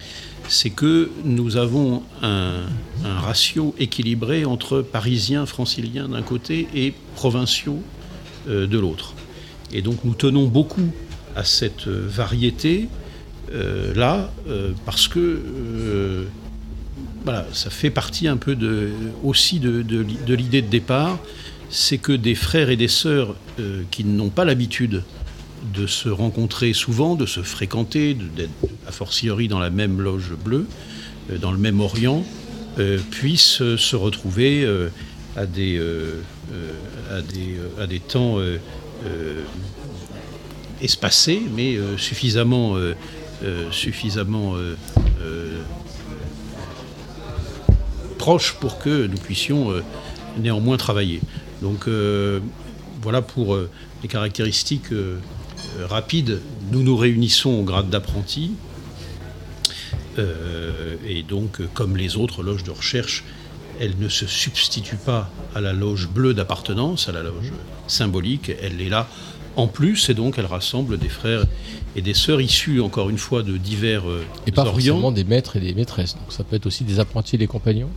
c'est 0.49 0.69
que 0.69 1.11
nous 1.25 1.57
avons 1.57 2.03
un, 2.21 2.65
un 3.07 3.19
ratio 3.21 3.75
équilibré 3.79 4.45
entre 4.45 4.83
Parisiens, 4.83 5.47
Franciliens 5.47 6.09
d'un 6.11 6.21
côté 6.21 6.69
et 6.75 6.93
provinciaux 7.15 7.81
de 8.47 8.79
l'autre. 8.79 9.15
Et 9.73 9.81
donc 9.81 10.05
nous 10.05 10.13
tenons 10.13 10.47
beaucoup 10.47 10.91
à 11.37 11.45
cette 11.45 11.87
variété 11.87 12.89
là 13.53 14.31
euh, 14.49 14.73
parce 14.87 15.09
que 15.09 15.19
euh, 15.21 16.25
voilà, 17.25 17.47
ça 17.53 17.71
fait 17.71 17.91
partie 17.91 18.29
un 18.29 18.37
peu 18.37 18.55
de, 18.55 18.91
aussi 19.23 19.59
de, 19.61 19.83
de 19.83 20.01
l'i- 20.01 20.19
de 20.27 20.35
l'idée 20.35 20.63
de 20.63 20.69
départ, 20.69 21.19
c'est 21.71 21.99
que 21.99 22.13
des 22.13 22.35
frères 22.35 22.71
et 22.71 22.77
des 22.77 22.89
sœurs 22.89 23.35
euh, 23.59 23.83
qui 23.91 24.05
n'ont 24.05 24.29
pas 24.31 24.45
l'habitude 24.45 25.03
de 25.75 25.87
se 25.87 26.09
rencontrer 26.11 26.75
souvent, 26.75 27.15
de 27.17 27.25
se 27.27 27.41
fréquenter, 27.41 28.15
d'être 28.15 28.51
a 28.87 28.93
fortiori 28.93 29.49
dans 29.49 29.59
la 29.59 29.71
même 29.71 30.01
loge 30.01 30.33
bleue, 30.45 30.67
euh, 31.31 31.39
dans 31.39 31.53
le 31.53 31.59
même 31.59 31.81
Orient, 31.81 32.23
euh, 32.79 32.99
puissent 33.11 33.63
euh, 33.63 33.77
se 33.79 33.97
retrouver 33.97 34.65
euh, 34.65 34.89
à, 35.37 35.47
des, 35.47 35.79
euh, 35.79 36.21
euh, 36.53 37.19
à, 37.19 37.23
des, 37.23 37.57
euh, 37.57 37.83
à 37.83 37.87
des 37.87 38.01
temps 38.01 38.39
euh, 38.39 38.59
euh, 39.07 39.41
espacés, 40.83 41.41
mais 41.55 41.77
euh, 41.77 41.97
suffisamment, 41.97 42.77
euh, 42.77 42.81
euh, 42.81 42.95
suffisamment 43.71 44.57
euh, 44.57 44.77
euh, 45.23 45.63
proches 48.19 48.55
pour 48.55 48.79
que 48.79 49.07
nous 49.07 49.19
puissions 49.19 49.71
euh, 49.71 49.83
néanmoins 50.39 50.77
travailler. 50.77 51.21
Donc 51.63 51.89
euh, 51.89 52.41
voilà 53.03 53.23
pour 53.23 53.55
euh, 53.55 53.71
les 54.03 54.09
caractéristiques 54.09 54.93
euh, 54.93 55.19
euh, 55.79 55.87
rapides. 55.87 56.41
Nous 56.71 56.83
nous 56.83 56.97
réunissons 56.97 57.51
au 57.51 57.63
grade 57.63 57.91
d'apprenti. 57.91 58.53
Euh, 60.19 60.97
et 61.07 61.23
donc, 61.23 61.61
euh, 61.61 61.69
comme 61.75 61.97
les 61.97 62.17
autres 62.17 62.43
loges 62.43 62.65
de 62.65 62.71
recherche, 62.71 63.25
elle 63.81 63.99
ne 63.99 64.09
se 64.09 64.27
substitue 64.27 64.97
pas 64.97 65.31
à 65.55 65.61
la 65.61 65.73
loge 65.73 66.09
bleue 66.09 66.33
d'appartenance, 66.33 67.09
à 67.09 67.13
la 67.13 67.23
loge 67.23 67.53
symbolique. 67.89 68.53
Elle 68.63 68.81
est 68.81 68.89
là 68.89 69.09
en 69.57 69.67
plus, 69.67 70.09
et 70.11 70.15
donc 70.15 70.39
elle 70.39 70.47
rassemble 70.47 70.99
des 70.99 71.09
frères 71.09 71.45
et 71.97 72.03
des 72.03 72.15
sœurs 72.15 72.41
issus, 72.41 72.81
encore 72.81 73.11
une 73.11 73.19
fois, 73.19 73.43
de 73.43 73.57
divers 73.57 74.09
euh, 74.09 74.25
Et 74.47 74.53
pas 74.53 74.63
orients. 74.63 74.73
forcément 74.75 75.13
des 75.13 75.25
maîtres 75.25 75.57
et 75.57 75.61
des 75.61 75.75
maîtresses. 75.75 76.15
Donc 76.15 76.33
ça 76.33 76.45
peut 76.45 76.57
être 76.57 76.67
aussi 76.67 76.85
des 76.85 76.99
apprentis 77.01 77.37
et 77.37 77.39
des 77.39 77.47
compagnons? 77.47 77.91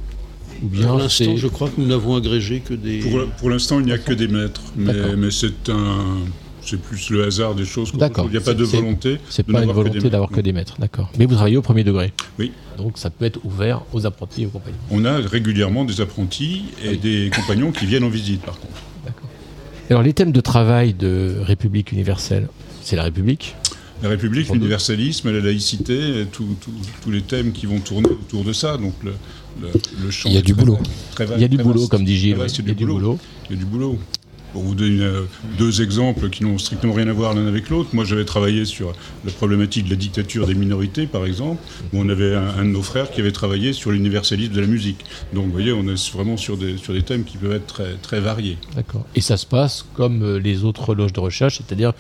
Ou 0.63 0.67
bien 0.67 0.88
Pour 0.88 0.97
l'instant, 0.97 1.35
je 1.35 1.47
crois 1.47 1.69
que 1.69 1.79
nous 1.79 1.88
n'avons 1.88 2.15
agrégé 2.15 2.61
que 2.61 2.73
des. 2.73 2.99
Pour, 2.99 3.25
pour 3.38 3.49
l'instant, 3.49 3.79
il 3.79 3.85
n'y 3.85 3.91
a 3.91 3.97
que 3.97 4.13
des 4.13 4.27
maîtres, 4.27 4.61
mais, 4.75 4.93
c'est 5.29 5.69
un, 5.69 6.17
c'est 6.61 6.81
plus 6.81 7.09
le 7.11 7.25
hasard 7.25 7.53
des 7.53 7.65
choses. 7.65 7.93
D'accord. 7.93 8.25
Il 8.27 8.31
n'y 8.31 8.38
a 8.38 8.41
pas 8.41 8.53
de 8.53 8.63
volonté. 8.63 9.17
C'est 9.29 9.43
pas 9.45 9.63
une 9.63 9.71
volonté 9.71 10.09
d'avoir 10.09 10.29
que 10.29 10.41
des 10.41 10.53
maîtres, 10.53 10.75
d'accord. 10.79 11.11
Mais 11.17 11.25
vous 11.25 11.35
travaillez 11.35 11.57
au 11.57 11.61
premier 11.61 11.84
degré. 11.84 12.11
Oui. 12.39 12.51
Donc 12.77 12.97
ça 12.97 13.09
peut 13.09 13.25
être 13.25 13.39
ouvert 13.43 13.81
aux 13.93 14.05
apprentis 14.05 14.43
et 14.43 14.45
aux 14.47 14.49
compagnons. 14.49 14.77
On 14.91 15.05
a 15.05 15.17
régulièrement 15.17 15.85
des 15.85 16.01
apprentis 16.01 16.65
et 16.84 16.97
des 16.97 17.29
compagnons 17.35 17.71
qui 17.71 17.85
viennent 17.85 18.03
en 18.03 18.09
visite, 18.09 18.41
par 18.41 18.59
contre. 18.59 18.81
Alors 19.89 20.03
les 20.03 20.14
thèmes 20.14 20.31
de 20.31 20.41
travail 20.41 20.93
de 20.93 21.35
République 21.41 21.91
universelle, 21.91 22.47
c'est 22.84 22.95
la 22.95 23.03
République. 23.03 23.55
La 24.03 24.09
République, 24.09 24.49
l'universalisme, 24.49 25.31
la 25.31 25.39
laïcité, 25.39 26.26
tous 26.31 27.11
les 27.11 27.22
thèmes 27.22 27.51
qui 27.51 27.65
vont 27.65 27.80
tourner 27.80 28.09
autour 28.09 28.43
de 28.43 28.53
ça. 28.53 28.77
Donc 28.77 28.93
le, 29.03 29.14
le, 29.61 29.69
le 30.03 30.11
champ 30.11 30.30
Il 30.30 30.35
y 30.35 30.38
a 30.38 30.41
du 30.41 30.53
boulot. 30.53 30.77
Il 31.19 31.41
y 31.41 31.43
a 31.43 31.47
du 31.47 31.57
boulot, 31.57 31.88
comme 31.88 32.05
dit 32.05 32.18
Gilles. 32.18 32.38
Il 32.59 32.68
y 32.68 32.72
a 32.72 32.73
du 32.76 32.85
boulot. 32.85 33.18
Il 33.49 33.55
y 33.55 33.57
a 33.57 33.59
du 33.59 33.65
boulot. 33.65 33.97
Pour 34.53 34.63
vous 34.63 34.75
donner 34.75 35.03
euh, 35.03 35.23
deux 35.57 35.81
exemples 35.81 36.29
qui 36.29 36.43
n'ont 36.43 36.57
strictement 36.57 36.93
rien 36.93 37.07
à 37.07 37.13
voir 37.13 37.33
l'un 37.33 37.47
avec 37.47 37.69
l'autre, 37.69 37.89
moi 37.93 38.05
j'avais 38.05 38.25
travaillé 38.25 38.65
sur 38.65 38.93
la 39.25 39.31
problématique 39.31 39.85
de 39.85 39.89
la 39.89 39.95
dictature 39.95 40.47
des 40.47 40.55
minorités, 40.55 41.05
par 41.05 41.25
exemple, 41.25 41.61
où 41.93 41.99
on 41.99 42.09
avait 42.09 42.33
un, 42.35 42.47
un 42.47 42.65
de 42.65 42.69
nos 42.69 42.81
frères 42.81 43.11
qui 43.11 43.19
avait 43.21 43.31
travaillé 43.31 43.73
sur 43.73 43.91
l'universalisme 43.91 44.53
de 44.53 44.61
la 44.61 44.67
musique. 44.67 44.99
Donc 45.33 45.45
vous 45.45 45.51
voyez, 45.51 45.73
on 45.73 45.87
est 45.87 46.11
vraiment 46.13 46.37
sur 46.37 46.57
des, 46.57 46.77
sur 46.77 46.93
des 46.93 47.03
thèmes 47.03 47.23
qui 47.23 47.37
peuvent 47.37 47.53
être 47.53 47.67
très, 47.67 47.95
très 48.01 48.19
variés. 48.19 48.57
D'accord. 48.75 49.05
Et 49.15 49.21
ça 49.21 49.37
se 49.37 49.45
passe 49.45 49.85
comme 49.93 50.23
euh, 50.23 50.39
les 50.39 50.63
autres 50.63 50.95
loges 50.95 51.13
de 51.13 51.19
recherche, 51.19 51.57
c'est-à-dire 51.57 51.93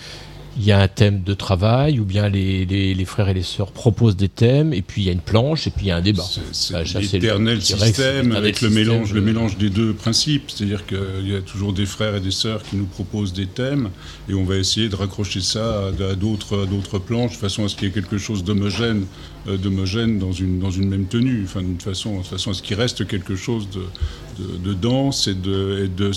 il 0.59 0.65
y 0.65 0.71
a 0.71 0.79
un 0.79 0.87
thème 0.87 1.21
de 1.23 1.33
travail, 1.33 1.99
ou 1.99 2.05
bien 2.05 2.29
les, 2.29 2.65
les- 2.65 2.93
les 2.95 3.05
frères 3.05 3.29
et 3.29 3.33
les 3.33 3.43
sœurs 3.43 3.71
proposent 3.71 4.15
des 4.17 4.27
thèmes, 4.29 4.73
et 4.73 4.81
puis 4.81 5.03
il 5.03 5.05
y 5.05 5.09
a 5.09 5.11
une 5.11 5.19
planche, 5.21 5.67
et 5.67 5.69
puis 5.69 5.85
il 5.85 5.89
y 5.89 5.91
a 5.91 5.97
un 5.97 6.01
débat. 6.01 6.23
C'est 6.51 6.73
Ah, 6.75 6.79
le- 6.81 6.99
l'éternel 6.99 7.61
système 7.61 8.31
avec 8.31 8.61
le 8.61 8.69
mélange, 8.69 9.09
de- 9.11 9.15
le 9.15 9.21
mélange 9.21 9.57
des 9.57 9.69
deux 9.69 9.93
principes. 9.93 10.49
C'est-à-dire 10.49 10.85
qu'il 10.85 11.27
y 11.27 11.35
a 11.35 11.41
toujours 11.41 11.73
des 11.73 11.85
frères 11.85 12.15
et 12.15 12.19
des 12.21 12.31
sœurs 12.31 12.63
qui 12.63 12.75
nous 12.75 12.85
proposent 12.85 13.33
des 13.33 13.45
thèmes 13.45 13.89
et 14.29 14.33
on 14.33 14.43
va 14.45 14.55
essayer 14.57 14.89
de 14.89 14.95
raccrocher 14.95 15.41
ça 15.41 15.85
à, 15.87 15.87
à 16.11 16.15
d'autres, 16.15 16.67
planches 16.99 17.33
de 17.33 17.37
façon 17.37 17.63
à 17.65 17.69
ce 17.69 17.75
qu'il 17.75 17.87
y 17.87 17.91
ait 17.91 17.93
quelque 17.93 18.17
chose 18.17 18.43
d'homogène, 18.43 19.05
euh, 19.47 19.57
d'homogène 19.57 20.17
dans, 20.17 20.31
une, 20.31 20.59
dans 20.59 20.71
une 20.71 20.87
même 20.89 21.05
tenue, 21.05 21.43
enfin, 21.45 21.61
d'une 21.61 21.79
façon, 21.79 22.19
de 22.19 22.25
façon 22.25 22.51
à 22.51 22.53
ce 22.53 22.61
qu'il 22.63 22.75
reste 22.75 23.05
quelque 23.07 23.35
chose 23.35 23.67
de, 23.69 24.43
de, 24.43 24.57
de 24.57 24.73
dense 24.73 25.27
et, 25.27 25.35
de, 25.35 25.83
et 25.85 25.87
de, 25.87 26.11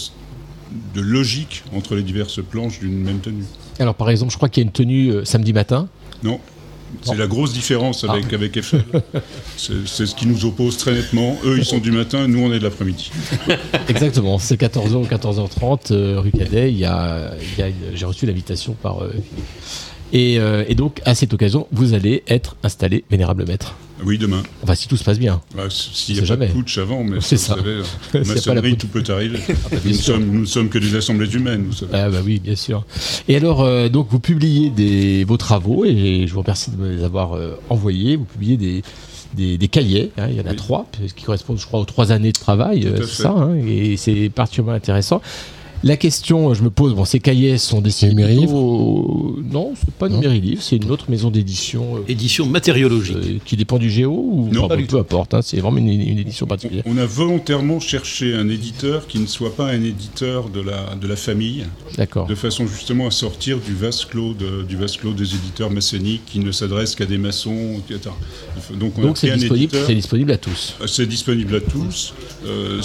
de 0.95 1.01
logique 1.01 1.63
entre 1.75 1.95
les 1.95 2.03
diverses 2.03 2.41
planches 2.43 2.81
d'une 2.81 3.03
même 3.03 3.21
tenue. 3.21 3.45
Alors 3.81 3.95
par 3.97 4.11
exemple, 4.11 4.31
je 4.31 4.37
crois 4.37 4.49
qu'il 4.49 4.63
y 4.63 4.65
a 4.65 4.69
une 4.69 4.73
tenue 4.73 5.11
euh, 5.11 5.25
samedi 5.25 5.53
matin. 5.53 5.89
Non. 6.23 6.39
C'est 7.03 7.17
la 7.17 7.27
grosse 7.29 7.53
différence 7.53 8.03
avec, 8.05 8.25
Ah. 8.31 8.35
avec 8.35 8.57
Eiffel. 8.57 8.83
C'est 9.57 10.07
ce 10.07 10.15
qui 10.15 10.27
nous 10.27 10.45
oppose 10.45 10.77
très 10.77 10.93
nettement. 10.93 11.37
Eux, 11.45 11.57
ils 11.59 11.65
sont 11.65 11.79
du 11.79 11.93
matin, 11.93 12.27
nous, 12.27 12.41
on 12.41 12.53
est 12.53 12.59
de 12.59 12.65
l'après-midi. 12.65 13.11
Exactement, 13.89 14.39
c'est 14.39 14.61
14h 14.61 14.95
ou 14.95 15.05
14h30, 15.05 15.93
euh, 15.93 16.19
rue 16.21 16.33
Cadet. 16.33 16.73
Il 16.73 16.79
y 16.79 16.85
a, 16.85 17.31
y 17.59 17.63
a 17.63 17.67
J'ai 17.95 18.07
reçu 18.07 18.27
l'invitation 18.27 18.75
par 18.83 19.03
euh. 19.05 19.13
Et, 20.13 20.41
euh, 20.41 20.65
et 20.67 20.75
donc, 20.75 21.01
à 21.05 21.15
cette 21.15 21.33
occasion, 21.33 21.69
vous 21.71 21.95
allez 21.95 22.25
être 22.27 22.57
installé 22.65 23.05
vénérable 23.11 23.47
maître. 23.47 23.77
Oui, 24.05 24.19
demain. 24.19 24.43
Enfin, 24.63 24.75
si 24.75 24.89
tout 24.89 24.97
se 24.97 25.05
passe 25.05 25.19
bien. 25.19 25.41
Bah, 25.55 25.65
S'il 25.69 26.15
n'y 26.15 26.21
a 26.21 26.23
pas 26.23 26.25
de 26.25 26.27
jamais. 26.27 26.47
putsch 26.49 26.79
avant, 26.79 27.05
mais 27.05 27.19
C'est 27.21 27.37
vous 27.37 27.43
ça. 27.43 27.55
savez, 27.57 27.81
S'il 28.11 28.15
y 28.15 28.17
a 28.19 28.25
en 28.25 28.35
maçonnerie, 28.35 28.77
tout 28.77 28.89
peut 28.89 29.03
arriver. 29.09 29.39
Ah, 29.49 29.53
bah, 29.71 29.77
nous, 29.85 29.93
sûr. 29.95 30.15
sommes, 30.15 30.25
nous 30.27 30.41
ne 30.41 30.45
sommes 30.47 30.69
que 30.69 30.79
des 30.79 30.95
assemblées 30.95 31.31
humaines, 31.35 31.65
vous 31.67 31.73
savez. 31.73 31.93
Ah 31.95 32.09
bah 32.11 32.19
oui, 32.25 32.39
bien 32.41 32.57
sûr. 32.57 32.85
Et 33.29 33.37
alors, 33.37 33.63
euh, 33.63 33.89
donc, 33.89 34.09
vous 34.11 34.21
publiez 34.21 34.71
des, 34.71 35.25
vos 35.25 35.37
travaux, 35.37 35.85
et 35.85 36.25
je 36.27 36.33
vous 36.33 36.41
remercie 36.41 36.71
de 36.71 36.77
me 36.77 36.95
les 36.97 37.05
avoir 37.05 37.35
euh, 37.35 37.57
envoyés. 37.69 38.17
Vous 38.17 38.25
publiez 38.25 38.57
des, 38.57 38.83
des, 39.35 39.59
des 39.59 39.69
cahiers, 39.69 40.11
hein, 40.19 40.27
il 40.31 40.37
y 40.37 40.41
en 40.41 40.47
a 40.47 40.55
trois, 40.55 40.87
qui 41.17 41.25
correspondent, 41.25 41.59
je 41.59 41.67
crois, 41.67 41.81
aux 41.81 41.85
trois 41.85 42.13
années 42.13 42.33
de 42.33 42.39
travail, 42.39 42.87
euh, 42.87 42.97
c'est 43.07 43.23
ça, 43.23 43.31
hein, 43.31 43.55
et 43.57 43.97
c'est 43.97 44.29
particulièrement 44.29 44.73
intéressant. 44.77 45.21
La 45.83 45.97
question, 45.97 46.53
je 46.53 46.63
me 46.63 46.69
pose, 46.69 46.95
bon, 46.95 47.07
ces 47.07 47.21
cahiers 47.21 47.57
sont 47.57 47.81
destinés 47.81 48.15
plutôt- 48.15 49.39
Non, 49.51 49.73
c'est 49.75 49.95
pas 49.95 50.09
Numérilive, 50.11 50.61
c'est 50.61 50.77
une 50.77 50.91
autre 50.91 51.07
maison 51.11 51.31
d'édition. 51.31 51.97
euh, 51.97 52.01
Édition 52.07 52.45
matériologique. 52.47 53.43
qui 53.45 53.57
dépend 53.57 53.79
du 53.79 53.89
Géo 53.91 54.13
ou 54.13 54.49
Non, 54.53 54.61
enfin, 54.61 54.69
pas 54.69 54.77
peu, 54.77 54.83
du 54.83 54.87
peu 54.89 54.99
importe, 54.99 55.33
hein, 55.35 55.41
c'est 55.43 55.59
vraiment 55.59 55.79
une, 55.79 55.89
une 55.89 56.19
édition 56.19 56.47
particulière. 56.47 56.83
On 56.87 56.99
a 56.99 57.07
volontairement 57.07 57.81
cherché 57.81 58.35
un 58.35 58.49
éditeur 58.51 59.07
qui 59.07 59.19
ne 59.21 59.27
soit 59.27 59.57
pas 59.57 59.69
un 59.71 59.83
éditeur 59.83 60.51
de 60.51 60.61
la, 60.61 60.95
de 61.01 61.07
la 61.07 61.17
famille. 61.17 61.65
D'accord. 61.97 62.27
De 62.27 62.35
façon 62.35 62.67
justement 62.67 63.07
à 63.07 63.11
sortir 63.11 63.59
du 63.59 63.75
vaste 63.75 64.07
clos, 64.07 64.35
de- 64.35 64.63
du 64.65 64.77
vaste 64.77 64.99
clos 64.99 65.13
des 65.15 65.35
éditeurs 65.35 65.71
maçonniques 65.71 66.27
qui 66.27 66.41
ne 66.41 66.53
s'adressent 66.53 66.95
qu'à 66.95 67.07
des 67.07 67.19
maçons, 67.19 67.81
etc. 67.89 68.11
Donc, 68.79 68.99
on 68.99 69.03
a 69.03 69.07
Donc 69.07 69.17
c'est 69.19 69.31
disponible, 69.33 69.65
éditeur- 69.65 69.87
c'est 69.87 69.95
disponible 69.95 70.33
à 70.33 70.37
tous. 70.39 70.75
Euh, 70.83 70.87
C'est 70.87 71.07
disponible 71.07 71.55
à 71.57 71.61
tous. 71.61 72.13
Euh, 72.47 72.81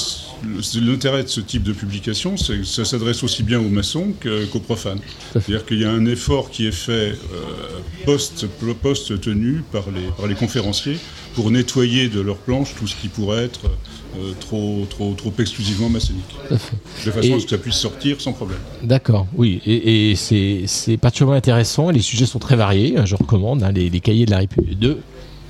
L'intérêt 0.82 1.24
de 1.24 1.28
ce 1.28 1.42
type 1.42 1.64
de 1.64 1.74
publication, 1.74 2.38
c'est 2.38 2.58
que 2.60 2.64
ça 2.64 2.86
s'adresse 2.86 3.24
aussi 3.24 3.44
bien 3.44 3.60
aux 3.60 3.70
maçons 3.70 4.14
qu'aux 4.52 4.60
profanes. 4.60 5.00
C'est-à-dire 5.34 5.66
qu'il 5.66 5.80
y 5.82 5.86
a 5.86 5.92
un 5.92 6.06
effort 6.06 6.50
qui 6.50 6.68
est 6.68 6.72
fait 6.72 6.92
euh, 7.34 7.44
post- 8.06 8.46
post-tenu 8.82 9.64
par 9.72 9.86
les, 9.94 10.08
par 10.18 10.28
les 10.28 10.36
conférenciers 10.36 10.98
pour 11.34 11.52
nettoyer 11.52 12.08
de 12.08 12.22
leur 12.22 12.38
planche 12.38 12.76
tout 12.78 12.88
ce 12.88 12.96
qui 12.96 13.08
pourrait 13.10 13.44
être 13.46 13.62
euh, 14.18 14.32
trop, 14.40 14.86
trop, 14.90 15.14
trop 15.14 15.34
exclusivement 15.40 15.90
maçonnique. 15.90 16.24
De 16.50 17.12
façon 17.12 17.28
Et- 17.28 17.34
à 17.34 17.40
ce 17.40 17.44
que 17.46 17.50
ça 17.50 17.58
puisse 17.58 17.76
sortir 17.76 18.22
sans 18.22 18.32
problème. 18.34 18.60
D'accord, 18.84 19.28
oui, 19.36 19.62
et, 19.66 20.12
et 20.12 20.16
c'est 20.16 20.98
particulièrement 20.98 21.36
intéressant. 21.38 21.90
Les 21.90 22.02
sujets 22.02 22.26
sont 22.26 22.40
très 22.40 22.56
variés. 22.56 22.98
hein, 22.98 23.06
Je 23.06 23.16
recommande 23.16 23.64
hein, 23.64 23.72
les, 23.74 23.90
les 23.90 24.00
cahiers 24.00 24.26
de 24.26 24.32
la 24.32 24.38
République 24.40 24.80
de 24.80 24.98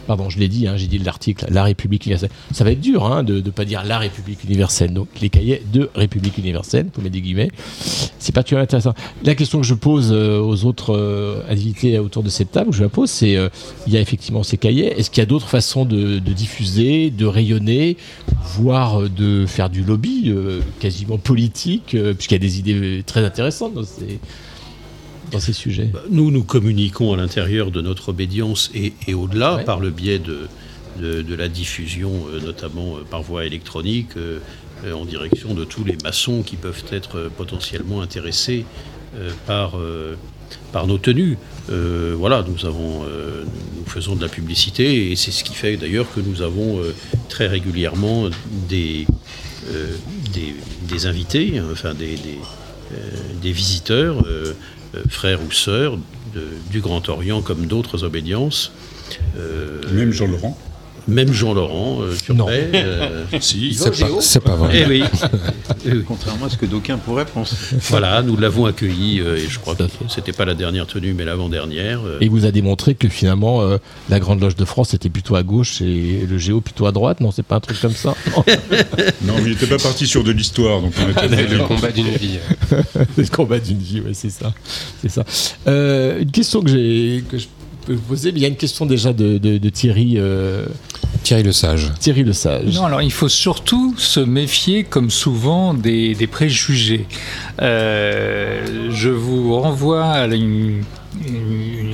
Pardon, 0.07 0.29
je 0.29 0.39
l'ai 0.39 0.47
dit, 0.47 0.67
hein, 0.67 0.77
j'ai 0.77 0.87
dit 0.87 0.99
l'article, 0.99 1.45
la 1.49 1.63
République 1.63 2.05
universelle. 2.05 2.29
Ça 2.51 2.63
va 2.63 2.71
être 2.71 2.81
dur 2.81 3.05
hein, 3.05 3.23
de 3.23 3.41
ne 3.41 3.49
pas 3.49 3.65
dire 3.65 3.83
la 3.83 3.97
République 3.97 4.43
universelle. 4.43 4.93
Donc 4.93 5.07
les 5.21 5.29
cahiers 5.29 5.63
de 5.73 5.89
République 5.95 6.37
universelle, 6.37 6.87
pour 6.87 7.03
mettre 7.03 7.13
des 7.13 7.21
guillemets. 7.21 7.49
C'est 8.19 8.33
particulièrement 8.33 8.65
intéressant. 8.65 8.93
La 9.23 9.35
question 9.35 9.59
que 9.59 9.65
je 9.65 9.73
pose 9.73 10.09
euh, 10.11 10.39
aux 10.39 10.65
autres 10.65 10.95
euh, 10.95 11.41
invités 11.49 11.97
autour 11.99 12.23
de 12.23 12.29
cette 12.29 12.51
table, 12.51 12.71
je 12.71 12.83
la 12.83 12.89
pose, 12.89 13.09
c'est 13.09 13.35
euh, 13.35 13.49
il 13.87 13.93
y 13.93 13.97
a 13.97 14.01
effectivement 14.01 14.43
ces 14.43 14.57
cahiers. 14.57 14.99
Est-ce 14.99 15.09
qu'il 15.09 15.21
y 15.21 15.23
a 15.23 15.27
d'autres 15.27 15.47
façons 15.47 15.85
de, 15.85 16.19
de 16.19 16.33
diffuser, 16.33 17.09
de 17.09 17.25
rayonner, 17.25 17.97
voire 18.43 19.09
de 19.09 19.45
faire 19.47 19.69
du 19.69 19.83
lobby 19.83 20.33
quasiment 20.79 21.17
politique, 21.17 21.95
puisqu'il 22.17 22.33
y 22.33 22.35
a 22.35 22.39
des 22.39 22.59
idées 22.59 23.03
très 23.05 23.23
intéressantes 23.23 23.73
dans 23.73 23.83
ces, 23.83 24.19
dans 25.35 25.41
ces 25.41 25.53
sujets 25.53 25.89
Bah, 25.93 26.01
Nous, 26.09 26.31
nous 26.31 26.43
communiquons 26.43 27.13
à 27.13 27.17
l'intérieur 27.17 27.71
de 27.71 27.81
notre 27.81 28.09
obédience 28.09 28.71
et, 28.73 28.93
et 29.07 29.13
au-delà 29.13 29.57
par 29.65 29.79
le 29.79 29.89
biais 29.89 30.19
de, 30.19 30.47
de, 30.99 31.21
de 31.21 31.35
la 31.35 31.47
diffusion, 31.49 32.11
euh, 32.29 32.39
notamment 32.39 32.97
euh, 32.97 33.01
par 33.09 33.21
voie 33.21 33.45
électronique, 33.45 34.17
euh, 34.17 34.39
en 34.93 35.05
direction 35.05 35.53
de 35.53 35.63
tous 35.65 35.83
les 35.83 35.97
maçons 36.03 36.41
qui 36.41 36.55
peuvent 36.57 36.83
être 36.91 37.31
potentiellement 37.37 38.01
intéressés 38.01 38.65
par, 39.47 39.79
par 40.71 40.85
nos 40.85 40.99
tenues. 40.99 41.37
Voilà, 41.69 42.45
nous, 42.47 42.67
avons, 42.67 42.99
nous 42.99 43.85
faisons 43.87 44.15
de 44.15 44.21
la 44.21 44.27
publicité 44.27 45.11
et 45.11 45.15
c'est 45.15 45.31
ce 45.31 45.43
qui 45.43 45.55
fait 45.55 45.77
d'ailleurs 45.77 46.05
que 46.13 46.19
nous 46.19 46.43
avons 46.43 46.81
très 47.29 47.47
régulièrement 47.47 48.29
des, 48.69 49.07
des, 50.33 50.53
des 50.87 51.05
invités, 51.07 51.59
enfin 51.71 51.95
des, 51.95 52.15
des, 52.17 52.37
euh, 52.93 52.97
des 53.41 53.51
visiteurs, 53.51 54.23
euh, 54.27 54.53
frères 55.09 55.39
ou 55.41 55.51
sœurs 55.51 55.97
du 56.71 56.81
Grand 56.81 57.07
Orient 57.09 57.41
comme 57.41 57.65
d'autres 57.65 58.03
obédiences. 58.03 58.71
Euh, 59.37 59.81
Même 59.93 60.11
Jean-Laurent 60.11 60.57
Même 61.07 61.31
Jean-Laurent, 61.31 61.99
euh, 62.01 62.15
Turpet, 62.23 62.69
euh, 62.73 63.23
Si. 63.39 63.73
C'est 63.75 63.91
pas- 63.99 64.07
c'est 64.21 64.39
pas 64.39 64.55
vrai. 64.55 64.71
Eh 64.73 64.85
oui. 64.89 65.03
Eh 65.87 65.91
oui. 65.91 66.03
Contrairement 66.07 66.45
à 66.47 66.49
ce 66.49 66.57
que 66.57 66.65
d'aucuns 66.65 66.97
pourraient 66.97 67.25
penser. 67.25 67.55
Voilà, 67.89 68.23
nous 68.23 68.35
l'avons 68.37 68.65
accueilli 68.65 69.19
euh, 69.19 69.37
et 69.37 69.47
je 69.47 69.59
crois 69.59 69.75
que 69.75 69.83
c'était 70.09 70.31
pas 70.31 70.45
la 70.45 70.55
dernière 70.55 70.87
tenue 70.87 71.13
mais 71.13 71.25
l'avant-dernière. 71.25 71.99
euh, 72.03 72.17
Et 72.21 72.25
il 72.25 72.31
vous 72.31 72.45
a 72.45 72.51
démontré 72.51 72.95
que 72.95 73.07
finalement, 73.07 73.61
euh, 73.61 73.77
la 74.09 74.19
Grande 74.19 74.41
Loge 74.41 74.55
de 74.55 74.65
France 74.65 74.95
était 74.95 75.09
plutôt 75.09 75.35
à 75.35 75.43
gauche 75.43 75.81
et 75.81 76.25
le 76.27 76.37
Géo 76.39 76.59
plutôt 76.61 76.87
à 76.87 76.91
droite. 76.91 77.19
Non, 77.21 77.29
c'est 77.31 77.43
pas 77.45 77.55
un 77.57 77.59
truc 77.59 77.79
comme 77.79 77.93
ça? 77.93 78.15
Non, 79.25 79.33
mais 79.37 79.43
il 79.45 79.49
n'était 79.51 79.67
pas 79.67 79.77
parti 79.77 80.07
sur 80.07 80.23
de 80.23 80.31
l'histoire, 80.31 80.81
donc 80.81 80.93
on 80.99 81.09
était 81.27 81.47
le 81.47 81.59
combat 81.63 81.91
d'une 81.91 82.09
vie. 82.09 82.37
c'est 83.15 83.21
le 83.29 83.35
combat 83.35 83.59
d'une 83.59 83.77
vie, 83.79 84.01
ouais, 84.01 84.13
c'est 84.13 84.29
ça. 84.29 84.53
C'est 85.01 85.09
ça. 85.09 85.23
Euh, 85.67 86.21
une 86.21 86.31
question 86.31 86.61
que 86.61 86.69
j'ai 86.69 87.23
que 87.29 87.37
je 87.37 87.45
peux 87.85 87.93
vous 87.93 88.01
poser, 88.01 88.31
mais 88.31 88.39
il 88.39 88.41
y 88.41 88.45
a 88.45 88.49
une 88.49 88.55
question 88.55 88.85
déjà 88.85 89.13
de, 89.13 89.37
de- 89.37 89.57
de 89.57 89.69
Thierry. 89.69 90.17
Thierry 91.23 91.43
Le 91.43 91.51
Sage. 91.51 91.91
Thierry 91.99 92.23
Le 92.23 92.33
Sage. 92.33 92.73
Non, 92.75 92.85
alors 92.85 93.01
il 93.01 93.11
faut 93.11 93.29
surtout 93.29 93.95
se 93.97 94.19
méfier, 94.19 94.83
comme 94.83 95.09
souvent, 95.09 95.73
des, 95.73 96.13
des 96.15 96.27
préjugés. 96.27 97.07
Euh, 97.61 98.89
je 98.91 99.09
vous 99.09 99.59
renvoie 99.59 100.05
à 100.05 100.27
une- 100.27 100.83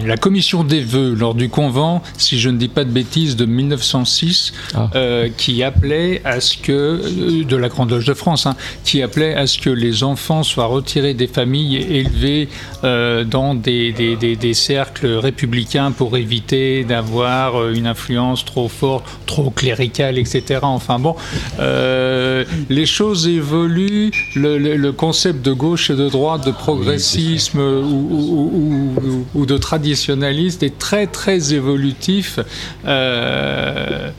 la 0.06 0.18
commission 0.18 0.64
des 0.64 0.82
vœux 0.82 1.14
lors 1.14 1.36
du 1.36 1.50
convent, 1.50 2.02
si 2.18 2.40
je 2.40 2.50
ne 2.50 2.58
dis 2.58 2.68
pas 2.68 2.84
de 2.84 2.90
bêtises, 2.92 3.36
de 3.36 3.46
1906, 3.46 4.54
euh, 4.96 5.30
qui 5.38 5.64
appelait 5.64 6.22
à 6.26 6.40
ce 6.42 6.58
que, 6.58 6.72
euh, 6.72 7.44
de 7.44 7.56
la 7.56 7.70
Grande 7.70 7.92
Loge 7.92 8.06
de 8.06 8.14
France, 8.14 8.46
hein, 8.46 8.56
qui 8.84 9.02
appelait 9.02 9.36
à 9.36 9.48
ce 9.48 9.58
que 9.60 9.70
les 9.70 10.04
enfants 10.04 10.44
soient 10.44 10.66
retirés 10.66 11.14
des 11.14 11.28
familles 11.28 11.78
et 11.78 12.00
élevés 12.00 12.50
euh, 12.84 13.24
dans 13.24 13.54
des, 13.56 13.92
des- 13.94 14.16
des- 14.16 14.36
des 14.36 14.54
cercles 14.54 15.08
républicains 15.16 15.92
pour 15.92 16.18
éviter 16.18 16.84
d'avoir 16.84 17.70
une 17.70 17.86
influence 17.88 18.44
trop 18.44 18.68
forte, 18.70 19.06
trop 19.28 19.50
cléricale, 19.52 20.18
etc. 20.18 20.60
Enfin 20.64 21.00
bon, 21.00 21.16
euh, 21.60 22.44
les 22.70 22.86
choses 22.86 23.28
évoluent, 23.28 24.12
le, 24.36 24.58
le- 24.58 24.76
le 24.78 24.92
concept 24.92 25.44
de 25.46 25.54
gauche 25.54 25.90
et 25.90 25.96
de 25.96 26.10
droite, 26.10 26.46
de 26.46 26.52
progressisme 26.52 27.60
ou, 27.60 28.90
ou- 29.12 29.26
ou- 29.36 29.46
de 29.46 29.58
traditionnaliste 29.58 30.64
est 30.64 30.78
très 30.80 31.08
très 31.08 31.54
évolutif. 31.54 32.40
euh, 32.86 34.10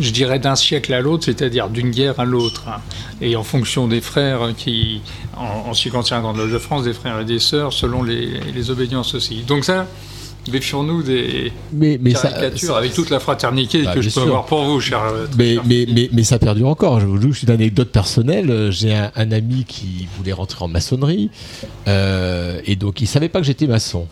je 0.00 0.10
dirais 0.12 0.38
d'un 0.38 0.54
siècle 0.54 0.94
à 0.94 1.00
l'autre, 1.00 1.24
c'est-à-dire 1.24 1.68
d'une 1.68 1.90
guerre 1.90 2.20
à 2.20 2.24
l'autre. 2.24 2.66
Et 3.20 3.34
en 3.34 3.42
fonction 3.42 3.88
des 3.88 4.00
frères 4.00 4.50
qui, 4.56 5.00
en, 5.36 5.70
en 5.70 5.74
ce 5.74 5.82
qui 5.82 5.90
concerne 5.90 6.20
la 6.20 6.22
Grande 6.22 6.36
Loge 6.38 6.52
de 6.52 6.58
France, 6.58 6.84
des 6.84 6.92
frères 6.92 7.18
et 7.20 7.24
des 7.24 7.40
sœurs, 7.40 7.72
selon 7.72 8.04
les, 8.04 8.38
les 8.54 8.70
obédiences 8.70 9.14
aussi. 9.16 9.42
Donc 9.42 9.64
ça, 9.64 9.88
méfions-nous 10.52 11.02
des 11.02 11.52
Mais- 11.72 11.98
mais 12.00 12.14
ça- 12.14 12.28
caricatures, 12.28 12.76
avec 12.76 12.94
toute 12.94 13.10
la 13.10 13.18
fraternité 13.18 13.82
Bah, 13.82 13.92
que 13.94 14.00
je 14.00 14.06
peux 14.06 14.12
sûr. 14.12 14.22
avoir 14.22 14.46
pour 14.46 14.62
vous, 14.62 14.80
cher. 14.80 15.02
euh, 15.02 15.26
Mais, 15.36 15.54
cher 15.54 15.64
mais, 15.66 15.86
mais, 15.92 16.08
mais 16.12 16.22
ça 16.22 16.38
perdure 16.38 16.68
encore. 16.68 17.00
Je 17.00 17.06
vous 17.06 17.20
joue 17.20 17.32
une 17.42 17.50
anecdote 17.50 17.90
personnelle. 17.90 18.68
J'ai 18.70 18.94
un, 18.94 19.10
un 19.16 19.32
ami 19.32 19.64
qui 19.66 20.06
voulait 20.16 20.32
rentrer 20.32 20.64
en 20.64 20.68
maçonnerie 20.68 21.28
euh, 21.88 22.60
et 22.66 22.76
donc 22.76 23.00
il 23.00 23.08
savait 23.08 23.28
pas 23.28 23.40
que 23.40 23.46
j'étais 23.46 23.66
maçon. 23.66 24.06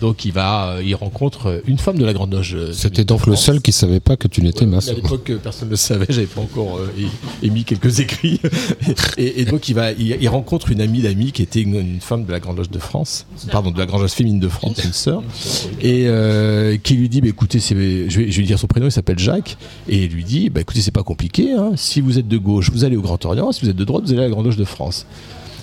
Donc 0.00 0.24
il 0.24 0.32
va, 0.32 0.76
euh, 0.76 0.82
il 0.82 0.94
rencontre 0.94 1.62
une 1.66 1.78
femme 1.78 1.98
de 1.98 2.04
la 2.04 2.12
Grande 2.12 2.32
Loge. 2.32 2.54
euh, 2.54 2.72
C'était 2.72 3.04
donc 3.04 3.26
le 3.26 3.36
seul 3.36 3.60
qui 3.60 3.72
savait 3.72 4.00
pas 4.00 4.16
que 4.16 4.28
tu 4.28 4.40
n'étais 4.42 4.64
À 4.64 4.68
maçon. 4.68 4.94
l'époque, 4.94 5.28
euh, 5.30 5.38
personne 5.42 5.68
ne 5.68 5.72
le 5.72 5.76
savait, 5.76 6.06
j'avais 6.08 6.26
pas 6.26 6.40
encore 6.40 6.78
euh, 6.78 6.88
émis 7.42 7.64
quelques 7.64 8.00
écrits. 8.00 8.40
et, 9.18 9.42
et 9.42 9.44
donc, 9.44 9.68
il, 9.68 9.74
va, 9.74 9.92
il, 9.92 10.16
il 10.20 10.28
rencontre 10.28 10.70
une 10.70 10.80
amie 10.80 11.02
d'amie 11.02 11.32
qui 11.32 11.42
était 11.42 11.60
une, 11.60 11.74
une 11.74 12.00
femme 12.00 12.24
de 12.24 12.32
la 12.32 12.40
Grande 12.40 12.56
Loge 12.56 12.70
de 12.70 12.78
France, 12.78 13.26
pardon, 13.52 13.70
de 13.70 13.78
la 13.78 13.86
Grande 13.86 14.00
Loge 14.02 14.10
féminine 14.12 14.40
de 14.40 14.48
France, 14.48 14.82
une 14.84 14.92
sœur, 14.92 15.22
et 15.80 16.04
euh, 16.06 16.76
qui 16.82 16.94
lui 16.94 17.08
dit 17.08 17.20
bah, 17.20 17.28
écoutez, 17.28 17.60
c'est- 17.60 17.74
je 17.74 17.80
vais, 17.80 18.08
je 18.08 18.18
vais 18.18 18.40
lui 18.40 18.46
dire 18.46 18.58
son 18.58 18.66
prénom, 18.66 18.86
il 18.86 18.92
s'appelle 18.92 19.18
Jacques, 19.18 19.56
et 19.88 20.04
il 20.04 20.10
lui 20.10 20.24
dit 20.24 20.48
bah, 20.50 20.60
écoutez, 20.62 20.80
c'est 20.80 20.90
pas 20.90 21.02
compliqué, 21.02 21.52
hein. 21.52 21.72
si 21.76 22.00
vous 22.00 22.18
êtes 22.18 22.28
de 22.28 22.38
gauche, 22.38 22.70
vous 22.72 22.84
allez 22.84 22.96
au 22.96 23.02
Grand 23.02 23.22
Orient, 23.26 23.52
si 23.52 23.62
vous 23.64 23.70
êtes 23.70 23.76
de 23.76 23.84
droite, 23.84 24.04
vous 24.04 24.12
allez 24.12 24.20
à 24.20 24.24
la 24.24 24.30
Grande 24.30 24.46
Loge 24.46 24.56
de 24.56 24.64
France. 24.64 25.04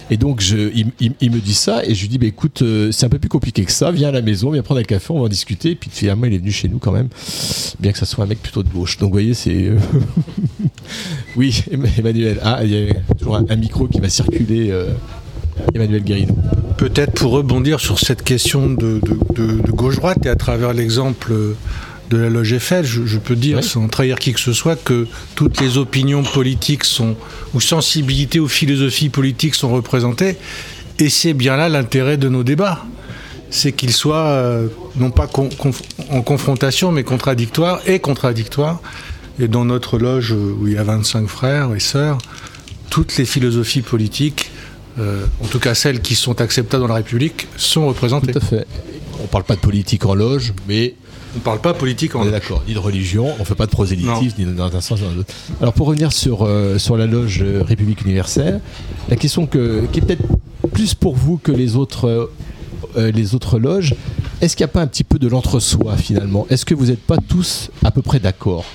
Et 0.09 0.17
donc, 0.17 0.39
je, 0.39 0.71
il, 0.99 1.31
me 1.31 1.39
dit 1.39 1.53
ça, 1.53 1.83
et 1.85 1.93
je 1.93 2.01
lui 2.01 2.07
dis, 2.07 2.17
bah, 2.17 2.27
écoute, 2.27 2.61
euh, 2.61 2.91
c'est 2.91 3.05
un 3.05 3.09
peu 3.09 3.19
plus 3.19 3.29
compliqué 3.29 3.65
que 3.65 3.71
ça, 3.71 3.91
viens 3.91 4.09
à 4.09 4.11
la 4.11 4.21
maison, 4.21 4.51
viens 4.51 4.61
prendre 4.61 4.79
un 4.79 4.83
café, 4.83 5.11
on 5.11 5.19
va 5.19 5.25
en 5.25 5.29
discuter. 5.29 5.71
Et 5.71 5.75
puis 5.75 5.89
finalement, 5.91 6.25
il 6.25 6.33
est 6.33 6.37
venu 6.37 6.51
chez 6.51 6.69
nous 6.69 6.79
quand 6.79 6.93
même, 6.93 7.09
bien 7.79 7.91
que 7.91 7.97
ça 7.97 8.05
soit 8.05 8.23
un 8.23 8.27
mec 8.27 8.41
plutôt 8.41 8.63
de 8.63 8.69
gauche. 8.69 8.97
Donc, 8.97 9.09
vous 9.09 9.13
voyez, 9.13 9.33
c'est. 9.33 9.65
euh, 9.65 9.77
oui, 11.35 11.61
Emmanuel. 11.71 12.39
Ah, 12.43 12.63
il 12.63 12.71
y 12.71 12.89
a 12.89 12.93
toujours 13.17 13.35
un, 13.35 13.55
micro 13.55 13.87
qui 13.87 13.99
va 13.99 14.09
circuler. 14.09 14.71
euh, 14.71 14.93
Emmanuel 15.73 16.03
Guérino. 16.03 16.35
Peut-être 16.77 17.13
pour 17.13 17.31
rebondir 17.31 17.79
sur 17.79 17.97
cette 17.97 18.21
question 18.21 18.69
de 18.69 19.01
gauche-droite 19.71 20.23
et 20.27 20.29
à 20.29 20.35
travers 20.35 20.71
l'exemple 20.71 21.33
de 22.09 22.17
la 22.17 22.29
loge 22.29 22.53
Eiffel, 22.53 22.85
je, 22.85 23.05
je 23.05 23.17
peux 23.17 23.35
dire, 23.35 23.63
sans 23.63 23.87
trahir 23.87 24.17
qui 24.19 24.31
que 24.33 24.39
ce 24.39 24.53
soit, 24.53 24.75
que 24.81 25.07
toutes 25.35 25.59
les 25.59 25.77
opinions 25.77 26.23
politiques 26.23 26.83
sont, 26.85 27.15
ou 27.53 27.59
sensibilités 27.61 28.39
ou 28.39 28.47
philosophies 28.47 29.09
politiques 29.09 29.55
sont 29.55 29.69
représentées. 29.69 30.37
Et 30.99 31.09
c'est 31.09 31.33
bien 31.33 31.57
là 31.57 31.67
l'intérêt 31.69 32.17
de 32.17 32.29
nos 32.29 32.43
débats. 32.43 32.85
C'est 33.49 33.71
qu'ils 33.71 33.93
soient 33.93 34.25
euh, 34.27 34.67
non 34.97 35.09
pas 35.11 35.27
con- 35.27 35.49
conf- 35.49 35.81
en 36.09 36.21
confrontation, 36.21 36.91
mais 36.91 37.03
contradictoires 37.03 37.81
et 37.87 37.99
contradictoires. 37.99 38.81
Et 39.39 39.47
dans 39.47 39.65
notre 39.65 39.97
loge, 39.99 40.31
euh, 40.33 40.55
où 40.59 40.67
il 40.67 40.73
y 40.73 40.77
a 40.77 40.83
25 40.83 41.27
frères 41.27 41.73
et 41.75 41.79
sœurs, 41.79 42.17
toutes 42.89 43.15
les 43.17 43.25
philosophies 43.25 43.81
politiques, 43.81 44.49
euh, 44.99 45.25
en 45.43 45.47
tout 45.47 45.59
cas 45.59 45.75
celles 45.75 46.01
qui 46.01 46.15
sont 46.15 46.41
acceptables 46.41 46.81
dans 46.81 46.87
la 46.87 46.95
République, 46.95 47.47
sont 47.57 47.85
représentées. 47.87 48.31
Tout 48.31 48.39
à 48.39 48.41
fait. 48.41 48.65
On 49.23 49.27
parle 49.27 49.43
pas 49.43 49.55
de 49.55 49.61
politique 49.61 50.05
en 50.05 50.15
loge, 50.15 50.53
mais. 50.67 50.95
On 51.37 51.39
parle 51.39 51.61
pas 51.61 51.73
politique 51.73 52.15
en 52.15 52.19
On 52.19 52.21
est 52.23 52.25
loge. 52.25 52.33
d'accord, 52.33 52.63
ni 52.67 52.73
de 52.73 52.79
religion, 52.79 53.33
on 53.39 53.45
fait 53.45 53.55
pas 53.55 53.67
de 53.67 53.71
prosélytisme, 53.71 54.35
ni 54.39 54.45
dans 54.55 54.75
un 54.75 54.81
sens 54.81 54.99
ni 54.99 55.07
dans 55.07 55.13
l'autre. 55.13 55.33
Alors 55.61 55.73
pour 55.73 55.87
revenir 55.87 56.11
sur, 56.11 56.43
euh, 56.43 56.77
sur 56.79 56.97
la 56.97 57.05
loge 57.05 57.41
euh, 57.43 57.61
République 57.63 58.01
universelle, 58.01 58.59
la 59.07 59.15
question 59.15 59.45
que, 59.45 59.85
qui 59.91 59.99
est 59.99 60.01
peut-être 60.01 60.23
plus 60.73 60.95
pour 60.95 61.15
vous 61.15 61.37
que 61.37 61.51
les 61.51 61.75
autres, 61.75 62.05
euh, 62.07 62.25
euh, 62.97 63.11
les 63.11 63.35
autres 63.35 63.59
loges, 63.59 63.93
est-ce 64.41 64.55
qu'il 64.55 64.63
n'y 64.65 64.69
a 64.71 64.73
pas 64.73 64.81
un 64.81 64.87
petit 64.87 65.03
peu 65.03 65.19
de 65.19 65.27
l'entre-soi 65.27 65.95
finalement? 65.95 66.47
Est-ce 66.49 66.65
que 66.65 66.73
vous 66.73 66.87
n'êtes 66.87 67.01
pas 67.03 67.17
tous 67.17 67.69
à 67.83 67.91
peu 67.91 68.01
près 68.01 68.19
d'accord? 68.19 68.65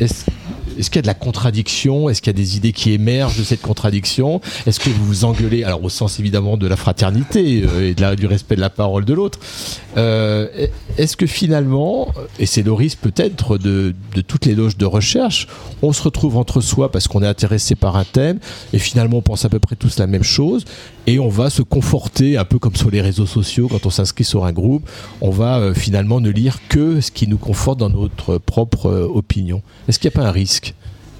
Est-ce 0.00 0.24
est-ce 0.78 0.90
qu'il 0.90 0.96
y 0.96 0.98
a 1.00 1.02
de 1.02 1.06
la 1.06 1.14
contradiction? 1.14 2.08
Est-ce 2.08 2.20
qu'il 2.22 2.32
y 2.32 2.36
a 2.36 2.38
des 2.38 2.56
idées 2.56 2.72
qui 2.72 2.92
émergent 2.92 3.38
de 3.38 3.44
cette 3.44 3.62
contradiction? 3.62 4.40
Est-ce 4.66 4.80
que 4.80 4.90
vous 4.90 5.04
vous 5.04 5.24
engueulez 5.24 5.64
Alors 5.64 5.82
au 5.84 5.88
sens 5.88 6.18
évidemment 6.20 6.56
de 6.56 6.66
la 6.66 6.76
fraternité 6.76 7.62
euh, 7.66 7.90
et 7.90 7.94
de 7.94 8.00
la- 8.00 8.16
du 8.16 8.26
respect 8.26 8.56
de 8.56 8.60
la 8.60 8.70
parole 8.70 9.04
de 9.04 9.14
l'autre. 9.14 9.38
Euh, 9.96 10.48
Est-ce 10.98 11.16
que 11.16 11.26
finalement, 11.26 12.08
et 12.38 12.46
c'est 12.46 12.62
le 12.62 12.72
risque 12.72 12.98
peut-être 13.00 13.58
de, 13.58 13.94
de 14.14 14.20
toutes 14.20 14.46
les 14.46 14.54
loges 14.54 14.76
de 14.76 14.86
recherche, 14.86 15.46
on 15.82 15.92
se 15.92 16.02
retrouve 16.02 16.36
entre 16.36 16.60
soi 16.60 16.90
parce 16.90 17.06
qu'on 17.08 17.22
est 17.22 17.26
intéressé 17.26 17.74
par 17.74 17.96
un 17.96 18.04
thème 18.04 18.38
et 18.72 18.78
finalement 18.78 19.18
on 19.18 19.22
pense 19.22 19.44
à 19.44 19.48
peu 19.48 19.58
près 19.58 19.76
tous 19.76 19.98
la 19.98 20.06
même 20.06 20.22
chose 20.22 20.64
et 21.06 21.18
on 21.18 21.28
va 21.28 21.50
se 21.50 21.62
conforter 21.62 22.36
un 22.38 22.44
peu 22.44 22.58
comme 22.58 22.74
sur 22.76 22.90
les 22.90 23.00
réseaux 23.02 23.26
sociaux 23.26 23.68
quand 23.68 23.84
on 23.86 23.90
s'inscrit 23.90 24.24
sur 24.24 24.44
un 24.44 24.52
groupe, 24.52 24.88
on 25.20 25.30
va 25.30 25.58
euh, 25.58 25.74
finalement 25.74 26.20
ne 26.20 26.30
lire 26.30 26.58
que 26.68 27.00
ce 27.00 27.10
qui 27.10 27.26
nous 27.28 27.38
conforte 27.38 27.78
dans 27.78 27.90
notre 27.90 28.38
propre 28.38 28.90
opinion. 29.14 29.62
Est-ce 29.88 29.98
qu'il 29.98 30.08
n'y 30.10 30.14
a 30.14 30.20
pas 30.22 30.26
un 30.28 30.32
risque? 30.32 30.65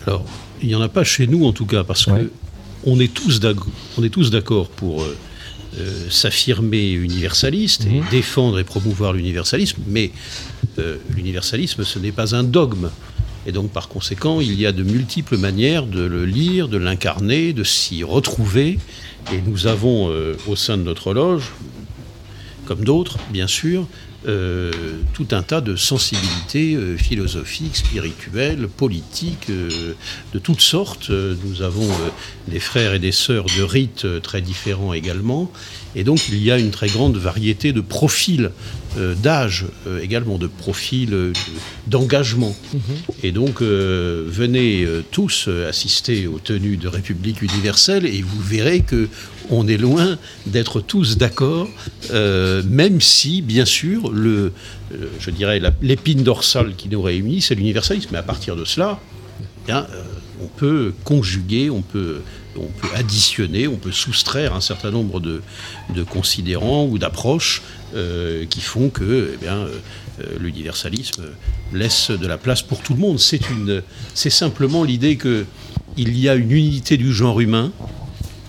Alors, 0.06 0.24
il 0.62 0.68
n'y 0.68 0.74
en 0.74 0.80
a 0.80 0.88
pas 0.88 1.04
chez 1.04 1.26
nous 1.26 1.44
en 1.44 1.52
tout 1.52 1.66
cas, 1.66 1.84
parce 1.84 2.06
que 2.06 2.30
on 2.84 3.00
est 3.00 3.12
tous 3.12 3.40
d'accord 3.40 4.68
pour 4.68 5.02
euh, 5.02 5.16
euh, 5.78 6.08
s'affirmer 6.08 6.92
universaliste 6.92 7.86
et 7.86 8.00
défendre 8.10 8.60
et 8.60 8.64
promouvoir 8.64 9.12
l'universalisme, 9.12 9.82
mais 9.88 10.12
euh, 10.78 10.96
l'universalisme, 11.14 11.82
ce 11.84 11.98
n'est 11.98 12.12
pas 12.12 12.36
un 12.36 12.44
dogme. 12.44 12.90
Et 13.46 13.52
donc, 13.52 13.70
par 13.70 13.88
conséquent, 13.88 14.40
il 14.40 14.58
y 14.58 14.66
a 14.66 14.72
de 14.72 14.82
multiples 14.82 15.36
manières 15.36 15.86
de 15.86 16.00
le 16.00 16.24
lire, 16.24 16.68
de 16.68 16.76
l'incarner, 16.76 17.52
de 17.52 17.64
s'y 17.64 18.02
retrouver. 18.02 18.78
Et 19.32 19.40
nous 19.44 19.68
avons, 19.68 20.12
au 20.48 20.56
sein 20.56 20.76
de 20.76 20.82
notre 20.82 21.14
loge, 21.14 21.52
comme 22.66 22.84
d'autres, 22.84 23.18
bien 23.30 23.46
sûr, 23.46 23.86
euh, 24.27 24.73
tout 25.12 25.28
un 25.31 25.43
tas 25.43 25.61
de 25.61 25.77
sensibilités 25.77 26.74
euh, 26.74 26.97
philosophiques, 26.97 27.77
spirituelles, 27.77 28.66
politiques, 28.66 29.51
euh, 29.51 29.94
de 30.35 30.39
toutes 30.40 30.61
sortes. 30.61 31.11
Nous 31.11 31.62
avons 31.62 31.89
des 32.48 32.59
frères 32.59 32.94
et 32.94 32.98
des 32.98 33.12
sœurs 33.12 33.47
de 33.57 33.62
rites 33.62 34.07
très 34.23 34.40
différents 34.40 34.93
également. 34.93 35.53
Et 35.94 36.03
donc 36.03 36.28
il 36.28 36.43
y 36.43 36.51
a 36.51 36.59
une 36.59 36.70
très 36.70 36.89
grande 36.89 37.16
variété 37.16 37.73
de 37.73 37.81
profils 37.81 38.51
euh, 38.97 39.14
d'âge 39.14 39.66
euh, 39.86 40.01
également, 40.01 40.39
de 40.39 40.47
profils 40.47 41.12
euh, 41.12 41.32
de- 41.32 41.35
d'engagement. 41.90 42.55
Et 43.23 43.32
donc 43.32 43.60
venez 43.62 44.86
tous 45.10 45.48
assister 45.68 46.27
aux 46.27 46.39
tenues 46.39 46.77
de 46.77 46.89
République 46.89 47.43
universelle 47.43 48.06
et 48.06 48.23
vous 48.23 48.40
verrez 48.40 48.81
que 48.81 49.09
on 49.51 49.68
est 49.68 49.77
loin 49.77 50.18
d'être 50.47 50.81
tous 50.81 51.16
d'accord, 51.16 51.68
même 52.12 53.01
si, 53.01 53.43
bien 53.43 53.64
sûr, 53.64 54.10
le, 54.10 54.52
je 55.20 55.31
dirais 55.31 55.60
l'épine 55.81 56.23
dorsale 56.24 56.74
qui 56.77 56.89
nous 56.89 57.01
réunit, 57.02 57.40
c'est 57.40 57.55
l'universalisme. 57.55 58.09
Mais 58.12 58.18
à 58.18 58.23
partir 58.24 58.56
de 58.56 58.64
cela, 58.64 58.98
eh 59.40 59.66
bien, 59.68 59.86
on 60.43 60.48
peut 60.48 60.93
conjuguer, 61.05 61.70
on 61.70 61.82
peut, 61.82 62.20
on 62.56 62.66
peut 62.66 62.89
additionner, 62.97 63.68
on 63.68 63.77
peut 63.77 63.93
soustraire 63.93 64.55
un 64.55 64.60
certain 64.60 64.90
nombre 64.90 65.20
de, 65.20 65.40
de 65.94 66.02
considérants 66.02 66.86
ou 66.86 66.98
d'approches 66.98 67.62
qui 67.92 68.60
font 68.60 68.90
que 68.90 69.36
eh 69.42 69.46
euh, 69.46 69.68
euh, 70.20 70.24
l'universalisme 70.40 71.24
laisse 71.72 72.10
de 72.10 72.26
la 72.26 72.38
place 72.38 72.62
pour 72.62 72.80
tout 72.80 72.94
le 72.94 73.00
monde. 73.00 73.18
C'est 73.18 73.40
c'est 74.14 74.30
simplement 74.30 74.84
l'idée 74.84 75.16
que 75.16 75.44
il 75.96 76.18
y 76.18 76.28
a 76.28 76.34
une 76.34 76.50
unité 76.50 76.96
du 76.96 77.12
genre 77.12 77.40
humain 77.40 77.72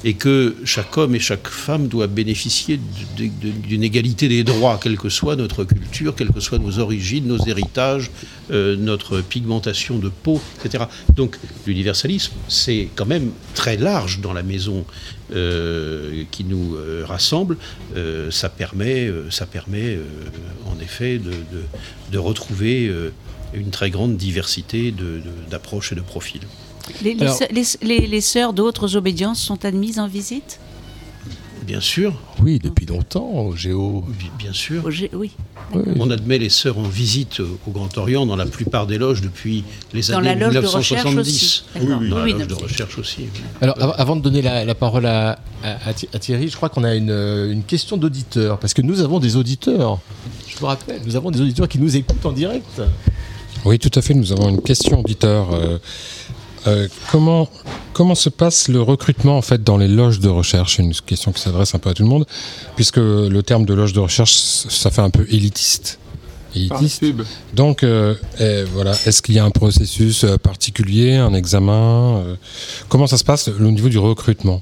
et 0.07 0.13
que 0.13 0.55
chaque 0.63 0.97
homme 0.97 1.15
et 1.15 1.19
chaque 1.19 1.49
femme 1.49 1.89
doit 1.89 2.07
bénéficier 2.07 2.79
d'une 3.17 3.83
égalité 3.83 4.29
des 4.29 4.45
droits, 4.45 4.79
quelle 4.81 4.97
que 4.97 5.09
soit 5.09 5.35
notre 5.35 5.65
culture, 5.65 6.15
quelles 6.15 6.31
que 6.31 6.39
soient 6.39 6.59
nos 6.59 6.79
origines, 6.79 7.27
nos 7.27 7.45
héritages, 7.45 8.09
euh, 8.49 8.77
notre 8.77 9.19
pigmentation 9.19 9.99
de 9.99 10.07
peau, 10.07 10.39
etc. 10.63 10.85
Donc 11.13 11.37
l'universalisme, 11.65 12.31
c'est 12.47 12.87
quand 12.95 13.05
même 13.05 13.31
très 13.53 13.75
large 13.75 14.21
dans 14.21 14.31
la 14.31 14.43
maison 14.43 14.85
euh, 15.35 16.23
qui 16.31 16.45
nous 16.45 16.75
euh, 16.75 17.03
rassemble. 17.05 17.57
Ça 18.29 18.47
permet, 18.47 19.11
ça 19.29 19.45
permet 19.45 19.99
en 20.67 20.79
effet 20.79 21.19
de, 22.11 22.17
retrouver 22.17 22.89
une 23.53 23.71
très 23.71 23.89
grande 23.89 24.15
diversité 24.15 24.93
d'approches 25.49 25.91
et 25.91 25.95
de 25.95 26.01
profils. 26.01 26.47
Les, 27.03 27.13
les, 27.13 27.21
Alors- 27.21 27.35
sœurs- 27.37 27.47
les, 27.51 27.63
les- 27.81 28.07
les 28.07 28.21
sœurs 28.21 28.53
d'autres 28.53 28.95
obédiences 28.95 29.39
sont 29.41 29.63
admises 29.65 29.99
en 29.99 30.07
visite? 30.07 30.59
Bien 31.65 31.81
sûr. 31.81 32.13
Oui, 32.41 32.59
depuis 32.63 32.85
longtemps, 32.85 33.27
au 33.29 33.53
Géo. 33.53 34.05
Bien 34.39 34.53
sûr. 34.53 34.87
Oui. 35.13 35.31
On 35.99 36.09
admet 36.09 36.37
les 36.37 36.47
sœurs 36.47 36.77
en 36.77 36.83
visite 36.83 37.41
euh, 37.41 37.57
au 37.67 37.71
Grand 37.71 37.97
Orient 37.97 38.25
dans 38.25 38.37
la 38.37 38.45
plupart 38.45 38.87
des 38.87 38.97
loges 38.97 39.19
depuis 39.19 39.65
les 39.93 40.01
Dans 40.03 40.19
années 40.19 40.29
la 40.35 40.35
loge 40.49 40.53
de 40.53 40.59
recherche 40.59 41.03
1970. 41.05 41.27
aussi. 41.27 41.63
Oui, 41.75 41.81
D'accord. 41.87 41.99
oui, 42.01 42.09
dans 42.09 42.23
Oui, 42.23 42.31
la 42.31 42.37
loge 42.37 42.47
de 42.47 42.53
recherche 42.53 42.97
aussi. 42.97 43.25
Alors, 43.59 43.75
av- 43.83 43.95
avant 43.97 44.15
de 44.15 44.21
donner 44.21 44.41
la, 44.41 44.63
la 44.63 44.75
parole 44.75 45.05
à, 45.07 45.39
à- 45.61 45.89
à 45.89 45.93
Thi- 45.93 46.07
à 46.13 46.19
Thierry, 46.19 46.47
je 46.47 46.55
crois 46.55 46.69
qu'on 46.69 46.85
a 46.85 46.95
une, 46.95 47.09
euh, 47.11 47.51
une 47.51 47.63
question 47.63 47.97
d'auditeur, 47.97 48.59
parce 48.59 48.73
que 48.73 48.81
nous 48.81 49.01
avons 49.01 49.19
des 49.19 49.35
auditeurs. 49.35 49.99
Je 50.47 50.57
vous 50.57 50.67
rappelle, 50.67 51.01
nous 51.05 51.17
avons 51.17 51.31
des 51.31 51.41
auditeurs 51.41 51.67
qui 51.67 51.79
nous 51.79 51.97
écoutent 51.97 52.25
en 52.25 52.31
direct. 52.31 52.81
Oui, 53.65 53.77
tout 53.77 53.91
à 53.93 54.01
fait. 54.01 54.13
Nous 54.13 54.31
avons 54.31 54.47
une 54.47 54.61
question 54.61 55.01
auditeur. 55.01 55.53
Euh, 55.53 55.79
euh, 56.67 56.87
comment, 57.11 57.49
comment 57.93 58.15
se 58.15 58.29
passe 58.29 58.67
le 58.67 58.81
recrutement 58.81 59.37
en 59.37 59.41
fait 59.41 59.63
dans 59.63 59.77
les 59.77 59.87
loges 59.87 60.19
de 60.19 60.29
recherche? 60.29 60.79
Une 60.79 60.93
question 60.93 61.31
qui 61.31 61.41
s'adresse 61.41 61.73
un 61.75 61.79
peu 61.79 61.89
à 61.89 61.93
tout 61.93 62.03
le 62.03 62.09
monde, 62.09 62.25
puisque 62.75 62.97
le 62.97 63.41
terme 63.41 63.65
de 63.65 63.73
loge 63.73 63.93
de 63.93 63.99
recherche, 63.99 64.33
ça 64.33 64.91
fait 64.91 65.01
un 65.01 65.09
peu 65.09 65.25
élitiste. 65.29 65.99
Élitiste. 66.55 67.03
Donc, 67.53 67.83
euh, 67.83 68.15
eh, 68.39 68.63
voilà, 68.73 68.91
est-ce 69.05 69.21
qu'il 69.21 69.35
y 69.35 69.39
a 69.39 69.45
un 69.45 69.51
processus 69.51 70.23
euh, 70.23 70.37
particulier, 70.37 71.15
un 71.15 71.33
examen 71.33 72.17
euh, 72.17 72.35
Comment 72.89 73.07
ça 73.07 73.17
se 73.17 73.23
passe 73.23 73.47
au 73.47 73.71
niveau 73.71 73.89
du 73.89 73.99
recrutement? 73.99 74.61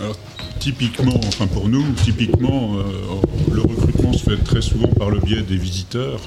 Alors, 0.00 0.16
typiquement, 0.58 1.20
enfin 1.26 1.46
pour 1.46 1.68
nous, 1.68 1.84
typiquement, 2.04 2.76
le 3.50 3.60
recrutement 3.62 4.12
se 4.12 4.30
fait 4.30 4.44
très 4.44 4.62
souvent 4.62 4.88
par 4.88 5.10
le 5.10 5.20
biais 5.20 5.42
des 5.42 5.56
visiteurs. 5.56 6.20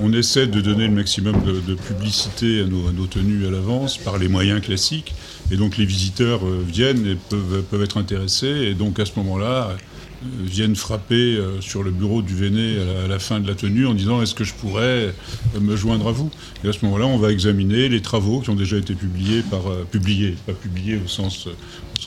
On 0.00 0.12
essaie 0.12 0.46
de 0.46 0.60
donner 0.60 0.86
le 0.86 0.94
maximum 0.94 1.34
de, 1.44 1.74
publicité 1.74 2.62
à 2.62 2.66
nos, 2.66 3.06
tenues 3.06 3.46
à 3.46 3.50
l'avance 3.50 3.98
par 3.98 4.18
les 4.18 4.28
moyens 4.28 4.60
classiques. 4.60 5.14
Et 5.50 5.56
donc 5.56 5.76
les 5.76 5.84
visiteurs 5.84 6.46
euh, 6.46 6.64
viennent 6.66 7.06
et 7.06 7.16
peuvent, 7.28 7.82
être 7.82 7.96
intéressés. 7.96 8.46
Et 8.46 8.74
donc 8.74 8.98
à 8.98 9.04
ce 9.04 9.12
moment-là, 9.16 9.70
euh, 9.70 10.26
viennent 10.40 10.76
frapper 10.76 11.36
euh, 11.36 11.60
sur 11.60 11.82
le 11.82 11.90
bureau 11.90 12.22
du 12.22 12.34
Véné 12.34 12.76
à 13.04 13.08
la, 13.08 13.18
fin 13.18 13.40
de 13.40 13.48
la 13.48 13.54
tenue 13.54 13.86
en 13.86 13.94
disant 13.94 14.22
est-ce 14.22 14.34
que 14.34 14.44
je 14.44 14.54
pourrais 14.54 15.14
me 15.60 15.76
joindre 15.76 16.08
à 16.08 16.12
vous? 16.12 16.30
Et 16.64 16.68
à 16.68 16.72
ce 16.72 16.84
moment-là, 16.84 17.06
on 17.06 17.18
va 17.18 17.32
examiner 17.32 17.88
les 17.88 18.00
travaux 18.00 18.40
qui 18.40 18.50
ont 18.50 18.54
déjà 18.54 18.76
été 18.76 18.94
publiés 18.94 19.42
par 19.50 19.62
publiés, 19.90 20.36
pas 20.46 20.52
publiés 20.52 21.00
au 21.04 21.08
sens, 21.08 21.48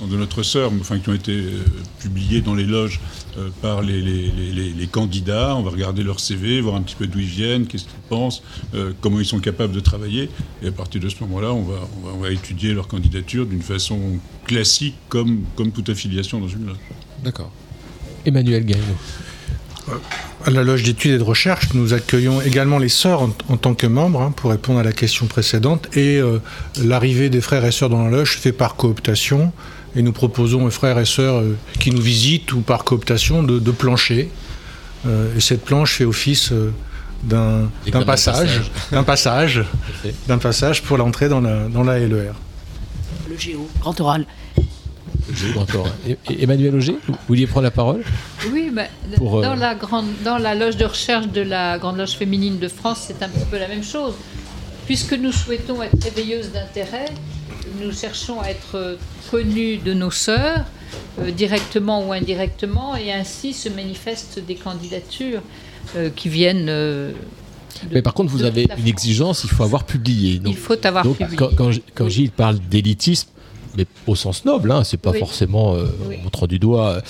euh, 0.01 0.07
de 0.07 0.15
notre 0.17 0.43
sœur, 0.43 0.71
mais 0.71 0.81
enfin 0.81 0.99
qui 0.99 1.09
ont 1.09 1.13
été 1.13 1.31
euh, 1.33 1.63
publiés 1.99 2.41
dans 2.41 2.53
les 2.55 2.65
loges 2.65 2.99
euh, 3.37 3.49
par 3.61 3.81
les, 3.81 4.01
les- 4.01 4.31
les- 4.31 4.51
les- 4.51 4.69
les 4.73 4.87
candidats. 4.87 5.55
On 5.55 5.63
va 5.63 5.71
regarder 5.71 6.03
leur 6.03 6.19
CV, 6.19 6.61
voir 6.61 6.75
un 6.75 6.81
petit 6.81 6.95
peu 6.95 7.07
d'où 7.07 7.19
ils 7.19 7.25
viennent, 7.25 7.65
qu'est-ce 7.67 7.83
qu'ils 7.85 7.93
pensent, 8.09 8.43
euh, 8.73 8.93
comment 9.01 9.19
ils 9.19 9.25
sont 9.25 9.39
capables 9.39 9.73
de 9.73 9.79
travailler. 9.79 10.29
Et 10.63 10.67
à 10.67 10.71
partir 10.71 11.01
de 11.01 11.09
ce 11.09 11.15
moment-là, 11.21 11.51
on 11.53 11.63
va, 11.63 11.75
on 12.01 12.07
va, 12.07 12.13
on 12.15 12.19
va 12.19 12.31
étudier 12.31 12.73
leur 12.73 12.87
candidature 12.87 13.45
d'une 13.45 13.61
façon 13.61 13.99
classique, 14.45 14.95
comme, 15.09 15.41
comme 15.55 15.71
toute 15.71 15.89
affiliation 15.89 16.39
dans 16.39 16.47
une 16.47 16.65
loge. 16.67 16.77
D'accord. 17.23 17.51
Emmanuel 18.25 18.65
Gaillot. 18.65 18.83
À 20.45 20.49
la 20.49 20.63
loge 20.63 20.81
d'études 20.81 21.11
et 21.11 21.17
de 21.19 21.23
recherche, 21.23 21.73
nous 21.75 21.93
accueillons 21.93 22.41
également 22.41 22.79
les 22.79 22.89
sœurs 22.89 23.21
en, 23.21 23.29
en 23.49 23.57
tant 23.57 23.75
que 23.75 23.85
membres, 23.85 24.19
hein, 24.21 24.31
pour 24.35 24.49
répondre 24.49 24.79
à 24.79 24.83
la 24.83 24.91
question 24.91 25.27
précédente. 25.27 25.87
Et 25.95 26.17
euh, 26.17 26.39
l'arrivée 26.83 27.29
des 27.29 27.39
frères 27.41 27.63
et 27.65 27.71
sœurs 27.71 27.89
dans 27.89 28.03
la 28.03 28.09
loge 28.09 28.35
se 28.35 28.39
fait 28.41 28.51
par 28.51 28.75
cooptation. 28.75 29.51
Et 29.95 30.01
nous 30.01 30.11
proposons 30.11 30.65
aux 30.65 30.71
frères 30.71 30.99
et 30.99 31.05
sœurs 31.05 31.37
euh, 31.37 31.55
qui 31.79 31.91
nous 31.91 32.01
visitent 32.01 32.51
ou 32.53 32.61
par 32.61 32.83
cooptation 32.83 33.43
de, 33.43 33.59
de 33.59 33.71
plancher. 33.71 34.29
Euh, 35.05 35.35
et 35.35 35.39
cette 35.39 35.63
planche 35.63 35.93
fait 35.93 36.05
office 36.05 36.51
euh, 36.51 36.73
d'un 37.23 37.69
passage, 38.05 38.71
d'un 38.91 39.03
passage, 39.03 39.63
d'un 40.27 40.37
passage 40.37 40.81
pour 40.83 40.97
l'entrée 40.97 41.29
dans 41.29 41.41
la, 41.41 41.67
dans 41.67 41.83
la 41.83 41.99
LER. 41.99 42.31
Le 43.29 43.37
géo, 43.37 43.69
grand 43.79 43.99
oral. 44.01 44.25
Encore. 45.57 45.87
Emmanuel 46.39 46.75
Auger, 46.75 46.97
vous 47.07 47.15
vouliez 47.27 47.47
prendre 47.47 47.63
la 47.63 47.71
parole? 47.71 48.03
Oui, 48.51 48.69
mais 48.71 48.89
Pour, 49.17 49.39
euh, 49.39 49.41
dans, 49.41 49.55
la 49.55 49.73
grande, 49.75 50.05
dans 50.23 50.37
la 50.37 50.53
loge 50.53 50.77
de 50.77 50.85
recherche 50.85 51.27
de 51.27 51.41
la 51.41 51.79
Grande 51.79 51.97
Loge 51.97 52.11
féminine 52.11 52.59
de 52.59 52.67
France, 52.67 53.05
c'est 53.07 53.23
un 53.23 53.29
petit 53.29 53.45
peu 53.49 53.57
la 53.57 53.67
même 53.67 53.83
chose. 53.83 54.13
Puisque 54.85 55.13
nous 55.13 55.31
souhaitons 55.31 55.81
être 55.81 56.03
réveilleuses 56.03 56.51
d'intérêt, 56.51 57.05
nous 57.81 57.91
cherchons 57.93 58.39
à 58.41 58.47
être 58.49 58.75
euh, 58.75 58.95
connus 59.31 59.77
de 59.77 59.93
nos 59.93 60.11
sœurs, 60.11 60.65
euh, 61.19 61.31
directement 61.31 62.05
ou 62.07 62.11
indirectement, 62.13 62.95
et 62.95 63.11
ainsi 63.11 63.53
se 63.53 63.69
manifestent 63.69 64.39
des 64.45 64.55
candidatures 64.55 65.41
euh, 65.95 66.09
qui 66.15 66.29
viennent. 66.29 66.67
euh, 66.69 67.11
de- 67.89 67.95
Mais 67.95 68.01
par 68.01 68.13
contre, 68.13 68.31
vous 68.31 68.43
avez 68.43 68.67
une 68.77 68.87
exigence, 68.87 69.43
il 69.43 69.49
faut 69.49 69.63
avoir 69.63 69.83
publié. 69.85 70.39
Donc- 70.39 70.53
Il 70.53 70.57
faut 70.57 70.85
avoir 70.85 71.03
donc, 71.03 71.17
publié. 71.17 71.35
Quand, 71.37 71.49
quand, 71.55 71.71
quand 71.93 72.07
Gilles 72.09 72.31
parle 72.31 72.57
d'élitisme, 72.59 73.29
mais 73.77 73.85
au 74.07 74.15
sens 74.15 74.45
noble, 74.45 74.71
hein, 74.71 74.83
c'est 74.85 74.97
pas 74.97 75.11
Oui. 75.11 75.19
forcément 75.19 75.75
euh, 75.75 75.85
Oui. 76.07 76.15
en 76.19 76.23
montrant 76.23 76.47
du 76.47 76.59
doigt. 76.59 77.01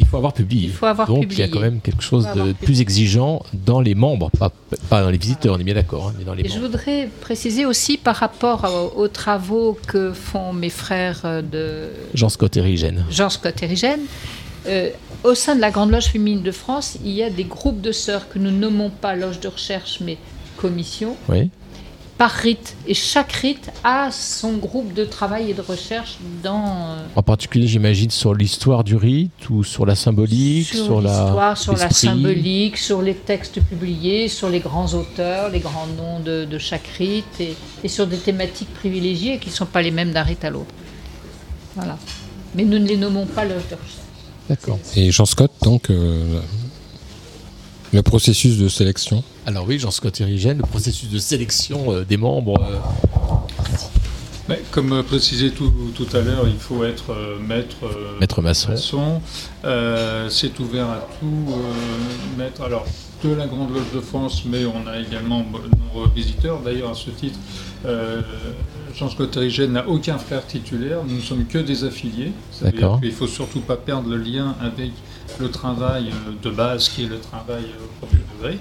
Il 0.00 0.06
faut 0.06 0.16
avoir 0.16 0.32
publié. 0.32 0.64
Il 0.68 0.72
faut 0.72 0.86
avoir 0.86 1.06
donc 1.08 1.26
il 1.30 1.38
y 1.38 1.42
a 1.42 1.48
quand 1.48 1.60
même 1.60 1.80
quelque 1.80 2.02
chose 2.02 2.26
de 2.34 2.52
plus 2.52 2.80
exigeant 2.80 3.42
dans 3.52 3.80
les 3.80 3.94
membres, 3.94 4.30
pas, 4.38 4.50
pas 4.88 5.02
dans 5.02 5.10
les 5.10 5.18
visiteurs, 5.18 5.54
on 5.54 5.58
est 5.58 5.64
bien 5.64 5.74
d'accord, 5.74 6.08
hein, 6.08 6.14
mais 6.18 6.24
dans 6.24 6.34
les 6.34 6.44
Et 6.44 6.48
je 6.48 6.54
membres. 6.54 6.66
voudrais 6.68 7.08
préciser 7.20 7.66
aussi 7.66 7.96
par 7.96 8.16
rapport 8.16 8.64
aux, 8.94 9.00
aux 9.02 9.08
travaux 9.08 9.78
que 9.86 10.12
font 10.12 10.52
mes 10.52 10.70
frères 10.70 11.20
euh, 11.24 11.42
de 11.42 11.88
Jean 12.14 12.28
Scott 12.28 12.56
Érigène. 12.56 13.04
Jean 13.10 13.30
Scott 13.30 13.62
Érigène, 13.62 14.00
euh, 14.66 14.90
au 15.24 15.34
sein 15.34 15.54
de 15.56 15.60
la 15.60 15.70
Grande 15.70 15.90
Loge 15.90 16.06
féminine 16.06 16.42
de 16.42 16.50
France, 16.52 16.98
il 17.04 17.12
y 17.12 17.22
a 17.22 17.30
des 17.30 17.44
groupes 17.44 17.80
de 17.80 17.92
sœurs 17.92 18.28
que 18.28 18.38
nous 18.38 18.50
nommons 18.50 18.90
pas 18.90 19.14
loge 19.14 19.40
de 19.40 19.48
recherche, 19.48 19.98
mais 20.00 20.18
commission, 20.56 21.16
Oui. 21.28 21.50
Par 22.18 22.30
rite. 22.30 22.76
Et 22.86 22.94
chaque 22.94 23.32
rite 23.32 23.70
a 23.84 24.10
son 24.10 24.54
groupe 24.54 24.94
de 24.94 25.04
travail 25.04 25.50
et 25.50 25.54
de 25.54 25.60
recherche 25.60 26.16
dans... 26.42 26.64
euh, 26.66 27.04
En 27.14 27.22
particulier, 27.22 27.66
j'imagine, 27.66 28.10
sur 28.10 28.34
l'histoire 28.34 28.84
du 28.84 28.96
rite 28.96 29.50
ou 29.50 29.64
sur 29.64 29.84
la 29.84 29.94
symbolique, 29.94 30.68
sur, 30.68 30.84
sur 30.84 31.00
la 31.02 31.10
l'histoire, 31.24 31.58
sur 31.58 31.76
la 31.76 31.90
symbolique, 31.90 32.78
sur 32.78 33.02
les 33.02 33.14
textes 33.14 33.60
publiés, 33.60 34.28
sur 34.28 34.48
les 34.48 34.60
grands 34.60 34.92
auteurs, 34.94 35.50
les 35.50 35.60
grands 35.60 35.86
noms 35.98 36.20
de, 36.20 36.44
de 36.44 36.58
chaque 36.58 36.86
rite, 36.98 37.40
et, 37.40 37.54
et 37.84 37.88
sur 37.88 38.06
des 38.06 38.18
thématiques 38.18 38.72
privilégiées 38.74 39.38
qui 39.38 39.50
ne 39.50 39.54
sont 39.54 39.66
pas 39.66 39.82
les 39.82 39.90
mêmes 39.90 40.12
d'un 40.12 40.22
rite 40.22 40.44
à 40.44 40.50
l'autre. 40.50 40.72
Voilà. 41.74 41.98
Mais 42.54 42.64
nous 42.64 42.78
ne 42.78 42.86
les 42.86 42.96
nommons 42.96 43.26
pas 43.26 43.44
loge 43.44 43.68
de 43.70 43.74
recherche. 43.74 44.06
D'accord. 44.48 44.78
Et 44.94 45.10
Jean 45.10 45.26
Scott, 45.26 45.50
donc, 45.62 45.90
euh, 45.90 46.40
Le 47.92 48.02
processus 48.02 48.56
de 48.58 48.68
sélection 48.68 49.22
Alors 49.48 49.64
oui, 49.68 49.78
Jean-Scott 49.78 50.20
Erigène, 50.20 50.58
le 50.58 50.64
processus 50.64 51.08
de 51.08 51.18
sélection 51.18 51.92
euh, 51.92 52.04
des 52.04 52.16
membres. 52.16 52.60
euh, 54.50 54.54
comme 54.72 54.92
euh, 54.92 55.02
précisé 55.04 55.52
tout, 55.52 55.72
tout 55.94 56.08
à 56.16 56.20
l'heure, 56.20 56.48
il 56.48 56.58
faut 56.58 56.82
être 56.82 57.14
maître, 57.46 57.76
Maître 58.20 58.42
maçon. 58.42 59.20
Euh, 59.64 60.28
c'est 60.30 60.58
ouvert 60.58 60.88
à 60.90 61.06
tout 61.20 61.52
euh, 61.52 62.38
maître. 62.38 62.60
Alors, 62.62 62.84
de 63.24 63.32
la 63.34 63.46
Grande 63.46 63.72
Loge 63.72 63.92
de 63.94 64.00
France, 64.00 64.42
mais 64.46 64.66
on 64.66 64.84
a 64.88 64.98
également 64.98 65.40
de 65.40 65.70
nombreux 65.78 66.10
visiteurs. 66.14 66.60
D'ailleurs, 66.60 66.90
à 66.90 66.94
ce 66.94 67.10
titre, 67.10 67.38
euh, 67.84 68.20
Jean-Scott 68.96 69.36
n'a 69.68 69.88
aucun 69.88 70.18
frère 70.18 70.44
titulaire. 70.46 70.98
Nous 71.06 71.16
ne 71.16 71.20
sommes 71.20 71.46
que 71.46 71.58
des 71.58 71.84
affiliés. 71.84 72.32
Qu'il 72.58 73.08
ne 73.08 73.14
faut 73.14 73.26
surtout 73.28 73.60
pas 73.60 73.76
perdre 73.76 74.10
le 74.10 74.16
lien 74.16 74.56
avec 74.60 74.90
le 75.40 75.50
travail 75.50 76.10
euh, 76.10 76.32
de 76.42 76.50
base, 76.54 76.88
qui 76.88 77.04
est 77.04 77.08
le 77.08 77.18
travail 77.20 77.64
euh, 77.64 77.84
au 78.02 78.06
premier 78.06 78.22
degré. 78.36 78.58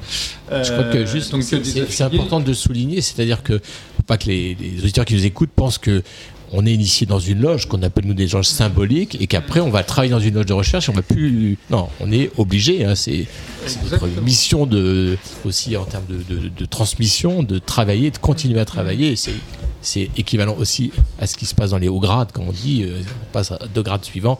Je 0.63 0.71
crois 0.71 0.83
que 0.85 0.97
Euh, 0.99 1.05
juste, 1.05 1.31
donc 1.31 1.43
c'est 1.43 2.01
important 2.03 2.39
de 2.39 2.53
souligner, 2.53 3.01
c'est-à-dire 3.01 3.43
que 3.43 3.59
faut 3.59 4.03
pas 4.07 4.17
que 4.17 4.27
les, 4.27 4.55
les 4.55 4.79
auditeurs 4.79 5.05
qui 5.05 5.13
nous 5.15 5.25
écoutent 5.25 5.51
pensent 5.55 5.77
que 5.77 6.03
on 6.51 6.63
est 6.65 6.71
initié 6.73 7.07
dans 7.07 7.19
une 7.19 7.41
loge 7.41 7.65
qu'on 7.67 7.81
appelle 7.81 8.05
nous 8.05 8.13
des 8.13 8.27
loges 8.27 8.45
symboliques 8.45 9.17
et 9.19 9.25
qu'après 9.25 9.59
on 9.61 9.71
va 9.71 9.83
travailler 9.83 10.11
dans 10.11 10.19
une 10.19 10.35
loge 10.35 10.45
de 10.45 10.53
recherche 10.53 10.87
et 10.87 10.91
on 10.91 10.95
va 10.95 11.01
plus. 11.01 11.57
Non, 11.71 11.89
on 11.99 12.11
est 12.11 12.31
obligé. 12.37 12.85
hein, 12.85 12.93
c'est 12.95 13.25
c'est 13.65 13.81
notre 13.91 14.07
mission 14.21 14.67
de 14.67 15.17
aussi 15.43 15.75
en 15.75 15.85
termes 15.85 16.05
de, 16.07 16.17
de- 16.35 16.49
de 16.49 16.65
transmission, 16.65 17.41
de 17.41 17.57
travailler, 17.57 18.11
de 18.11 18.19
continuer 18.19 18.59
à 18.59 18.65
travailler. 18.65 19.13
Et 19.13 19.15
C'est 19.15 19.33
c'est 19.81 20.09
équivalent 20.17 20.55
aussi 20.57 20.91
à 21.19 21.25
ce 21.27 21.35
qui 21.35 21.45
se 21.47 21.53
passe 21.55 21.71
dans 21.71 21.77
les 21.79 21.87
hauts 21.87 21.99
grades, 21.99 22.29
quand 22.31 22.43
on 22.47 22.51
dit 22.51 22.85
on 22.87 23.33
passe 23.33 23.51
à 23.51 23.59
deux 23.73 23.81
grades 23.83 24.05
suivants. 24.05 24.39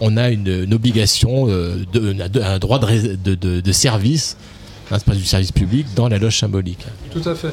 On 0.00 0.16
a 0.16 0.30
une, 0.30 0.72
obligation, 0.72 1.46
euh, 1.48 1.84
un 2.42 2.58
droit 2.58 2.78
de, 2.78 3.16
de, 3.34 3.60
de- 3.60 3.72
service, 3.72 4.36
hein, 4.90 4.98
du 5.14 5.24
service 5.24 5.52
public, 5.52 5.86
dans 5.94 6.08
la 6.08 6.18
loge 6.18 6.38
symbolique. 6.38 6.84
Tout 7.10 7.28
à 7.28 7.34
fait. 7.34 7.52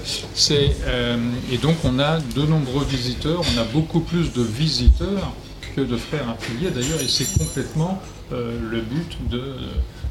Euh, 0.85 1.17
et 1.51 1.57
donc 1.57 1.75
on 1.83 1.99
a 1.99 2.19
de 2.19 2.41
nombreux 2.43 2.85
visiteurs, 2.85 3.41
on 3.55 3.59
a 3.59 3.63
beaucoup 3.63 3.99
plus 3.99 4.31
de 4.33 4.41
visiteurs 4.43 5.33
que 5.75 5.81
de 5.81 5.97
frères 5.97 6.29
affiliés 6.29 6.69
d'ailleurs, 6.71 7.01
et 7.01 7.07
c'est 7.07 7.31
complètement 7.37 8.01
euh, 8.31 8.57
le 8.71 8.81
but 8.81 9.17
de 9.29 9.41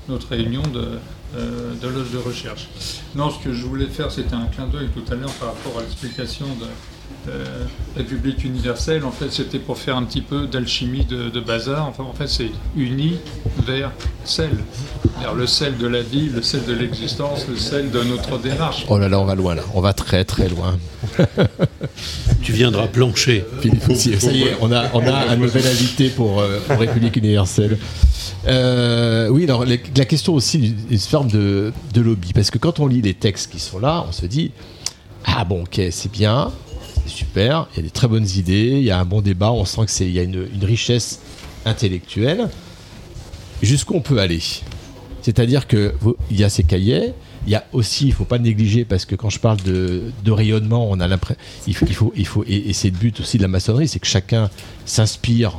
notre 0.09 0.29
réunion 0.29 0.63
de, 0.63 0.99
de 1.39 1.89
loge 1.89 2.11
de 2.13 2.19
recherche. 2.19 2.69
Non, 3.15 3.31
ce 3.31 3.43
que 3.43 3.55
je 3.55 3.65
voulais 3.65 3.87
faire, 3.87 4.13
c'était 4.13 4.35
un 4.35 4.47
clin 4.47 4.67
d'œil 4.67 4.89
tout 4.95 5.11
à 5.11 5.15
l'heure 5.17 5.33
par 5.35 5.49
rapport 5.55 5.79
à 5.79 5.83
l'explication 5.83 6.45
de 6.61 6.67
euh, 7.29 7.65
République 7.97 8.45
universelle. 8.45 9.05
En 9.05 9.11
fait, 9.11 9.31
c'était 9.33 9.59
pour 9.59 9.79
faire 9.79 9.97
un 9.97 10.03
petit 10.05 10.21
peu 10.21 10.47
d'alchimie 10.47 11.05
de, 11.05 11.31
de 11.31 11.41
bazar. 11.41 11.87
Enfin, 11.89 12.05
en 12.05 12.13
fait, 12.13 12.29
c'est 12.29 12.51
uni 12.77 13.17
vers 13.67 13.93
sel, 14.25 14.51
vers 15.21 15.35
le 15.35 15.47
sel 15.47 15.77
de 15.79 15.87
la 15.87 16.03
vie, 16.03 16.29
le 16.29 16.43
sel 16.43 16.65
de 16.67 16.75
l'existence, 16.75 17.47
le 17.49 17.57
sel 17.57 17.91
de 17.91 18.03
notre 18.03 18.39
démarche. 18.39 18.85
Oh 18.89 18.99
là 18.99 19.09
là, 19.09 19.19
on 19.21 19.25
va 19.25 19.35
loin 19.35 19.55
là, 19.55 19.63
on 19.75 19.81
va 19.81 19.93
très 19.95 20.25
très 20.25 20.49
loin. 20.49 20.79
Tu 22.43 22.53
viendras 22.53 22.89
plancher. 22.89 23.45
Ça 24.19 24.31
y 24.31 24.43
est, 24.43 24.57
on 24.61 24.71
a, 24.71 24.85
on 24.93 25.01
a 25.07 25.31
un 25.31 25.37
nouvel 25.37 25.67
invité 25.67 26.11
pour, 26.11 26.41
euh, 26.41 26.59
pour 26.67 26.79
République 26.79 27.17
universelle. 27.17 27.79
Euh, 28.47 29.29
oui, 29.29 29.45
alors 29.45 29.65
les- 29.65 29.81
la 29.97 30.05
question 30.05 30.35
aussi 30.35 30.59
d'une 30.59 30.99
forme 30.99 31.31
de, 31.31 31.73
de 31.95 32.01
lobby, 32.03 32.33
parce 32.35 32.51
que 32.51 32.59
quand 32.59 32.81
on 32.81 32.87
lit 32.87 33.01
les 33.01 33.15
textes 33.15 33.51
qui 33.51 33.59
sont 33.61 33.79
là, 33.79 34.05
on 34.07 34.13
se 34.13 34.27
dit 34.27 34.51
ah 35.25 35.45
bon, 35.47 35.63
ok, 35.63 35.81
c'est 35.91 36.13
bien, 36.13 36.53
c'est 37.05 37.13
super, 37.13 37.69
il 37.73 37.77
y 37.77 37.81
a 37.81 37.83
des 37.83 37.91
très 37.91 38.09
bonnes 38.09 38.29
idées, 38.37 38.79
il 38.79 38.85
y 38.85 38.91
a 38.91 38.99
un 38.99 39.05
bon 39.05 39.21
débat, 39.21 39.53
on 39.53 39.65
sent 39.65 39.85
que 39.85 39.91
c'est 39.91 40.07
il 40.07 40.13
y 40.13 40.19
a 40.19 40.23
une, 40.23 40.49
richesse 40.63 41.21
intellectuelle. 41.65 42.49
Jusqu'où 43.63 43.95
on 43.95 44.01
peut 44.01 44.19
aller? 44.19 44.41
C'est-à-dire 45.23 45.67
que 45.67 45.95
vous- 46.01 46.17
il 46.31 46.39
y 46.39 46.45
a 46.45 46.49
ces 46.49 46.65
cahiers. 46.65 47.13
Il 47.47 47.53
y 47.53 47.57
a 47.57 47.65
aussi, 47.73 48.07
il 48.07 48.13
faut 48.15 48.25
pas 48.25 48.39
négliger 48.39 48.87
parce 48.87 49.05
que 49.05 49.15
quand 49.15 49.29
je 49.29 49.39
parle 49.39 49.61
de, 49.63 50.13
rayonnement, 50.27 50.91
on 50.91 50.99
a 50.99 51.07
l'impression, 51.07 51.37
il 51.67 52.27
faut, 52.27 52.45
et, 52.47 52.73
c'est 52.73 52.89
le 52.89 52.97
but 52.97 53.21
aussi 53.21 53.37
de 53.37 53.43
la 53.43 53.49
maçonnerie, 53.49 53.87
c'est 53.87 53.99
que 53.99 54.07
chacun 54.07 54.49
s'inspire 54.87 55.59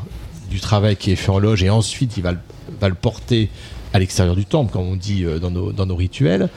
du 0.50 0.60
travail 0.60 0.96
qui 0.96 1.12
est 1.12 1.16
fait 1.16 1.30
en 1.30 1.38
loge 1.38 1.64
et 1.64 1.70
ensuite 1.70 2.18
il 2.18 2.24
va 2.24 2.32
le, 2.32 2.96
porter 2.96 3.50
à 3.94 4.00
l'extérieur 4.00 4.36
du 4.36 4.46
temple, 4.46 4.72
comme 4.72 4.88
on 4.88 4.96
dit 4.96 5.24
euh, 5.24 5.38
dans 5.40 5.86
nos 5.86 5.96
rituels. 5.96 6.50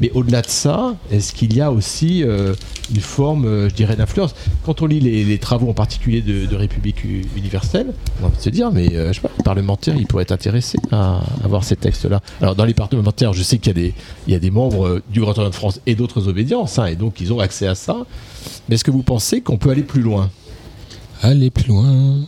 Mais 0.00 0.10
au-delà 0.12 0.42
de 0.42 0.48
ça, 0.48 0.94
est-ce 1.10 1.32
qu'il 1.32 1.54
y 1.56 1.60
a 1.60 1.72
aussi 1.72 2.22
euh, 2.22 2.54
une 2.94 3.00
forme, 3.00 3.46
euh, 3.46 3.68
je 3.70 3.74
dirais, 3.74 3.96
d'influence? 3.96 4.34
Quand 4.64 4.82
on 4.82 4.86
lit 4.86 5.00
les, 5.00 5.24
les 5.24 5.38
travaux 5.38 5.70
en 5.70 5.74
particulier 5.74 6.20
de, 6.20 6.44
de 6.44 6.56
République 6.56 7.02
universelle, 7.36 7.94
on 8.20 8.24
a 8.24 8.26
envie 8.28 8.36
de 8.36 8.42
se 8.42 8.50
dire, 8.50 8.70
mais 8.72 8.94
euh, 8.94 9.08
je 9.08 9.14
sais 9.14 9.20
pas, 9.20 9.30
les 9.36 9.42
parlementaires, 9.42 9.96
ils 9.96 10.06
pourraient 10.06 10.24
être 10.24 10.32
intéressés 10.32 10.78
à, 10.92 11.22
à 11.42 11.48
voir 11.48 11.64
ces 11.64 11.76
textes-là. 11.76 12.20
Alors 12.42 12.54
dans 12.54 12.64
les 12.64 12.74
parlementaires, 12.74 13.32
je 13.32 13.42
sais 13.42 13.58
qu'il 13.58 13.68
y 13.68 13.70
a 13.70 13.82
des, 13.82 13.94
il 14.26 14.32
y 14.32 14.36
a 14.36 14.38
des 14.38 14.50
membres 14.50 14.86
euh, 14.86 15.02
du 15.10 15.20
Grand 15.20 15.36
Orient 15.38 15.50
de 15.50 15.54
France 15.54 15.80
et 15.86 15.94
d'autres 15.94 16.28
obédiences, 16.28 16.78
hein, 16.78 16.86
et 16.86 16.96
donc 16.96 17.20
ils 17.20 17.32
ont 17.32 17.40
accès 17.40 17.66
à 17.66 17.74
ça. 17.74 17.96
Mais 18.68 18.74
est-ce 18.74 18.84
que 18.84 18.90
vous 18.90 19.02
pensez 19.02 19.40
qu'on 19.40 19.56
peut 19.56 19.70
aller 19.70 19.82
plus 19.82 20.02
loin? 20.02 20.30
Aller 21.22 21.50
plus 21.50 21.68
loin. 21.68 22.20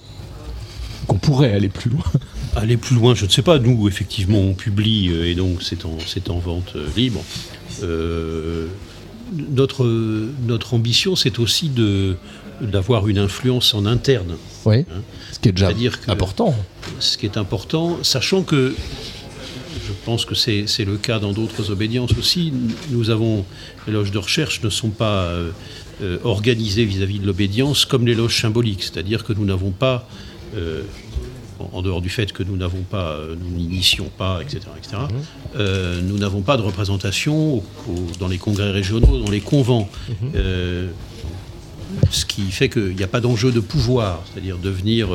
Qu'on 1.07 1.19
pourrait 1.19 1.53
aller 1.53 1.69
plus 1.69 1.91
loin? 1.91 2.05
Aller 2.57 2.77
plus 2.77 2.97
loin, 2.97 3.15
je 3.15 3.25
ne 3.25 3.31
sais 3.31 3.43
pas. 3.43 3.59
Nous, 3.59 3.89
effectivement, 3.89 4.39
on 4.39 4.55
publie 4.55 5.11
et 5.11 5.35
donc 5.35 5.63
c'est 5.63 5.85
en, 6.31 6.39
vente 6.39 6.73
euh, 6.77 6.87
libre. 6.97 7.21
Euh, 7.83 8.67
notre, 9.51 9.85
notre 10.47 10.75
ambition, 10.75 11.17
c'est 11.17 11.39
aussi 11.39 11.69
de 11.69 12.17
d'avoir 12.61 13.07
une 13.07 13.19
influence 13.19 13.73
en 13.73 13.87
interne. 13.87 14.37
Oui, 14.65 14.85
ce 15.33 15.39
qui 15.39 15.49
est 15.49 15.53
déjà 15.53 15.73
que- 15.73 16.11
important. 16.11 16.57
Ce 16.99 17.17
qui 17.17 17.27
est 17.27 17.37
important, 17.37 17.99
sachant 18.03 18.43
que 18.43 18.75
je 19.87 19.93
pense 20.05 20.25
que 20.25 20.35
c'est 20.35 20.67
c'est 20.67 20.85
le 20.85 20.97
cas 20.97 21.21
dans 21.21 21.33
d'autres 21.33 21.71
obédiences 21.71 22.11
aussi. 22.19 22.53
Nous 22.91 23.11
avons 23.11 23.45
les 23.87 23.93
loges 23.93 24.11
de 24.11 24.19
recherche 24.19 24.61
ne 24.63 24.71
sont 24.71 24.91
pas 24.91 25.25
euh, 25.27 25.51
euh, 26.03 26.19
organisées 26.25 26.85
vis-à-vis 26.85 27.21
de 27.21 27.27
l'obédience 27.27 27.85
comme 27.85 28.07
les 28.07 28.15
loges 28.17 28.41
symboliques, 28.41 28.83
c'est-à-dire 28.83 29.23
que 29.25 29.33
nous 29.33 29.45
n'avons 29.45 29.71
pas 29.71 30.09
euh, 30.57 30.83
en 31.73 31.83
dehors 31.83 32.01
du 32.01 32.09
fait 32.09 32.33
que 32.33 32.43
nous 32.43 32.57
n'avons 32.57 32.83
pas, 32.83 33.19
nous 33.41 33.57
n'initions 33.57 34.11
pas, 34.17 34.41
etc., 34.43 34.61
etc., 34.79 34.97
euh, 35.57 36.01
nous 36.03 36.19
n'avons 36.19 36.43
pas 36.43 36.57
de 36.57 36.63
représentation 36.63 37.55
au- 37.57 37.65
au- 37.89 38.07
dans 38.19 38.29
les 38.29 38.39
congrès 38.39 38.71
régionaux, 38.71 39.19
dans 39.23 39.31
les 39.31 39.41
convents. 39.41 39.89
Euh, 40.35 40.89
ce 42.11 42.25
qui 42.27 42.43
fait 42.51 42.69
qu'il 42.69 42.95
n'y 42.95 43.03
a 43.03 43.07
pas 43.09 43.21
d'enjeu 43.21 43.51
de 43.51 43.61
pouvoir, 43.61 44.23
c'est-à-dire 44.33 44.59
devenir, 44.59 45.09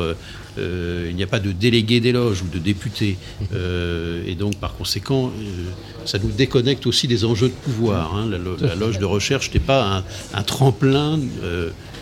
euh, 0.58 1.06
il 1.10 1.16
n'y 1.16 1.22
a 1.22 1.26
pas 1.26 1.40
de 1.40 1.52
délégué 1.52 2.00
des 2.00 2.12
loges 2.12 2.42
ou 2.42 2.48
de 2.52 2.58
député, 2.58 3.16
Euh, 3.54 4.22
et 4.26 4.34
donc 4.34 4.56
par 4.56 4.74
conséquent, 4.76 5.26
euh, 5.28 5.70
ça 6.04 6.18
nous 6.18 6.30
déconnecte 6.30 6.86
aussi 6.86 7.06
des 7.08 7.24
enjeux 7.24 7.48
de 7.48 7.52
pouvoir. 7.72 8.14
hein. 8.16 8.26
La, 8.30 8.38
lo- 8.38 8.56
la 8.60 8.74
loge 8.74 8.98
de 8.98 9.04
recherche 9.04 9.50
n'est 9.52 9.60
pas 9.60 9.98
un, 9.98 10.38
un 10.38 10.42
tremplin 10.42 11.18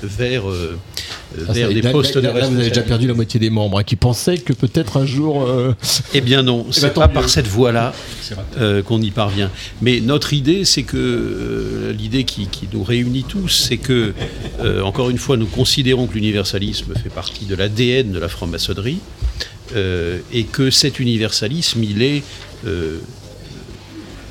vers, 0.03 0.51
euh, 0.51 0.77
euh, 1.39 1.45
Ah, 1.49 1.53
des 1.53 1.81
postes 1.83 2.19
de 2.19 2.29
vous 2.29 2.37
avez 2.37 2.69
déjà 2.69 2.83
perdu 2.83 3.07
la 3.07 3.15
moitié 3.15 3.39
des 3.39 3.51
membres 3.51 3.79
hein, 3.79 3.85
qui 3.85 3.95
pensaient 3.95 4.39
que 4.39 4.53
peut-être 4.53 4.97
un 4.97 5.07
jour. 5.07 5.45
euh, 5.47 5.75
Eh 6.13 6.21
bien 6.21 6.43
non, 6.43 6.67
Eh 6.69 6.73
c'est 6.73 6.81
ben, 6.89 6.91
pas 6.95 7.09
par 7.09 7.29
cette 7.29 7.47
voie-là 7.47 7.93
euh, 8.59 8.83
qu'on 8.83 9.01
y 9.01 9.13
parvient. 9.13 9.51
Mais 9.81 10.01
notre 10.01 10.33
idée, 10.33 10.65
c'est 10.65 10.83
que 10.83 11.95
l'idée 11.97 12.25
qui, 12.25 12.47
qui 12.49 12.69
nous 12.73 12.83
réunit 12.83 13.25
tous, 13.29 13.49
c'est 13.49 13.77
que, 13.77 14.13
encore 14.83 15.09
une 15.11 15.19
fois, 15.19 15.37
nous 15.37 15.47
considérons 15.47 16.07
que 16.09 16.15
l'universalisme 16.15 16.95
fait 17.01 17.09
partie 17.11 17.45
de 17.45 17.55
l'ADN 17.55 18.11
de 18.11 18.19
la 18.19 18.29
franc-maçonnerie 18.43 18.99
euh, 19.77 20.19
et 20.33 20.45
que 20.45 20.71
cet 20.71 20.99
universalisme, 20.99 21.83
il 21.85 22.03
est 22.03 22.23
euh, 22.67 22.99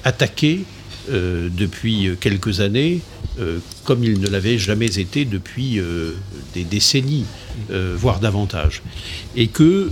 attaqué 0.04 0.66
euh, 1.10 1.48
depuis 1.50 2.10
quelques 2.20 2.60
années, 2.60 3.02
comme 3.86 4.04
il 4.04 4.20
ne 4.20 4.28
l'avait 4.28 4.60
jamais 4.60 5.00
été 5.00 5.26
depuis 5.26 5.80
des 6.54 6.64
décennies, 6.64 7.26
voire 7.96 8.20
davantage. 8.20 8.84
Et 9.36 9.48
que 9.48 9.90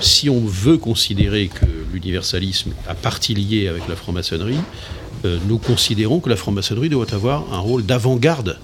si 0.00 0.30
on 0.30 0.44
veut 0.44 0.76
considérer 0.76 1.48
que 1.48 1.66
l'universalisme 1.92 2.72
a 2.86 2.94
partie 2.94 3.34
liée 3.34 3.66
avec 3.66 3.88
la 3.88 3.96
franc-maçonnerie, 3.96 4.60
nous 5.48 5.58
considérons 5.58 6.20
que 6.20 6.28
la 6.28 6.36
franc-maçonnerie 6.36 6.90
doit 6.90 7.12
avoir 7.12 7.52
un 7.52 7.58
rôle 7.58 7.84
d'avant-garde 7.84 8.58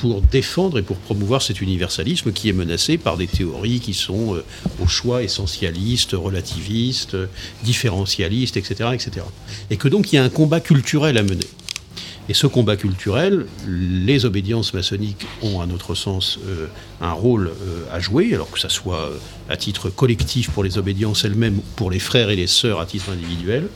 pour 0.00 0.20
défendre 0.22 0.78
et 0.78 0.82
pour 0.82 0.96
promouvoir 0.96 1.42
cet 1.42 1.60
universalisme 1.60 2.32
qui 2.32 2.48
est 2.48 2.52
menacé 2.52 2.98
par 2.98 3.16
des 3.16 3.26
théories 3.26 3.80
qui 3.80 3.94
sont 3.94 4.34
euh, 4.34 4.44
au 4.82 4.86
choix 4.86 5.22
essentialistes, 5.22 6.12
relativistes, 6.12 7.16
différentialistes, 7.62 8.56
etc., 8.56 8.90
etc. 8.92 9.26
Et 9.70 9.76
que 9.76 9.88
donc 9.88 10.12
il 10.12 10.16
y 10.16 10.18
a 10.18 10.24
un 10.24 10.28
combat 10.28 10.60
culturel 10.60 11.18
à 11.18 11.22
mener. 11.22 11.46
Et 12.28 12.34
ce 12.34 12.48
combat 12.48 12.76
culturel, 12.76 13.46
les 13.68 14.24
obédiences 14.24 14.74
maçonniques 14.74 15.26
ont, 15.42 15.60
à 15.60 15.66
notre 15.66 15.94
sens, 15.94 16.40
euh, 16.46 16.66
un 17.00 17.12
rôle 17.12 17.48
euh, 17.48 17.84
à 17.92 18.00
jouer, 18.00 18.34
alors 18.34 18.50
que 18.50 18.58
ça 18.58 18.68
soit 18.68 19.10
à 19.48 19.56
titre 19.56 19.90
collectif 19.90 20.50
pour 20.50 20.64
les 20.64 20.76
obédiences 20.76 21.24
elles-mêmes, 21.24 21.58
ou 21.58 21.64
pour 21.76 21.90
les 21.90 22.00
frères 22.00 22.30
et 22.30 22.36
les 22.36 22.48
sœurs 22.48 22.80
à 22.80 22.86
titre 22.86 23.10
individuel. 23.10 23.68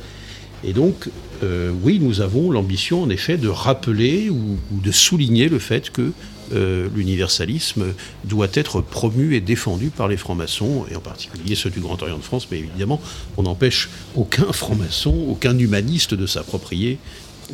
Et 0.65 0.73
donc, 0.73 1.09
euh, 1.43 1.73
oui, 1.83 1.99
nous 2.01 2.21
avons 2.21 2.51
l'ambition, 2.51 3.03
en 3.03 3.11
effet, 3.11 3.37
de 3.39 3.49
rappeler 3.49 4.31
ou, 4.31 4.59
ou 4.73 4.81
de 4.81 4.91
souligner 4.93 5.49
le 5.49 5.59
fait 5.59 5.91
que 5.91 6.13
euh, 6.53 6.89
l'universalisme 6.97 7.85
doit 8.25 8.49
être 8.55 8.81
promu 8.81 9.35
et 9.37 9.41
défendu 9.41 9.91
par 9.91 10.09
les 10.09 10.17
francs-maçons, 10.17 10.85
et 10.91 10.97
en 10.97 11.01
particulier 11.01 11.55
ceux 11.55 11.71
du 11.71 11.81
Grand 11.81 12.03
Orient 12.03 12.19
de 12.19 12.23
France, 12.23 12.49
mais 12.51 12.59
évidemment, 12.59 13.01
on 13.37 13.45
n'empêche 13.45 13.89
aucun 14.17 14.53
franc-maçon, 14.53 15.15
aucun 15.29 15.57
humaniste 15.59 16.15
de 16.15 16.27
s'approprier 16.27 16.99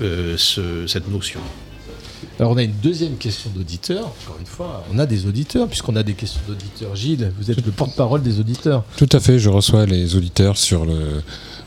euh, 0.01 0.37
ce- 0.39 0.87
cette 0.87 1.09
notion. 1.11 1.41
Alors 2.39 2.53
on 2.53 2.57
a 2.57 2.63
une 2.63 2.75
deuxième 2.83 3.17
question 3.17 3.51
d'auditeur. 3.55 4.07
Encore 4.25 4.37
une 4.41 4.47
fois, 4.47 4.85
on 4.93 4.99
a 4.99 5.07
des 5.07 5.27
auditeurs 5.27 5.69
puisqu'on 5.69 5.97
a 5.97 6.03
des 6.03 6.15
questions 6.15 6.41
d'auditeurs. 6.49 6.95
Gilles, 6.97 7.33
vous 7.39 7.51
êtes 7.51 7.65
le 7.65 7.73
porte-parole 7.73 8.23
des 8.23 8.41
auditeurs. 8.41 8.85
Tout 8.97 9.09
à 9.13 9.21
fait, 9.21 9.39
je 9.39 9.49
reçois 9.49 9.87
les 9.87 10.17
auditeurs 10.17 10.57
sur 10.59 10.85
le, 10.85 11.23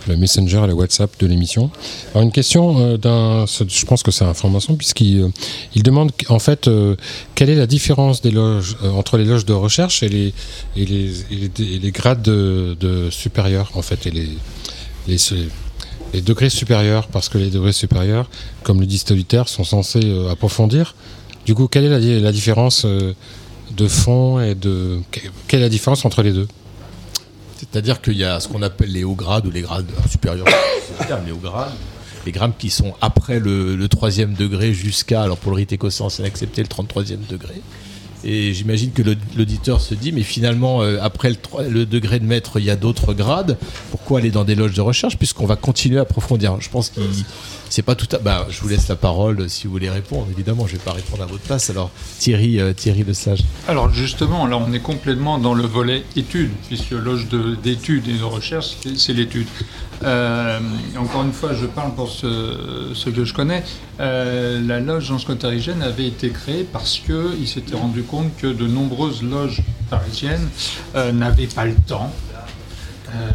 le 0.07 0.17
Messenger 0.17 0.61
et 0.63 0.67
le 0.67 0.73
WhatsApp 0.73 1.11
de 1.19 1.27
l'émission. 1.27 1.69
Alors 2.11 2.23
une 2.23 2.31
question 2.31 2.79
euh, 2.79 2.97
d'un, 2.97 3.45
je 3.45 3.85
pense 3.85 4.03
que 4.03 4.11
c'est 4.11 4.25
un 4.25 4.33
franc-maçon 4.33 4.75
puisqu'il 4.75 5.21
euh, 5.21 5.29
demande 5.83 6.11
en 6.29 6.39
fait 6.39 6.67
euh, 6.67 6.95
quelle 7.35 7.49
est 7.49 7.55
la 7.55 7.67
différence 7.67 8.21
entre 8.83 9.17
les 9.17 9.25
loges 9.25 9.45
de 9.45 9.53
recherche 9.53 10.03
et 10.03 10.09
les 10.09 11.91
grades 11.91 12.21
de, 12.21 13.07
supérieurs 13.11 13.71
en 13.75 13.81
fait 13.81 14.07
et 14.07 14.11
les 14.11 14.29
degrés 16.21 16.49
supérieurs 16.49 17.07
parce 17.07 17.29
que 17.29 17.37
les 17.37 17.49
degrés 17.49 17.73
supérieurs, 17.73 18.29
comme 18.63 18.79
le 18.79 18.87
les 18.87 19.11
auditeurs, 19.11 19.49
sont 19.49 19.63
censés 19.63 20.01
approfondir. 20.31 20.95
Du 21.45 21.55
coup, 21.55 21.67
quelle 21.67 21.85
est 21.85 21.89
la, 21.89 21.99
di- 21.99 22.19
la 22.19 22.31
différence 22.31 22.85
de 22.85 23.87
fond 23.87 24.39
et 24.39 24.55
de 24.55 24.99
quelle 25.47 25.61
est 25.61 25.63
la 25.63 25.69
différence 25.69 26.05
entre 26.05 26.23
les 26.23 26.31
deux? 26.31 26.47
C'est-à-dire 27.59 27.99
qu'il 27.99 28.15
y 28.15 28.23
a 28.23 28.39
ce 28.39 28.47
qu'on 28.47 28.61
appelle 28.61 28.89
les 28.89 29.03
hauts 29.03 29.15
grades 29.15 29.45
ou 29.45 29.51
les 29.51 29.61
grades 29.61 29.91
supérieurs, 30.09 30.47
c'est 30.97 31.25
les 31.25 31.31
hauts 31.33 31.37
grades. 31.37 31.73
Les 32.25 32.31
grades 32.31 32.53
qui 32.57 32.69
sont 32.69 32.93
après 33.01 33.39
le, 33.39 33.85
troisième 33.89 34.33
degré 34.33 34.73
jusqu'à, 34.73 35.23
alors 35.23 35.37
pour 35.37 35.51
le 35.51 35.57
rite 35.57 35.73
écossais, 35.73 36.01
on 36.01 36.09
s'est 36.09 36.23
accepté 36.23 36.61
le 36.61 36.69
33e 36.69 37.27
degré. 37.29 37.61
Et 38.23 38.53
j'imagine 38.53 38.91
que 38.91 39.01
l'auditeur 39.37 39.79
se 39.79 39.93
dit, 39.95 40.11
mais 40.11 40.23
finalement, 40.23 40.81
euh, 40.81 40.97
après 41.01 41.31
le, 41.69 41.85
degré 41.85 42.19
de 42.19 42.25
maître, 42.25 42.59
il 42.59 42.65
y 42.65 42.69
a 42.69 42.75
d'autres 42.75 43.13
grades. 43.13 43.57
Pourquoi 43.91 44.19
aller 44.19 44.31
dans 44.31 44.43
des 44.43 44.55
loges 44.55 44.73
de 44.73 44.81
recherche 44.81 45.17
Puisqu'on 45.17 45.45
va 45.45 45.55
continuer 45.55 45.99
à 45.99 46.01
approfondir? 46.01 46.59
Je 46.59 46.69
pense 46.69 46.89
qu'il 46.89 47.03
c'est 47.69 47.83
pas 47.83 47.95
tout 47.95 48.07
à. 48.15 48.17
Bah, 48.17 48.47
je 48.49 48.59
vous 48.61 48.67
laisse 48.67 48.87
la 48.87 48.95
parole 48.95 49.41
euh, 49.41 49.47
si 49.47 49.67
vous 49.67 49.73
voulez 49.73 49.89
répondre. 49.89 50.27
Évidemment, 50.31 50.65
je 50.67 50.73
vais 50.73 50.79
pas 50.83 50.91
répondre 50.91 51.21
à 51.23 51.27
votre 51.27 51.43
place. 51.43 51.69
Alors, 51.69 51.91
Thierry, 52.17 52.59
euh, 52.59 52.73
Thierry 52.73 53.03
Le 53.03 53.13
Sage. 53.13 53.43
Alors 53.67 53.93
justement, 53.93 54.47
là 54.47 54.57
on 54.57 54.73
est 54.73 54.79
complètement 54.79 55.37
dans 55.37 55.53
le 55.53 55.63
volet 55.63 56.03
études, 56.15 56.51
puisque 56.67 56.91
loge 56.91 57.29
de- 57.29 57.55
d'études 57.61 58.07
et 58.07 58.17
de 58.17 58.23
recherche, 58.23 58.71
c'est 58.95 59.13
l'étude. 59.13 59.47
Euh, 60.03 60.59
encore 60.97 61.23
une 61.23 61.33
fois, 61.33 61.53
je 61.53 61.65
parle 61.65 61.93
pour 61.93 62.09
ce, 62.09 63.09
que 63.09 63.25
je 63.25 63.33
connais. 63.33 63.63
Euh, 63.99 64.61
la 64.65 64.79
loge 64.79 65.05
Jean 65.05 65.19
Scottarigène 65.19 65.81
avait 65.81 66.07
été 66.07 66.29
créée 66.29 66.63
parce 66.63 66.99
qu'il 66.99 67.47
s'était 67.47 67.75
rendu 67.75 68.03
compte 68.03 68.35
que 68.37 68.47
de 68.47 68.67
nombreuses 68.67 69.23
loges 69.23 69.61
parisiennes 69.89 70.47
euh, 70.95 71.11
n'avaient 71.11 71.47
pas 71.47 71.65
le 71.65 71.75
temps 71.87 72.11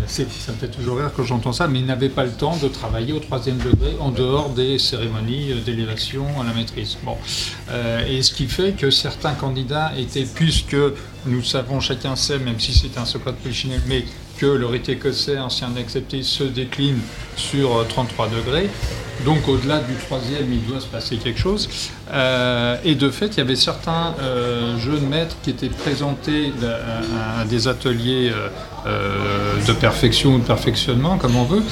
ça 0.06 0.22
me 0.22 0.56
fait 0.56 0.68
toujours 0.68 0.98
rire 0.98 1.10
quand 1.16 1.24
j'entends 1.24 1.52
ça, 1.52 1.66
mais 1.66 1.80
ils 1.80 1.84
n'avaient 1.84 2.08
pas 2.08 2.22
le 2.22 2.30
temps 2.30 2.56
de 2.56 2.68
travailler 2.68 3.12
au 3.12 3.18
troisième 3.18 3.56
degré 3.58 3.96
en 3.98 4.12
dehors 4.12 4.50
des 4.50 4.78
cérémonies 4.78 5.52
d'élévation 5.66 6.26
à 6.40 6.44
la 6.44 6.52
maîtrise. 6.52 6.96
Bon. 7.02 7.16
Et 8.08 8.22
ce 8.22 8.32
qui 8.32 8.46
fait 8.46 8.76
que 8.76 8.90
certains 8.90 9.32
candidats 9.32 9.90
étaient, 9.98 10.28
puisque 10.32 10.76
nous 11.26 11.42
savons, 11.42 11.80
chacun 11.80 12.14
sait, 12.14 12.38
même 12.38 12.60
si 12.60 12.72
c'est 12.72 12.96
un 12.98 13.04
secret 13.04 13.32
de 13.32 13.68
mais 13.88 14.04
que 14.39 14.47
le 14.47 14.66
rite 14.66 14.89
écossais 14.89 15.39
ancien 15.39 15.70
accepté 15.77 16.23
se 16.23 16.44
décline 16.44 16.98
sur 17.36 17.77
euh, 17.77 17.86
33 17.89 18.28
degrés. 18.28 18.69
Donc 19.24 19.48
au-delà 19.48 19.78
du 19.78 19.94
troisième, 19.94 20.52
il 20.52 20.65
doit 20.66 20.81
se 20.81 20.86
passer 20.86 21.16
quelque 21.16 21.39
chose. 21.39 21.69
Euh, 22.12 22.77
et 22.85 22.94
de 22.94 23.09
fait, 23.11 23.28
il 23.28 23.39
y 23.39 23.40
avait 23.40 23.56
certains 23.56 24.15
euh, 24.20 24.78
jeunes 24.78 25.09
maîtres 25.09 25.36
qui 25.43 25.51
étaient 25.51 25.69
présentés 25.69 26.52
à, 27.40 27.44
des 27.44 27.69
ateliers 27.69 28.31
euh, 28.31 28.48
euh, 28.86 29.55
de 29.66 29.73
perfection 29.73 30.35
ou 30.35 30.39
de 30.39 30.44
perfectionnement, 30.44 31.16
comme 31.16 31.36
on 31.36 31.44
veut, 31.44 31.62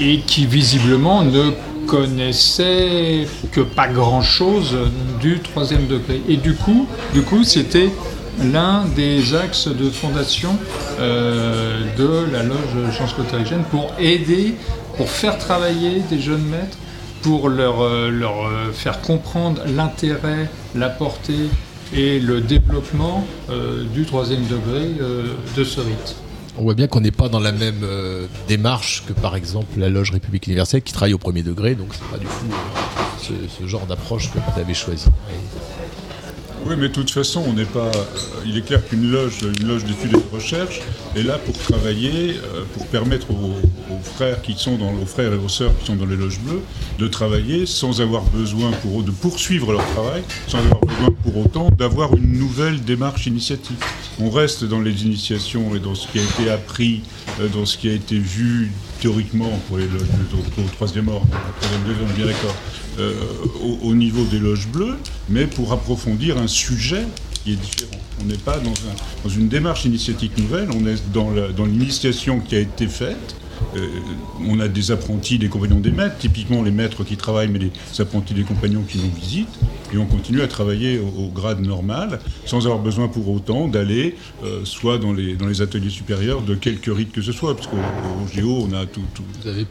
et 0.00 0.20
qui 0.20 0.46
visiblement 0.46 1.22
ne 1.24 1.50
connaissaient 1.86 3.26
que 3.52 3.60
pas 3.60 3.88
grand-chose 3.88 4.76
du 5.20 5.40
troisième 5.40 5.86
degré. 5.86 6.20
Et 6.28 6.36
du 6.36 6.54
coup, 6.54 6.86
c'était 7.42 7.90
l'un 8.42 8.84
des 8.84 9.34
axes 9.34 9.68
de 9.68 9.90
fondation 9.90 10.56
euh, 11.00 11.82
de 11.96 12.30
la 12.32 12.42
loge 12.42 12.92
Chance 12.96 13.12
Cottarigène 13.14 13.64
pour 13.70 13.92
aider, 13.98 14.54
pour 14.96 15.08
faire 15.08 15.38
travailler 15.38 16.00
des 16.10 16.20
jeunes 16.20 16.44
maîtres, 16.44 16.78
pour 17.22 17.48
leur, 17.48 17.82
euh, 17.82 18.10
leur 18.10 18.46
euh, 18.46 18.72
faire 18.72 19.00
comprendre 19.00 19.62
l'intérêt, 19.66 20.48
la 20.74 20.88
portée 20.88 21.48
et 21.94 22.18
le 22.18 22.40
développement 22.40 23.24
du 23.94 24.06
troisième 24.06 24.44
degré 24.46 24.90
de 25.56 25.62
ce 25.62 25.80
rite. 25.80 26.16
On 26.58 26.62
voit 26.62 26.74
bien 26.74 26.88
qu'on 26.88 27.00
n'est 27.00 27.12
pas 27.12 27.28
dans 27.28 27.38
la 27.38 27.52
même 27.52 27.86
démarche 28.48 29.04
que 29.06 29.12
par 29.12 29.36
exemple 29.36 29.78
la 29.78 29.88
loge 29.88 30.10
République 30.10 30.48
universelle 30.48 30.82
qui 30.82 30.92
travaille 30.92 31.14
au 31.14 31.18
premier 31.18 31.44
degré, 31.44 31.76
donc 31.76 31.90
c'est 31.92 32.10
pas 32.10 32.18
du 32.18 32.26
tout 32.26 33.32
ce, 33.60 33.66
genre 33.68 33.86
d'approche 33.86 34.32
que 34.32 34.38
vous 34.38 34.60
avez 34.60 34.74
choisi. 34.74 35.06
Mais 36.74 36.88
de 36.88 36.92
toute 36.94 37.10
façon, 37.10 37.44
on 37.46 37.52
n'est 37.52 37.64
pas. 37.64 37.90
euh, 37.94 38.04
il 38.46 38.56
est 38.56 38.62
clair 38.62 38.84
qu'une 38.86 39.10
loge, 39.10 39.38
une 39.60 39.68
loge 39.68 39.84
d'études 39.84 40.14
et 40.14 40.16
de 40.16 40.34
recherche 40.34 40.80
est 41.14 41.22
là 41.22 41.38
pour 41.38 41.56
travailler, 41.56 42.36
euh, 42.54 42.62
pour 42.74 42.86
permettre 42.86 43.30
aux, 43.30 43.54
aux 43.92 44.00
frères 44.02 44.42
qui 44.42 44.54
sont 44.54 44.76
dans, 44.76 44.92
aux 44.94 45.06
frères 45.06 45.32
et 45.32 45.36
aux 45.36 45.48
sœurs 45.48 45.72
qui 45.78 45.86
sont 45.86 45.96
dans 45.96 46.06
les 46.06 46.16
loges 46.16 46.40
bleues, 46.40 46.62
de 46.98 47.06
travailler 47.06 47.66
sans 47.66 48.00
avoir 48.00 48.22
besoin 48.24 48.72
pour 48.82 49.00
eux 49.00 49.04
de 49.04 49.10
poursuivre 49.10 49.72
leur 49.72 49.86
travail, 49.92 50.22
sans 50.48 50.58
avoir 50.58 50.80
besoin 50.80 51.10
pour 51.22 51.36
autant 51.36 51.68
d'avoir 51.70 52.14
une 52.16 52.38
nouvelle 52.38 52.80
démarche 52.82 53.26
initiatique. 53.26 53.78
On 54.18 54.30
reste 54.30 54.64
dans 54.64 54.80
les 54.80 55.04
initiations 55.04 55.74
et 55.76 55.78
dans 55.78 55.94
ce 55.94 56.08
qui 56.08 56.18
a 56.18 56.22
été 56.22 56.50
appris, 56.50 57.02
euh, 57.40 57.48
dans 57.48 57.66
ce 57.66 57.76
qui 57.76 57.88
a 57.88 57.92
été 57.92 58.18
vu 58.18 58.72
théoriquement 59.00 59.50
pour 59.68 59.78
les 59.78 59.86
loges 59.86 60.02
au, 60.34 60.60
au 60.60 60.64
troisième 60.74 61.08
ordre, 61.08 61.26
au 61.26 61.60
troisième 61.60 61.82
degré, 61.88 62.04
on 62.06 62.10
est 62.10 62.16
bien 62.16 62.26
d'accord, 62.26 62.54
au, 63.62 63.88
au 63.88 63.94
niveau 63.94 64.24
des 64.24 64.38
loges 64.38 64.66
bleues, 64.68 64.96
mais 65.28 65.46
pour 65.46 65.72
approfondir 65.72 66.38
un 66.38 66.46
sujet 66.46 67.02
qui 67.44 67.52
est 67.52 67.56
différent. 67.56 68.00
On 68.22 68.24
n'est 68.24 68.38
pas 68.38 68.58
dans, 68.58 68.70
un- 68.70 69.24
dans 69.24 69.30
une 69.30 69.48
démarche 69.48 69.84
initiatique 69.84 70.36
nouvelle, 70.38 70.68
on 70.74 70.86
est 70.86 71.00
dans 71.12 71.64
l'initiation 71.66 72.40
qui 72.40 72.56
a 72.56 72.60
été 72.60 72.86
faite. 72.88 73.36
Euh, 73.76 73.88
on 74.46 74.60
a 74.60 74.68
des 74.68 74.90
apprentis, 74.90 75.38
des 75.38 75.48
compagnons 75.48 75.80
des 75.80 75.90
maîtres, 75.90 76.18
typiquement 76.18 76.62
les 76.62 76.70
maîtres 76.70 77.04
qui 77.04 77.16
travaillent, 77.16 77.48
mais 77.48 77.58
les 77.58 77.70
apprentis 78.00 78.34
des 78.34 78.42
compagnons 78.42 78.82
qui 78.82 78.98
nous 78.98 79.10
visitent, 79.10 79.48
et 79.92 79.98
on 79.98 80.06
continue 80.06 80.40
à 80.42 80.48
travailler 80.48 80.98
au, 80.98 81.24
au 81.24 81.28
grade 81.28 81.60
normal, 81.60 82.20
sans 82.44 82.66
avoir 82.66 82.78
besoin 82.80 83.08
pour 83.08 83.28
autant 83.30 83.68
d'aller 83.68 84.16
euh, 84.44 84.64
soit 84.64 84.98
dans 84.98 85.12
les, 85.12 85.34
dans 85.34 85.46
les 85.46 85.62
ateliers 85.62 85.90
supérieurs 85.90 86.42
de 86.42 86.54
quelques 86.54 86.94
rites 86.94 87.12
que 87.12 87.22
ce 87.22 87.32
soit, 87.32 87.54
parce 87.54 87.66
qu'au 87.68 87.76
au 87.76 88.28
Géo, 88.34 88.66
on 88.68 88.72
a, 88.74 88.86
tout, 88.86 89.02
tout- 89.14 89.22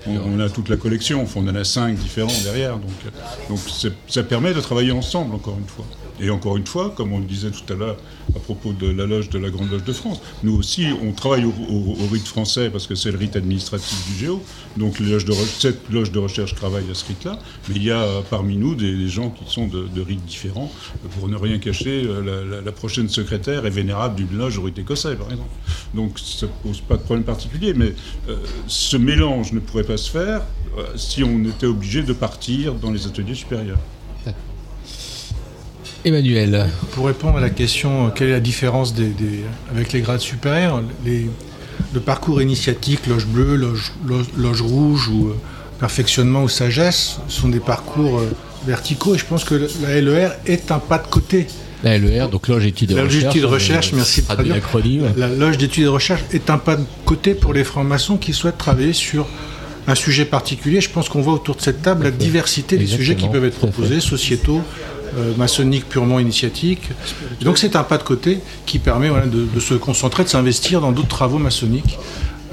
on, 0.07 0.35
on 0.35 0.39
a 0.39 0.49
toute 0.49 0.69
la 0.69 0.77
collection, 0.77 1.21
enfin, 1.23 1.41
on 1.43 1.47
en 1.49 1.55
a 1.55 1.63
cinq 1.63 1.95
différents 1.97 2.31
derrière, 2.43 2.77
donc, 2.77 2.91
euh, 3.05 3.09
donc 3.49 3.59
ça 4.07 4.23
permet 4.23 4.53
de 4.53 4.61
travailler 4.61 4.91
ensemble, 4.91 5.35
encore 5.35 5.57
une 5.59 5.67
fois. 5.67 5.85
Et 6.19 6.29
encore 6.29 6.57
une 6.57 6.65
fois, 6.65 6.93
comme 6.95 7.13
on 7.13 7.19
le 7.19 7.25
disait 7.25 7.51
tout 7.51 7.71
à 7.73 7.75
l'heure 7.75 7.97
à 8.35 8.39
propos 8.39 8.73
de 8.73 8.87
la 8.87 9.05
loge 9.05 9.29
de 9.29 9.39
la 9.39 9.49
Grande 9.49 9.71
Loge 9.71 9.83
de 9.83 9.93
France, 9.93 10.21
nous 10.43 10.55
aussi, 10.55 10.87
on 11.03 11.11
travaille 11.11 11.45
au, 11.45 11.53
rite 12.11 12.27
français 12.27 12.69
parce 12.69 12.87
que 12.87 12.95
c'est 12.95 13.11
le 13.11 13.17
rite 13.17 13.35
administratif 13.35 13.97
du 14.07 14.17
Géo. 14.17 14.41
Donc 14.77 14.97
cette 15.59 15.89
loge 15.89 16.11
de 16.11 16.19
recherche 16.19 16.55
travaille 16.55 16.89
à 16.89 16.93
ce 16.93 17.05
rite-là. 17.05 17.39
Mais 17.69 17.75
il 17.75 17.83
y 17.83 17.91
a 17.91 18.01
euh, 18.01 18.21
parmi 18.29 18.57
nous 18.57 18.75
des, 18.75 19.07
gens 19.07 19.29
qui 19.29 19.51
sont 19.51 19.67
de, 19.67 20.01
rites 20.01 20.25
différents. 20.25 20.71
Pour 21.17 21.27
ne 21.27 21.35
rien 21.35 21.59
cacher, 21.59 22.05
euh, 22.05 22.61
la, 22.63 22.71
prochaine 22.71 23.09
secrétaire 23.09 23.65
est 23.65 23.69
vénérable 23.69 24.15
d'une 24.15 24.37
loge 24.37 24.57
au 24.57 24.63
rite 24.63 24.79
écossais, 24.79 25.15
par 25.15 25.31
exemple. 25.31 25.49
Donc 25.93 26.19
ça 26.19 26.45
ne 26.45 26.51
pose 26.63 26.81
pas 26.81 26.97
de 26.97 27.01
problème 27.01 27.25
particulier. 27.25 27.73
Mais 27.73 27.93
euh, 28.29 28.37
ce 28.67 28.97
mélange 28.97 29.53
ne 29.53 29.59
pourrait 29.59 29.83
pas 29.83 29.97
se 29.97 30.09
faire 30.09 30.41
euh, 30.77 30.85
si 30.95 31.23
on 31.23 31.43
était 31.45 31.65
obligé 31.65 32.03
de 32.03 32.13
partir 32.13 32.73
dans 32.75 32.91
les 32.91 33.07
ateliers 33.07 33.35
supérieurs. 33.35 33.79
Emmanuel. 36.05 36.67
Pour 36.91 37.07
répondre 37.07 37.37
à 37.37 37.41
la 37.41 37.49
question, 37.49 38.07
euh, 38.07 38.09
quelle 38.13 38.29
est 38.29 38.33
la 38.33 38.39
différence 38.39 38.93
des, 38.93 39.07
des- 39.07 39.43
avec 39.71 39.91
les 39.91 40.01
grades 40.01 40.19
supérieurs 40.21 40.81
les- 41.05 41.29
Le 41.93 41.99
parcours 41.99 42.41
initiatique, 42.41 43.07
loge 43.07 43.25
bleue, 43.25 43.55
loge, 43.55 43.91
loge- 44.07 44.27
loge 44.37 44.61
rouge 44.61 45.09
ou 45.09 45.27
euh, 45.29 45.35
perfectionnement 45.79 46.43
ou 46.43 46.47
sagesse 46.49 47.17
sont 47.27 47.49
des 47.49 47.59
parcours 47.59 48.19
euh, 48.19 48.31
verticaux 48.65 49.15
et 49.15 49.17
je 49.17 49.25
pense 49.25 49.43
que 49.43 49.67
la 49.81 49.99
LER 49.99 50.29
est 50.45 50.71
un 50.71 50.79
pas 50.79 50.97
de 50.99 51.07
côté. 51.07 51.47
La 51.83 51.97
LER, 51.97 52.27
donc 52.31 52.47
loge 52.47 52.65
études 52.65 52.91
et 52.91 52.95
La 52.95 53.03
recherche. 53.03 53.15
loge 53.23 53.23
d'études 53.33 53.41
de 53.41 53.47
recherche, 53.47 53.93
euh, 53.93 53.95
merci 53.97 54.21
de 54.21 54.27
traduire. 54.61 55.05
La 55.17 55.27
loge 55.27 55.57
d'études 55.57 55.83
et 55.83 55.85
de 55.85 55.89
recherche 55.89 56.21
est 56.31 56.49
un 56.49 56.57
pas 56.57 56.75
de 56.77 56.83
côté 57.03 57.33
pour 57.35 57.53
les 57.53 57.63
francs-maçons 57.63 58.17
qui 58.17 58.31
souhaitent 58.31 58.57
travailler 58.57 58.93
sur 58.93 59.27
un 59.87 59.95
sujet 59.95 60.25
particulier. 60.25 60.81
Je 60.81 60.89
pense 60.89 61.09
qu'on 61.09 61.21
voit 61.21 61.33
autour 61.33 61.55
de 61.55 61.61
cette 61.61 61.81
table 61.81 62.05
la 62.05 62.11
diversité 62.11 62.77
des 62.77 62.87
sujets 62.87 63.15
qui 63.15 63.27
peuvent 63.27 63.45
être 63.45 63.57
proposés, 63.57 63.99
sociétaux, 63.99 64.61
euh, 65.17 65.33
maçonniques 65.37 65.87
purement 65.87 66.19
initiatiques. 66.19 66.89
Et 67.41 67.45
donc 67.45 67.57
c'est 67.57 67.75
un 67.75 67.83
pas 67.83 67.97
de 67.97 68.03
côté 68.03 68.39
qui 68.65 68.79
permet 68.79 69.09
voilà, 69.09 69.27
de, 69.27 69.45
de 69.45 69.59
se 69.59 69.73
concentrer, 69.73 70.23
de 70.23 70.29
s'investir 70.29 70.81
dans 70.81 70.91
d'autres 70.91 71.07
travaux 71.07 71.37
maçonniques 71.37 71.97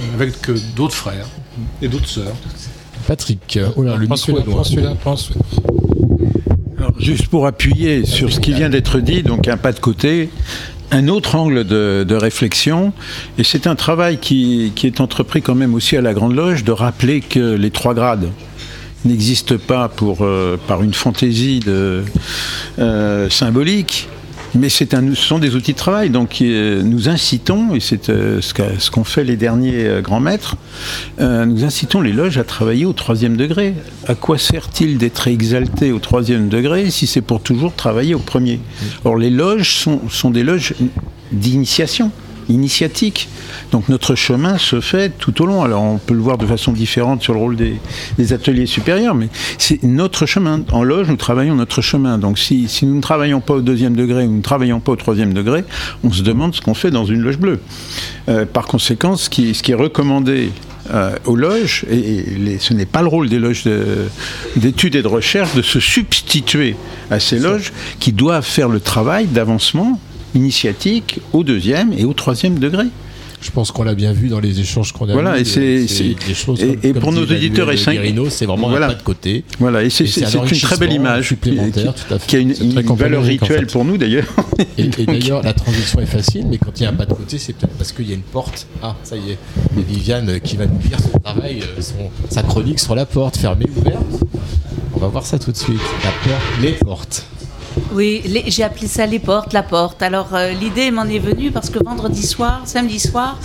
euh, 0.00 0.14
avec 0.14 0.48
euh, 0.48 0.56
d'autres 0.76 0.94
frères 0.94 1.26
et 1.80 1.88
d'autres 1.88 2.08
sœurs. 2.08 2.34
Patrick, 3.06 3.58
oh 3.76 3.82
là, 3.82 3.96
le 3.96 4.02
micro 4.02 4.16
celui-là, 4.16 4.42
est 4.42 4.46
loin. 4.46 4.54
prends 4.54 4.64
celui-là, 4.64 4.94
prends 5.00 5.16
celui-là. 5.16 5.44
Alors, 6.78 6.92
juste 6.98 7.28
pour 7.28 7.46
appuyer 7.46 8.04
sur 8.06 8.32
ce 8.32 8.40
qui 8.40 8.52
vient 8.52 8.70
d'être 8.70 9.00
dit, 9.00 9.22
donc 9.22 9.48
un 9.48 9.56
pas 9.56 9.72
de 9.72 9.80
côté, 9.80 10.30
un 10.90 11.08
autre 11.08 11.34
angle 11.36 11.64
de, 11.64 12.04
de 12.06 12.14
réflexion, 12.14 12.92
et 13.38 13.44
c'est 13.44 13.66
un 13.66 13.74
travail 13.74 14.18
qui, 14.18 14.72
qui 14.74 14.86
est 14.86 15.00
entrepris 15.00 15.42
quand 15.42 15.54
même 15.54 15.74
aussi 15.74 15.96
à 15.96 16.00
la 16.00 16.12
Grande 16.12 16.34
Loge, 16.34 16.64
de 16.64 16.72
rappeler 16.72 17.20
que 17.20 17.54
les 17.54 17.70
trois 17.70 17.94
grades 17.94 18.28
n'existent 19.04 19.58
pas 19.58 19.88
pour, 19.88 20.18
euh, 20.22 20.56
par 20.66 20.82
une 20.82 20.94
fantaisie 20.94 21.60
euh, 21.68 23.28
symbolique, 23.30 24.08
mais 24.54 24.68
ce 24.68 24.84
sont 25.14 25.38
des 25.38 25.54
outils 25.54 25.72
de 25.72 25.78
travail. 25.78 26.10
Donc 26.10 26.38
euh, 26.40 26.82
nous 26.82 27.08
incitons, 27.08 27.74
et 27.74 27.80
c'est 27.80 28.06
ce 28.06 28.90
qu'ont 28.90 29.04
fait 29.04 29.24
les 29.24 29.36
derniers 29.36 30.00
grands 30.02 30.20
maîtres, 30.20 30.56
nous 31.20 31.64
incitons 31.64 32.00
les 32.00 32.12
loges 32.12 32.38
à 32.38 32.44
travailler 32.44 32.84
au 32.84 32.92
troisième 32.92 33.36
degré. 33.36 33.74
À 34.06 34.14
quoi 34.14 34.38
sert-il 34.38 34.98
d'être 34.98 35.28
exalté 35.28 35.92
au 35.92 35.98
troisième 35.98 36.48
degré 36.48 36.90
si 36.90 37.06
c'est 37.06 37.22
pour 37.22 37.40
toujours 37.40 37.74
travailler 37.74 38.14
au 38.14 38.20
premier? 38.20 38.60
Or 39.04 39.16
les 39.16 39.30
loges 39.30 39.86
sont 40.10 40.30
des 40.30 40.42
loges 40.42 40.74
d'initiation, 41.32 42.10
initiatiques. 42.48 43.28
Donc 43.70 43.88
notre 43.88 44.14
chemin 44.14 44.58
se 44.58 44.80
fait 44.80 45.10
tout 45.18 45.42
au 45.42 45.46
long. 45.46 45.62
Alors 45.62 45.82
on 45.82 45.98
peut 45.98 46.14
le 46.14 46.20
voir 46.20 46.38
de 46.38 46.46
façon 46.46 46.72
différente 46.72 47.22
sur 47.22 47.32
le 47.34 47.38
rôle 47.40 47.56
des, 47.56 47.74
des 48.18 48.32
ateliers 48.32 48.66
supérieurs, 48.66 49.14
mais 49.14 49.28
c'est 49.58 49.82
notre 49.82 50.26
chemin. 50.26 50.62
En 50.72 50.82
loge, 50.82 51.08
nous 51.08 51.16
travaillons 51.16 51.54
notre 51.54 51.80
chemin. 51.82 52.18
Donc 52.18 52.38
si, 52.38 52.68
si 52.68 52.86
nous 52.86 52.94
ne 52.96 53.00
travaillons 53.00 53.40
pas 53.40 53.54
au 53.54 53.60
deuxième 53.60 53.94
degré 53.96 54.24
ou 54.24 54.30
nous 54.30 54.36
ne 54.38 54.42
travaillons 54.42 54.80
pas 54.80 54.92
au 54.92 54.96
troisième 54.96 55.32
degré, 55.34 55.64
on 56.04 56.12
se 56.12 56.22
demande 56.22 56.54
ce 56.54 56.60
qu'on 56.60 56.74
fait 56.74 56.90
dans 56.90 57.04
une 57.04 57.20
loge 57.20 57.38
bleue. 57.38 57.60
Euh, 58.28 58.44
par 58.46 58.66
conséquent, 58.66 59.16
ce 59.16 59.28
qui, 59.30 59.54
ce 59.54 59.62
qui 59.62 59.72
est 59.72 59.76
recommandé 59.76 60.50
euh, 60.92 61.14
aux 61.26 61.36
loges, 61.36 61.84
et, 61.90 61.96
et 61.96 62.22
les- 62.38 62.58
ce 62.58 62.74
n'est 62.74 62.86
pas 62.86 63.02
le 63.02 63.08
rôle 63.08 63.28
des 63.28 63.38
loges 63.38 63.62
de- 63.64 64.08
d'études 64.56 64.96
et 64.96 65.02
de 65.02 65.08
recherche 65.08 65.54
de 65.54 65.62
se 65.62 65.78
substituer 65.80 66.74
à 67.10 67.20
ces 67.20 67.38
loges 67.38 67.72
qui 68.00 68.12
doivent 68.12 68.44
faire 68.44 68.68
le 68.68 68.80
travail 68.80 69.26
d'avancement 69.26 70.00
initiatique 70.34 71.20
au 71.32 71.42
deuxième 71.44 71.92
et 71.92 72.04
au 72.04 72.12
troisième 72.12 72.58
degré. 72.58 72.84
Je 73.40 73.50
pense 73.50 73.72
qu'on 73.72 73.82
l'a 73.82 73.96
bien 73.96 74.12
vu 74.12 74.28
dans 74.28 74.38
les 74.38 74.60
échanges 74.60 74.92
qu'on 74.92 75.08
a 75.08 75.14
Voilà, 75.14 75.36
eus, 75.36 75.40
et 75.40 75.44
c'est- 75.44 75.60
euh, 75.60 75.86
c'est- 75.88 76.26
des 76.28 76.32
choses 76.34 76.62
et- 76.62 76.66
comme- 76.76 76.78
et 76.84 76.92
comme 76.92 77.02
pour 77.02 77.12
nos 77.12 77.22
auditeurs 77.22 77.72
et 77.72 77.76
c'est 77.76 78.46
vraiment 78.46 78.68
Voilà. 78.68 78.86
un 78.86 78.90
pas 78.90 78.94
de 78.94 79.02
côté. 79.02 79.42
Voilà, 79.58 79.82
et 79.82 79.90
c'est 79.90 80.06
c'est- 80.06 80.24
un 80.24 80.28
c'est 80.28 80.38
une 80.38 80.60
très 80.60 80.76
belle 80.76 80.92
image 80.92 81.26
supplémentaire, 81.26 81.92
qui, 81.92 82.04
tout 82.04 82.14
à 82.14 82.18
fait. 82.20 82.26
qui 82.28 82.36
a 82.36 82.38
une, 82.38 82.54
C'est 82.54 82.86
valeur 82.94 83.20
en 83.20 83.24
rituelle 83.24 83.60
fait. 83.66 83.72
pour 83.72 83.84
nous 83.84 83.98
d'ailleurs. 83.98 84.28
Et, 84.78 84.82
et 84.82 85.06
d'ailleurs, 85.06 85.42
la 85.42 85.54
transition 85.54 85.98
est 85.98 86.06
facile, 86.06 86.46
mais 86.48 86.58
quand 86.58 86.70
il 86.78 86.84
y 86.84 86.86
a 86.86 86.90
un 86.90 86.92
pas 86.92 87.04
de 87.04 87.14
côté, 87.14 87.36
c'est 87.38 87.52
peut-être 87.54 87.74
parce 87.76 87.90
qu'il 87.90 88.08
y 88.08 88.12
a 88.12 88.14
une 88.14 88.20
porte. 88.20 88.68
Ah, 88.80 88.94
ça 89.02 89.16
y 89.16 89.30
est, 89.32 89.38
et 89.76 89.82
Viviane 89.88 90.38
qui 90.38 90.56
va 90.56 90.66
nous 90.66 90.78
lire 90.88 90.98
son 91.00 91.18
travail, 91.18 91.62
euh, 91.62 91.82
son- 91.82 92.10
sa 92.32 92.44
chronique 92.44 92.78
sur 92.78 92.94
la 92.94 93.06
porte, 93.06 93.36
fermée 93.38 93.66
ou 93.76 93.80
ouverte. 93.80 94.04
On 94.94 95.00
va 95.00 95.08
voir 95.08 95.26
ça 95.26 95.40
tout 95.40 95.50
de 95.50 95.56
suite. 95.56 95.80
La 96.04 96.10
porte, 96.30 96.42
les 96.62 96.72
portes. 96.74 97.24
Oui, 97.92 98.22
j'ai 98.46 98.64
appelé 98.64 98.86
ça 98.86 99.06
les 99.06 99.18
portes, 99.18 99.52
la 99.52 99.62
porte. 99.62 100.02
Alors 100.02 100.34
euh, 100.34 100.50
l'idée 100.52 100.90
m'en 100.90 101.04
est 101.04 101.18
venue 101.18 101.50
parce 101.50 101.70
que 101.70 101.78
vendredi 101.84 102.26
soir, 102.26 102.62
samedi 102.64 102.98
soir 102.98 103.38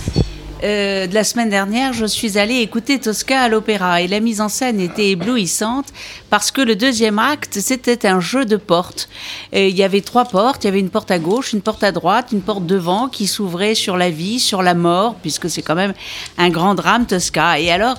euh, 0.64 1.06
de 1.06 1.14
la 1.14 1.22
semaine 1.22 1.50
dernière, 1.50 1.92
je 1.92 2.04
suis 2.04 2.36
allée 2.36 2.56
écouter 2.56 2.98
Tosca 2.98 3.40
à 3.40 3.48
l'opéra 3.48 4.00
et 4.00 4.08
la 4.08 4.20
mise 4.20 4.40
en 4.40 4.48
scène 4.48 4.80
était 4.80 5.10
éblouissante 5.10 5.86
parce 6.30 6.50
que 6.50 6.60
le 6.60 6.76
deuxième 6.76 7.18
acte 7.18 7.58
c'était 7.60 8.06
un 8.06 8.20
jeu 8.20 8.44
de 8.44 8.56
portes. 8.56 9.08
Il 9.52 9.76
y 9.76 9.82
avait 9.82 10.00
trois 10.00 10.24
portes, 10.24 10.64
il 10.64 10.66
y 10.66 10.70
avait 10.70 10.80
une 10.80 10.90
porte 10.90 11.10
à 11.10 11.18
gauche, 11.18 11.52
une 11.52 11.62
porte 11.62 11.84
à 11.84 11.92
droite, 11.92 12.28
une 12.32 12.42
porte 12.42 12.66
devant 12.66 13.08
qui 13.08 13.26
s'ouvrait 13.26 13.74
sur 13.74 13.96
la 13.96 14.10
vie, 14.10 14.40
sur 14.40 14.62
la 14.62 14.74
mort, 14.74 15.14
puisque 15.22 15.48
c'est 15.48 15.62
quand 15.62 15.76
même 15.76 15.94
un 16.38 16.50
grand 16.50 16.74
drame 16.74 17.06
Tosca. 17.06 17.60
Et 17.60 17.70
alors 17.70 17.98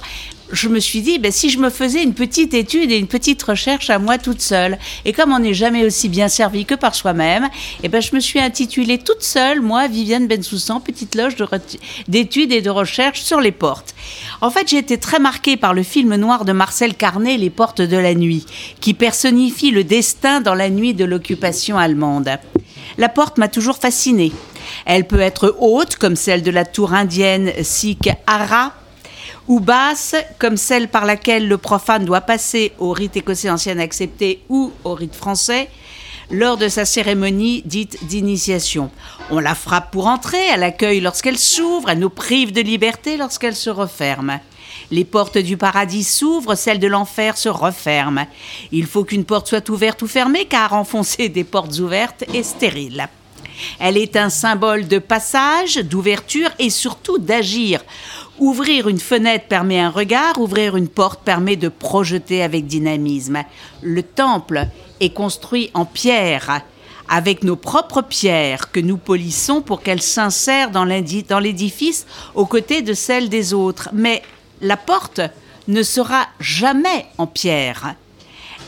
je 0.52 0.68
me 0.68 0.80
suis 0.80 1.02
dit, 1.02 1.20
ben, 1.20 1.32
si 1.32 1.50
je 1.50 1.60
me 1.60 1.70
faisais 1.70 2.04
une 2.04 2.14
petite 2.14 2.54
étude 2.54 2.92
et 2.92 2.98
une 2.98 3.08
petite 3.08 3.42
recherche 3.44 3.90
à 3.90 4.00
moi 4.00 4.18
toute 4.18 4.42
seule, 4.42 4.78
et 5.06 5.14
comme 5.14 5.32
on 5.32 5.40
n'est 5.40 5.54
jamais 5.54 5.86
aussi 5.86 6.10
bien 6.10 6.28
servi 6.28 6.66
que 6.66 6.76
par 6.76 6.96
soi-même, 6.96 7.48
eh 7.84 7.88
ben, 7.88 8.02
je 8.02 8.16
me 8.16 8.20
suis 8.20 8.40
intitulée 8.40 8.98
toute 8.98 9.22
seule, 9.22 9.62
moi, 9.62 9.88
Viviane 9.88 10.28
Bensoussan, 10.28 10.80
petite 10.80 11.16
loge 11.16 11.36
d'études 12.08 12.52
et 12.52 12.62
de 12.62 12.70
recherche 12.70 13.22
sur 13.22 13.42
les 13.42 13.52
portes. 13.52 13.94
En 14.42 14.50
fait, 14.50 14.68
j'ai 14.70 14.78
été 14.78 14.98
très 14.98 15.20
marquée 15.20 15.58
par 15.58 15.74
le 15.74 15.84
film 15.84 16.16
noir 16.16 16.46
de 16.46 16.52
Marcel 16.52 16.96
Carnet, 16.96 17.38
Les 17.38 17.50
portes 17.50 17.82
de 17.82 17.98
la 17.98 18.16
nuit, 18.16 18.46
qui 18.82 18.94
personnifie 18.94 19.72
le 19.72 19.84
destin 19.84 20.42
dans 20.42 20.56
la 20.56 20.70
nuit 20.70 20.94
de 20.94 21.06
l'occupation 21.06 21.78
allemande. 21.78 22.30
La 22.98 23.10
porte 23.10 23.38
m'a 23.38 23.48
toujours 23.48 23.78
fascinée. 23.78 24.32
Elle 24.86 25.08
peut 25.08 25.20
être 25.20 25.56
haute, 25.60 25.96
comme 25.96 26.16
celle 26.16 26.44
de 26.44 26.52
la 26.52 26.66
tour 26.66 26.94
indienne 26.94 27.52
Sikh 27.62 28.10
Hara, 28.28 28.74
ou 29.50 29.60
basse, 29.60 30.16
comme 30.38 30.58
celle 30.58 30.88
par 30.88 31.06
laquelle 31.06 31.48
le 31.48 31.58
profane 31.58 32.06
doit 32.06 32.22
passer 32.22 32.72
au 32.78 32.92
rite 32.92 33.18
écossais 33.18 33.50
ancien 33.50 33.80
accepté 33.80 34.44
ou 34.48 34.72
au 34.84 34.94
rite 34.94 35.16
français 35.16 35.68
lors 36.32 36.58
de 36.58 36.68
sa 36.68 36.86
cérémonie 36.86 37.64
dite 37.66 38.06
d'initiation. 38.06 38.92
On 39.32 39.40
la 39.40 39.56
frappe 39.56 39.92
pour 39.92 40.06
entrer, 40.06 40.38
elle 40.54 40.64
accueille 40.64 41.02
lorsqu'elle 41.02 41.40
s'ouvre, 41.40 41.90
elle 41.90 41.98
nous 41.98 42.12
prive 42.12 42.52
de 42.52 42.62
liberté 42.62 43.18
lorsqu'elle 43.18 43.56
se 43.56 43.72
referme. 43.72 44.40
Les 44.92 45.06
portes 45.06 45.40
du 45.40 45.58
paradis 45.58 46.04
s'ouvrent, 46.04 46.54
celles 46.54 46.80
de 46.80 46.88
l'enfer 46.88 47.36
se 47.36 47.50
referment. 47.50 48.28
Il 48.72 48.86
faut 48.86 49.04
qu'une 49.04 49.26
porte 49.26 49.48
soit 49.48 49.68
ouverte 49.70 50.04
ou 50.04 50.08
fermée, 50.08 50.46
car 50.46 50.74
enfoncer 50.74 51.30
des 51.30 51.44
portes 51.44 51.80
ouvertes 51.80 52.24
est 52.34 52.44
stérile. 52.44 53.10
Elle 53.80 53.98
est 53.98 54.16
un 54.16 54.30
symbole 54.30 54.88
de 54.88 55.00
passage, 55.00 55.78
d'ouverture 55.78 56.50
et 56.60 56.70
surtout 56.70 57.18
d'agir. 57.18 57.82
Ouvrir 58.40 58.88
une 58.88 58.99
fenêtre 58.99 59.48
permet 59.49 59.82
un 59.82 59.90
regard, 59.90 60.40
ouvrir 60.40 60.78
une 60.78 60.88
porte 60.88 61.24
permet 61.24 61.57
de 61.57 61.68
projeter 61.68 62.41
avec 62.41 62.68
dynamisme. 62.68 63.44
Le 63.82 64.02
temple 64.02 64.68
est 65.02 65.14
construit 65.14 65.70
en 65.74 65.84
pierre, 65.84 66.61
avec 67.10 67.44
nos 67.44 67.57
propres 67.57 68.02
pierres 68.02 68.72
que 68.72 68.80
nous 68.80 68.95
polissons 68.95 69.61
pour 69.61 69.82
qu'elles 69.82 70.02
s'insèrent 70.02 70.72
dans 70.72 70.86
l'édifice 70.86 72.06
aux 72.34 72.45
côtés 72.45 72.82
de 72.82 72.94
celles 72.94 73.28
des 73.28 73.53
autres. 73.53 73.90
Mais 73.91 74.22
la 74.61 74.78
porte 74.78 75.20
ne 75.68 75.84
sera 75.84 76.26
jamais 76.40 77.07
en 77.18 77.28
pierre. 77.28 77.95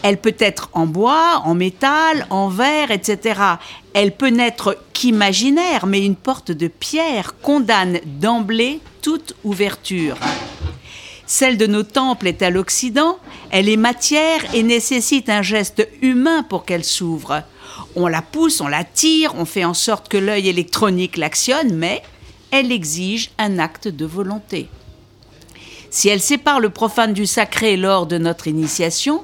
Elle 0.03 0.17
peut 0.17 0.35
être 0.39 0.69
en 0.73 0.87
bois, 0.87 1.41
en 1.45 1.53
métal, 1.53 2.25
en 2.29 2.49
verre, 2.49 2.91
etc. 2.91 3.39
Elle 3.93 4.11
peut 4.15 4.29
n'être 4.29 4.77
qu'imaginaire, 4.93 5.85
mais 5.85 6.05
une 6.05 6.15
porte 6.15 6.51
de 6.51 6.67
pierre 6.67 7.35
condamne 7.41 7.99
d'emblée 8.05 8.79
toute 9.01 9.35
ouverture. 9.43 10.17
Celle 11.27 11.57
de 11.57 11.67
nos 11.67 11.83
temples 11.83 12.27
est 12.27 12.41
à 12.41 12.49
l'Occident, 12.49 13.17
elle 13.51 13.69
est 13.69 13.77
matière 13.77 14.53
et 14.53 14.63
nécessite 14.63 15.29
un 15.29 15.41
geste 15.41 15.87
humain 16.01 16.43
pour 16.43 16.65
qu'elle 16.65 16.83
s'ouvre. 16.83 17.43
On 17.95 18.07
la 18.07 18.21
pousse, 18.21 18.59
on 18.59 18.67
la 18.67 18.83
tire, 18.83 19.33
on 19.37 19.45
fait 19.45 19.63
en 19.63 19.73
sorte 19.73 20.09
que 20.09 20.17
l'œil 20.17 20.49
électronique 20.49 21.17
l'actionne, 21.17 21.73
mais 21.73 22.01
elle 22.51 22.71
exige 22.71 23.31
un 23.37 23.59
acte 23.59 23.87
de 23.87 24.05
volonté. 24.05 24.67
Si 25.91 26.07
elle 26.07 26.21
sépare 26.21 26.61
le 26.61 26.69
profane 26.69 27.11
du 27.11 27.27
sacré 27.27 27.75
lors 27.75 28.07
de 28.07 28.17
notre 28.17 28.47
initiation, 28.47 29.23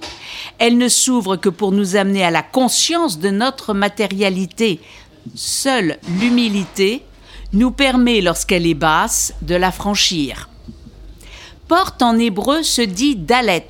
elle 0.59 0.77
ne 0.77 0.89
s'ouvre 0.89 1.37
que 1.37 1.47
pour 1.47 1.71
nous 1.71 1.95
amener 1.95 2.25
à 2.25 2.29
la 2.29 2.43
conscience 2.43 3.19
de 3.19 3.29
notre 3.29 3.73
matérialité. 3.73 4.81
Seule 5.33 5.97
l'humilité 6.19 7.03
nous 7.53 7.71
permet, 7.71 8.19
lorsqu'elle 8.19 8.67
est 8.67 8.73
basse, 8.73 9.33
de 9.41 9.55
la 9.55 9.71
franchir. 9.71 10.49
Porte 11.69 12.01
en 12.01 12.19
hébreu 12.19 12.63
se 12.63 12.81
dit 12.81 13.15
Dalet. 13.15 13.69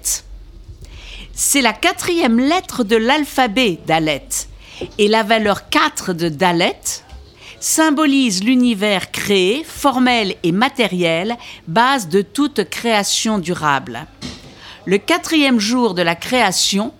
C'est 1.34 1.62
la 1.62 1.74
quatrième 1.74 2.40
lettre 2.40 2.84
de 2.84 2.96
l'alphabet 2.96 3.78
Dalet. 3.86 4.28
Et 4.98 5.08
la 5.08 5.22
valeur 5.22 5.70
4 5.70 6.14
de 6.14 6.30
Dalet 6.30 6.82
symbolise 7.60 8.44
l'univers 8.44 9.12
créé, 9.12 9.64
formel 9.64 10.36
et 10.44 10.52
matériel, 10.52 11.36
base 11.68 12.10
de 12.10 12.22
toute 12.22 12.70
création 12.70 13.40
durable. 13.40 14.06
Le 14.86 14.98
quatrième 14.98 15.60
jour 15.60 15.94
de 15.94 16.02
la 16.02 16.16
création 16.16 16.94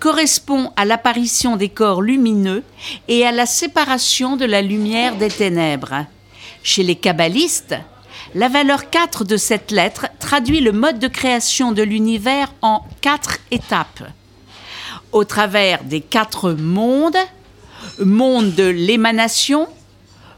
correspond 0.00 0.72
à 0.76 0.84
l'apparition 0.84 1.56
des 1.56 1.68
corps 1.68 2.02
lumineux 2.02 2.62
et 3.08 3.26
à 3.26 3.32
la 3.32 3.46
séparation 3.46 4.36
de 4.36 4.44
la 4.44 4.62
lumière 4.62 5.16
des 5.16 5.28
ténèbres. 5.28 6.06
Chez 6.62 6.82
les 6.82 6.96
kabbalistes, 6.96 7.74
la 8.34 8.48
valeur 8.48 8.90
4 8.90 9.24
de 9.24 9.36
cette 9.36 9.70
lettre 9.70 10.06
traduit 10.18 10.60
le 10.60 10.72
mode 10.72 10.98
de 10.98 11.08
création 11.08 11.72
de 11.72 11.82
l'univers 11.82 12.52
en 12.62 12.82
quatre 13.00 13.38
étapes. 13.50 14.02
Au 15.12 15.24
travers 15.24 15.84
des 15.84 16.00
quatre 16.00 16.52
mondes, 16.52 17.16
monde 17.98 18.54
de 18.54 18.66
l'émanation, 18.66 19.68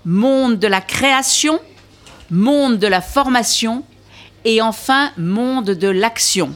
monde 0.07 0.61
de 0.61 0.69
la 0.69 0.81
création, 0.81 1.61
monde 2.31 2.79
de 2.79 2.87
la 2.87 3.03
formation 3.03 3.83
et 4.45 4.63
enfin 4.63 5.11
monde 5.19 5.71
de 5.71 5.89
l'action. 5.89 6.55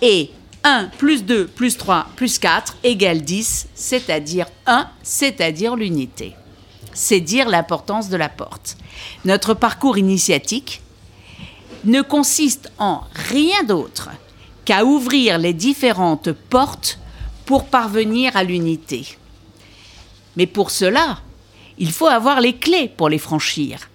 Et 0.00 0.30
1 0.64 0.86
plus 0.96 1.24
2 1.24 1.46
plus 1.46 1.76
3 1.76 2.06
plus 2.16 2.38
4 2.38 2.78
égale 2.82 3.20
10, 3.20 3.68
c'est-à-dire 3.74 4.46
1, 4.66 4.88
c'est-à-dire 5.02 5.76
l'unité. 5.76 6.34
C'est 6.94 7.20
dire 7.20 7.48
l'importance 7.48 8.08
de 8.08 8.16
la 8.16 8.28
porte. 8.28 8.76
Notre 9.24 9.54
parcours 9.54 9.98
initiatique 9.98 10.80
ne 11.84 12.00
consiste 12.00 12.72
en 12.78 13.02
rien 13.14 13.64
d'autre 13.64 14.10
qu'à 14.64 14.84
ouvrir 14.84 15.38
les 15.38 15.52
différentes 15.52 16.32
portes 16.32 16.98
pour 17.44 17.66
parvenir 17.66 18.36
à 18.36 18.44
l'unité. 18.44 19.18
Mais 20.36 20.46
pour 20.46 20.70
cela, 20.70 21.18
il 21.82 21.90
faut 21.90 22.06
avoir 22.06 22.40
les 22.40 22.54
clés 22.54 22.86
pour 22.86 23.08
les 23.08 23.18
franchir. 23.18 23.90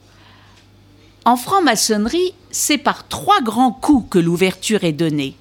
En 1.24 1.38
franc-maçonnerie, 1.38 2.34
c'est 2.52 2.78
par 2.78 3.08
trois 3.08 3.40
grands 3.40 3.72
coups 3.72 4.10
que 4.10 4.20
l'ouverture 4.20 4.84
est 4.84 4.92
donnée. 4.92 5.38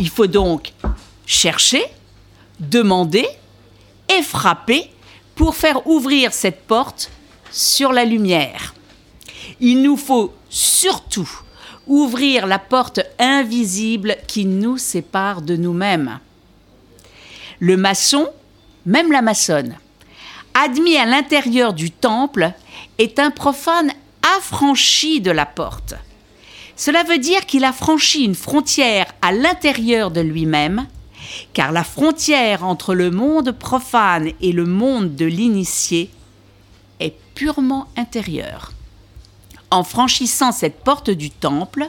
Il 0.00 0.08
faut 0.08 0.26
donc 0.26 0.72
chercher, 1.24 1.84
demander 2.58 3.28
et 4.08 4.22
frapper 4.22 4.90
pour 5.36 5.54
faire 5.54 5.86
ouvrir 5.86 6.32
cette 6.32 6.66
porte 6.66 7.12
sur 7.52 7.92
la 7.92 8.04
lumière. 8.04 8.74
Il 9.60 9.80
nous 9.82 9.96
faut 9.96 10.34
surtout 10.50 11.30
ouvrir 11.86 12.48
la 12.48 12.58
porte 12.58 12.98
invisible 13.20 14.16
qui 14.26 14.46
nous 14.46 14.78
sépare 14.78 15.42
de 15.42 15.54
nous-mêmes. 15.54 16.18
Le 17.60 17.76
maçon, 17.76 18.28
même 18.84 19.12
la 19.12 19.22
maçonne, 19.22 19.76
admis 20.58 20.96
à 20.96 21.06
l'intérieur 21.06 21.72
du 21.72 21.90
temple, 21.90 22.52
est 22.98 23.18
un 23.18 23.30
profane 23.30 23.92
affranchi 24.36 25.20
de 25.20 25.30
la 25.30 25.46
porte. 25.46 25.94
Cela 26.76 27.04
veut 27.04 27.18
dire 27.18 27.46
qu'il 27.46 27.64
a 27.64 27.72
franchi 27.72 28.24
une 28.24 28.34
frontière 28.34 29.06
à 29.22 29.32
l'intérieur 29.32 30.10
de 30.10 30.20
lui-même, 30.20 30.86
car 31.52 31.72
la 31.72 31.84
frontière 31.84 32.64
entre 32.64 32.94
le 32.94 33.10
monde 33.10 33.52
profane 33.52 34.30
et 34.40 34.52
le 34.52 34.64
monde 34.64 35.14
de 35.14 35.26
l'initié 35.26 36.10
est 37.00 37.14
purement 37.34 37.86
intérieure. 37.96 38.72
En 39.70 39.84
franchissant 39.84 40.52
cette 40.52 40.82
porte 40.82 41.10
du 41.10 41.30
temple, 41.30 41.88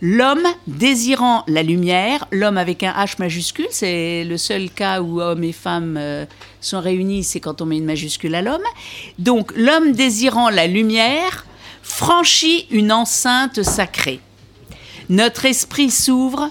l'homme 0.00 0.46
désirant 0.66 1.44
la 1.46 1.62
lumière, 1.62 2.26
l'homme 2.30 2.58
avec 2.58 2.82
un 2.82 2.92
H 2.92 3.16
majuscule, 3.18 3.68
c'est 3.70 4.24
le 4.24 4.36
seul 4.36 4.70
cas 4.70 5.00
où 5.00 5.20
hommes 5.20 5.44
et 5.44 5.52
femmes 5.52 5.96
euh, 5.98 6.26
sont 6.66 6.80
réunis, 6.80 7.24
c'est 7.24 7.40
quand 7.40 7.62
on 7.62 7.66
met 7.66 7.78
une 7.78 7.84
majuscule 7.84 8.34
à 8.34 8.42
l'homme. 8.42 8.64
Donc 9.18 9.52
l'homme 9.56 9.92
désirant 9.92 10.50
la 10.50 10.66
lumière 10.66 11.46
franchit 11.82 12.66
une 12.70 12.92
enceinte 12.92 13.62
sacrée. 13.62 14.20
Notre 15.08 15.44
esprit 15.44 15.90
s'ouvre 15.90 16.50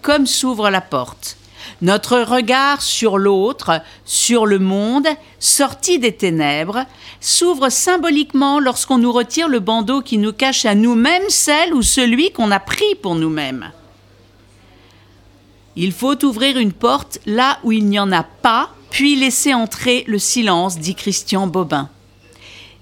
comme 0.00 0.26
s'ouvre 0.26 0.70
la 0.70 0.80
porte. 0.80 1.36
Notre 1.82 2.18
regard 2.20 2.82
sur 2.82 3.18
l'autre, 3.18 3.82
sur 4.04 4.46
le 4.46 4.58
monde, 4.58 5.06
sorti 5.38 5.98
des 5.98 6.12
ténèbres, 6.12 6.84
s'ouvre 7.20 7.68
symboliquement 7.68 8.60
lorsqu'on 8.60 8.98
nous 8.98 9.12
retire 9.12 9.48
le 9.48 9.60
bandeau 9.60 10.00
qui 10.00 10.18
nous 10.18 10.32
cache 10.32 10.64
à 10.64 10.74
nous-mêmes 10.74 11.28
celle 11.28 11.74
ou 11.74 11.82
celui 11.82 12.32
qu'on 12.32 12.50
a 12.50 12.60
pris 12.60 12.94
pour 13.02 13.14
nous-mêmes. 13.14 13.72
Il 15.76 15.92
faut 15.92 16.22
ouvrir 16.24 16.58
une 16.58 16.72
porte 16.72 17.18
là 17.26 17.58
où 17.62 17.72
il 17.72 17.86
n'y 17.86 17.98
en 17.98 18.12
a 18.12 18.22
pas, 18.22 18.70
puis 18.90 19.16
laisser 19.16 19.54
entrer 19.54 20.04
le 20.06 20.18
silence, 20.18 20.78
dit 20.78 20.94
Christian 20.94 21.46
Bobin. 21.46 21.88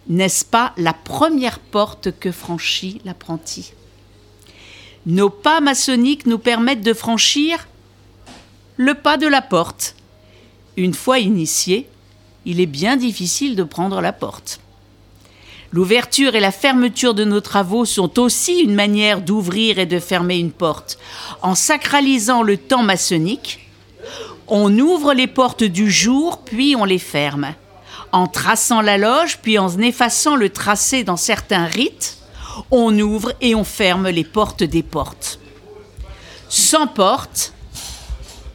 N'est-ce 0.08 0.44
pas 0.44 0.72
la 0.78 0.94
première 0.94 1.58
porte 1.58 2.18
que 2.18 2.32
franchit 2.32 3.00
l'apprenti? 3.04 3.72
Nos 5.06 5.30
pas 5.30 5.60
maçonniques 5.60 6.26
nous 6.26 6.38
permettent 6.38 6.82
de 6.82 6.94
franchir 6.94 7.68
le 8.76 8.94
pas 8.94 9.16
de 9.16 9.26
la 9.26 9.42
porte. 9.42 9.94
Une 10.76 10.94
fois 10.94 11.18
initié, 11.18 11.88
il 12.46 12.60
est 12.60 12.66
bien 12.66 12.96
difficile 12.96 13.54
de 13.56 13.64
prendre 13.64 14.00
la 14.00 14.12
porte. 14.12 14.60
L'ouverture 15.70 16.34
et 16.34 16.40
la 16.40 16.52
fermeture 16.52 17.12
de 17.12 17.24
nos 17.24 17.42
travaux 17.42 17.84
sont 17.84 18.18
aussi 18.18 18.60
une 18.60 18.74
manière 18.74 19.20
d'ouvrir 19.20 19.78
et 19.78 19.84
de 19.84 20.00
fermer 20.00 20.38
une 20.38 20.52
porte. 20.52 20.98
En 21.42 21.54
sacralisant 21.54 22.42
le 22.42 22.56
temps 22.56 22.82
maçonnique, 22.82 23.68
on 24.48 24.76
ouvre 24.78 25.14
les 25.14 25.26
portes 25.26 25.64
du 25.64 25.90
jour, 25.90 26.38
puis 26.38 26.74
on 26.76 26.84
les 26.84 26.98
ferme. 26.98 27.54
En 28.12 28.26
traçant 28.26 28.80
la 28.80 28.98
loge, 28.98 29.38
puis 29.42 29.58
en 29.58 29.68
effaçant 29.78 30.36
le 30.36 30.48
tracé 30.48 31.04
dans 31.04 31.16
certains 31.16 31.66
rites, 31.66 32.18
on 32.70 32.98
ouvre 32.98 33.32
et 33.40 33.54
on 33.54 33.64
ferme 33.64 34.08
les 34.08 34.24
portes 34.24 34.62
des 34.62 34.82
portes. 34.82 35.38
Sans 36.48 36.86
porte, 36.86 37.52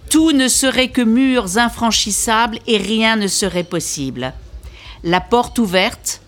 tout 0.10 0.32
ne 0.32 0.48
serait 0.48 0.90
que 0.90 1.02
murs 1.02 1.57
infranchissables 1.57 2.60
et 2.68 2.78
rien 2.78 3.15
ne 3.15 3.28
serait 3.28 3.64
possible. 3.64 4.34
La 5.03 5.22
porte 5.22 5.60
ouverte 5.60 6.22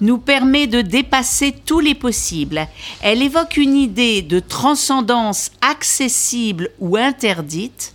nous 0.00 0.18
permet 0.18 0.66
de 0.66 0.80
dépasser 0.80 1.52
tous 1.52 1.80
les 1.80 1.94
possibles. 1.94 2.68
Elle 3.02 3.22
évoque 3.22 3.56
une 3.56 3.76
idée 3.76 4.22
de 4.22 4.38
transcendance 4.38 5.50
accessible 5.60 6.70
ou 6.78 6.96
interdite, 6.96 7.94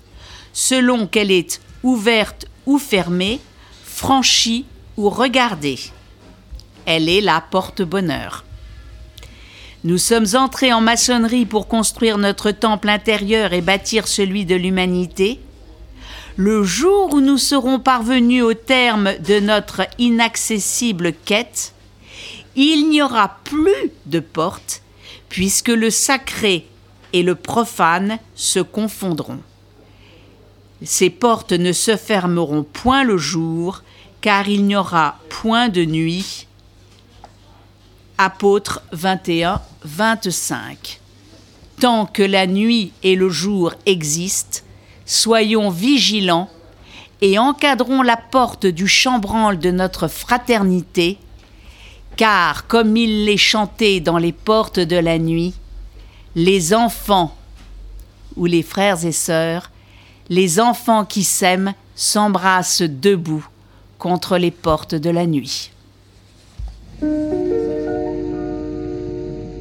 selon 0.54 1.08
qu'elle 1.08 1.32
est 1.32 1.60
ouverte 1.84 2.46
ou 2.66 2.78
fermée, 2.78 3.40
franchie 3.84 4.66
ou 4.96 5.10
regardée. 5.10 5.80
Elle 6.86 7.10
est 7.10 7.22
la 7.22 7.42
porte-bonheur. 7.42 8.46
Nous 9.84 9.98
sommes 9.98 10.28
entrés 10.36 10.72
en 10.72 10.80
maçonnerie 10.80 11.46
pour 11.46 11.68
construire 11.68 12.18
notre 12.18 12.52
temple 12.52 12.88
intérieur 12.88 13.52
et 13.52 13.62
bâtir 13.62 14.08
celui 14.08 14.46
de 14.46 14.56
l'humanité. 14.56 15.42
Le 16.38 16.64
jour 16.64 17.14
où 17.14 17.20
nous 17.20 17.38
serons 17.38 17.80
parvenus 17.80 18.44
au 18.44 18.54
terme 18.54 19.12
de 19.28 19.40
notre 19.40 19.82
inaccessible 20.00 21.14
quête, 21.26 21.74
il 22.56 22.90
n'y 22.90 23.02
aura 23.02 23.40
plus 23.44 23.92
de 24.06 24.20
porte, 24.20 24.82
puisque 25.28 25.70
le 25.70 25.90
sacré 25.90 26.66
et 27.12 27.24
le 27.24 27.36
profane 27.36 28.20
se 28.36 28.60
confondront. 28.60 29.40
Ces 30.84 31.10
portes 31.10 31.54
ne 31.54 31.72
se 31.72 31.96
fermeront 31.96 32.64
point 32.64 33.06
le 33.06 33.18
jour, 33.18 33.84
car 34.20 34.50
il 34.50 34.66
n'y 34.66 34.76
aura 34.76 35.18
point 35.30 35.70
de 35.70 35.86
nuit. 35.86 36.46
Apôtre 38.18 38.82
21, 38.92 39.62
25. 39.86 41.00
Tant 41.80 42.06
que 42.06 42.22
la 42.22 42.48
nuit 42.48 42.92
et 43.02 43.16
le 43.16 43.30
jour 43.30 43.74
existent, 43.86 44.60
soyons 45.06 45.70
vigilants 45.70 46.50
et 47.22 47.40
encadrons 47.40 48.02
la 48.02 48.18
porte 48.18 48.66
du 48.66 48.88
chambranle 48.88 49.60
de 49.60 49.72
notre 49.72 50.10
fraternité, 50.10 51.18
car, 52.18 52.68
comme 52.68 52.98
il 52.98 53.26
l'est 53.26 53.38
chanté 53.38 54.02
dans 54.02 54.18
les 54.18 54.34
portes 54.34 54.80
de 54.80 54.98
la 54.98 55.18
nuit, 55.18 55.54
les 56.36 56.74
enfants 56.74 57.36
ou 58.36 58.46
les 58.46 58.64
frères 58.64 59.06
et 59.06 59.14
sœurs, 59.14 59.70
les 60.30 60.60
enfants 60.60 61.06
qui 61.06 61.24
s'aiment 61.24 61.74
s'embrassent 61.96 62.82
debout 62.82 63.46
contre 63.98 64.38
les 64.38 64.52
portes 64.52 64.96
de 64.96 65.10
la 65.10 65.26
nuit. 65.26 65.72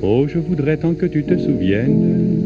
Oh, 0.03 0.27
je 0.27 0.39
voudrais 0.39 0.77
tant 0.77 0.95
que 0.95 1.07
tu 1.07 1.25
te 1.25 1.39
souviennes 1.39 2.43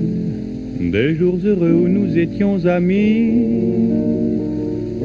des 0.79 1.15
jours 1.15 1.39
heureux 1.45 1.73
où 1.73 1.89
nous 1.89 2.19
étions 2.19 2.65
amis. 2.67 3.33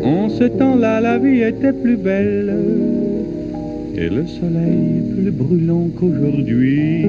En 0.04 0.30
ce 0.30 0.46
temps-là, 0.46 1.00
la 1.00 1.18
vie 1.18 1.42
était 1.42 1.74
plus 1.74 1.98
belle 1.98 2.54
et 3.96 4.10
le 4.10 4.26
soleil 4.28 5.02
plus 5.14 5.32
brûlant 5.32 5.88
qu'aujourd'hui. 5.98 7.06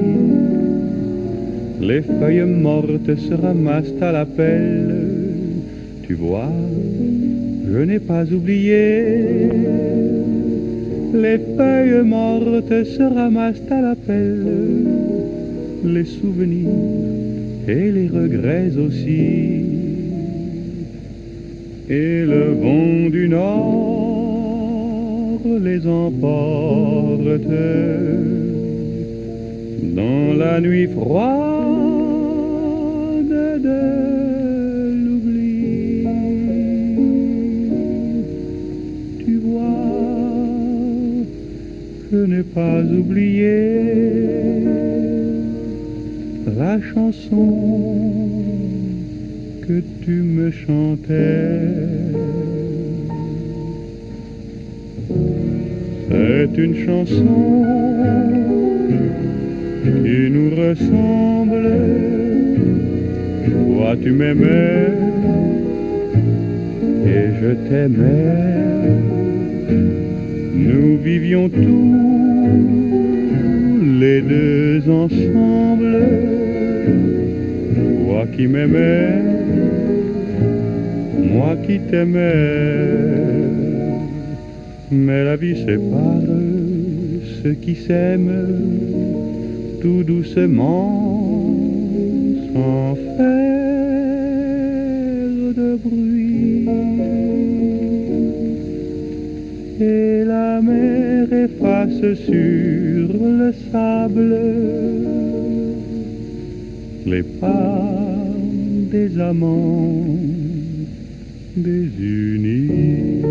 Les 1.81 2.01
feuilles 2.01 2.45
mortes 2.45 3.15
se 3.15 3.33
ramassent 3.33 4.01
à 4.01 4.11
la 4.11 4.25
pelle. 4.25 5.22
Tu 6.05 6.15
vois, 6.15 6.51
je 7.71 7.77
n'ai 7.79 7.99
pas 7.99 8.25
oublié. 8.25 9.49
Les 11.13 11.37
feuilles 11.55 12.03
mortes 12.03 12.83
se 12.83 13.03
ramassent 13.03 13.61
à 13.69 13.81
la 13.81 13.95
pelle 13.95 14.83
les 15.83 16.05
souvenirs 16.05 16.69
et 17.67 17.91
les 17.91 18.07
regrets 18.07 18.71
aussi. 18.77 19.63
Et 21.89 22.25
le 22.25 22.53
vent 22.61 23.09
du 23.09 23.27
nord 23.29 24.03
les 25.61 25.85
emporte 25.87 27.47
dans 29.95 30.33
la 30.37 30.59
nuit 30.61 30.87
froide 30.87 31.33
de 33.61 34.22
je 42.13 42.25
n'ai 42.27 42.43
pas 42.43 42.79
oublié 42.99 43.57
la 46.55 46.79
chanson 46.93 47.47
que 49.67 49.81
tu 50.03 50.11
me 50.21 50.51
chantais. 50.51 51.61
C'est 56.09 56.57
une 56.63 56.75
chanson 56.85 57.65
qui 59.83 60.19
nous 60.35 60.51
ressemble. 60.63 61.67
Toi 63.47 63.95
tu 64.03 64.11
m'aimais 64.11 64.87
et 67.07 67.25
je 67.41 67.51
t'aimais. 67.67 69.32
Nous 70.53 70.97
vivions 70.97 71.49
tous 71.49 71.95
les 73.99 74.21
deux 74.21 74.83
ensemble. 74.89 75.97
Toi 78.05 78.25
qui 78.35 78.47
m'aimais, 78.47 79.21
moi 81.33 81.55
qui 81.65 81.79
t'aimais. 81.79 82.93
Mais 84.91 85.23
la 85.23 85.35
vie 85.35 85.55
sépare 85.65 86.21
ceux 87.41 87.53
qui 87.53 87.75
s'aiment 87.75 88.31
tout 89.81 90.03
doucement 90.03 91.57
sans 92.53 92.95
faire 93.17 93.52
Et 99.85 100.23
la 100.23 100.61
mer 100.61 101.27
efface 101.45 102.05
sur 102.27 103.07
le 103.39 103.49
sable 103.69 104.35
les 107.05 107.23
pas 107.41 107.81
des 108.93 109.19
amants 109.19 110.05
désunis. 111.57 113.21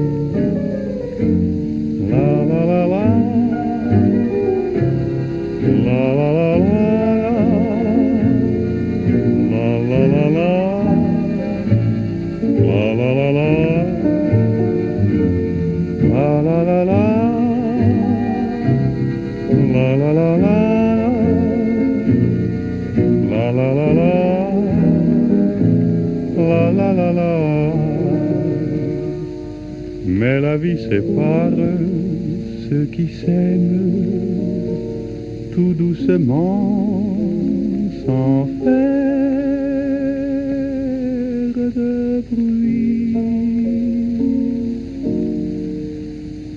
La 2.11 2.45
la. 5.87 6.72
Mais 30.05 30.41
la 30.41 30.57
vie 30.57 30.77
sépare 30.89 31.51
ceux 32.69 32.85
qui 32.93 33.09
s'aiment 33.09 33.93
tout 35.53 35.73
doucement 35.75 37.19
sans 38.05 38.49
faire 38.63 38.83
de 41.77 42.23
bruit. 42.31 43.17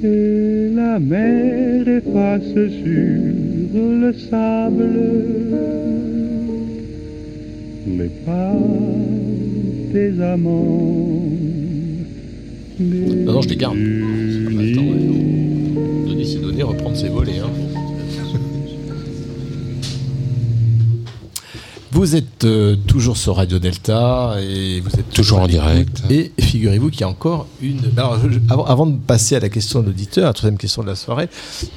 Et 0.03 0.69
la 0.75 0.99
mer 0.99 1.87
efface 1.87 2.53
sur 2.53 3.81
le 4.01 4.13
sable 4.13 5.35
les 7.87 8.09
pas 8.25 8.53
des 9.95 10.19
amants. 10.21 11.23
Non, 12.77 13.33
non, 13.33 13.41
je 13.41 13.47
les 13.49 13.55
garde. 13.55 13.77
Ouais. 13.77 14.73
Donner 16.05 16.25
données, 16.37 16.63
reprendre 16.63 16.97
ses 16.97 17.07
volets. 17.07 17.39
hein. 17.39 17.64
Vous 21.95 22.13
êtes 22.17 22.43
euh, 22.43 22.75
toujours 22.75 23.15
sur 23.15 23.37
Radio 23.37 23.57
Delta 23.57 24.35
et 24.41 24.81
vous 24.81 24.89
êtes 24.99 25.09
Toujours 25.11 25.39
en 25.39 25.47
direct. 25.47 26.03
Et 26.09 26.33
figurez-vous 26.37 26.89
qu'il 26.89 26.99
y 27.01 27.03
a 27.05 27.07
encore 27.07 27.47
une. 27.61 27.79
Alors, 27.95 28.19
je- 28.29 28.37
avant, 28.49 28.65
avant 28.65 28.85
de 28.85 28.97
passer 28.97 29.37
à 29.37 29.39
la 29.39 29.47
question 29.47 29.79
de 29.79 29.85
l'auditeur, 29.85 30.25
la 30.25 30.33
troisième 30.33 30.57
question 30.57 30.83
de 30.83 30.87
la 30.89 30.95
soirée, 30.95 31.29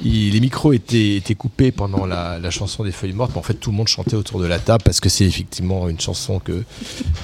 il- 0.03 0.31
les 0.33 0.39
micros 0.41 0.73
étaient, 0.73 1.15
étaient 1.15 1.35
coupés 1.35 1.71
pendant 1.71 2.05
la, 2.05 2.37
la 2.37 2.49
chanson 2.49 2.83
des 2.83 2.91
Feuilles 2.91 3.13
Mortes, 3.13 3.31
mais 3.33 3.39
en 3.39 3.43
fait 3.43 3.53
tout 3.53 3.71
le 3.71 3.77
monde 3.77 3.87
chantait 3.87 4.17
autour 4.17 4.41
de 4.41 4.45
la 4.45 4.59
table 4.59 4.83
parce 4.83 4.99
que 4.99 5.07
c'est 5.07 5.23
effectivement 5.23 5.87
une 5.87 6.01
chanson 6.01 6.39
que 6.39 6.63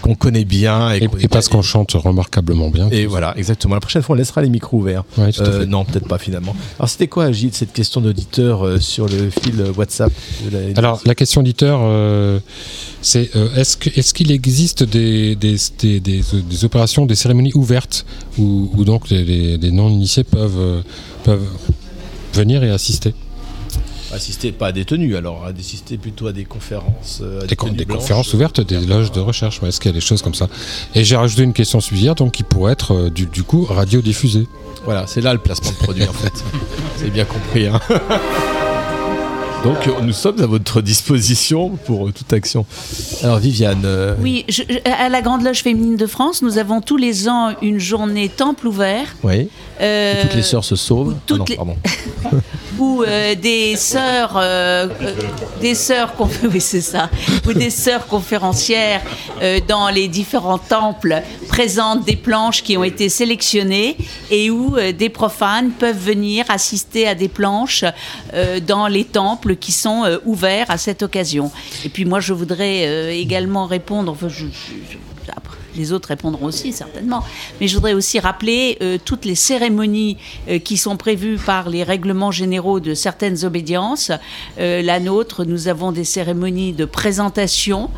qu'on 0.01 0.15
connaît 0.15 0.45
bien 0.45 0.93
et, 0.93 1.03
Et, 1.03 1.07
qu'on- 1.07 1.17
et 1.17 1.27
parce 1.27 1.49
qu'on 1.49 1.61
chante 1.61 1.91
remarquablement 1.91 2.69
bien. 2.69 2.87
et 2.91 3.07
voilà, 3.07 3.37
exactement. 3.37 3.73
La 3.75 3.81
prochaine 3.81 4.03
fois, 4.03 4.15
on 4.15 4.17
laissera 4.17 4.41
les 4.41 4.49
micros 4.49 4.77
ouverts. 4.77 5.03
Ouais, 5.17 5.31
Euh, 5.41 5.65
non, 5.65 5.83
peut-être 5.83 6.07
pas 6.07 6.17
finalement. 6.17 6.55
Alors, 6.79 6.87
c'était 6.87 7.07
quoi, 7.09 7.29
Gilles, 7.33 7.53
cette 7.53 7.73
question 7.73 7.99
d'auditeur 7.99 8.65
euh, 8.65 8.79
sur 8.79 9.07
le 9.09 9.29
fil 9.29 9.61
WhatsApp 9.75 10.13
de 10.49 10.57
la- 10.57 10.77
Alors, 10.77 11.01
la 11.05 11.13
question 11.13 11.41
auditeur, 11.41 11.81
euh, 12.85 12.97
c'est 13.01 13.35
euh, 13.35 13.53
est-ce 13.55 13.77
que- 13.77 13.89
est-ce 13.99 14.13
qu'il 14.13 14.31
existe 14.31 14.83
des, 14.83 15.35
des, 15.35 15.55
des, 15.79 15.99
des- 15.99 16.23
des 16.49 16.65
opérations, 16.65 17.05
des 17.05 17.15
cérémonies 17.15 17.51
ouvertes 17.55 18.05
où, 18.37 18.69
où 18.75 18.83
donc 18.85 19.09
les, 19.09 19.57
non-initiés 19.71 20.23
peuvent, 20.23 20.57
euh, 20.59 20.81
peuvent 21.23 21.47
venir 22.33 22.63
et 22.63 22.71
assister? 22.71 23.13
Assister 24.13 24.51
pas 24.53 24.67
à 24.67 24.71
des 24.71 24.85
tenues, 24.85 25.15
alors 25.17 25.43
à 25.45 25.49
assister 25.49 25.97
plutôt 25.97 26.27
à 26.27 26.31
des 26.31 26.45
conférences. 26.45 27.19
euh, 27.21 27.41
à 27.41 27.47
Des, 27.47 27.55
conférences 27.85 28.33
ouvertes, 28.33 28.61
des 28.61 28.79
loges 28.79 29.11
de 29.11 29.19
recherche, 29.19 29.61
ouais, 29.61 29.69
est-ce 29.69 29.79
qu'il 29.81 29.89
y 29.89 29.93
a 29.93 29.95
des 29.95 30.01
choses 30.01 30.21
comme 30.21 30.35
ça? 30.35 30.47
Et 30.93 31.03
j'ai 31.03 31.15
rajouté 31.17 31.41
une 31.43 31.53
question 31.53 31.81
subsidiaire, 31.81 32.15
donc 32.15 32.31
qui 32.33 32.43
pourrait 32.43 32.71
être 32.73 32.93
euh, 32.93 33.09
du, 33.09 33.25
du 33.25 33.43
coup 33.43 33.65
radiodiffusée. 33.65 34.47
Voilà, 34.85 35.05
c'est 35.07 35.21
là 35.21 35.33
le 35.33 35.39
placement 35.39 35.71
de 35.71 35.75
produit 35.77 36.03
en 36.03 36.13
fait. 36.13 36.31
C'est 36.97 37.09
bien 37.09 37.25
compris. 37.25 37.65
hein. 37.67 37.79
Donc, 39.65 39.89
nous 40.03 40.13
sommes 40.13 40.39
à 40.43 40.45
votre 40.45 40.79
disposition 40.79 41.69
pour 41.71 42.07
euh, 42.07 42.11
toute 42.11 42.31
action. 42.33 42.67
Alors, 43.23 43.39
Viviane. 43.39 43.81
euh, 43.83 44.13
Oui, 44.21 44.45
je- 44.47 44.61
à 44.85 45.09
la 45.09 45.23
Grande 45.23 45.41
Loge 45.41 45.63
féminine 45.63 45.95
de 45.97 46.05
France, 46.05 46.43
nous 46.43 46.59
avons 46.59 46.81
tous 46.81 46.97
les 46.97 47.27
ans 47.27 47.49
une 47.63 47.79
journée 47.79 48.29
temple 48.29 48.67
ouvert. 48.67 49.07
Oui. 49.23 49.49
Euh, 49.81 50.21
Toutes 50.21 50.35
les 50.35 50.43
sœurs 50.43 50.63
se 50.63 50.75
sauvent. 50.75 51.15
toutes 51.25 51.37
Ah 51.37 51.39
non, 51.39 51.45
les- 51.49 51.55
pardon. 51.55 51.75
euh, 53.07 53.35
des 53.35 53.75
sœurs, 53.75 54.37
des 55.61 55.75
sœurs, 55.75 56.13
conf- 56.17 56.47
oui 56.51 56.61
c'est 56.61 56.81
ça, 56.81 57.09
où 57.47 57.53
des 57.53 57.69
sœurs 57.69 58.05
conférencières 58.07 59.01
dans 59.67 59.89
les 59.89 60.07
différents 60.07 60.57
temples 60.57 61.21
présentent 61.47 62.05
des 62.05 62.15
planches 62.15 62.63
qui 62.63 62.77
ont 62.77 62.83
été 62.83 63.09
sélectionnées 63.09 63.97
et 64.29 64.49
où 64.49 64.75
des 64.97 65.09
profanes 65.09 65.71
peuvent 65.71 65.97
venir 65.97 66.45
assister 66.49 67.07
à 67.07 67.15
des 67.15 67.27
planches 67.29 67.83
dans 68.67 68.87
les 68.87 69.03
temples 69.05 69.54
qui 69.55 69.71
sont 69.71 70.03
euh, 70.05 70.17
ouverts 70.25 70.69
à 70.69 70.77
cette 70.77 71.01
occasion. 71.03 71.51
Et 71.83 71.89
puis 71.89 72.05
moi 72.05 72.19
je 72.19 72.33
voudrais 72.33 72.85
euh, 72.87 73.11
également 73.11 73.65
répondre. 73.65 74.11
Enfin, 74.11 74.27
je- 74.29 74.45
je- 74.45 74.91
je- 74.91 74.97
après, 75.35 75.57
les 75.75 75.91
autres 75.91 76.09
répondront 76.09 76.45
aussi 76.45 76.71
certainement. 76.71 77.23
Mais 77.59 77.67
je 77.67 77.75
voudrais 77.75 77.93
aussi 77.93 78.19
rappeler 78.19 78.77
euh, 78.81 78.97
toutes 79.03 79.25
les 79.25 79.33
cérémonies 79.35 80.17
euh, 80.47 80.59
qui 80.59 80.77
sont 80.77 80.97
prévues 80.97 81.37
par 81.37 81.67
les 81.69 81.83
règlements 81.83 82.31
généraux 82.31 82.79
de 82.79 82.93
certaines 82.93 83.43
obédiences. 83.43 84.11
Euh, 84.59 84.81
la 84.83 84.99
nôtre, 84.99 85.43
nous 85.43 85.67
avons 85.67 85.91
des 85.91 86.03
cérémonies 86.03 86.73
de 86.73 86.85
présentation 86.85 87.89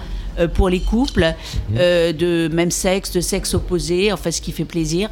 pour 0.54 0.70
les 0.70 0.80
couples 0.82 1.34
euh, 1.78 2.14
de 2.14 2.48
même 2.54 2.70
sexe, 2.70 3.12
de 3.12 3.22
sexe 3.22 3.56
opposé, 3.56 4.12
enfin 4.14 4.30
ce 4.30 4.40
qui 4.40 4.52
fait 4.52 4.66
plaisir. 4.66 5.10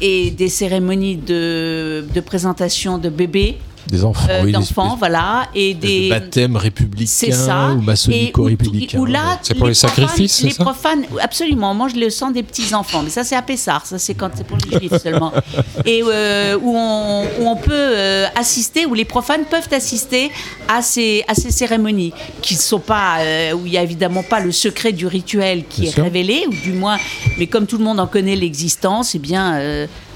Et 0.00 0.30
des 0.30 0.48
cérémonies 0.48 1.16
de, 1.16 2.04
de 2.14 2.20
présentation 2.20 2.98
de 2.98 3.08
bébés. 3.08 3.58
Des 3.90 4.04
enfants, 4.04 4.26
euh, 4.28 4.40
oui, 4.40 4.46
des 4.46 4.52
d'enfants, 4.52 4.96
voilà, 4.98 5.48
et 5.54 5.72
des 5.74 6.04
de 6.04 6.08
baptême 6.10 6.56
républicain 6.56 7.06
c'est 7.10 7.32
ça. 7.32 7.68
ou 7.68 7.72
Et 7.72 7.74
où, 7.76 7.80
maçonnico-républicain. 7.80 8.98
où 8.98 9.06
là, 9.06 9.38
C'est 9.42 9.54
pour 9.54 9.66
les 9.66 9.72
profanes- 9.72 9.88
sacrifices, 9.96 10.34
c'est 10.34 10.44
Les 10.48 10.50
ça 10.52 10.62
profanes, 10.64 11.04
absolument, 11.22 11.70
on 11.70 11.74
mange 11.74 11.94
le 11.94 12.10
sang 12.10 12.30
des 12.30 12.42
petits 12.42 12.74
enfants. 12.74 13.02
Mais 13.02 13.10
ça, 13.10 13.24
c'est 13.24 13.34
à 13.36 13.40
Pessard. 13.42 13.86
Ça, 13.86 13.98
c'est 13.98 14.14
quand 14.14 14.30
c'est 14.34 14.46
pour 14.46 14.58
les 14.70 14.78
juifs 14.78 15.00
seulement. 15.02 15.32
Et 15.86 16.02
euh, 16.06 16.58
où, 16.60 16.76
on, 16.76 17.22
où 17.40 17.46
on 17.48 17.56
peut 17.56 17.72
euh, 17.72 18.26
assister, 18.36 18.84
où 18.84 18.92
les 18.94 19.06
profanes 19.06 19.44
peuvent 19.50 19.68
assister 19.72 20.30
à 20.68 20.82
ces, 20.82 21.24
à 21.26 21.34
ces 21.34 21.50
cérémonies, 21.50 22.12
qui 22.42 22.54
ne 22.56 22.60
sont 22.60 22.80
pas, 22.80 23.18
où 23.54 23.64
il 23.64 23.70
n'y 23.72 23.78
a 23.78 23.82
évidemment 23.82 24.22
pas 24.22 24.40
le 24.40 24.52
secret 24.52 24.92
du 24.92 25.06
rituel 25.06 25.64
qui 25.68 25.80
Bien 25.82 25.90
est 25.90 25.94
sûr. 25.94 26.04
révélé, 26.04 26.44
ou 26.46 26.52
du 26.62 26.72
moins, 26.72 26.98
mais 27.38 27.46
comme 27.46 27.66
tout 27.66 27.78
le 27.78 27.84
monde 27.84 28.00
en 28.00 28.06
connaît 28.06 28.36
l'existence, 28.36 29.14
eh 29.14 29.18
bien, 29.18 29.58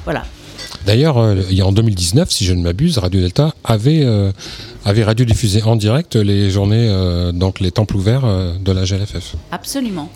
voilà. 0.05 0.25
D'ailleurs, 0.87 1.19
euh, 1.19 1.37
en 1.63 1.73
2019, 1.73 2.31
si 2.31 2.45
je 2.45 2.55
ne 2.55 2.63
m'abuse, 2.63 2.99
Radio 2.99 3.21
Delta 3.21 3.55
avait, 3.65 4.03
euh, 4.03 4.33
avait 4.85 5.05
radiodiffusé 5.05 5.63
en 5.63 5.77
direct 5.77 6.17
les 6.17 6.51
journées, 6.51 6.89
euh, 6.89 7.33
donc 7.33 7.61
les 7.61 7.71
temples 7.71 7.97
ouverts 7.97 8.25
euh, 8.25 8.55
de 8.59 8.73
la 8.73 8.85
GLFF. 8.85 9.37
Absolument. 9.51 10.11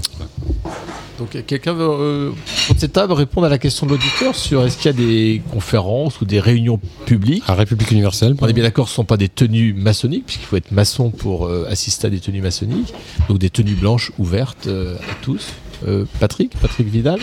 Donc, 1.19 1.31
quelqu'un 1.47 1.73
veut, 1.73 1.89
euh, 1.89 2.31
pour 2.67 2.77
cette 2.79 2.93
table, 2.93 3.13
répondre 3.15 3.47
à 3.47 3.51
la 3.51 3.59
question 3.59 3.87
de 3.87 3.93
l'auditeur 3.93 4.35
sur 4.35 4.65
est-ce 4.67 4.77
qu'il 4.77 4.87
y 4.87 4.89
a 4.89 4.93
des 4.93 5.43
conférences 5.51 6.21
ou 6.21 6.27
des 6.27 6.41
réunions 6.41 6.79
publiques? 7.07 7.43
À 7.47 7.55
République 7.55 7.91
universelle. 7.91 8.35
On 8.41 8.49
est 8.49 8.53
bien 8.53 8.65
d'accord, 8.65 8.89
ce 8.89 8.93
ne 8.93 8.97
sont 8.97 9.05
pas 9.05 9.17
des 9.17 9.31
tenues 9.31 9.73
maçonniques, 9.73 10.27
puisqu'il 10.27 10.45
faut 10.45 10.57
être 10.57 10.73
maçon 10.73 11.11
pour 11.11 11.47
euh, 11.47 11.67
assister 11.71 12.09
à 12.09 12.11
des 12.11 12.21
tenues 12.21 12.43
maçonniques. 12.43 12.93
Donc, 13.29 13.39
des 13.39 13.51
tenues 13.51 13.75
blanches 13.75 14.13
ouvertes 14.19 14.67
euh, 14.67 14.97
à 14.97 15.15
tous. 15.23 15.47
Euh, 15.87 16.05
Patrick 16.21 16.53
Patrick 16.61 16.89
Vidal? 16.89 17.19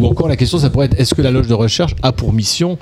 Ou 0.00 0.06
encore 0.06 0.28
la 0.28 0.36
question, 0.36 0.58
ça 0.58 0.70
pourrait 0.70 0.86
être 0.86 0.98
est-ce 0.98 1.14
que 1.14 1.22
la 1.22 1.30
loge 1.30 1.46
de 1.46 1.54
recherche 1.54 1.94
a 2.02 2.12
pour 2.12 2.32
mission 2.32 2.78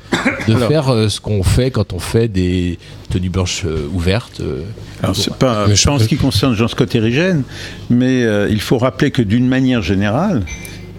de 0.47 0.55
Alors. 0.55 0.69
faire 0.69 0.89
euh, 0.89 1.09
ce 1.09 1.21
qu'on 1.21 1.43
fait 1.43 1.71
quand 1.71 1.93
on 1.93 1.99
fait 1.99 2.29
des 2.29 2.79
tenues 3.11 3.29
blanches 3.31 3.63
euh, 3.65 3.89
ouvertes 3.93 4.41
euh, 4.41 4.63
Alors, 5.03 5.17
c'est 5.17 5.35
pas, 5.35 5.67
pas 5.67 5.91
en 5.91 5.99
ce 5.99 6.07
qui 6.07 6.17
concerne 6.17 6.55
Jean 6.55 6.69
Scott 6.69 6.95
Érigène, 6.95 7.43
mais 7.91 8.23
euh, 8.25 8.49
il 8.51 8.61
faut 8.61 8.79
rappeler 8.79 9.11
que 9.11 9.23
d'une 9.23 9.49
manière 9.49 9.83
générale, 9.83 10.43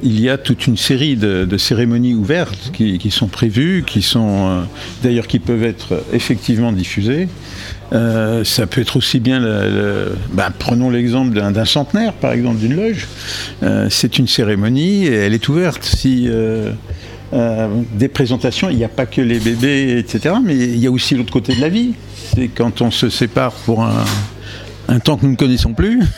il 0.02 0.20
y 0.20 0.30
a 0.30 0.38
toute 0.38 0.68
une 0.68 0.78
série 0.78 1.16
de, 1.16 1.46
de 1.46 1.58
cérémonies 1.58 2.14
ouvertes 2.14 2.72
qui, 2.74 2.98
qui 2.98 3.12
sont 3.12 3.28
prévues, 3.28 3.84
qui 3.86 4.02
sont 4.02 4.48
euh, 4.48 4.62
d'ailleurs 5.04 5.28
qui 5.28 5.40
peuvent 5.40 5.64
être 5.64 6.04
effectivement 6.14 6.72
diffusées. 6.72 7.28
Euh, 7.92 8.44
ça 8.44 8.68
peut 8.68 8.82
être 8.82 8.98
aussi 8.98 9.20
bien, 9.20 9.40
le, 9.40 10.16
ben, 10.32 10.52
prenons 10.58 10.90
l'exemple 10.90 11.34
d'un 11.34 11.66
centenaire, 11.66 12.14
par 12.14 12.34
exemple, 12.34 12.58
d'une 12.58 12.76
loge. 12.76 13.08
Euh, 13.64 13.88
c'est 13.90 14.20
une 14.20 14.28
cérémonie 14.28 15.06
et 15.06 15.14
elle 15.14 15.34
est 15.34 15.48
ouverte. 15.50 15.84
Si 15.84 16.28
euh, 16.28 16.72
des 17.94 18.08
présentations, 18.08 18.70
il 18.70 18.78
n'y 18.78 18.84
a 18.84 18.90
pas 18.90 19.06
que 19.06 19.22
les 19.22 19.40
bébés, 19.40 19.98
etc., 19.98 20.36
mais 20.44 20.56
il 20.56 20.78
y 20.78 20.88
a 20.88 20.92
aussi 20.92 21.16
l'autre 21.16 21.34
côté 21.34 21.56
de 21.56 21.62
la 21.62 21.70
vie. 21.70 21.94
C'est 22.36 22.48
quand 22.48 22.82
on 22.82 22.92
se 22.92 23.10
sépare 23.10 23.54
pour 23.54 23.84
un, 23.84 24.06
un 24.90 25.00
temps 25.00 25.18
que 25.18 25.26
nous 25.26 25.32
ne 25.32 25.38
connaissons 25.38 25.74
plus. 25.74 26.02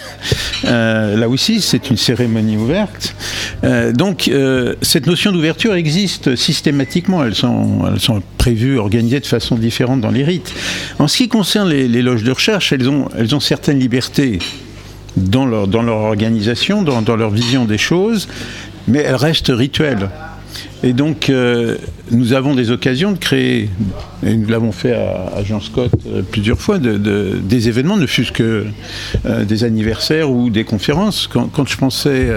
Euh, 0.63 1.17
là 1.17 1.27
aussi, 1.27 1.59
c'est 1.59 1.89
une 1.89 1.97
cérémonie 1.97 2.55
ouverte. 2.55 3.15
Euh, 3.63 3.91
donc, 3.91 4.27
euh, 4.27 4.75
cette 4.83 5.07
notion 5.07 5.31
d'ouverture 5.31 5.73
existe 5.73 6.35
systématiquement. 6.35 7.25
Elles 7.25 7.33
sont, 7.33 8.21
prévues, 8.37 8.77
organisées 8.77 9.19
de 9.19 9.25
façon 9.25 9.55
différente 9.55 10.01
dans 10.01 10.11
les 10.11 10.23
rites. 10.23 10.53
En 10.99 11.07
ce 11.07 11.17
qui 11.17 11.29
concerne 11.29 11.67
les, 11.67 12.01
loges 12.03 12.23
de 12.23 12.31
recherche, 12.31 12.73
elles 12.73 12.87
ont, 12.87 13.39
certaines 13.39 13.79
libertés 13.79 14.37
dans 15.17 15.47
leur, 15.47 15.67
organisation, 15.87 16.83
dans 16.83 17.15
leur 17.15 17.31
vision 17.31 17.65
des 17.65 17.79
choses, 17.79 18.27
mais 18.87 18.99
elles 18.99 19.15
restent 19.15 19.51
rituelles. 19.53 20.09
Et 20.83 20.93
donc, 20.93 21.29
euh, 21.29 21.77
nous 22.11 22.33
avons 22.33 22.55
des 22.55 22.71
occasions 22.71 23.11
de 23.11 23.17
créer, 23.17 23.69
et 24.25 24.35
nous 24.35 24.47
l'avons 24.49 24.71
fait 24.71 24.93
à, 24.93 25.43
Jean 25.43 25.59
Scott 25.59 25.91
euh, 26.07 26.21
plusieurs 26.21 26.59
fois, 26.59 26.77
de- 26.79 26.97
de- 26.97 27.39
des 27.41 27.67
événements, 27.67 27.97
ne 27.97 28.07
fût-ce 28.07 28.31
que 28.31 28.65
euh, 29.25 29.43
des 29.45 29.63
anniversaires 29.63 30.29
ou 30.31 30.49
des 30.49 30.63
conférences. 30.63 31.27
Quand, 31.31 31.67
je 31.67 31.77
pensais. 31.77 32.27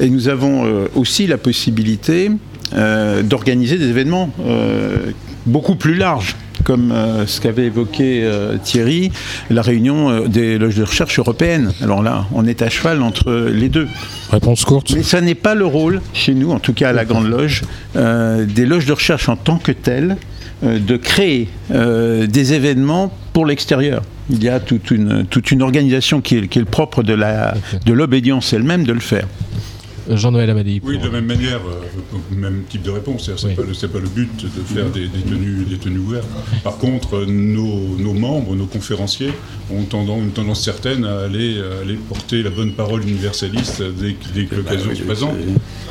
et 0.00 0.08
nous 0.10 0.28
avons 0.28 0.86
aussi 0.94 1.26
la 1.26 1.38
possibilité 1.38 2.30
d'organiser 3.24 3.76
des 3.78 3.88
événements 3.88 4.30
beaucoup 5.46 5.74
plus 5.74 5.94
larges. 5.94 6.36
Comme 6.64 6.92
euh, 6.92 7.26
ce 7.26 7.40
qu'avait 7.40 7.66
évoqué 7.66 8.22
euh, 8.22 8.56
Thierry, 8.62 9.10
la 9.50 9.62
réunion 9.62 10.10
euh, 10.10 10.28
des 10.28 10.58
loges 10.58 10.76
de 10.76 10.84
recherche 10.84 11.18
européennes. 11.18 11.72
Alors 11.82 12.02
là, 12.02 12.26
on 12.32 12.46
est 12.46 12.62
à 12.62 12.68
cheval 12.68 13.02
entre 13.02 13.32
les 13.52 13.68
deux. 13.68 13.88
Réponse 14.30 14.64
courte. 14.64 14.92
Mais 14.94 15.02
ça 15.02 15.20
n'est 15.20 15.34
pas 15.34 15.54
le 15.54 15.66
rôle, 15.66 16.00
chez 16.12 16.34
nous, 16.34 16.52
en 16.52 16.58
tout 16.58 16.72
cas 16.72 16.90
à 16.90 16.92
la 16.92 17.04
Grande 17.04 17.28
Loge, 17.28 17.62
des 17.94 18.66
loges 18.66 18.86
de 18.86 18.92
recherche 18.92 19.28
en 19.28 19.36
tant 19.36 19.58
que 19.58 19.72
telles, 19.72 20.16
de 20.62 20.96
créer 20.96 21.48
des 21.70 22.52
événements 22.52 23.12
pour 23.32 23.44
l'extérieur. 23.44 24.02
Il 24.30 24.42
y 24.42 24.48
a 24.48 24.60
toute 24.60 24.90
une, 24.90 25.26
toute 25.26 25.50
une 25.50 25.62
organisation 25.62 26.20
qui 26.20 26.36
est, 26.36 26.48
qui 26.48 26.58
est 26.58 26.62
le 26.62 26.66
propre 26.66 27.02
de 27.02 27.92
l'obédience 27.92 28.52
elle-même 28.52 28.84
de 28.84 28.92
le 28.92 29.00
faire. 29.00 29.26
Jean-Noël 30.16 30.50
Amadi. 30.50 30.80
Oui, 30.84 30.98
de 30.98 31.04
la 31.04 31.10
même 31.10 31.26
manière, 31.26 31.60
euh, 31.66 32.16
même 32.34 32.62
type 32.68 32.82
de 32.82 32.90
réponse. 32.90 33.30
C'est 33.36 33.54
pas, 33.56 33.62
le- 33.62 33.74
c'est 33.74 33.88
pas 33.92 33.98
le 34.00 34.08
but 34.08 34.30
de 34.44 34.74
faire 34.74 34.90
des, 34.90 35.08
des 35.08 35.20
tenues, 35.20 35.64
des 35.64 35.76
tenues 35.78 35.98
ouvertes. 35.98 36.28
Par 36.64 36.76
contre, 36.78 37.24
nos, 37.26 37.96
nos 37.98 38.12
membres, 38.14 38.54
nos 38.54 38.66
conférenciers 38.66 39.32
ont 39.70 39.82
tendance, 39.84 40.20
une 40.22 40.30
tendance 40.30 40.62
certaine 40.62 41.04
à 41.04 41.20
aller, 41.20 41.60
à 41.60 41.82
aller 41.82 41.94
porter 42.08 42.42
la 42.42 42.50
bonne 42.50 42.72
parole 42.72 43.02
universaliste 43.02 43.82
dès, 43.82 44.12
que- 44.14 44.28
dès 44.34 44.44
que 44.46 44.56
l'occasion 44.56 44.94
se 44.94 45.02
présente. 45.02 45.34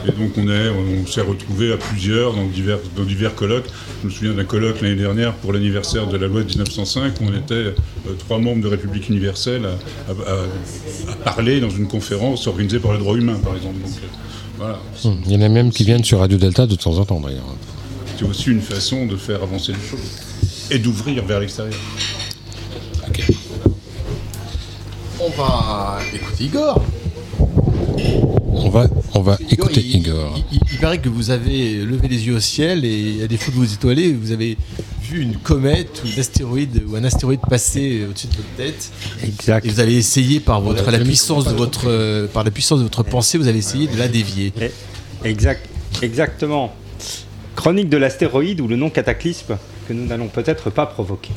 Et 0.07 0.11
donc 0.11 0.31
on 0.37 0.49
est, 0.49 0.69
on 0.69 1.05
s'est 1.05 1.21
retrouvés 1.21 1.73
à 1.73 1.77
plusieurs 1.77 2.33
dans 2.33 2.45
divers, 2.47 2.79
dans 2.97 3.03
divers 3.03 3.35
colloques. 3.35 3.67
Je 4.01 4.07
me 4.07 4.11
souviens 4.11 4.33
d'un 4.33 4.45
colloque 4.45 4.81
l'année 4.81 4.95
dernière 4.95 5.33
pour 5.35 5.53
l'anniversaire 5.53 6.07
de 6.07 6.17
la 6.17 6.27
loi 6.27 6.41
de 6.41 6.47
1905 6.49 7.13
où 7.21 7.25
on 7.31 7.37
était 7.37 7.53
euh, 7.53 7.71
trois 8.17 8.39
membres 8.39 8.61
de 8.63 8.67
République 8.67 9.09
universelle 9.09 9.61
à, 9.65 10.11
à- 10.11 10.33
à- 10.33 11.11
à 11.11 11.15
parler 11.23 11.59
dans 11.59 11.69
une 11.69 11.87
conférence 11.87 12.47
organisée 12.47 12.79
par 12.79 12.93
le 12.93 12.97
droit 12.97 13.15
humain, 13.15 13.37
par 13.43 13.55
exemple. 13.55 13.75
Donc, 13.79 13.91
euh, 14.03 14.07
voilà. 14.57 14.79
Hum, 15.05 15.17
Il 15.25 15.31
y 15.31 15.35
en 15.35 15.41
a 15.41 15.49
même 15.49 15.71
qui 15.71 15.83
viennent 15.83 16.03
sur 16.03 16.19
Radio 16.19 16.37
Delta 16.37 16.65
de 16.67 16.75
temps 16.75 16.97
en 16.97 17.05
temps 17.05 17.19
d'ailleurs. 17.19 17.55
C'est 18.17 18.25
aussi 18.25 18.49
une 18.51 18.61
façon 18.61 19.05
de 19.05 19.15
faire 19.15 19.41
avancer 19.41 19.71
les 19.73 19.87
choses 19.89 19.99
et 20.69 20.77
d'ouvrir 20.79 21.25
vers 21.25 21.39
l'extérieur. 21.39 21.73
On 25.19 25.29
va 25.29 25.99
écouter 26.13 26.43
Igor. 26.45 26.83
On 28.53 28.69
va, 28.69 28.87
on 29.13 29.21
va 29.21 29.37
Igor, 29.49 29.51
écouter 29.69 29.81
il- 29.81 29.97
Igor. 29.97 30.39
Il, 30.51 30.59
il 30.71 30.77
paraît 30.79 30.99
que 30.99 31.09
vous 31.09 31.29
avez 31.31 31.83
levé 31.83 32.07
les 32.07 32.25
yeux 32.27 32.35
au 32.35 32.39
ciel 32.39 32.85
et 32.85 33.23
à 33.23 33.27
défaut 33.27 33.51
de 33.51 33.55
vous 33.57 33.73
étoiler, 33.73 34.13
vous 34.13 34.31
avez 34.31 34.57
vu 35.11 35.21
une 35.21 35.35
comète 35.35 36.01
ou 36.03 36.07
une 36.07 36.19
astéroïde 36.19 36.83
ou 36.87 36.95
un 36.95 37.03
astéroïde 37.03 37.41
passer 37.41 38.05
au-dessus 38.09 38.27
de 38.27 38.35
votre 38.37 38.49
tête. 38.55 38.91
Exact. 39.23 39.65
Et 39.65 39.69
vous 39.69 39.79
avez 39.79 39.97
essayé 39.97 40.39
par 40.39 40.61
votre 40.61 40.83
Voilà, 40.83 40.99
la 40.99 41.03
puissance 41.03 41.45
de 41.45 41.53
votre 41.53 41.87
euh, 41.87 42.27
par 42.27 42.43
la 42.43 42.51
puissance 42.51 42.79
de 42.79 42.83
votre 42.83 43.03
pensée, 43.03 43.37
vous 43.37 43.47
avez 43.47 43.59
essayé 43.59 43.87
de 43.87 43.97
la 43.97 44.07
dévier. 44.07 44.53
Exact, 45.25 45.67
exactement. 46.01 46.73
Chronique 47.55 47.89
de 47.89 47.97
l'astéroïde 47.97 48.61
ou 48.61 48.67
le 48.67 48.77
nom 48.77 48.89
cataclysme 48.89 49.57
que 49.87 49.93
nous 49.93 50.05
n'allons 50.05 50.29
peut-être 50.29 50.69
pas 50.69 50.85
provoquer. 50.85 51.31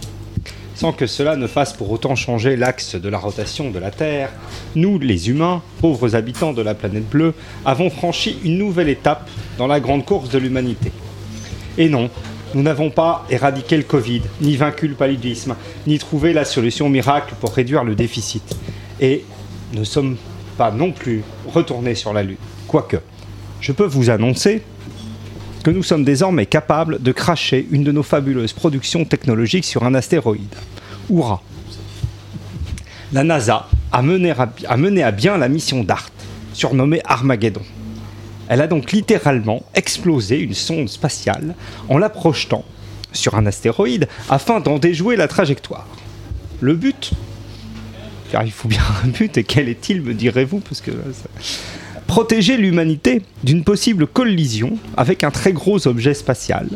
Sans 0.77 0.93
que 0.93 1.07
cela 1.07 1.37
ne 1.37 1.47
fasse 1.47 1.73
pour 1.73 1.91
autant 1.91 2.17
changer 2.17 2.57
l'axe 2.57 2.95
de 2.95 3.09
la 3.09 3.19
rotation 3.19 3.71
de 3.71 3.79
la 3.79 3.91
Terre, 3.91 4.31
nous, 4.75 4.99
les 4.99 5.31
humains, 5.31 5.63
pauvres 5.81 6.17
habitants 6.17 6.53
de 6.53 6.63
la 6.63 6.75
planète 6.75 7.09
bleue, 7.09 7.35
avons 7.65 7.91
franchi 7.91 8.39
une 8.45 8.59
nouvelle 8.59 8.89
étape 8.89 9.29
dans 9.59 9.69
la 9.69 9.79
grande 9.81 10.05
course 10.05 10.31
de 10.31 10.39
l'humanité. 10.39 10.91
Et 11.79 11.89
non, 11.89 12.11
nous 12.55 12.63
n'avons 12.63 12.91
pas 12.91 13.27
éradiqué 13.31 13.77
le 13.77 13.83
Covid, 13.83 14.23
ni 14.41 14.57
vaincu 14.57 14.89
le 14.89 14.95
paludisme, 14.95 15.57
ni 15.87 15.99
trouvé 15.99 16.33
la 16.33 16.45
solution 16.45 16.89
miracle 16.89 17.35
pour 17.41 17.53
réduire 17.53 17.85
le 17.85 17.95
déficit. 17.95 18.57
Et 19.01 19.25
ne 19.73 19.85
sommes 19.85 20.17
pas 20.57 20.71
non 20.71 20.93
plus 20.93 21.23
retournés 21.47 21.95
sur 21.95 22.13
la 22.13 22.23
Lune. 22.23 22.37
Quoique, 22.69 22.99
je 23.61 23.73
peux 23.73 23.87
vous 23.87 24.11
annoncer 24.11 24.63
que 25.65 25.71
nous 25.71 25.83
sommes 25.83 26.05
désormais 26.05 26.47
capables 26.47 27.03
de 27.03 27.13
cracher 27.13 27.67
une 27.71 27.85
de 27.85 27.91
nos 27.91 28.03
fabuleuses 28.03 28.53
productions 28.53 29.05
technologiques 29.05 29.65
sur 29.65 29.83
un 29.85 29.95
astéroïde. 29.95 30.55
Hurrah 31.11 31.43
La 33.13 33.25
NASA 33.25 33.69
a 33.91 34.03
mené 34.03 35.03
à, 35.03 35.11
bien 35.11 35.39
la 35.39 35.49
mission 35.49 35.83
DART, 35.83 36.11
surnommée 36.53 37.01
Armageddon. 37.05 37.63
Elle 38.49 38.61
a 38.61 38.67
donc 38.67 38.93
littéralement 38.93 39.63
explosé 39.75 40.39
une 40.39 40.55
sonde 40.55 40.89
spatiale 40.89 41.55
en 41.89 41.99
la 41.99 42.11
projetant 42.11 42.65
sur 43.13 43.37
un 43.37 43.47
astéroïde 43.47 44.09
afin 44.29 44.61
d'en 44.61 44.79
déjouer 44.79 45.17
la 45.17 45.29
trajectoire. 45.29 45.87
Le 46.61 46.75
but? 46.75 47.13
Car 48.31 48.45
il 48.45 48.53
faut 48.53 48.69
bien 48.69 48.83
un 49.05 49.09
but, 49.09 49.37
et 49.39 49.45
quel 49.45 49.69
est-il, 49.69 50.03
me 50.03 50.15
direz-vous 50.15 50.61
Parce 50.61 50.81
que 50.81 50.91
protéger 52.07 52.57
l'humanité 52.57 53.23
d'une 53.45 53.65
possible 53.65 54.07
collision 54.07 54.77
avec 54.97 55.25
un 55.25 55.31
très 55.31 55.53
gros 55.53 55.87
objet 55.87 56.15
spatial, 56.15 56.69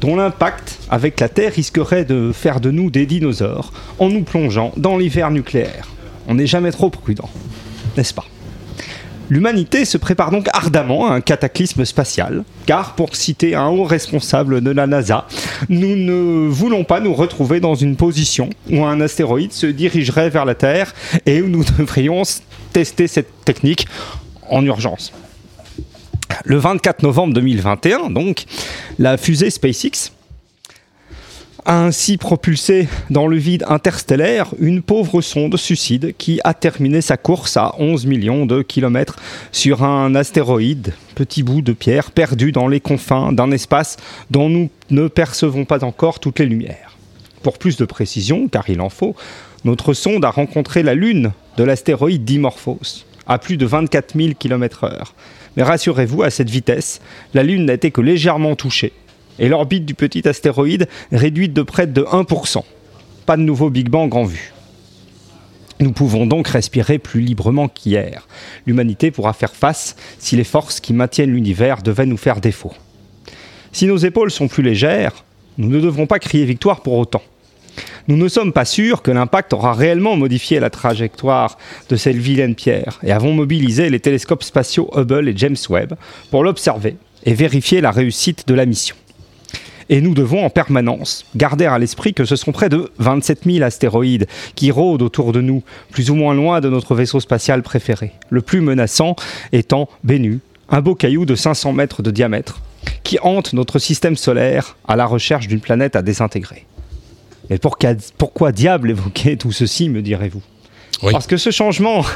dont 0.00 0.16
l'impact 0.16 0.78
avec 0.90 1.20
la 1.20 1.28
Terre 1.28 1.52
risquerait 1.52 2.04
de 2.04 2.32
faire 2.32 2.60
de 2.60 2.70
nous 2.70 2.90
des 2.90 3.06
dinosaures 3.06 3.72
en 3.98 4.08
nous 4.08 4.22
plongeant 4.22 4.72
dans 4.76 4.98
l'hiver 4.98 5.30
nucléaire. 5.30 5.88
On 6.28 6.34
n'est 6.34 6.46
jamais 6.46 6.72
trop 6.72 6.90
prudent, 6.90 7.30
n'est-ce 7.96 8.12
pas? 8.14 8.26
L'humanité 9.28 9.84
se 9.84 9.98
prépare 9.98 10.30
donc 10.30 10.48
ardemment 10.52 11.08
à 11.08 11.14
un 11.14 11.20
cataclysme 11.20 11.84
spatial, 11.84 12.44
car 12.64 12.94
pour 12.94 13.16
citer 13.16 13.56
un 13.56 13.68
haut 13.68 13.84
responsable 13.84 14.60
de 14.60 14.70
la 14.70 14.86
NASA, 14.86 15.26
nous 15.68 15.96
ne 15.96 16.48
voulons 16.48 16.84
pas 16.84 17.00
nous 17.00 17.12
retrouver 17.12 17.58
dans 17.58 17.74
une 17.74 17.96
position 17.96 18.50
où 18.70 18.84
un 18.84 19.00
astéroïde 19.00 19.52
se 19.52 19.66
dirigerait 19.66 20.30
vers 20.30 20.44
la 20.44 20.54
Terre 20.54 20.94
et 21.26 21.42
où 21.42 21.48
nous 21.48 21.64
devrions 21.78 22.22
tester 22.72 23.08
cette 23.08 23.44
technique 23.44 23.88
en 24.48 24.64
urgence. 24.64 25.12
Le 26.44 26.56
24 26.58 27.02
novembre 27.02 27.34
2021, 27.34 28.10
donc, 28.10 28.44
la 28.98 29.16
fusée 29.16 29.50
SpaceX 29.50 30.12
a 31.66 31.82
ainsi 31.82 32.16
propulsé 32.16 32.88
dans 33.10 33.26
le 33.26 33.36
vide 33.36 33.64
interstellaire 33.68 34.54
une 34.60 34.82
pauvre 34.82 35.20
sonde 35.20 35.56
suicide 35.56 36.14
qui 36.16 36.40
a 36.44 36.54
terminé 36.54 37.00
sa 37.00 37.16
course 37.16 37.56
à 37.56 37.74
11 37.78 38.06
millions 38.06 38.46
de 38.46 38.62
kilomètres 38.62 39.16
sur 39.50 39.82
un 39.82 40.14
astéroïde, 40.14 40.94
petit 41.16 41.42
bout 41.42 41.62
de 41.62 41.72
pierre 41.72 42.12
perdu 42.12 42.52
dans 42.52 42.68
les 42.68 42.78
confins 42.80 43.32
d'un 43.32 43.50
espace 43.50 43.96
dont 44.30 44.48
nous 44.48 44.70
ne 44.90 45.08
percevons 45.08 45.64
pas 45.64 45.82
encore 45.82 46.20
toutes 46.20 46.38
les 46.38 46.46
lumières. 46.46 46.96
Pour 47.42 47.58
plus 47.58 47.76
de 47.76 47.84
précision, 47.84 48.46
car 48.46 48.70
il 48.70 48.80
en 48.80 48.88
faut, 48.88 49.16
notre 49.64 49.92
sonde 49.92 50.24
a 50.24 50.30
rencontré 50.30 50.84
la 50.84 50.94
Lune 50.94 51.32
de 51.56 51.64
l'astéroïde 51.64 52.24
Dimorphos 52.24 53.04
à 53.26 53.38
plus 53.38 53.56
de 53.56 53.66
24 53.66 54.16
000 54.16 54.34
km/h. 54.38 55.12
Mais 55.56 55.64
rassurez-vous, 55.64 56.22
à 56.22 56.30
cette 56.30 56.50
vitesse, 56.50 57.00
la 57.34 57.42
Lune 57.42 57.64
n'a 57.64 57.72
été 57.72 57.90
que 57.90 58.00
légèrement 58.00 58.54
touchée 58.54 58.92
et 59.38 59.48
l'orbite 59.48 59.84
du 59.84 59.94
petit 59.94 60.26
astéroïde 60.28 60.88
réduite 61.12 61.52
de 61.52 61.62
près 61.62 61.86
de 61.86 62.02
1%. 62.02 62.62
Pas 63.26 63.36
de 63.36 63.42
nouveau 63.42 63.70
Big 63.70 63.88
Bang 63.88 64.14
en 64.14 64.24
vue. 64.24 64.52
Nous 65.78 65.92
pouvons 65.92 66.26
donc 66.26 66.48
respirer 66.48 66.98
plus 66.98 67.20
librement 67.20 67.68
qu'hier. 67.68 68.26
L'humanité 68.66 69.10
pourra 69.10 69.34
faire 69.34 69.54
face 69.54 69.96
si 70.18 70.36
les 70.36 70.44
forces 70.44 70.80
qui 70.80 70.94
maintiennent 70.94 71.32
l'univers 71.32 71.82
devaient 71.82 72.06
nous 72.06 72.16
faire 72.16 72.40
défaut. 72.40 72.72
Si 73.72 73.86
nos 73.86 73.98
épaules 73.98 74.30
sont 74.30 74.48
plus 74.48 74.62
légères, 74.62 75.24
nous 75.58 75.68
ne 75.68 75.80
devrons 75.80 76.06
pas 76.06 76.18
crier 76.18 76.46
victoire 76.46 76.80
pour 76.80 76.94
autant. 76.94 77.22
Nous 78.08 78.16
ne 78.16 78.28
sommes 78.28 78.52
pas 78.52 78.64
sûrs 78.64 79.02
que 79.02 79.10
l'impact 79.10 79.52
aura 79.52 79.74
réellement 79.74 80.16
modifié 80.16 80.60
la 80.60 80.70
trajectoire 80.70 81.58
de 81.88 81.96
cette 81.96 82.16
vilaine 82.16 82.54
pierre 82.54 82.98
et 83.02 83.12
avons 83.12 83.34
mobilisé 83.34 83.90
les 83.90 84.00
télescopes 84.00 84.44
spatiaux 84.44 84.88
Hubble 84.96 85.28
et 85.28 85.36
James 85.36 85.56
Webb 85.68 85.94
pour 86.30 86.42
l'observer 86.42 86.96
et 87.24 87.34
vérifier 87.34 87.80
la 87.80 87.90
réussite 87.90 88.46
de 88.48 88.54
la 88.54 88.64
mission. 88.64 88.96
Et 89.88 90.00
nous 90.00 90.14
devons 90.14 90.44
en 90.44 90.50
permanence 90.50 91.24
garder 91.36 91.66
à 91.66 91.78
l'esprit 91.78 92.12
que 92.12 92.24
ce 92.24 92.34
sont 92.36 92.52
près 92.52 92.68
de 92.68 92.90
27 92.98 93.44
000 93.44 93.62
astéroïdes 93.62 94.26
qui 94.54 94.70
rôdent 94.70 95.02
autour 95.02 95.32
de 95.32 95.40
nous, 95.40 95.62
plus 95.90 96.10
ou 96.10 96.14
moins 96.14 96.34
loin 96.34 96.60
de 96.60 96.68
notre 96.68 96.94
vaisseau 96.94 97.20
spatial 97.20 97.62
préféré. 97.62 98.12
Le 98.28 98.42
plus 98.42 98.60
menaçant 98.60 99.14
étant 99.52 99.88
Bennu, 100.02 100.40
un 100.68 100.80
beau 100.80 100.94
caillou 100.94 101.24
de 101.24 101.34
500 101.34 101.72
mètres 101.72 102.02
de 102.02 102.10
diamètre, 102.10 102.60
qui 103.04 103.18
hante 103.22 103.52
notre 103.52 103.78
système 103.78 104.16
solaire 104.16 104.76
à 104.88 104.96
la 104.96 105.06
recherche 105.06 105.46
d'une 105.46 105.60
planète 105.60 105.94
à 105.94 106.02
désintégrer. 106.02 106.66
Mais 107.48 107.58
pourquoi 107.58 108.50
diable 108.50 108.90
évoquer 108.90 109.36
tout 109.36 109.52
ceci, 109.52 109.88
me 109.88 110.02
direz-vous? 110.02 110.42
Parce 111.12 111.26
que 111.26 111.36
ce 111.36 111.50
changement... 111.50 112.04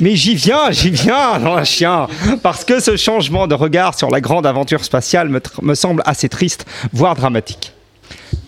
Mais 0.00 0.16
j'y 0.16 0.34
viens, 0.34 0.70
j'y 0.70 0.90
viens, 0.90 1.32
un 1.44 1.64
chien. 1.64 2.08
Parce 2.42 2.64
que 2.64 2.80
ce 2.80 2.96
changement 2.96 3.46
de 3.46 3.54
regard 3.54 3.96
sur 3.98 4.10
la 4.10 4.20
grande 4.20 4.46
aventure 4.46 4.84
spatiale 4.84 5.28
me, 5.28 5.40
me 5.62 5.74
semble 5.74 6.02
assez 6.04 6.28
triste, 6.28 6.66
voire 6.92 7.14
dramatique. 7.14 7.72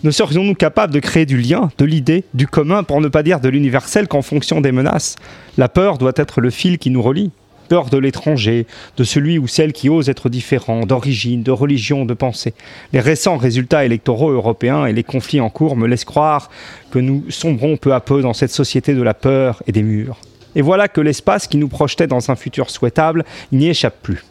Ne 0.03 0.11
serions-nous 0.11 0.53
capables 0.53 0.93
de 0.93 0.99
créer 0.99 1.25
du 1.25 1.37
lien, 1.37 1.71
de 1.77 1.85
l'idée, 1.85 2.25
du 2.33 2.47
commun, 2.47 2.83
pour 2.83 3.01
ne 3.01 3.07
pas 3.07 3.23
dire 3.23 3.39
de 3.39 3.49
l'universel 3.49 4.07
qu'en 4.07 4.21
fonction 4.21 4.61
des 4.61 4.71
menaces? 4.71 5.15
La 5.57 5.69
peur 5.69 5.97
doit 5.97 6.13
être 6.15 6.41
le 6.41 6.49
fil 6.51 6.77
qui 6.77 6.91
nous 6.91 7.01
relie. 7.01 7.31
Peur 7.69 7.89
de 7.89 7.97
l'étranger, 7.97 8.67
de 8.97 9.03
celui 9.03 9.39
ou 9.39 9.47
celle 9.47 9.73
qui 9.73 9.89
ose 9.89 10.07
être 10.07 10.29
différent, 10.29 10.85
d'origine, 10.85 11.41
de 11.41 11.49
religion, 11.49 12.05
de 12.05 12.13
pensée. 12.13 12.53
Les 12.93 12.99
récents 12.99 13.37
résultats 13.37 13.85
électoraux 13.85 14.29
européens 14.29 14.85
et 14.85 14.93
les 14.93 15.03
conflits 15.03 15.41
en 15.41 15.49
cours 15.49 15.75
me 15.75 15.87
laissent 15.87 16.05
croire 16.05 16.51
que 16.91 16.99
nous 16.99 17.23
sombrons 17.29 17.75
peu 17.77 17.91
à 17.93 17.99
peu 17.99 18.21
dans 18.21 18.33
cette 18.33 18.51
société 18.51 18.93
de 18.93 19.01
la 19.01 19.15
peur 19.15 19.63
et 19.65 19.71
des 19.71 19.81
murs. 19.81 20.19
Et 20.55 20.61
voilà 20.61 20.87
que 20.87 21.01
l'espace 21.01 21.47
qui 21.47 21.57
nous 21.57 21.67
projetait 21.67 22.07
dans 22.07 22.31
un 22.31 22.35
futur 22.35 22.69
souhaitable 22.69 23.25
n'y 23.51 23.69
échappe 23.69 24.01
plus. 24.01 24.23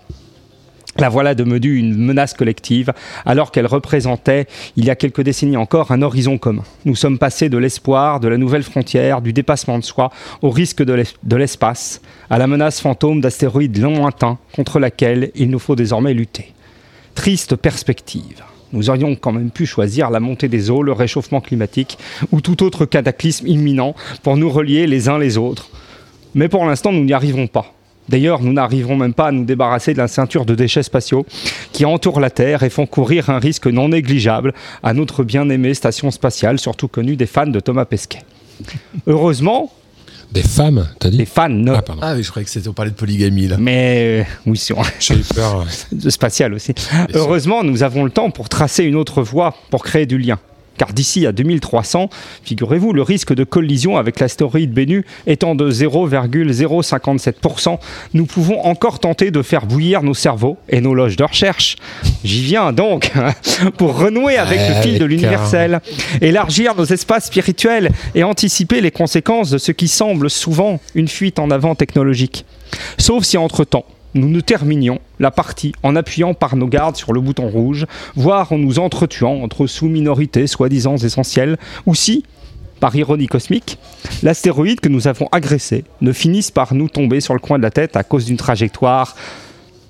La 0.96 1.08
voilà 1.08 1.34
devenue 1.34 1.74
une 1.74 1.96
menace 1.96 2.34
collective, 2.34 2.92
alors 3.26 3.50
qu'elle 3.50 3.66
représentait, 3.66 4.46
il 4.76 4.84
y 4.84 4.90
a 4.90 4.94
quelques 4.94 5.22
décennies 5.22 5.56
encore, 5.56 5.90
un 5.90 6.02
horizon 6.02 6.38
commun. 6.38 6.62
Nous 6.84 6.94
sommes 6.94 7.18
passés 7.18 7.48
de 7.48 7.58
l'espoir, 7.58 8.20
de 8.20 8.28
la 8.28 8.38
nouvelle 8.38 8.62
frontière, 8.62 9.20
du 9.20 9.32
dépassement 9.32 9.80
de 9.80 9.84
soi, 9.84 10.10
au 10.40 10.50
risque 10.50 10.84
de 10.84 11.02
de 11.24 11.36
l'espace, 11.36 12.00
à 12.30 12.38
la 12.38 12.46
menace 12.46 12.80
fantôme 12.80 13.20
d'astéroïdes 13.20 13.78
lointains 13.78 14.38
contre 14.54 14.78
laquelle 14.78 15.32
il 15.34 15.50
nous 15.50 15.58
faut 15.58 15.74
désormais 15.74 16.14
lutter. 16.14 16.52
Triste 17.16 17.56
perspective. 17.56 18.44
Nous 18.72 18.88
aurions 18.88 19.16
quand 19.16 19.32
même 19.32 19.50
pu 19.50 19.66
choisir 19.66 20.10
la 20.10 20.20
montée 20.20 20.48
des 20.48 20.70
eaux, 20.70 20.82
le 20.82 20.92
réchauffement 20.92 21.40
climatique 21.40 21.98
ou 22.30 22.40
tout 22.40 22.62
autre 22.62 22.86
cataclysme 22.86 23.48
imminent 23.48 23.96
pour 24.22 24.36
nous 24.36 24.50
relier 24.50 24.86
les 24.86 25.08
uns 25.08 25.18
les 25.18 25.38
autres. 25.38 25.70
Mais 26.34 26.48
pour 26.48 26.64
l'instant, 26.64 26.92
nous 26.92 27.04
n'y 27.04 27.12
arriverons 27.12 27.46
pas. 27.46 27.72
D'ailleurs, 28.08 28.42
nous 28.42 28.52
n'arriverons 28.52 28.96
même 28.96 29.14
pas 29.14 29.28
à 29.28 29.32
nous 29.32 29.44
débarrasser 29.44 29.94
de 29.94 29.98
la 29.98 30.08
ceinture 30.08 30.44
de 30.44 30.54
déchets 30.54 30.82
spatiaux 30.82 31.24
qui 31.72 31.84
entourent 31.84 32.20
la 32.20 32.30
Terre 32.30 32.62
et 32.62 32.70
font 32.70 32.86
courir 32.86 33.30
un 33.30 33.38
risque 33.38 33.66
non 33.66 33.88
négligeable 33.88 34.52
à 34.82 34.92
notre 34.92 35.24
bien-aimée 35.24 35.74
station 35.74 36.10
spatiale, 36.10 36.58
surtout 36.58 36.88
connue 36.88 37.16
des 37.16 37.26
fans 37.26 37.46
de 37.46 37.60
Thomas 37.60 37.86
Pesquet. 37.86 38.20
Heureusement. 39.06 39.72
Des 40.32 40.42
femmes, 40.42 40.88
t'as 40.98 41.10
dit 41.10 41.18
Des 41.18 41.26
fans, 41.26 41.48
non. 41.48 41.80
Ah 42.02 42.14
oui, 42.14 42.22
je 42.22 42.30
croyais 42.30 42.44
que 42.44 42.50
c'était 42.50 42.68
on 42.68 42.72
parlait 42.72 42.90
de 42.90 42.96
polygamie 42.96 43.46
là. 43.46 43.56
Mais 43.58 44.20
euh, 44.20 44.24
oui, 44.46 44.58
sur 44.58 44.82
J'ai 45.00 45.14
eu 45.14 45.24
peur. 45.34 45.64
de 45.92 46.10
spatial 46.10 46.52
aussi. 46.54 46.74
Heureusement, 47.14 47.62
nous 47.62 47.82
avons 47.82 48.04
le 48.04 48.10
temps 48.10 48.30
pour 48.30 48.48
tracer 48.48 48.84
une 48.84 48.96
autre 48.96 49.22
voie 49.22 49.54
pour 49.70 49.84
créer 49.84 50.06
du 50.06 50.18
lien. 50.18 50.38
Car 50.78 50.92
d'ici 50.92 51.26
à 51.26 51.32
2300, 51.32 52.08
figurez-vous, 52.42 52.92
le 52.92 53.02
risque 53.02 53.34
de 53.34 53.44
collision 53.44 53.96
avec 53.96 54.20
l'astéroïde 54.20 54.72
Bennu 54.72 55.04
étant 55.26 55.54
de 55.54 55.70
0,057%, 55.70 57.78
nous 58.14 58.26
pouvons 58.26 58.64
encore 58.64 58.98
tenter 58.98 59.30
de 59.30 59.42
faire 59.42 59.66
bouillir 59.66 60.02
nos 60.02 60.14
cerveaux 60.14 60.56
et 60.68 60.80
nos 60.80 60.94
loges 60.94 61.16
de 61.16 61.24
recherche. 61.24 61.76
J'y 62.24 62.42
viens 62.42 62.72
donc, 62.72 63.12
pour 63.78 63.98
renouer 63.98 64.36
avec 64.36 64.60
le 64.68 64.74
fil 64.82 64.98
de 64.98 65.04
l'universel, 65.04 65.80
élargir 66.20 66.74
nos 66.74 66.84
espaces 66.84 67.26
spirituels 67.26 67.90
et 68.14 68.24
anticiper 68.24 68.80
les 68.80 68.90
conséquences 68.90 69.50
de 69.50 69.58
ce 69.58 69.72
qui 69.72 69.88
semble 69.88 70.30
souvent 70.30 70.80
une 70.94 71.08
fuite 71.08 71.38
en 71.38 71.50
avant 71.50 71.74
technologique. 71.74 72.44
Sauf 72.98 73.24
si 73.24 73.36
entre-temps, 73.36 73.84
nous 74.14 74.28
nous 74.28 74.42
terminions 74.42 75.00
la 75.20 75.30
partie 75.30 75.72
en 75.82 75.96
appuyant 75.96 76.34
par 76.34 76.56
nos 76.56 76.66
gardes 76.66 76.96
sur 76.96 77.12
le 77.12 77.20
bouton 77.20 77.48
rouge, 77.48 77.86
voire 78.14 78.52
en 78.52 78.58
nous 78.58 78.78
entretuant 78.78 79.42
entre 79.42 79.66
sous-minorités 79.66 80.46
soi-disant 80.46 80.96
essentielles, 80.96 81.58
ou 81.86 81.94
si, 81.94 82.24
par 82.80 82.94
ironie 82.96 83.26
cosmique, 83.26 83.78
l'astéroïde 84.22 84.80
que 84.80 84.88
nous 84.88 85.08
avons 85.08 85.28
agressé 85.32 85.84
ne 86.00 86.12
finisse 86.12 86.50
par 86.50 86.74
nous 86.74 86.88
tomber 86.88 87.20
sur 87.20 87.34
le 87.34 87.40
coin 87.40 87.58
de 87.58 87.62
la 87.62 87.70
tête 87.70 87.96
à 87.96 88.04
cause 88.04 88.26
d'une 88.26 88.36
trajectoire 88.36 89.16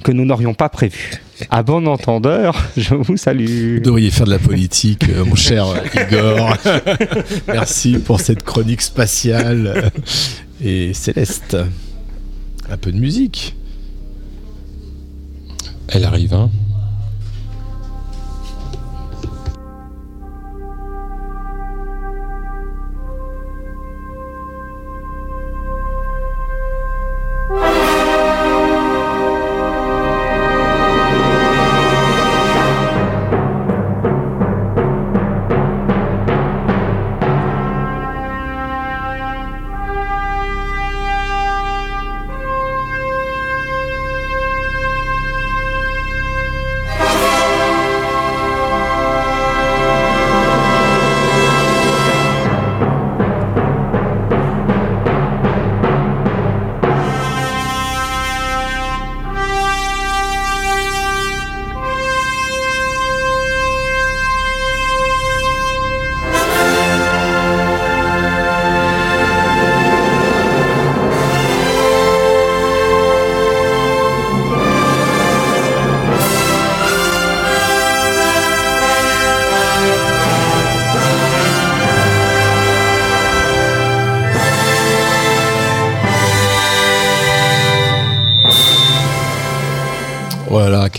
que 0.03 0.13
nous 0.13 0.25
n'aurions 0.25 0.55
pas 0.55 0.69
prévue. 0.69 1.13
À 1.51 1.63
bon 1.63 1.87
entendeur, 1.87 2.57
je 2.77 2.95
vous 2.95 3.17
salue. 3.17 3.77
Vous 3.77 3.81
devriez 3.81 4.11
faire 4.11 4.27
de 4.27 4.31
la 4.31 4.39
politique, 4.39 5.09
euh, 5.09 5.25
mon 5.25 5.35
cher 5.35 5.67
Igor. 5.95 6.57
Merci 7.49 7.99
pour 7.99 8.21
cette 8.21 8.45
chronique 8.45 8.83
spatiale 8.83 9.91
et 10.63 10.95
céleste. 10.95 11.57
Un 12.71 12.77
peu 12.77 12.93
de 12.93 12.99
musique. 12.99 13.57
Elle 15.89 16.05
arrive, 16.05 16.35
hein 16.35 16.51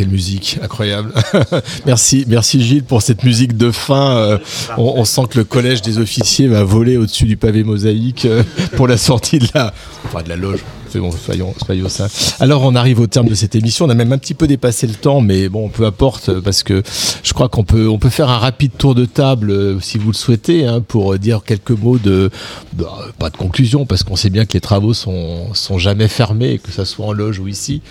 musique, 0.07 0.59
incroyable. 0.61 1.13
merci, 1.85 2.25
merci 2.27 2.63
Gilles 2.63 2.83
pour 2.83 3.01
cette 3.01 3.23
musique 3.23 3.57
de 3.57 3.71
fin. 3.71 4.17
Euh, 4.17 4.37
on, 4.77 5.05
sent 5.05 5.23
que 5.29 5.37
le 5.37 5.43
collège 5.43 5.81
des 5.81 5.97
officiers 5.97 6.47
va 6.47 6.63
voler 6.63 6.97
au-dessus 6.97 7.25
du 7.25 7.37
pavé 7.37 7.63
mosaïque 7.63 8.25
euh, 8.25 8.43
pour 8.75 8.87
la 8.87 8.97
sortie 8.97 9.39
de 9.39 9.47
la 9.53 10.35
loge. 10.35 10.63
Bon, 10.99 11.11
soyons, 11.11 11.53
soyons 11.65 11.89
ça. 11.89 12.07
Alors 12.39 12.63
on 12.63 12.75
arrive 12.75 12.99
au 12.99 13.07
terme 13.07 13.27
de 13.27 13.35
cette 13.35 13.55
émission. 13.55 13.85
On 13.85 13.89
a 13.89 13.93
même 13.95 14.11
un 14.13 14.17
petit 14.17 14.33
peu 14.33 14.47
dépassé 14.47 14.87
le 14.87 14.93
temps, 14.93 15.21
mais 15.21 15.49
bon, 15.49 15.69
peu 15.69 15.85
importe 15.85 16.29
euh, 16.29 16.41
parce 16.41 16.63
que 16.63 16.83
je 17.23 17.33
crois 17.33 17.49
qu'on 17.49 17.63
peut, 17.63 17.87
on 17.87 17.99
peut 17.99 18.09
faire 18.09 18.29
un 18.29 18.37
rapide 18.37 18.71
tour 18.77 18.95
de 18.95 19.05
table 19.05 19.51
euh, 19.51 19.79
si 19.79 19.97
vous 19.97 20.11
le 20.11 20.15
souhaitez, 20.15 20.65
hein, 20.65 20.81
pour 20.81 21.13
euh, 21.13 21.17
dire 21.17 21.43
quelques 21.45 21.71
mots 21.71 21.97
de, 21.97 22.29
bah, 22.73 22.93
pas 23.19 23.29
de 23.29 23.37
conclusion, 23.37 23.85
parce 23.85 24.03
qu'on 24.03 24.15
sait 24.15 24.29
bien 24.29 24.45
que 24.45 24.53
les 24.53 24.61
travaux 24.61 24.93
sont, 24.93 25.53
sont 25.53 25.77
jamais 25.77 26.07
fermés, 26.07 26.59
que 26.59 26.71
ça 26.71 26.85
soit 26.85 27.05
en 27.05 27.11
loge 27.13 27.39
ou 27.39 27.47
ici. 27.47 27.81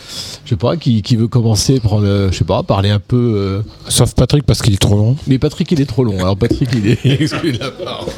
Je 0.45 0.51
sais 0.51 0.57
pas 0.57 0.77
qui, 0.77 1.03
qui 1.03 1.17
veut 1.17 1.29
commencer, 1.29 1.81
prendre, 1.81 2.07
euh, 2.07 2.31
je 2.33 2.39
sais 2.39 2.45
pas, 2.45 2.63
parler 2.63 2.91
un 2.91 3.01
peu. 3.01 3.35
euh, 3.37 3.63
Sauf 3.89 4.15
Patrick 4.15 4.45
parce 4.45 4.63
qu'il 4.63 4.73
est 4.75 4.79
trop 4.79 4.97
long. 4.97 5.17
Mais 5.27 5.39
Patrick 5.39 5.71
il 5.73 5.81
est 5.81 5.87
trop 5.87 6.05
long. 6.05 6.19
Alors 6.19 6.37
Patrick 6.37 6.69
il 6.75 6.87
est 6.89 7.05
exclu 7.21 7.53
de 7.53 7.59
la 7.59 7.71
parole. 7.71 8.09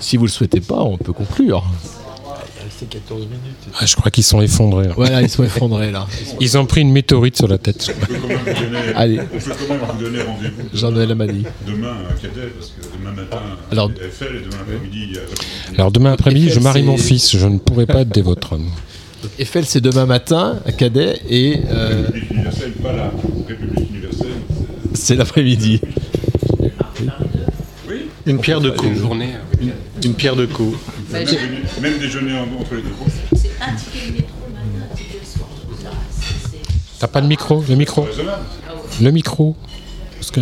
Si 0.00 0.16
vous 0.16 0.24
le 0.24 0.30
souhaitez 0.30 0.60
pas, 0.60 0.80
on 0.82 0.96
peut 0.96 1.12
conclure. 1.12 1.64
Ah, 3.80 3.86
je 3.86 3.96
crois 3.96 4.10
qu'ils 4.10 4.24
sont 4.24 4.40
effondrés. 4.40 4.88
Là. 4.88 4.92
Voilà, 4.96 5.22
ils 5.22 5.28
sont 5.30 5.44
effondrés 5.44 5.90
là. 5.90 6.06
Ils 6.40 6.58
ont 6.58 6.66
pris 6.66 6.82
une 6.82 6.92
météorite 6.92 7.36
sur 7.36 7.48
la 7.48 7.58
tête. 7.58 7.88
On 7.88 8.06
peut 8.06 8.14
quand 8.20 8.28
même 8.28 8.38
vous 8.38 8.64
donner, 8.64 8.78
Allez. 8.94 9.18
on 9.20 9.24
peut 9.38 9.50
quand 9.68 9.74
même 9.74 9.80
vous 9.96 10.02
donner 10.04 10.22
rendez-vous 10.22 10.62
Jean-Noël 10.74 11.10
Amadi. 11.12 11.44
demain 11.66 11.96
à 12.10 12.12
Cadet, 12.14 12.48
parce 12.58 12.68
que 12.72 12.98
demain 12.98 13.12
matin, 13.12 13.38
Alors- 13.72 13.90
Eiffel 14.04 14.28
et 14.36 14.40
demain 14.40 14.62
après-midi, 14.62 15.06
il 15.08 15.14
y 15.14 15.18
a 15.18 15.20
Alors 15.78 15.90
demain 15.92 16.12
après-midi, 16.12 16.50
je 16.50 16.60
marie 16.60 16.82
mon 16.82 16.96
c'est- 16.96 17.02
fils. 17.04 17.36
Je 17.36 17.46
ne 17.46 17.58
pourrai 17.58 17.86
pas 17.86 18.00
être 18.02 18.10
des 18.10 18.22
vôtres. 18.22 18.50
Donc, 18.50 18.60
Eiffel, 19.38 19.64
c'est 19.64 19.80
demain 19.80 20.06
matin 20.06 20.60
à 20.66 20.72
Cadet 20.72 21.20
et 21.28 21.60
euh, 21.70 22.02
République 22.06 22.30
universelle, 22.30 22.72
pas 22.82 22.92
la 22.92 23.10
République 23.48 23.90
universelle. 23.90 24.26
c'est 24.94 25.16
l'après-midi. 25.16 25.80
Une 28.26 28.38
pierre 28.40 28.60
de 28.60 28.70
coups. 28.70 28.98
journée. 28.98 29.30
Une, 29.60 29.70
une 30.04 30.14
pierre 30.14 30.34
de 30.36 30.46
coups. 31.08 31.12
Même, 31.12 31.24
déjeuner, 31.24 31.58
même 31.80 31.98
déjeuner 31.98 32.32
en- 32.38 32.60
entre 32.60 32.74
les 32.74 32.82
deux. 32.82 32.88
T'as 36.98 37.06
pas 37.08 37.20
de 37.20 37.26
micro 37.26 37.62
Le 37.68 37.74
micro 37.74 38.06
Le 39.00 39.10
micro 39.10 39.54
Parce 40.14 40.30
que... 40.30 40.40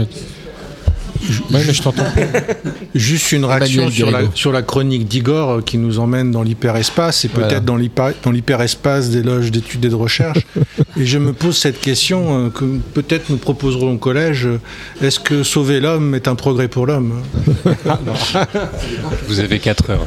Ouais, 1.51 1.63
mais 1.67 1.73
je 1.73 1.83
t'entends. 1.83 2.05
Juste 2.95 3.33
une 3.33 3.45
réaction 3.45 3.91
sur 3.91 4.07
la, 4.11 4.19
Guérido. 4.19 4.31
sur 4.37 4.53
la 4.53 4.63
chronique 4.63 5.09
d'Igor 5.09 5.51
euh, 5.51 5.61
qui 5.63 5.79
nous 5.79 5.99
emmène 5.99 6.31
dans 6.31 6.43
l'hyperespace 6.43 7.25
et 7.25 7.31
Voilà. 7.33 7.49
peut-être 7.49 7.65
dans 7.65 8.31
l'hyperespace 8.31 9.11
des 9.11 9.23
loges 9.23 9.51
d'études 9.51 9.85
et 9.85 9.89
de 9.89 9.95
recherche. 9.95 10.39
et 10.97 11.07
je 11.07 11.19
me 11.19 11.33
pose 11.33 11.57
cette 11.57 11.81
question 11.81 12.47
euh, 12.47 12.51
que 12.51 12.65
peut-être 12.95 13.31
nous 13.31 13.37
proposerons 13.39 13.95
au 13.95 13.99
collège 13.99 14.47
euh, 14.47 14.61
est-ce 15.03 15.19
que 15.21 15.43
sauver 15.43 15.81
l'homme 15.81 16.15
est 16.15 16.29
un 16.29 16.35
progrès 16.35 16.69
pour 16.69 16.87
l'homme 16.87 17.23
Ah, 17.89 17.99
non. 18.05 18.13
Vous 19.29 19.41
avez 19.41 19.59
4 19.59 19.91
heures. 19.91 20.07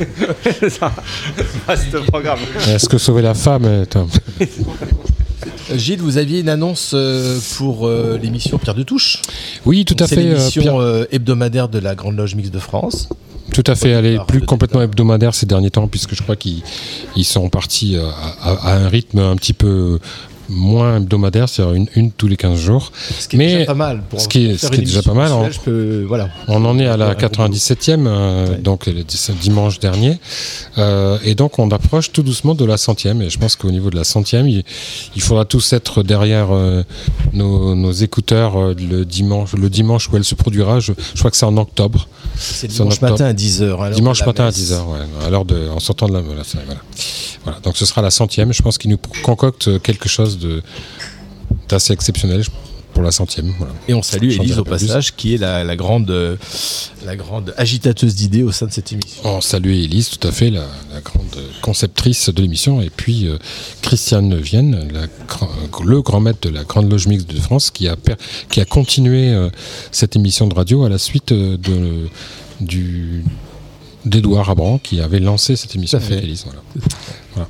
Vaste 1.67 1.99
programme. 2.07 2.39
Est-ce 2.67 2.87
que 2.89 2.97
sauver 2.97 3.21
la 3.21 3.33
femme 3.33 3.65
est 3.65 3.95
un- 3.95 4.07
Gilles, 5.75 6.01
vous 6.01 6.17
aviez 6.17 6.39
une 6.41 6.49
annonce 6.49 6.91
euh, 6.93 7.37
pour 7.57 7.87
euh, 7.87 8.17
l'émission 8.21 8.57
Pierre 8.57 8.75
de 8.75 8.83
Touche. 8.83 9.21
Oui, 9.65 9.85
tout 9.85 9.95
à 9.99 10.07
fait. 10.07 10.17
euh, 10.25 10.33
l'émission 10.37 10.81
hebdomadaire 11.11 11.69
de 11.69 11.79
la 11.79 11.95
Grande 11.95 12.15
Loge 12.17 12.35
Mixte 12.35 12.53
de 12.53 12.59
France. 12.59 13.09
Tout 13.53 13.63
à 13.65 13.75
fait, 13.75 13.89
elle 13.89 14.05
est 14.05 14.19
plus 14.27 14.41
complètement 14.41 14.81
hebdomadaire 14.81 15.33
ces 15.33 15.45
derniers 15.45 15.71
temps, 15.71 15.87
puisque 15.87 16.13
je 16.15 16.21
crois 16.21 16.35
qu'ils 16.35 16.61
ils 17.15 17.23
sont 17.23 17.49
partis 17.49 17.95
à, 17.97 18.07
à- 18.49 18.71
à 18.71 18.75
un 18.77 18.87
rythme 18.89 19.19
un 19.19 19.35
petit 19.35 19.53
peu 19.53 19.99
moins 20.49 20.97
hebdomadaire, 20.97 21.49
c'est-à-dire 21.49 21.73
une, 21.75 21.87
une 21.95 22.11
tous 22.11 22.27
les 22.27 22.37
15 22.37 22.59
jours. 22.59 22.91
Ce 23.19 23.27
qui 23.27 23.35
est 23.35 23.39
déjà 23.39 23.65
pas 23.65 23.73
mal. 23.73 24.01
Pour 24.09 24.19
ce 24.21 24.27
qui 24.27 24.45
est, 24.45 24.57
faire 24.57 24.59
ce 24.59 24.67
qui 24.69 24.75
est 24.75 24.79
une 24.79 24.85
déjà 24.85 25.01
pas 25.01 25.13
mal. 25.13 25.31
on- 25.31 25.49
je 25.51 25.59
peux- 25.59 26.05
voilà. 26.07 26.29
On 26.47 26.63
en 26.65 26.77
est 26.79 26.87
à 26.87 26.97
la 26.97 27.07
Un 27.07 27.13
gros 27.13 27.19
97e, 27.19 28.05
euh, 28.07 28.57
donc 28.59 28.85
le 28.87 29.03
dis- 29.03 29.29
dimanche 29.41 29.79
dernier. 29.79 30.17
Euh, 30.77 31.17
et 31.23 31.35
donc 31.35 31.59
on 31.59 31.69
approche 31.71 32.11
tout 32.11 32.23
doucement 32.23 32.55
de 32.55 32.65
la 32.65 32.77
centième. 32.77 33.21
Et 33.21 33.29
je 33.29 33.37
pense 33.39 33.55
qu'au 33.55 33.71
niveau 33.71 33.89
de 33.89 33.95
la 33.95 34.03
centième, 34.03 34.47
il, 34.47 34.63
il 35.15 35.21
faudra 35.21 35.45
tous 35.45 35.73
être 35.73 36.03
derrière 36.03 36.47
euh, 36.51 36.83
nos, 37.33 37.75
nos 37.75 37.91
écouteurs 37.91 38.73
le, 38.73 39.03
dimanche, 39.05 39.53
le 39.53 39.69
dimanche 39.69 40.09
où 40.09 40.15
elle 40.17 40.23
se 40.23 40.35
produira. 40.35 40.79
Je, 40.79 40.93
je 41.13 41.19
crois 41.19 41.31
que 41.31 41.37
c'est 41.37 41.45
en 41.45 41.57
octobre. 41.57 42.07
C'est 42.37 42.67
dimanche 42.67 42.93
octobre. 42.95 43.11
matin 43.13 43.25
à 43.25 43.33
10h. 43.33 43.63
à 43.63 43.67
l'heure 43.67 43.89
Dimanche 43.91 44.25
matin 44.25 44.43
à 44.43 44.47
messe. 44.47 44.57
10h, 44.71 44.75
ouais, 44.91 45.25
à 45.25 45.29
l'heure 45.29 45.45
de, 45.45 45.69
en 45.69 45.79
sortant 45.79 46.07
de 46.07 46.13
la. 46.13 46.21
Voilà, 47.43 47.59
donc 47.61 47.77
ce 47.77 47.85
sera 47.85 48.01
la 48.01 48.11
centième. 48.11 48.51
Je 48.53 48.61
pense 48.61 48.77
qu'il 48.77 48.91
nous 48.91 48.97
concocte 49.23 49.81
quelque 49.81 50.09
chose 50.09 50.36
de 50.37 50.61
d'assez 51.69 51.93
exceptionnel 51.93 52.43
pour 52.93 53.03
la 53.03 53.11
centième. 53.11 53.53
Voilà. 53.59 53.73
Et 53.87 53.93
on 53.93 54.01
salue 54.01 54.31
Élise 54.31 54.57
au 54.57 54.63
plus. 54.63 54.71
passage, 54.71 55.15
qui 55.15 55.35
est 55.35 55.37
la, 55.37 55.63
la 55.63 55.75
grande, 55.75 56.09
la 57.05 57.15
grande 57.15 57.53
agitateuse 57.55 58.15
d'idées 58.15 58.41
au 58.41 58.51
sein 58.51 58.65
de 58.65 58.71
cette 58.71 58.91
émission. 58.91 59.21
On 59.23 59.39
salue 59.39 59.69
Elise, 59.69 60.09
tout 60.09 60.27
à 60.27 60.31
fait, 60.31 60.49
la, 60.49 60.65
la 60.91 61.01
grande 61.01 61.37
conceptrice 61.61 62.29
de 62.29 62.41
l'émission, 62.41 62.81
et 62.81 62.89
puis 62.89 63.27
euh, 63.27 63.37
Christiane 63.83 64.35
Vienne, 64.39 64.87
la 64.91 65.05
le 65.85 66.01
grand 66.01 66.21
maître 66.21 66.39
de 66.41 66.49
la 66.49 66.63
Grande 66.63 66.89
Loge 66.89 67.05
Mixte 67.07 67.29
de 67.29 67.39
France, 67.39 67.69
qui 67.69 67.87
a, 67.87 67.95
qui 68.49 68.61
a 68.61 68.65
continué 68.65 69.29
euh, 69.31 69.49
cette 69.91 70.15
émission 70.15 70.47
de 70.47 70.55
radio 70.55 70.83
à 70.83 70.89
la 70.89 70.97
suite 70.97 71.33
euh, 71.33 71.57
de, 71.57 72.07
du 72.61 73.23
d'Edouard 74.05 74.49
Abran, 74.49 74.79
qui 74.79 75.01
avait 75.01 75.19
lancé 75.19 75.55
cette 75.55 75.75
émission 75.75 75.99
avec 75.99 76.23
Élise. 76.23 76.45
Voilà. 76.45 76.61
Voilà. 77.33 77.49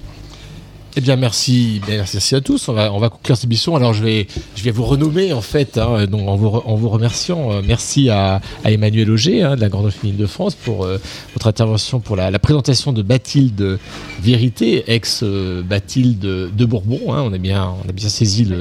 Eh 1.00 1.02
bien, 1.02 1.16
merci, 1.16 1.80
bien, 1.86 1.98
merci 1.98 2.34
à 2.34 2.42
tous. 2.42 2.70
On 2.70 2.74
va, 2.74 2.92
on 2.92 2.98
va 2.98 3.10
conclure 3.10 3.38
cette 3.38 3.46
émission. 3.46 3.76
Alors, 3.76 3.94
je 3.94 4.04
vais, 4.04 4.26
je 4.56 4.64
vais 4.64 4.72
vous 4.72 4.84
renommer, 4.84 5.32
en 5.32 5.42
fait, 5.42 5.78
hein, 5.78 6.08
donc, 6.08 6.28
en, 6.28 6.36
vous, 6.36 6.90
remerciant. 6.90 7.52
Euh, 7.52 7.62
merci 7.64 8.10
à, 8.10 8.42
Emmanuel 8.66 9.12
Auger, 9.12 9.44
hein, 9.44 9.56
de 9.56 9.62
la 9.62 9.70
Grande 9.70 9.92
Famille 9.92 10.16
de 10.16 10.26
France, 10.26 10.56
pour 10.56 10.86
euh, 10.86 10.98
votre 11.36 11.46
intervention, 11.46 12.00
pour 12.00 12.16
la, 12.16 12.40
présentation 12.40 12.94
de 12.94 13.04
Bathilde 13.04 13.78
Vérité, 14.24 14.86
ex-Bathilde 14.92 16.20
de 16.20 16.66
Bourbon. 16.66 17.14
hein. 17.14 17.22
On, 17.28 17.32
a 17.32 17.38
bien, 17.38 17.76
on 17.86 17.88
a 17.88 17.92
bien 17.92 18.10
saisi 18.10 18.52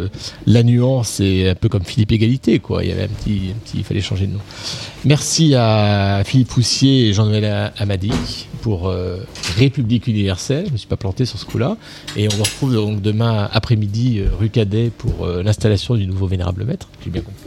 la 0.47 0.63
nuance, 0.63 1.21
et 1.21 1.49
un 1.49 1.55
peu 1.55 1.71
comme 1.71 1.85
Philippe 1.85 2.13
Égalité, 2.13 2.59
quoi. 2.59 2.85
Il 2.85 2.91
y 2.91 2.93
avait 2.93 3.05
un 3.05 3.09
petit, 3.09 3.55
un 3.57 3.59
petit 3.61 3.79
il 3.79 3.85
fallait 3.85 4.03
changer 4.03 4.27
de 4.27 4.35
nom. 4.35 4.41
Merci 5.07 5.55
à 5.55 6.23
Philippe 6.27 6.49
Poussier 6.49 7.09
et 7.09 7.13
Jean-Noël 7.15 7.73
Amadi 7.79 8.11
pour 8.67 8.89
euh, 8.89 9.19
République 9.57 10.09
universelle. 10.09 10.65
Je 10.65 10.71
ne 10.71 10.73
me 10.73 10.77
suis 10.77 10.89
pas 10.89 10.97
planté 10.97 11.25
sur 11.25 11.39
ce 11.39 11.45
coup-là. 11.45 11.77
Et 12.17 12.26
on 12.29 12.37
vous 12.37 12.43
retrouve 12.43 12.75
donc 12.75 13.03
demain 13.03 13.49
après-midi 13.53 14.21
euh, 14.21 14.29
rue 14.39 14.51
Cadet 14.51 14.91
pour 14.91 15.25
euh, 15.25 15.43
l'installation 15.43 15.95
du 15.95 16.07
nouveau 16.07 16.27
Vénérable 16.27 16.65
Maître. 16.65 16.89
J'ai 17.05 17.11
bien 17.11 17.23
compris. 17.23 17.45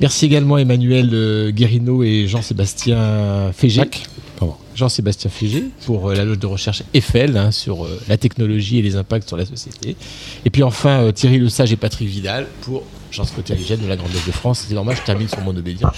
Merci 0.00 0.26
également 0.26 0.58
Emmanuel 0.58 1.10
euh, 1.12 1.50
Guérino 1.50 2.02
et 2.02 2.26
Jean-Sébastien 2.28 3.52
Fégé. 3.52 3.82
Jean-Sébastien 4.78 5.28
Fégé 5.28 5.64
pour 5.84 6.10
la 6.12 6.24
loge 6.24 6.38
de 6.38 6.46
recherche 6.46 6.84
Eiffel 6.94 7.36
hein, 7.36 7.50
sur 7.50 7.84
euh, 7.84 8.00
la 8.08 8.16
technologie 8.16 8.78
et 8.78 8.82
les 8.82 8.94
impacts 8.94 9.26
sur 9.26 9.36
la 9.36 9.44
société. 9.44 9.96
Et 10.44 10.50
puis 10.50 10.62
enfin 10.62 11.00
euh, 11.00 11.10
Thierry 11.10 11.38
Le 11.38 11.48
Sage 11.48 11.72
et 11.72 11.76
Patrick 11.76 12.08
Vidal 12.08 12.46
pour 12.60 12.84
Jean-Scott 13.10 13.48
de 13.48 13.88
la 13.88 13.96
Grande 13.96 14.12
Loge 14.12 14.24
de 14.24 14.30
France. 14.30 14.64
C'est 14.68 14.74
normal, 14.74 14.94
je 14.96 15.02
termine 15.02 15.28
sur 15.28 15.40
mon 15.40 15.56
obédience. 15.56 15.96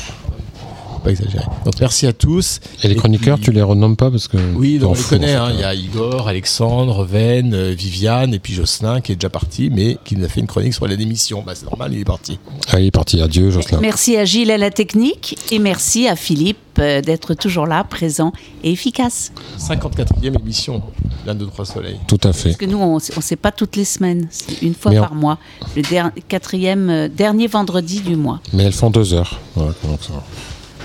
Faut 1.01 1.05
Pas 1.05 1.11
exagérer. 1.13 1.45
Donc 1.65 1.75
merci 1.81 2.07
à 2.07 2.13
tous. 2.13 2.61
Et 2.83 2.89
les 2.89 2.95
chroniqueurs, 2.95 3.37
puis- 3.37 3.47
tu 3.47 3.53
les 3.53 3.63
renommes 3.63 3.97
pas 3.97 4.11
parce 4.11 4.29
que. 4.29 4.37
oui, 4.55 4.79
donc 4.79 4.91
on 4.91 4.95
les 4.99 5.03
connaît. 5.03 5.35
hein. 5.35 5.49
Il 5.55 5.61
y 5.61 5.65
a 5.65 5.75
Igor, 5.75 6.29
Alexandre, 6.29 7.05
Ven, 7.05 7.55
euh, 7.55 7.75
Viviane 7.77 8.35
et 8.35 8.39
puis 8.39 8.53
Jocelyn 8.53 9.01
qui 9.01 9.13
est 9.13 9.15
déjà 9.15 9.31
parti, 9.31 9.71
mais 9.71 9.97
qui 10.05 10.15
nous 10.17 10.25
a 10.25 10.29
fait 10.29 10.41
une 10.41 10.47
chronique 10.47 10.75
sur 10.75 10.87
la 10.87 10.97
démission. 10.97 11.43
Bah, 11.47 11.53
c'est 11.55 11.65
normal, 11.65 11.93
il 11.95 12.01
est 12.01 12.05
parti. 12.05 12.39
Ah, 12.71 12.79
il 12.81 12.87
est 12.87 12.91
parti. 12.91 13.21
Adieu, 13.23 13.51
Jocelyn. 13.51 13.81
Merci 13.81 14.17
à 14.19 14.25
Gilles 14.27 14.51
à 14.51 14.59
la 14.59 14.71
technique 14.71 15.39
et 15.51 15.59
merci 15.59 16.07
à 16.07 16.17
Philippe 16.17 16.59
euh, 16.79 17.01
d'être 17.01 17.33
toujours 17.35 17.67
là, 17.67 17.83
présent 17.83 18.33
et 18.63 18.71
efficace. 18.73 19.33
54e 19.59 20.39
émission, 20.39 20.83
l'un, 21.27 21.35
deux, 21.35 21.47
trois 21.47 21.65
soleils. 21.65 21.99
Tout 22.07 22.21
à 22.25 22.33
fait. 22.35 22.51
Parce 22.51 22.57
que 22.59 22.67
nous, 22.67 22.79
on 22.79 22.97
ne 22.97 23.01
sait 23.23 23.37
pas 23.37 23.53
toutes 23.53 23.77
les 23.77 23.85
semaines, 23.87 24.29
c'est 24.31 24.61
une 24.63 24.75
fois 24.75 24.91
Mais 24.93 24.99
on- 24.99 25.03
par 25.03 25.15
mois, 25.15 25.39
le 25.77 25.83
der- 25.83 26.11
quatrième, 26.29 26.91
euh, 26.91 27.09
dernier 27.09 27.47
vendredi 27.47 28.01
du 28.01 28.17
mois. 28.17 28.41
Mais 28.53 28.65
elles 28.65 28.73
font 28.73 28.91
deux 28.91 29.15
heures. 29.15 29.39
Voilà. 29.55 29.73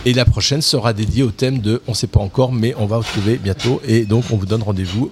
Et 0.05 0.13
la 0.13 0.25
prochaine 0.25 0.61
sera 0.61 0.93
dédiée 0.93 1.23
au 1.23 1.31
thème 1.31 1.59
de 1.59 1.81
on 1.87 1.91
ne 1.91 1.95
sait 1.95 2.07
pas 2.07 2.19
encore, 2.19 2.51
mais 2.51 2.75
on 2.77 2.85
va 2.85 2.97
retrouver 2.97 3.37
bientôt. 3.37 3.81
Et 3.87 4.05
donc 4.05 4.25
on 4.31 4.37
vous 4.37 4.45
donne 4.45 4.61
rendez-vous 4.61 5.11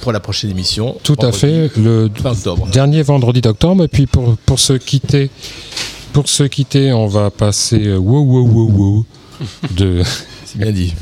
pour 0.00 0.12
la 0.12 0.20
prochaine 0.20 0.50
émission. 0.50 0.96
Tout 1.02 1.16
à 1.20 1.30
fait, 1.32 1.70
le 1.76 2.10
20 2.18 2.30
octobre. 2.30 2.66
dernier 2.68 3.02
vendredi 3.02 3.40
d'octobre. 3.40 3.84
Et 3.84 3.88
puis 3.88 4.06
pour, 4.06 4.36
pour 4.46 4.58
se 4.58 4.72
quitter, 4.72 5.30
pour 6.12 6.28
se 6.28 6.44
quitter, 6.44 6.92
on 6.92 7.06
va 7.06 7.30
passer 7.30 7.86
euh, 7.86 7.98
Wow 7.98 8.22
Wow 8.22 8.48
Wow 8.48 8.70
Wow 8.70 9.06
de, 9.76 10.02
C'est 10.46 10.58
bien 10.58 10.72
dit. 10.72 10.94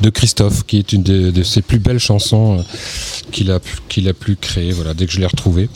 De 0.00 0.10
Christophe, 0.10 0.64
qui 0.66 0.78
est 0.78 0.92
une 0.92 1.02
de, 1.02 1.30
de 1.30 1.42
ses 1.42 1.62
plus 1.62 1.78
belles 1.78 1.98
chansons 1.98 2.58
euh, 2.58 2.62
qu'il 3.30 3.50
a, 3.50 3.60
pu- 3.60 3.76
qu'il 3.88 4.08
a 4.08 4.12
pu 4.14 4.36
créer. 4.36 4.72
Voilà, 4.72 4.94
dès 4.94 5.06
que 5.06 5.12
je 5.12 5.20
l'ai 5.20 5.26
retrouvée. 5.26 5.68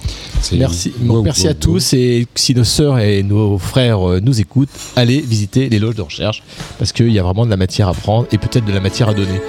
C'est 0.43 0.56
Merci, 0.56 0.93
Wow, 1.05 1.23
merci 1.23 1.43
Wow, 1.43 1.48
à 1.48 1.52
Wow. 1.52 1.59
tous 1.60 1.93
et 1.94 2.27
si 2.35 2.55
nos 2.55 2.64
sœurs 2.64 2.98
et 2.98 3.23
nos 3.23 3.59
frères 3.59 4.09
euh, 4.09 4.20
nous 4.23 4.40
écoutent, 4.40 4.68
allez 4.97 5.20
visiter 5.20 5.68
les 5.68 5.78
loges 5.78 5.94
de 5.97 6.02
recherche 6.02 6.43
parce 6.78 6.93
qu'il 6.93 7.10
y 7.12 7.18
a 7.18 7.23
vraiment 7.23 7.44
de 7.47 7.51
la 7.51 7.56
matière 7.56 7.89
à 7.89 7.94
prendre 7.94 8.27
et 8.32 8.39
peut-être 8.39 8.64
de 8.64 8.73
la 8.73 8.81
matière 8.81 9.09
à 9.09 9.14
donner. 9.14 9.40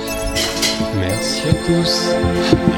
Merci 1.00 1.42
à 1.50 1.54
tous. 1.54 2.77